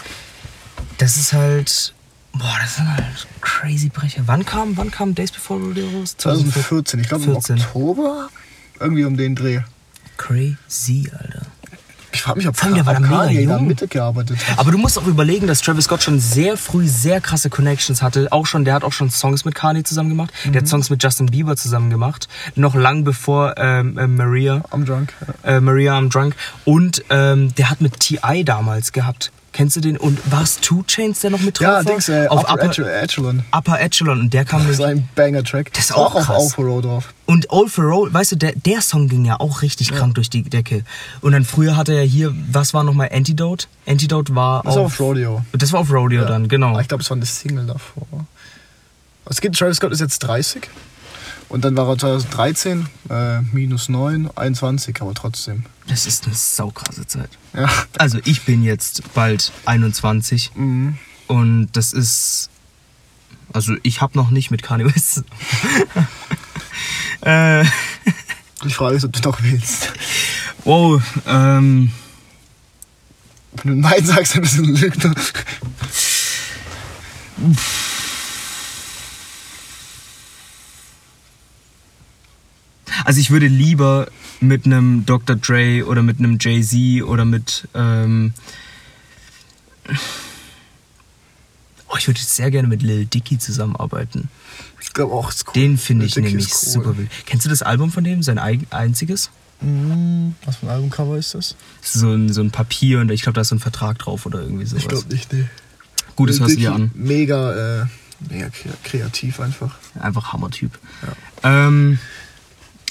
das 0.98 1.18
ist 1.18 1.34
halt. 1.34 1.94
Boah, 2.34 2.56
das 2.62 2.76
sind 2.76 2.88
halt 2.92 3.28
crazy 3.42 3.90
Brecher. 3.90 4.22
Wann 4.26 4.46
kam, 4.46 4.76
wann 4.78 4.92
kam 4.92 5.14
Days 5.16 5.32
Before 5.32 5.60
Rodeo 5.60 5.88
raus? 5.90 6.16
2014, 6.18 7.00
ich 7.00 7.08
glaube 7.08 7.24
im 7.26 7.32
14. 7.34 7.60
Oktober. 7.62 8.30
Irgendwie 8.80 9.06
um 9.06 9.18
den 9.18 9.36
Dreh. 9.36 9.62
Crazy, 10.18 11.10
Alter. 11.18 11.46
Ich 12.18 12.24
frage 12.24 12.40
mich, 12.40 12.48
ob, 12.48 12.56
der 12.60 12.86
war 12.86 12.96
Kanye 12.96 13.46
da 13.46 13.58
jung. 13.58 13.68
mitgearbeitet 13.68 14.38
hat. 14.48 14.58
Aber 14.60 14.72
du 14.72 14.78
musst 14.80 14.98
auch 14.98 15.06
überlegen, 15.06 15.46
dass 15.46 15.62
Travis 15.62 15.86
Scott 15.86 16.02
schon 16.02 16.20
sehr 16.20 16.58
früh 16.58 16.88
sehr 16.88 17.22
krasse 17.22 17.50
Connections 17.52 18.02
hatte. 18.02 18.28
Auch 18.32 18.48
schon, 18.48 18.66
der 18.66 18.74
hat 18.74 18.84
auch 18.84 18.92
schon 18.92 19.10
Songs 19.12 19.46
mit 19.46 19.54
Kanye 19.54 19.84
zusammen 19.84 20.10
gemacht. 20.10 20.32
Der 20.46 20.52
Mhm. 20.52 20.56
hat 20.58 20.68
Songs 20.68 20.90
mit 20.90 21.04
Justin 21.04 21.28
Bieber 21.28 21.56
zusammen 21.56 21.90
gemacht. 21.92 22.28
Noch 22.56 22.74
lang 22.74 23.04
bevor 23.04 23.54
ähm, 23.58 23.98
äh, 23.98 24.08
Maria, 24.08 24.64
I'm 24.72 24.84
drunk. 24.86 25.14
Äh, 25.44 25.60
Maria 25.60 25.98
I'm 25.98 26.10
Drunk. 26.10 26.36
Und 26.66 27.04
ähm, 27.12 27.54
der 27.56 27.70
hat 27.70 27.82
mit 27.82 28.00
T.I. 28.00 28.44
damals 28.44 28.92
gehabt. 28.92 29.32
Kennst 29.58 29.76
du 29.76 29.82
den? 29.82 29.98
Und 29.98 30.20
war 30.32 30.44
es 30.44 30.60
Two 30.60 30.84
Chains, 30.84 31.22
der 31.22 31.32
noch 31.32 31.40
mit 31.40 31.58
drauf 31.58 31.64
Ja, 31.68 31.74
war? 31.78 31.84
Dings, 31.84 32.10
äh, 32.10 32.28
auf 32.28 32.44
Upper, 32.44 32.66
Upper, 32.66 33.02
Echelon-. 33.02 33.44
Upper 33.52 33.82
Echelon. 33.82 34.20
Und 34.20 34.32
der 34.32 34.46
kam 34.46 34.60
Das 34.60 34.68
mit, 34.68 34.80
ist 34.80 34.86
ein 34.86 35.10
Banger-Track. 35.16 35.74
Das 35.74 35.86
ist 35.86 35.94
auch 35.94 36.14
auf 36.14 36.26
krass. 36.26 36.44
All 36.44 36.50
for 36.52 36.82
drauf. 36.84 37.12
Und 37.26 37.50
All 37.50 37.68
for 37.68 37.86
Roll, 37.86 38.14
weißt 38.14 38.34
du, 38.34 38.36
der, 38.36 38.52
der 38.52 38.84
Song 38.84 39.08
ging 39.08 39.26
ja 39.26 39.40
auch 39.40 39.64
richtig 39.64 39.92
krank 39.92 40.14
durch 40.14 40.30
die 40.30 40.44
Decke. 40.44 40.84
Und 41.22 41.32
dann 41.32 41.44
früher 41.44 41.76
hatte 41.76 41.94
er 41.94 42.04
hier, 42.04 42.36
was 42.52 42.76
war 42.76 42.84
nochmal 42.84 43.10
Antidote? 43.12 43.66
Antidote 43.88 44.36
war 44.36 44.62
Das 44.62 44.76
war 44.76 44.84
auf, 44.84 44.94
auf 44.94 45.00
Rodeo. 45.00 45.42
Das 45.54 45.74
war 45.74 45.80
auf 45.80 45.92
Rodeo 45.92 46.26
dann, 46.26 46.48
genau. 46.50 46.70
Aber 46.70 46.82
Ich 46.82 46.88
glaube, 46.88 47.02
es 47.02 47.10
war 47.10 47.18
eine 47.18 47.26
Single 47.26 47.66
davor. 47.66 48.06
Es 49.26 49.42
gibt, 49.42 49.58
Travis 49.58 49.78
Scott 49.78 49.92
ist 49.92 50.02
jetzt 50.02 50.20
30. 50.20 50.70
Und 51.50 51.64
dann 51.64 51.78
war 51.78 51.88
er 51.88 51.98
2013 51.98 52.88
äh, 53.10 53.42
minus 53.54 53.88
9, 53.90 54.30
21, 54.36 55.02
aber 55.02 55.14
trotzdem. 55.14 55.64
Das 55.88 56.06
ist 56.06 56.26
eine 56.26 56.36
saukrasse 56.36 57.08
Zeit. 57.08 57.30
Ja. 57.54 57.70
Also 57.98 58.20
ich 58.26 58.44
bin 58.44 58.64
jetzt 58.64 59.02
bald 59.14 59.52
21 59.66 60.52
Mhm. 60.56 60.98
und 61.28 61.70
das 61.72 61.94
ist, 61.94 62.50
also 63.54 63.76
ich 63.84 64.02
habe 64.02 64.18
noch 64.18 64.30
nicht 64.30 64.52
mit 64.52 64.62
Kanye 64.62 64.94
West. 64.94 65.24
äh, 67.22 67.64
Die 68.66 68.74
Frage 68.74 68.98
ist, 68.98 69.06
ob 69.06 69.14
du 69.14 69.22
noch 69.30 69.42
willst. 69.42 69.94
wow, 70.66 71.02
ähm, 71.26 71.92
Wenn 73.64 73.82
du 73.82 73.88
Nein 73.88 74.06
sagst, 74.06 74.36
dann 74.36 74.42
bist 74.42 74.58
du 74.58 74.64
ein 74.64 74.76
Lügner. 74.76 75.16
Also 83.08 83.22
ich 83.22 83.32
würde 83.32 83.48
lieber 83.48 84.08
mit 84.42 84.66
einem 84.66 85.06
Dr. 85.06 85.38
Dre 85.38 85.86
oder 85.88 86.04
mit 86.04 86.20
einem 86.20 86.38
Jay-Z 86.42 87.04
oder 87.08 87.24
mit. 87.24 87.66
Ähm 87.74 88.34
oh, 91.90 91.96
ich 91.98 92.08
würde 92.08 92.20
sehr 92.20 92.52
gerne 92.52 92.68
mit 92.68 92.82
Lil 92.84 93.06
Dicky 93.06 93.38
zusammenarbeiten. 93.38 94.30
Ich 94.82 94.92
glaube 94.92 95.14
auch, 95.14 95.30
ist 95.30 95.48
cool. 95.48 95.54
Den 95.54 95.78
finde 95.78 96.06
ich 96.06 96.16
Dicky 96.16 96.28
nämlich 96.28 96.48
cool. 96.52 96.70
super 96.70 96.98
wild. 96.98 97.10
Kennst 97.26 97.46
du 97.46 97.50
das 97.50 97.62
Album 97.62 97.92
von 97.94 98.04
dem? 98.04 98.24
Sein 98.24 98.38
einziges? 98.40 99.30
Mm, 99.62 100.32
Was 100.46 100.58
für 100.58 100.66
ein 100.68 100.70
Albumcover 100.72 101.18
ist 101.18 101.34
das? 101.34 101.56
Das 101.82 101.96
ist 101.96 102.02
so 102.02 102.12
ein, 102.12 102.32
so 102.34 102.42
ein 102.42 102.52
Papier 102.52 103.00
und 103.00 103.10
ich 103.10 103.22
glaube, 103.22 103.36
da 103.36 103.42
ist 103.42 103.48
so 103.48 103.56
ein 103.56 103.60
Vertrag 103.60 104.00
drauf 104.00 104.26
oder 104.26 104.42
irgendwie 104.42 104.66
sowas. 104.66 104.84
Ich 104.84 104.90
glaube 104.90 105.08
nicht, 105.14 105.32
nee. 105.32 105.46
Gut, 106.18 106.30
das 106.30 106.40
hörst 106.42 106.56
du 106.56 106.60
dir 106.60 106.74
an. 106.74 106.92
Mega, 106.94 107.84
äh, 107.84 107.86
mega 108.30 108.48
kre- 108.48 108.76
kreativ 108.84 109.40
einfach. 109.40 109.78
Einfach 110.00 110.34
Hammertyp. 110.34 110.78
Ähm, 111.44 112.00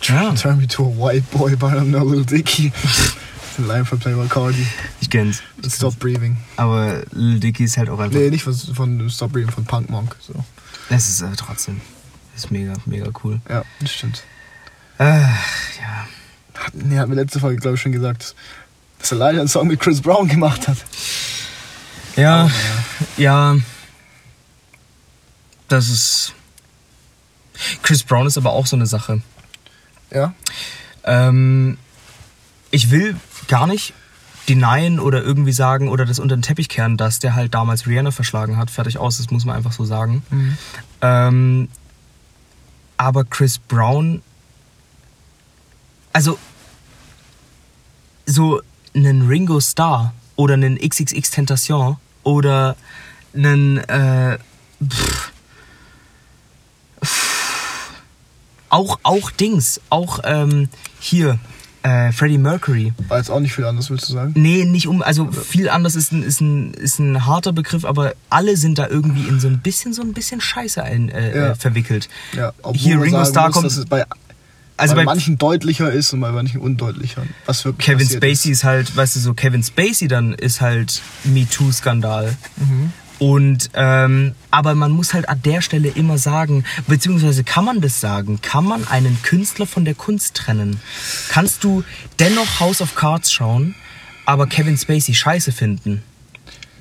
ja, 0.03 0.33
Turn 0.35 0.59
me 0.59 0.67
to 0.67 0.85
a 0.85 0.89
white 0.89 1.31
boy, 1.31 1.57
but 1.57 1.73
I'm 1.73 1.91
no 1.91 2.05
Little 2.05 2.25
Dicky. 2.25 2.73
Ein 3.59 3.69
Line 3.69 3.85
von 3.85 3.99
Playboy 3.99 4.29
Cardi. 4.29 4.67
ich 5.01 5.09
kenn's. 5.09 5.43
Stop 5.67 5.99
Breathing. 5.99 6.37
Aber 6.57 7.03
Lil 7.13 7.41
Dicky 7.41 7.65
ist 7.65 7.79
halt 7.79 7.89
auch 7.89 7.99
einfach. 7.99 8.19
Nee, 8.19 8.31
nicht 8.31 8.43
von, 8.45 8.55
von 8.55 9.09
Stop 9.09 9.33
Breathing, 9.33 9.51
von 9.51 9.65
Punk 9.65 9.89
Monk. 9.89 10.15
So. 10.21 10.35
Es 10.91 11.09
ist 11.09 11.23
aber 11.23 11.37
trotzdem. 11.37 11.81
Ist 12.37 12.51
mega, 12.51 12.75
mega 12.85 13.09
cool. 13.25 13.41
Ja, 13.49 13.65
das 13.81 13.93
stimmt. 13.93 14.23
Äh, 14.99 15.21
ja. 15.21 16.07
Hat, 16.55 16.75
nee, 16.75 16.99
hat 16.99 17.09
mir 17.09 17.15
letzte 17.15 17.41
Folge, 17.41 17.61
glaube 17.61 17.77
ich, 17.77 17.81
schon 17.81 17.93
gesagt, 17.93 18.35
dass 18.99 19.13
er 19.13 19.19
leider 19.19 19.41
einen 19.41 19.49
Song 19.49 19.69
mit 19.69 19.81
Chris 19.81 20.01
Brown 20.01 20.29
gemacht 20.29 20.69
hat. 20.69 20.79
Ja, 22.17 22.51
ja. 23.17 23.57
Das 25.69 25.89
ist. 25.89 26.35
Chris 27.83 28.03
Brown 28.03 28.27
ist 28.27 28.37
aber 28.37 28.53
auch 28.53 28.67
so 28.67 28.77
eine 28.77 28.87
Sache. 28.87 29.23
Ja? 30.11 30.35
Ähm, 31.05 31.79
ich 32.71 32.91
will 32.91 33.17
gar 33.49 33.67
nicht 33.67 33.95
denyen 34.49 35.01
oder 35.01 35.23
irgendwie 35.23 35.53
sagen 35.53 35.89
oder 35.89 36.05
das 36.05 36.19
unter 36.19 36.37
den 36.37 36.43
Teppich 36.43 36.69
kehren, 36.69 36.97
dass 36.97 37.19
der 37.19 37.35
halt 37.35 37.55
damals 37.55 37.87
Rihanna 37.87 38.11
verschlagen 38.11 38.57
hat. 38.57 38.71
Fertig 38.71 38.99
aus, 38.99 39.19
das 39.19 39.31
muss 39.31 39.45
man 39.45 39.57
einfach 39.57 39.73
so 39.73 39.85
sagen. 39.85 40.23
Ähm, 41.01 41.69
aber 42.97 43.25
Chris 43.25 43.59
Brown, 43.59 44.23
also 46.13 46.39
so 48.25 48.63
einen 48.95 49.27
Ringo 49.29 49.61
Starr 49.61 50.15
oder 50.37 50.55
einen 50.55 50.79
XXX 50.79 51.31
Tentation 51.31 51.97
oder 52.23 52.77
einen 53.35 53.79
äh, 53.79 54.39
pff, 54.83 55.33
pff, 57.05 57.36
auch 58.77 58.99
auch 59.03 59.31
Dings, 59.31 59.81
auch 59.91 60.20
ähm, 60.24 60.68
hier 61.01 61.39
äh, 61.83 62.12
Freddie 62.12 62.39
Mercury. 62.39 62.93
War 63.09 63.18
jetzt 63.18 63.31
auch 63.31 63.41
nicht 63.41 63.55
viel 63.55 63.64
anders, 63.64 63.91
willst 63.91 64.09
du 64.09 64.12
sagen? 64.12 64.33
Nee, 64.35 64.64
nicht 64.64 64.87
um, 64.89 65.03
also 65.03 65.31
viel 65.31 65.68
anders 65.68 65.95
ist 65.95 66.12
ein, 66.12 66.22
ist 66.22 66.41
ein, 66.41 66.74
ist 66.74 66.99
ein 66.99 67.27
harter 67.27 67.53
Begriff, 67.53 67.85
aber 67.85 68.12
alle 68.29 68.57
sind 68.57 68.79
da 68.79 68.89
irgendwie 68.89 69.29
in 69.29 69.39
so 69.41 69.47
ein 69.49 69.59
bisschen, 69.61 69.93
so 69.93 70.03
ein 70.03 70.12
bisschen 70.12 70.41
Scheiße 70.41 70.83
ein, 70.83 71.09
äh, 71.11 71.37
Ja. 71.37 71.47
äh, 71.51 71.55
verwickelt. 71.55 72.09
Ja, 72.33 72.53
obwohl 72.62 72.77
Hier 72.81 73.01
Ringo 73.01 73.24
Starr 73.24 73.51
kommt, 73.53 73.66
dass 73.66 73.77
es 73.77 73.87
bei, 73.87 74.05
also 74.77 74.95
bei, 74.95 75.05
manchen 75.05 75.39
deutlicher 75.39 75.91
ist 75.93 76.12
und 76.12 76.20
bei 76.20 76.33
manchen 76.33 76.61
undeutlicher. 76.61 77.22
Was 77.47 77.64
wirklich 77.64 77.87
Kevin 77.87 78.09
Spacey 78.09 78.51
ist. 78.51 78.64
halt, 78.64 78.95
weißt 78.97 79.16
du, 79.16 79.20
so 79.20 79.33
Kevin 79.35 79.62
Spacey 79.62 80.09
dann 80.09 80.35
ist 80.35 80.61
halt 80.61 81.01
MeToo-Skandal. 81.24 82.37
Und, 83.19 83.71
ähm, 83.75 84.35
aber 84.51 84.75
man 84.75 84.91
muss 84.91 85.14
halt 85.14 85.29
an 85.29 85.41
der 85.43 85.62
Stelle 85.62 85.89
immer 85.89 86.19
sagen, 86.19 86.64
beziehungsweise 86.87 87.45
kann 87.45 87.64
man 87.64 87.81
das 87.81 88.01
sagen, 88.01 88.41
kann 88.43 88.64
man 88.64 88.87
einen 88.89 89.23
Künstler 89.23 89.67
von 89.67 89.85
der 89.85 89.95
Kunst 89.95 90.35
trennen? 90.35 90.81
Kannst 91.29 91.64
du 91.64 91.83
dennoch 92.19 92.61
House 92.61 92.83
of 92.83 92.95
Cards 92.95 93.33
schauen, 93.33 93.75
aber 94.27 94.47
Kevin 94.47 94.77
Spacey 94.77 95.14
scheiße 95.14 95.53
finden? 95.53 96.03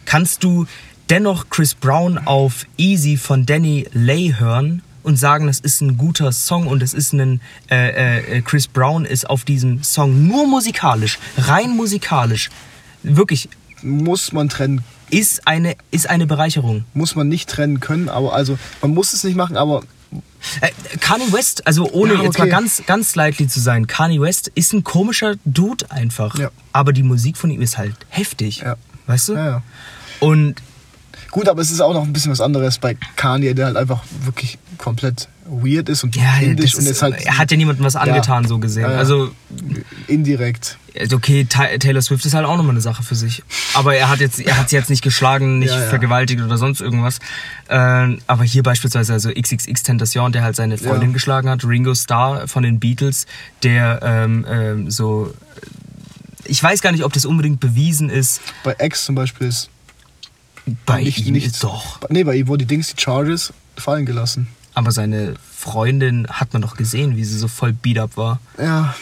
Kannst 0.04 0.44
du 0.44 0.66
dennoch 1.10 1.50
Chris 1.50 1.74
Brown 1.74 2.18
auf 2.18 2.66
Easy 2.78 3.16
von 3.16 3.46
Danny 3.46 3.88
Lay 3.94 4.36
hören 4.38 4.82
und 5.04 5.18
sagen, 5.18 5.48
das 5.48 5.60
ist 5.60 5.82
ein 5.82 5.98
guter 5.98 6.32
Song 6.32 6.68
und 6.68 6.82
es 6.82 6.94
ist 6.94 7.14
ein 7.14 7.40
äh, 7.70 8.38
äh, 8.38 8.42
Chris 8.42 8.68
Brown 8.68 9.06
ist 9.06 9.30
auf 9.30 9.46
diesem 9.46 9.84
Song 9.84 10.28
nur 10.28 10.48
musikalisch, 10.48 11.20
rein 11.38 11.76
musikalisch, 11.76 12.50
wirklich 13.04 13.50
Muss 13.84 14.32
man 14.32 14.50
trennen, 14.50 14.84
ist 15.10 15.48
eine 15.48 15.76
ist 15.92 16.10
eine 16.10 16.26
Bereicherung. 16.28 16.86
muss 16.94 17.16
man 17.16 17.28
nicht 17.28 17.50
trennen 17.50 17.80
können, 17.80 18.10
aber 18.10 18.34
also 18.34 18.58
man 18.82 18.92
muss 18.92 19.14
es 19.14 19.24
nicht 19.24 19.36
machen, 19.36 19.58
aber 19.58 19.82
Äh, 20.62 20.70
Kanye 21.00 21.32
West, 21.34 21.66
also 21.68 21.90
ohne 21.92 22.14
Ja, 22.14 22.22
jetzt 22.24 22.38
mal 22.38 22.46
okay. 22.46 22.52
ganz 22.52 22.84
ganz 22.86 23.12
slightly 23.12 23.48
zu 23.48 23.60
sein, 23.60 23.88
Kanye 23.88 24.22
West 24.22 24.52
ist 24.56 24.74
ein 24.74 24.84
komischer 24.84 25.36
Dude 25.44 25.90
einfach, 25.92 26.38
Ja. 26.38 26.50
aber 26.72 26.94
die 26.94 27.04
Musik 27.04 27.36
von 27.38 27.50
ihm 27.50 27.62
ist 27.62 27.78
halt 27.78 27.96
heftig, 28.10 28.60
Ja. 28.60 28.76
weißt 29.08 29.30
du? 29.30 29.34
ja, 29.34 29.46
ja. 29.46 29.64
Und 30.20 30.56
Gut, 31.32 31.50
aber 31.50 31.62
es 31.62 31.70
ist 31.72 31.82
auch 31.82 31.94
noch 31.94 32.04
ein 32.04 32.14
bisschen 32.14 32.32
was 32.32 32.40
anderes 32.40 32.78
bei 32.78 32.96
Kanye, 33.18 33.54
der 33.56 33.66
halt 33.66 33.76
einfach 33.76 34.04
wirklich 34.24 34.58
komplett 34.78 35.28
weird 35.50 35.90
ist 35.90 36.04
und 36.06 36.16
ja, 36.16 36.24
das 36.40 36.76
und 36.76 36.82
ist, 36.82 36.88
jetzt 36.88 37.02
halt 37.02 37.26
er 37.26 37.38
hat 37.38 37.52
ja 37.52 37.58
niemandem 37.58 37.84
was 37.84 37.96
angetan 37.98 38.48
so 38.48 38.58
gesehen. 38.60 38.90
Ja. 38.90 38.98
Also 38.98 39.32
indirekt. 40.08 40.78
Also 41.00 41.18
Okay, 41.18 41.46
Ta- 41.50 41.78
Taylor 41.78 42.02
Swift 42.02 42.26
ist 42.26 42.34
halt 42.34 42.46
auch 42.46 42.56
nochmal 42.58 42.72
eine 42.72 42.82
Sache 42.82 43.04
für 43.04 43.16
sich. 43.16 43.44
Aber 43.74 43.96
er 43.96 44.10
hat 44.10 44.20
jetzt, 44.20 44.40
er 44.40 44.58
hat 44.58 44.70
sie 44.70 44.76
jetzt 44.76 44.90
nicht 44.90 45.02
geschlagen, 45.04 45.60
nicht 45.60 45.70
Ja, 45.72 45.80
ja. 45.82 45.90
vergewaltigt 45.90 46.42
oder 46.42 46.58
sonst 46.58 46.82
irgendwas. 46.82 47.20
Ähm, 47.70 48.20
aber 48.28 48.44
hier 48.44 48.64
beispielsweise 48.64 49.14
also 49.14 49.30
XXX 49.32 49.84
Tentation, 49.84 50.32
der 50.32 50.44
halt 50.44 50.56
seine 50.56 50.78
Freundin 50.78 51.10
Ja. 51.10 51.14
geschlagen 51.14 51.50
hat, 51.50 51.64
Ringo 51.66 51.94
Starr 51.96 52.48
von 52.48 52.64
den 52.64 52.80
Beatles, 52.80 53.26
der 53.64 54.00
ähm, 54.04 54.46
ähm, 54.50 54.90
so, 54.92 55.34
ich 56.46 56.62
weiß 56.62 56.82
gar 56.82 56.92
nicht, 56.92 57.04
ob 57.04 57.14
das 57.14 57.26
unbedingt 57.26 57.60
bewiesen 57.60 58.10
ist. 58.10 58.42
Bei 58.64 58.76
X 58.80 59.06
zum 59.06 59.16
Beispiel 59.16 59.48
ist 59.48 59.70
Bei 60.86 61.02
nicht, 61.04 61.26
ihm 61.26 61.34
nicht 61.34 61.64
doch. 61.64 62.00
Nee, 62.10 62.24
bei 62.24 62.36
ihm 62.36 62.48
wurden 62.48 62.60
die 62.60 62.66
Dings, 62.68 62.94
die 62.94 63.02
Charges 63.02 63.54
fallen 63.78 64.06
gelassen. 64.06 64.48
Aber 64.74 64.92
seine 64.92 65.36
Freundin 65.56 66.28
hat 66.30 66.54
man 66.54 66.62
doch 66.62 66.76
gesehen, 66.76 67.16
wie 67.18 67.24
sie 67.24 67.38
so 67.38 67.48
voll 67.48 67.74
beat 67.74 67.98
up 67.98 68.18
war. 68.18 68.40
Ja, 68.60 68.94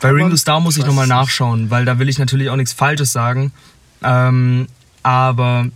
Bei 0.00 0.10
Ringo 0.10 0.36
Starr 0.36 0.60
muss 0.60 0.76
ich 0.76 0.84
nochmal 0.84 1.06
nachschauen, 1.06 1.70
weil 1.70 1.84
da 1.84 1.98
will 1.98 2.08
ich 2.08 2.18
natürlich 2.18 2.50
auch 2.50 2.56
nichts 2.56 2.72
Falsches 2.72 3.12
sagen. 3.12 3.52
Ähm, 4.02 4.66
aber. 5.02 5.66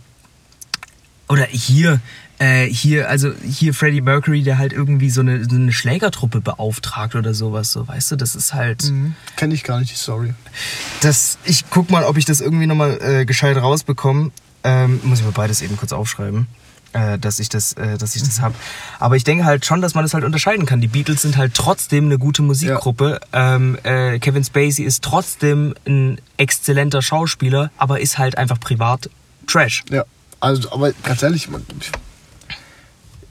Oder 1.29 1.45
hier, 1.45 1.99
äh, 2.37 2.65
hier, 2.65 3.09
also 3.09 3.31
hier 3.43 3.73
Freddie 3.73 4.01
Mercury, 4.01 4.43
der 4.43 4.57
halt 4.57 4.73
irgendwie 4.73 5.09
so 5.09 5.21
eine, 5.21 5.45
so 5.45 5.55
eine 5.55 5.71
Schlägertruppe 5.71 6.41
beauftragt 6.41 7.15
oder 7.15 7.33
sowas, 7.33 7.71
so, 7.71 7.87
weißt 7.87 8.11
du, 8.11 8.15
das 8.17 8.35
ist 8.35 8.53
halt. 8.53 8.83
mhm. 8.83 9.15
kenne 9.35 9.53
ich 9.53 9.63
gar 9.63 9.79
nicht 9.79 9.91
die 9.91 9.97
Story. 9.97 10.33
Das, 11.01 11.37
ich 11.45 11.69
guck 11.69 11.89
mal, 11.89 12.03
ob 12.03 12.17
ich 12.17 12.25
das 12.25 12.41
irgendwie 12.41 12.67
nochmal 12.67 12.99
äh, 13.01 13.25
gescheit 13.25 13.57
rausbekomme. 13.57 14.31
Ähm, 14.65 14.99
muss 15.03 15.19
ich 15.19 15.25
mal 15.25 15.31
beides 15.31 15.61
eben 15.61 15.77
kurz 15.77 15.93
aufschreiben. 15.93 16.47
Äh, 16.93 17.17
dass 17.17 17.39
ich 17.39 17.49
das, 17.49 17.73
äh, 17.73 17.97
dass 17.97 18.15
ich 18.15 18.21
das 18.21 18.39
hab. 18.39 18.53
Aber 18.99 19.15
ich 19.15 19.23
denke 19.23 19.45
halt 19.45 19.65
schon, 19.65 19.81
dass 19.81 19.95
man 19.95 20.03
das 20.03 20.13
halt 20.13 20.23
unterscheiden 20.23 20.67
kann. 20.67 20.79
Die 20.79 20.87
Beatles 20.87 21.23
sind 21.23 21.37
halt 21.37 21.55
trotzdem 21.55 22.05
eine 22.05 22.19
gute 22.19 22.43
Musikgruppe. 22.43 23.19
Ähm, 23.33 23.79
äh, 23.81 24.19
Kevin 24.19 24.43
Spacey 24.43 24.83
ist 24.83 25.03
trotzdem 25.03 25.73
ein 25.87 26.19
exzellenter 26.37 27.01
Schauspieler, 27.01 27.71
aber 27.77 27.99
ist 27.99 28.19
halt 28.19 28.37
einfach 28.37 28.59
privat 28.59 29.09
Trash. 29.47 29.83
Ja, 29.89 30.05
also, 30.39 30.71
aber 30.71 30.91
ganz 31.03 31.23
ehrlich, 31.23 31.49
man, 31.49 31.65
ich, 31.79 31.91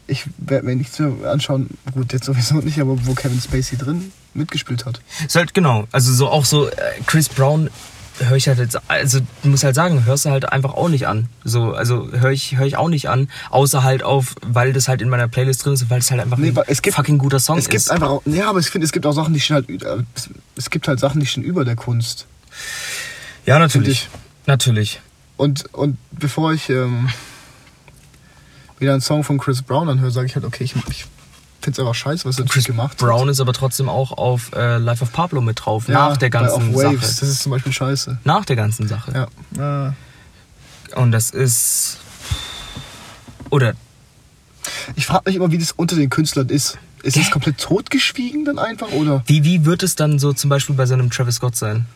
ich 0.08 0.24
werde 0.38 0.66
mir 0.66 0.74
nichts 0.74 0.98
mehr 0.98 1.30
anschauen, 1.30 1.70
gut, 1.94 2.12
jetzt 2.12 2.24
sowieso 2.24 2.56
nicht, 2.56 2.80
aber 2.80 3.06
wo 3.06 3.14
Kevin 3.14 3.40
Spacey 3.40 3.78
drin 3.78 4.12
mitgespielt 4.34 4.86
hat. 4.86 5.00
Ist 5.24 5.36
halt 5.36 5.54
genau. 5.54 5.86
Also 5.92 6.12
so 6.12 6.28
auch 6.28 6.44
so 6.44 6.68
äh, 6.68 6.72
Chris 7.06 7.28
Brown 7.28 7.70
höre 8.18 8.36
ich 8.36 8.46
halt 8.48 8.58
jetzt, 8.58 8.78
also 8.88 9.20
muss 9.42 9.64
halt 9.64 9.74
sagen, 9.74 10.04
hörst 10.04 10.24
du 10.26 10.30
halt 10.30 10.50
einfach 10.52 10.74
auch 10.74 10.88
nicht 10.88 11.06
an. 11.06 11.28
So, 11.44 11.72
also 11.74 12.10
höre 12.12 12.30
ich, 12.30 12.56
hör 12.56 12.66
ich 12.66 12.76
auch 12.76 12.88
nicht 12.88 13.08
an, 13.08 13.28
außer 13.50 13.82
halt 13.82 14.02
auf, 14.02 14.34
weil 14.42 14.72
das 14.72 14.88
halt 14.88 15.00
in 15.02 15.08
meiner 15.08 15.28
Playlist 15.28 15.64
drin 15.64 15.72
ist, 15.74 15.88
weil 15.90 16.00
es 16.00 16.10
halt 16.10 16.20
einfach 16.20 16.36
Nee, 16.38 16.48
ein 16.50 16.58
es 16.66 16.82
gibt- 16.82 16.96
fucking 16.96 17.18
guter 17.18 17.40
Song 17.40 17.58
es 17.58 17.64
gibt 17.68 17.76
ist. 17.82 17.90
einfach 17.90 18.08
auch, 18.10 18.22
ja, 18.26 18.48
aber 18.50 18.58
ich 18.58 18.66
finde, 18.70 18.84
es 18.84 18.92
gibt 18.92 19.06
auch 19.06 19.12
Sachen, 19.12 19.32
die 19.34 19.40
stehen 19.40 19.54
halt, 19.56 19.68
ü- 19.68 19.78
es, 20.14 20.30
es 20.56 20.70
gibt 20.70 20.88
halt 20.88 21.00
Sachen, 21.00 21.20
die 21.20 21.26
stehen 21.26 21.42
über 21.42 21.64
der 21.64 21.76
Kunst. 21.76 22.26
ja, 23.46 23.58
natürlich. 23.58 24.02
ich. 24.04 24.08
Natürlich. 24.46 25.00
Und, 25.36 25.72
und 25.74 25.96
bevor 26.10 26.52
ich 26.52 26.68
ähm, 26.68 27.08
wieder 28.78 28.92
einen 28.92 29.00
Song 29.00 29.24
von 29.24 29.38
Chris 29.38 29.62
Brown 29.62 29.88
anhöre, 29.88 30.10
sage 30.10 30.26
ich 30.26 30.34
halt, 30.34 30.44
okay, 30.44 30.64
ich, 30.64 30.74
ich 30.90 31.06
finde 31.62 31.72
es 31.72 31.78
einfach 31.80 31.94
scheiße, 31.94 32.24
was 32.26 32.38
er 32.38 32.44
Chris 32.46 32.64
gemacht 32.64 32.96
Brown 32.98 33.28
ist 33.28 33.40
aber 33.40 33.52
trotzdem 33.52 33.88
auch 33.88 34.12
auf 34.12 34.52
äh, 34.54 34.78
Life 34.78 35.02
of 35.02 35.12
Pablo 35.12 35.40
mit 35.40 35.64
drauf, 35.64 35.84
hat. 35.84 35.88
Ja, 35.94 36.08
nach 36.10 36.16
der 36.16 36.30
ganzen 36.30 36.76
Sache. 36.76 36.96
das 36.96 37.22
ist 37.22 37.42
zum 37.42 37.52
Beispiel 37.52 37.72
scheiße. 37.72 38.18
Nach 38.24 38.44
der 38.44 38.56
ganzen 38.56 38.88
Sache. 38.88 39.12
Ja. 39.12 39.28
ja. 39.56 39.94
Und 40.96 41.12
das 41.12 41.30
ist. 41.30 41.98
Oder 43.50 43.74
Ich 44.96 45.06
frage 45.06 45.22
mich 45.26 45.36
immer, 45.36 45.50
wie 45.50 45.58
das 45.58 45.72
unter 45.72 45.96
den 45.96 46.10
Künstlern 46.10 46.48
ist. 46.48 46.78
Ist 47.02 47.16
es 47.16 47.30
komplett 47.30 47.58
totgeschwiegen 47.58 48.44
dann 48.44 48.58
einfach 48.60 48.90
oder? 48.92 49.24
wie, 49.26 49.42
wie 49.42 49.64
wird 49.64 49.82
es 49.82 49.96
dann 49.96 50.18
so 50.20 50.32
zum 50.32 50.50
Beispiel 50.50 50.76
bei 50.76 50.86
so 50.86 50.94
einem 50.94 51.10
Travis 51.10 51.36
Scott 51.36 51.56
sein? 51.56 51.86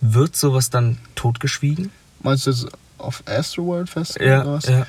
Wird 0.00 0.34
sowas 0.34 0.68
dann 0.70 0.98
totgeschwiegen? 1.14 1.90
Meinst 2.22 2.46
du 2.46 2.50
das 2.50 2.66
auf 2.98 3.22
Astroworld 3.26 3.88
Fest 3.88 4.16
oder 4.16 4.26
Ja, 4.26 4.46
was? 4.46 4.66
ja. 4.66 4.86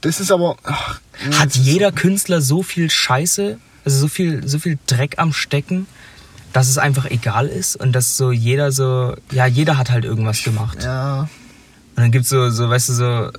Das 0.00 0.20
ist 0.20 0.30
aber. 0.30 0.56
Ach, 0.62 1.00
Hat 1.38 1.56
jeder 1.56 1.90
Künstler 1.92 2.40
so 2.40 2.62
viel 2.62 2.90
Scheiße 2.90 3.58
Also 3.84 3.98
so 3.98 4.08
viel, 4.08 4.46
so 4.46 4.58
viel 4.58 4.78
Dreck 4.86 5.14
am 5.18 5.32
Stecken, 5.32 5.86
dass 6.52 6.68
es 6.68 6.78
einfach 6.78 7.06
egal 7.10 7.46
ist 7.48 7.76
und 7.76 7.92
dass 7.92 8.16
so 8.16 8.30
jeder 8.32 8.70
so, 8.72 9.14
ja, 9.32 9.46
jeder 9.46 9.76
hat 9.78 9.90
halt 9.90 10.04
irgendwas 10.04 10.42
gemacht. 10.42 10.82
Ja, 10.82 11.22
Und 11.22 11.28
dann 11.96 12.12
gibt's 12.12 12.28
so, 12.28 12.50
so, 12.50 12.68
weißt 12.68 12.88
du, 12.90 12.92
so, 12.94 13.30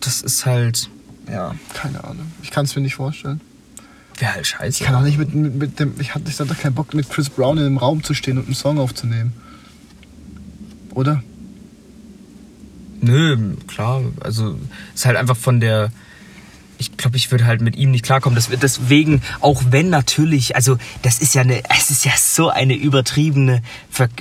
das 0.00 0.22
ist 0.22 0.46
halt, 0.46 0.88
ja, 1.28 1.54
keine 1.74 2.02
Ahnung. 2.04 2.30
Ich 2.42 2.50
kann 2.50 2.64
es 2.64 2.74
mir 2.76 2.82
nicht 2.82 2.94
vorstellen. 2.94 3.40
wäre 4.18 4.34
halt 4.34 4.46
scheiße. 4.46 4.80
Ich 4.80 4.86
kann 4.86 4.94
auch 4.94 5.02
nicht 5.02 5.18
mit, 5.18 5.34
mit, 5.34 5.54
mit 5.54 5.80
dem. 5.80 5.94
Ich 5.98 6.14
hatte, 6.14 6.30
ich 6.30 6.38
hatte 6.38 6.54
keinen 6.54 6.74
Bock, 6.74 6.94
mit 6.94 7.10
Chris 7.10 7.28
Brown 7.28 7.58
in 7.58 7.66
einem 7.66 7.78
Raum 7.78 8.02
zu 8.02 8.14
stehen 8.14 8.38
und 8.38 8.46
einen 8.46 8.54
Song 8.54 8.78
aufzunehmen. 8.78 9.32
Oder? 10.94 11.22
Nö, 13.00 13.54
klar, 13.66 14.02
also 14.20 14.58
ist 14.94 15.06
halt 15.06 15.16
einfach 15.16 15.36
von 15.36 15.60
der. 15.60 15.90
Ich 16.78 16.98
glaube, 16.98 17.16
ich 17.16 17.30
würde 17.30 17.46
halt 17.46 17.62
mit 17.62 17.74
ihm 17.74 17.90
nicht 17.90 18.04
klarkommen. 18.04 18.36
Das 18.36 18.50
wird 18.50 18.62
deswegen, 18.62 19.22
auch 19.40 19.62
wenn 19.70 19.88
natürlich, 19.88 20.56
also 20.56 20.76
das 21.00 21.20
ist 21.20 21.34
ja 21.34 21.40
eine, 21.40 21.62
es 21.74 21.90
ist 21.90 22.04
ja 22.04 22.12
so 22.18 22.50
eine 22.50 22.74
übertriebene, 22.74 23.62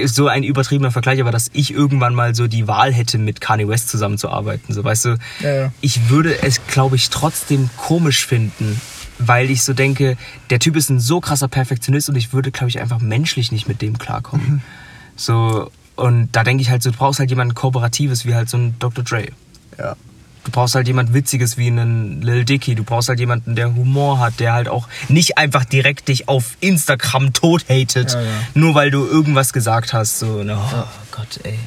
so 0.06 0.30
ein 0.30 0.42
übertriebener 0.44 0.90
Vergleich, 0.90 1.20
aber 1.20 1.32
dass 1.32 1.50
ich 1.52 1.74
irgendwann 1.74 2.16
mal 2.16 2.34
so 2.34 2.48
die 2.48 2.66
Wahl 2.66 2.94
hätte, 2.94 3.18
mit 3.18 3.42
Kanye 3.42 3.68
West 3.68 3.90
zusammenzuarbeiten, 3.90 4.74
so 4.74 4.86
weißt 4.86 5.04
du, 5.04 5.18
Ja, 5.42 5.56
ja. 5.56 5.72
ich 5.82 6.10
würde 6.10 6.44
es, 6.44 6.66
glaube 6.68 6.96
ich, 6.96 7.10
trotzdem 7.10 7.70
komisch 7.76 8.26
finden, 8.26 8.80
weil 9.20 9.52
ich 9.52 9.64
so 9.64 9.74
denke, 9.74 10.16
der 10.50 10.60
Typ 10.60 10.78
ist 10.78 10.90
ein 10.90 11.02
so 11.02 11.20
krasser 11.20 11.50
Perfektionist 11.50 12.08
und 12.08 12.16
ich 12.16 12.32
würde, 12.32 12.52
glaube 12.52 12.70
ich, 12.70 12.80
einfach 12.80 13.02
menschlich 13.02 13.52
nicht 13.52 13.68
mit 13.68 13.82
dem 13.82 13.98
klarkommen. 13.98 14.62
So, 15.18 15.72
und 15.96 16.30
da 16.32 16.44
denke 16.44 16.62
ich 16.62 16.70
halt 16.70 16.84
so, 16.84 16.92
du 16.92 16.98
brauchst 16.98 17.20
halt 17.20 17.30
jemanden 17.30 17.54
Kooperatives 17.56 18.26
wie 18.26 18.36
halt 18.36 18.50
so 18.50 18.58
ein 18.58 18.76
Dr. 18.80 19.04
Dre. 19.04 19.28
Ja. 19.78 19.96
Du 20.44 20.52
brauchst 20.52 20.76
halt 20.76 20.88
jemand 20.88 21.14
Witziges 21.14 21.58
wie 21.58 21.68
einen 21.68 22.22
Lil 22.22 22.46
Dicky. 22.46 22.76
Du 22.76 22.84
brauchst 22.84 23.10
halt 23.10 23.20
jemanden, 23.20 23.56
der 23.56 23.74
Humor 23.74 24.20
hat, 24.20 24.40
der 24.40 24.54
halt 24.54 24.68
auch 24.70 24.88
nicht 25.10 25.40
einfach 25.40 25.66
direkt 25.66 26.08
dich 26.08 26.30
auf 26.30 26.56
Instagram 26.60 27.34
tot 27.34 27.66
hatet, 27.68 28.14
Ja, 28.14 28.22
ja. 28.22 28.30
nur 28.54 28.76
weil 28.76 28.92
du 28.92 29.06
irgendwas 29.06 29.54
gesagt 29.54 29.94
hast. 29.94 30.20
So, 30.20 30.44
ne, 30.44 30.56
oh 30.56 30.84
Gott, 31.12 31.40
ey. 31.44 31.58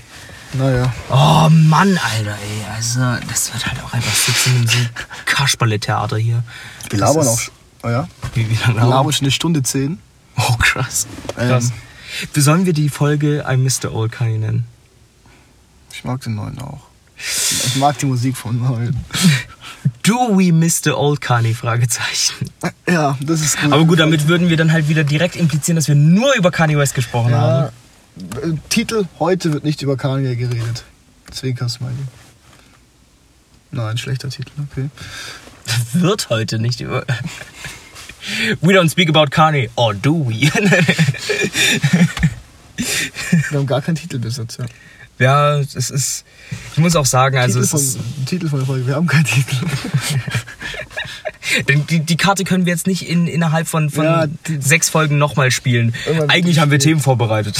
Naja. 0.52 0.92
Oh 1.10 1.48
Mann, 1.50 1.98
Alter, 1.98 2.30
ey. 2.30 2.74
Also, 2.74 3.00
das 3.28 3.52
wird 3.52 3.66
halt 3.66 3.82
auch 3.82 3.92
einfach 3.92 4.14
sitzen 4.14 4.56
in 4.62 4.66
so 4.68 4.78
Kasperle-Theater 5.26 6.16
hier. 6.16 6.42
Wir 6.88 7.00
labern 7.00 7.26
auch. 7.26 7.40
Oh 7.82 7.88
ja? 7.88 8.08
Wie, 8.34 8.48
wie 8.48 8.54
lange 8.62 8.76
Wir 8.76 8.86
labern 8.86 9.12
schon 9.12 9.24
eine 9.24 9.32
Stunde 9.32 9.62
zehn. 9.64 9.98
Oh, 10.36 10.54
krass. 10.58 11.06
Ähm. 11.36 11.48
krass. 11.48 11.72
Wie 11.72 11.87
sollen 12.34 12.66
wir 12.66 12.72
die 12.72 12.88
Folge 12.88 13.44
I 13.48 13.56
Mr. 13.56 13.92
Old 13.92 14.12
Kanye 14.12 14.38
nennen? 14.38 14.64
Ich 15.92 16.04
mag 16.04 16.20
den 16.22 16.34
neuen 16.34 16.58
auch. 16.60 16.80
Ich 17.16 17.76
mag 17.76 17.98
die 17.98 18.06
Musik 18.06 18.36
von 18.36 18.58
neuen. 18.60 18.96
Do 20.02 20.38
we 20.38 20.52
Mr. 20.52 20.96
Old 20.96 21.20
Kanye? 21.20 21.54
Fragezeichen. 21.54 22.50
Ja, 22.88 23.18
das 23.20 23.40
ist 23.40 23.60
gut. 23.60 23.72
Aber 23.72 23.84
gut, 23.84 23.98
damit 23.98 24.28
würden 24.28 24.48
wir 24.48 24.56
dann 24.56 24.72
halt 24.72 24.88
wieder 24.88 25.04
direkt 25.04 25.36
implizieren, 25.36 25.76
dass 25.76 25.88
wir 25.88 25.94
nur 25.94 26.34
über 26.36 26.50
Kanye 26.50 26.78
West 26.78 26.94
gesprochen 26.94 27.30
Ja, 27.32 27.38
haben. 27.40 28.54
äh, 28.56 28.56
Titel: 28.68 29.04
Heute 29.18 29.52
wird 29.52 29.64
nicht 29.64 29.82
über 29.82 29.96
Kanye 29.96 30.36
geredet. 30.36 30.84
Zwinker-Smiley. 31.30 31.92
Nein, 33.70 33.98
schlechter 33.98 34.30
Titel, 34.30 34.52
okay. 34.70 34.88
Wird 35.92 36.30
heute 36.30 36.58
nicht 36.58 36.80
über. 36.80 37.04
We 38.60 38.74
don't 38.74 38.90
speak 38.90 39.08
about 39.08 39.30
Kanye. 39.30 39.70
Or 39.76 39.94
do 39.94 40.12
we? 40.14 40.50
Wir 43.50 43.58
haben 43.58 43.66
gar 43.66 43.82
keinen 43.82 43.96
Titelbesitz, 43.96 44.58
ja. 44.58 44.66
ja, 45.18 45.58
es 45.58 45.90
ist. 45.90 46.24
Ich 46.72 46.78
muss 46.78 46.94
auch 46.94 47.06
sagen, 47.06 47.36
also 47.36 47.60
Titel, 47.60 47.64
es 47.64 47.70
von, 47.70 47.80
ist, 47.80 47.98
Titel 48.26 48.48
von 48.48 48.60
der 48.60 48.66
Folge: 48.66 48.86
Wir 48.86 48.94
haben 48.94 49.06
keinen 49.06 49.24
Titel. 49.24 49.56
denn 51.68 51.86
die, 51.86 52.00
die 52.00 52.16
Karte 52.16 52.44
können 52.44 52.66
wir 52.66 52.72
jetzt 52.72 52.86
nicht 52.86 53.08
in, 53.08 53.26
innerhalb 53.26 53.66
von, 53.66 53.90
von 53.90 54.04
Ja, 54.04 54.26
die- 54.26 54.60
sechs 54.60 54.88
Folgen 54.88 55.18
nochmal 55.18 55.50
spielen. 55.50 55.94
Eigentlich 56.28 56.60
haben 56.60 56.70
wir. 56.70 56.78
Themen 56.78 57.00
vorbereitet. 57.00 57.56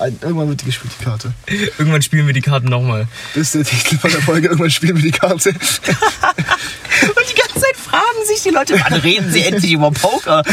Irgendwann 0.00 0.48
wird 0.48 0.62
die 0.62 0.66
gespielt, 0.66 0.92
die 1.00 1.04
Karte. 1.04 1.32
Irgendwann 1.78 2.02
spielen 2.02 2.26
wir 2.26 2.34
die 2.34 2.40
Karten 2.40 2.68
nochmal. 2.68 3.08
Das 3.34 3.54
ist 3.54 3.54
der 3.54 3.64
Titel 3.64 3.98
von 3.98 4.10
der 4.10 4.22
Folge. 4.22 4.48
Irgendwann 4.48 4.70
spielen 4.70 4.96
wir 4.96 5.02
die 5.02 5.10
Karte. 5.10 5.50
Und 5.50 5.60
die 5.60 7.34
ganze 7.34 7.60
Zeit 7.60 7.76
fragen 7.90 8.26
sich 8.26 8.42
die 8.42 8.50
Leute, 8.50 8.78
wann 8.82 8.94
reden 9.00 9.30
sie 9.32 9.42
endlich 9.42 9.72
über 9.72 9.90
Poker? 9.90 10.42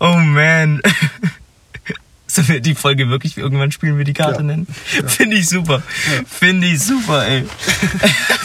oh 0.00 0.16
man. 0.16 0.80
Sollen 2.26 2.48
wir 2.48 2.60
die 2.60 2.74
Folge 2.74 3.08
wirklich 3.08 3.38
irgendwann 3.38 3.72
spielen 3.72 3.96
wir 3.98 4.04
die 4.04 4.12
Karte 4.12 4.38
Ja. 4.38 4.42
nennen? 4.42 4.66
Finde 5.06 5.36
ich 5.36 5.48
super. 5.48 5.82
Finde 6.28 6.66
ich 6.66 6.82
super, 6.82 7.26
ey. 7.26 7.44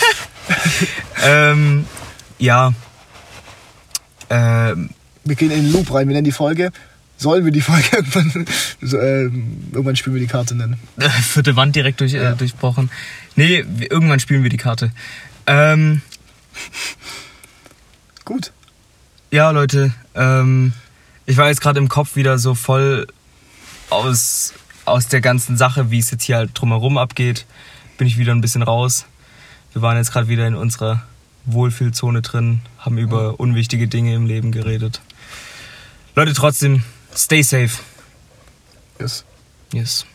ähm, 1.23 1.85
ja. 2.37 2.73
Ähm, 4.29 4.89
Wir 5.23 5.35
gehen 5.35 5.51
in 5.51 5.63
den 5.63 5.73
Loop 5.73 5.93
rein. 5.93 6.07
Wir 6.07 6.13
nennen 6.13 6.25
die 6.25 6.31
Folge. 6.31 6.71
Sollen 7.17 7.45
wir 7.45 7.51
die 7.51 7.61
Folge 7.61 7.85
irgendwann, 7.93 8.45
so, 8.81 8.97
ähm, 8.99 9.67
irgendwann 9.71 9.95
spielen 9.95 10.15
wir 10.15 10.21
die 10.21 10.27
Karte 10.27 10.55
nennen? 10.55 10.79
vierte 11.21 11.55
Wand 11.55 11.75
direkt 11.75 11.99
durch, 12.01 12.13
Ja. 12.13 12.31
äh, 12.31 12.35
durchbrochen. 12.35 12.89
Nee, 13.35 13.63
irgendwann 13.89 14.19
spielen 14.19 14.43
wir 14.43 14.49
die 14.49 14.57
Karte. 14.57 14.91
Ähm, 15.47 16.01
Gut. 18.25 18.51
Ja, 19.31 19.51
Leute, 19.51 19.93
ähm, 20.15 20.73
ich 21.25 21.37
war 21.37 21.47
jetzt 21.47 21.61
gerade 21.61 21.79
im 21.79 21.89
Kopf 21.89 22.15
wieder 22.15 22.37
so 22.37 22.55
voll 22.55 23.07
aus, 23.89 24.53
aus 24.85 25.07
der 25.07 25.21
ganzen 25.21 25.57
Sache, 25.57 25.91
wie 25.91 25.99
es 25.99 26.11
jetzt 26.11 26.23
hier 26.23 26.37
halt 26.37 26.51
drumherum 26.53 26.97
abgeht. 26.97 27.45
Bin 27.97 28.07
ich 28.07 28.17
wieder 28.17 28.33
ein 28.33 28.41
bisschen 28.41 28.63
raus. 28.63 29.05
Wir 29.73 29.81
waren 29.81 29.97
jetzt 29.97 30.11
gerade 30.11 30.27
wieder 30.27 30.47
in 30.47 30.55
unserer 30.55 31.03
Wohlfühlzone 31.45 32.21
drin, 32.21 32.61
haben 32.77 32.97
über 32.97 33.39
unwichtige 33.39 33.87
Dinge 33.87 34.13
im 34.13 34.25
Leben 34.25 34.51
geredet. 34.51 35.01
Leute, 36.15 36.33
trotzdem, 36.33 36.83
stay 37.15 37.41
safe. 37.41 37.79
Yes. 38.99 39.25
Yes, 39.73 40.05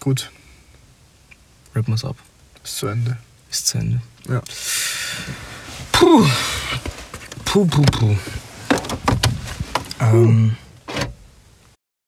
Gut. 0.00 0.30
rip 1.76 1.88
us 1.88 2.04
up. 2.04 2.16
Ist 2.64 2.76
zu 2.76 2.86
Ende. 2.86 3.16
Ist 3.50 3.66
zu 3.66 3.78
Ende. 3.78 4.00
Ja. 4.28 4.42
Puh. 5.92 6.26
Puh, 7.44 7.66
puh, 7.66 7.82
puh. 7.82 8.16
Ähm, 10.00 10.56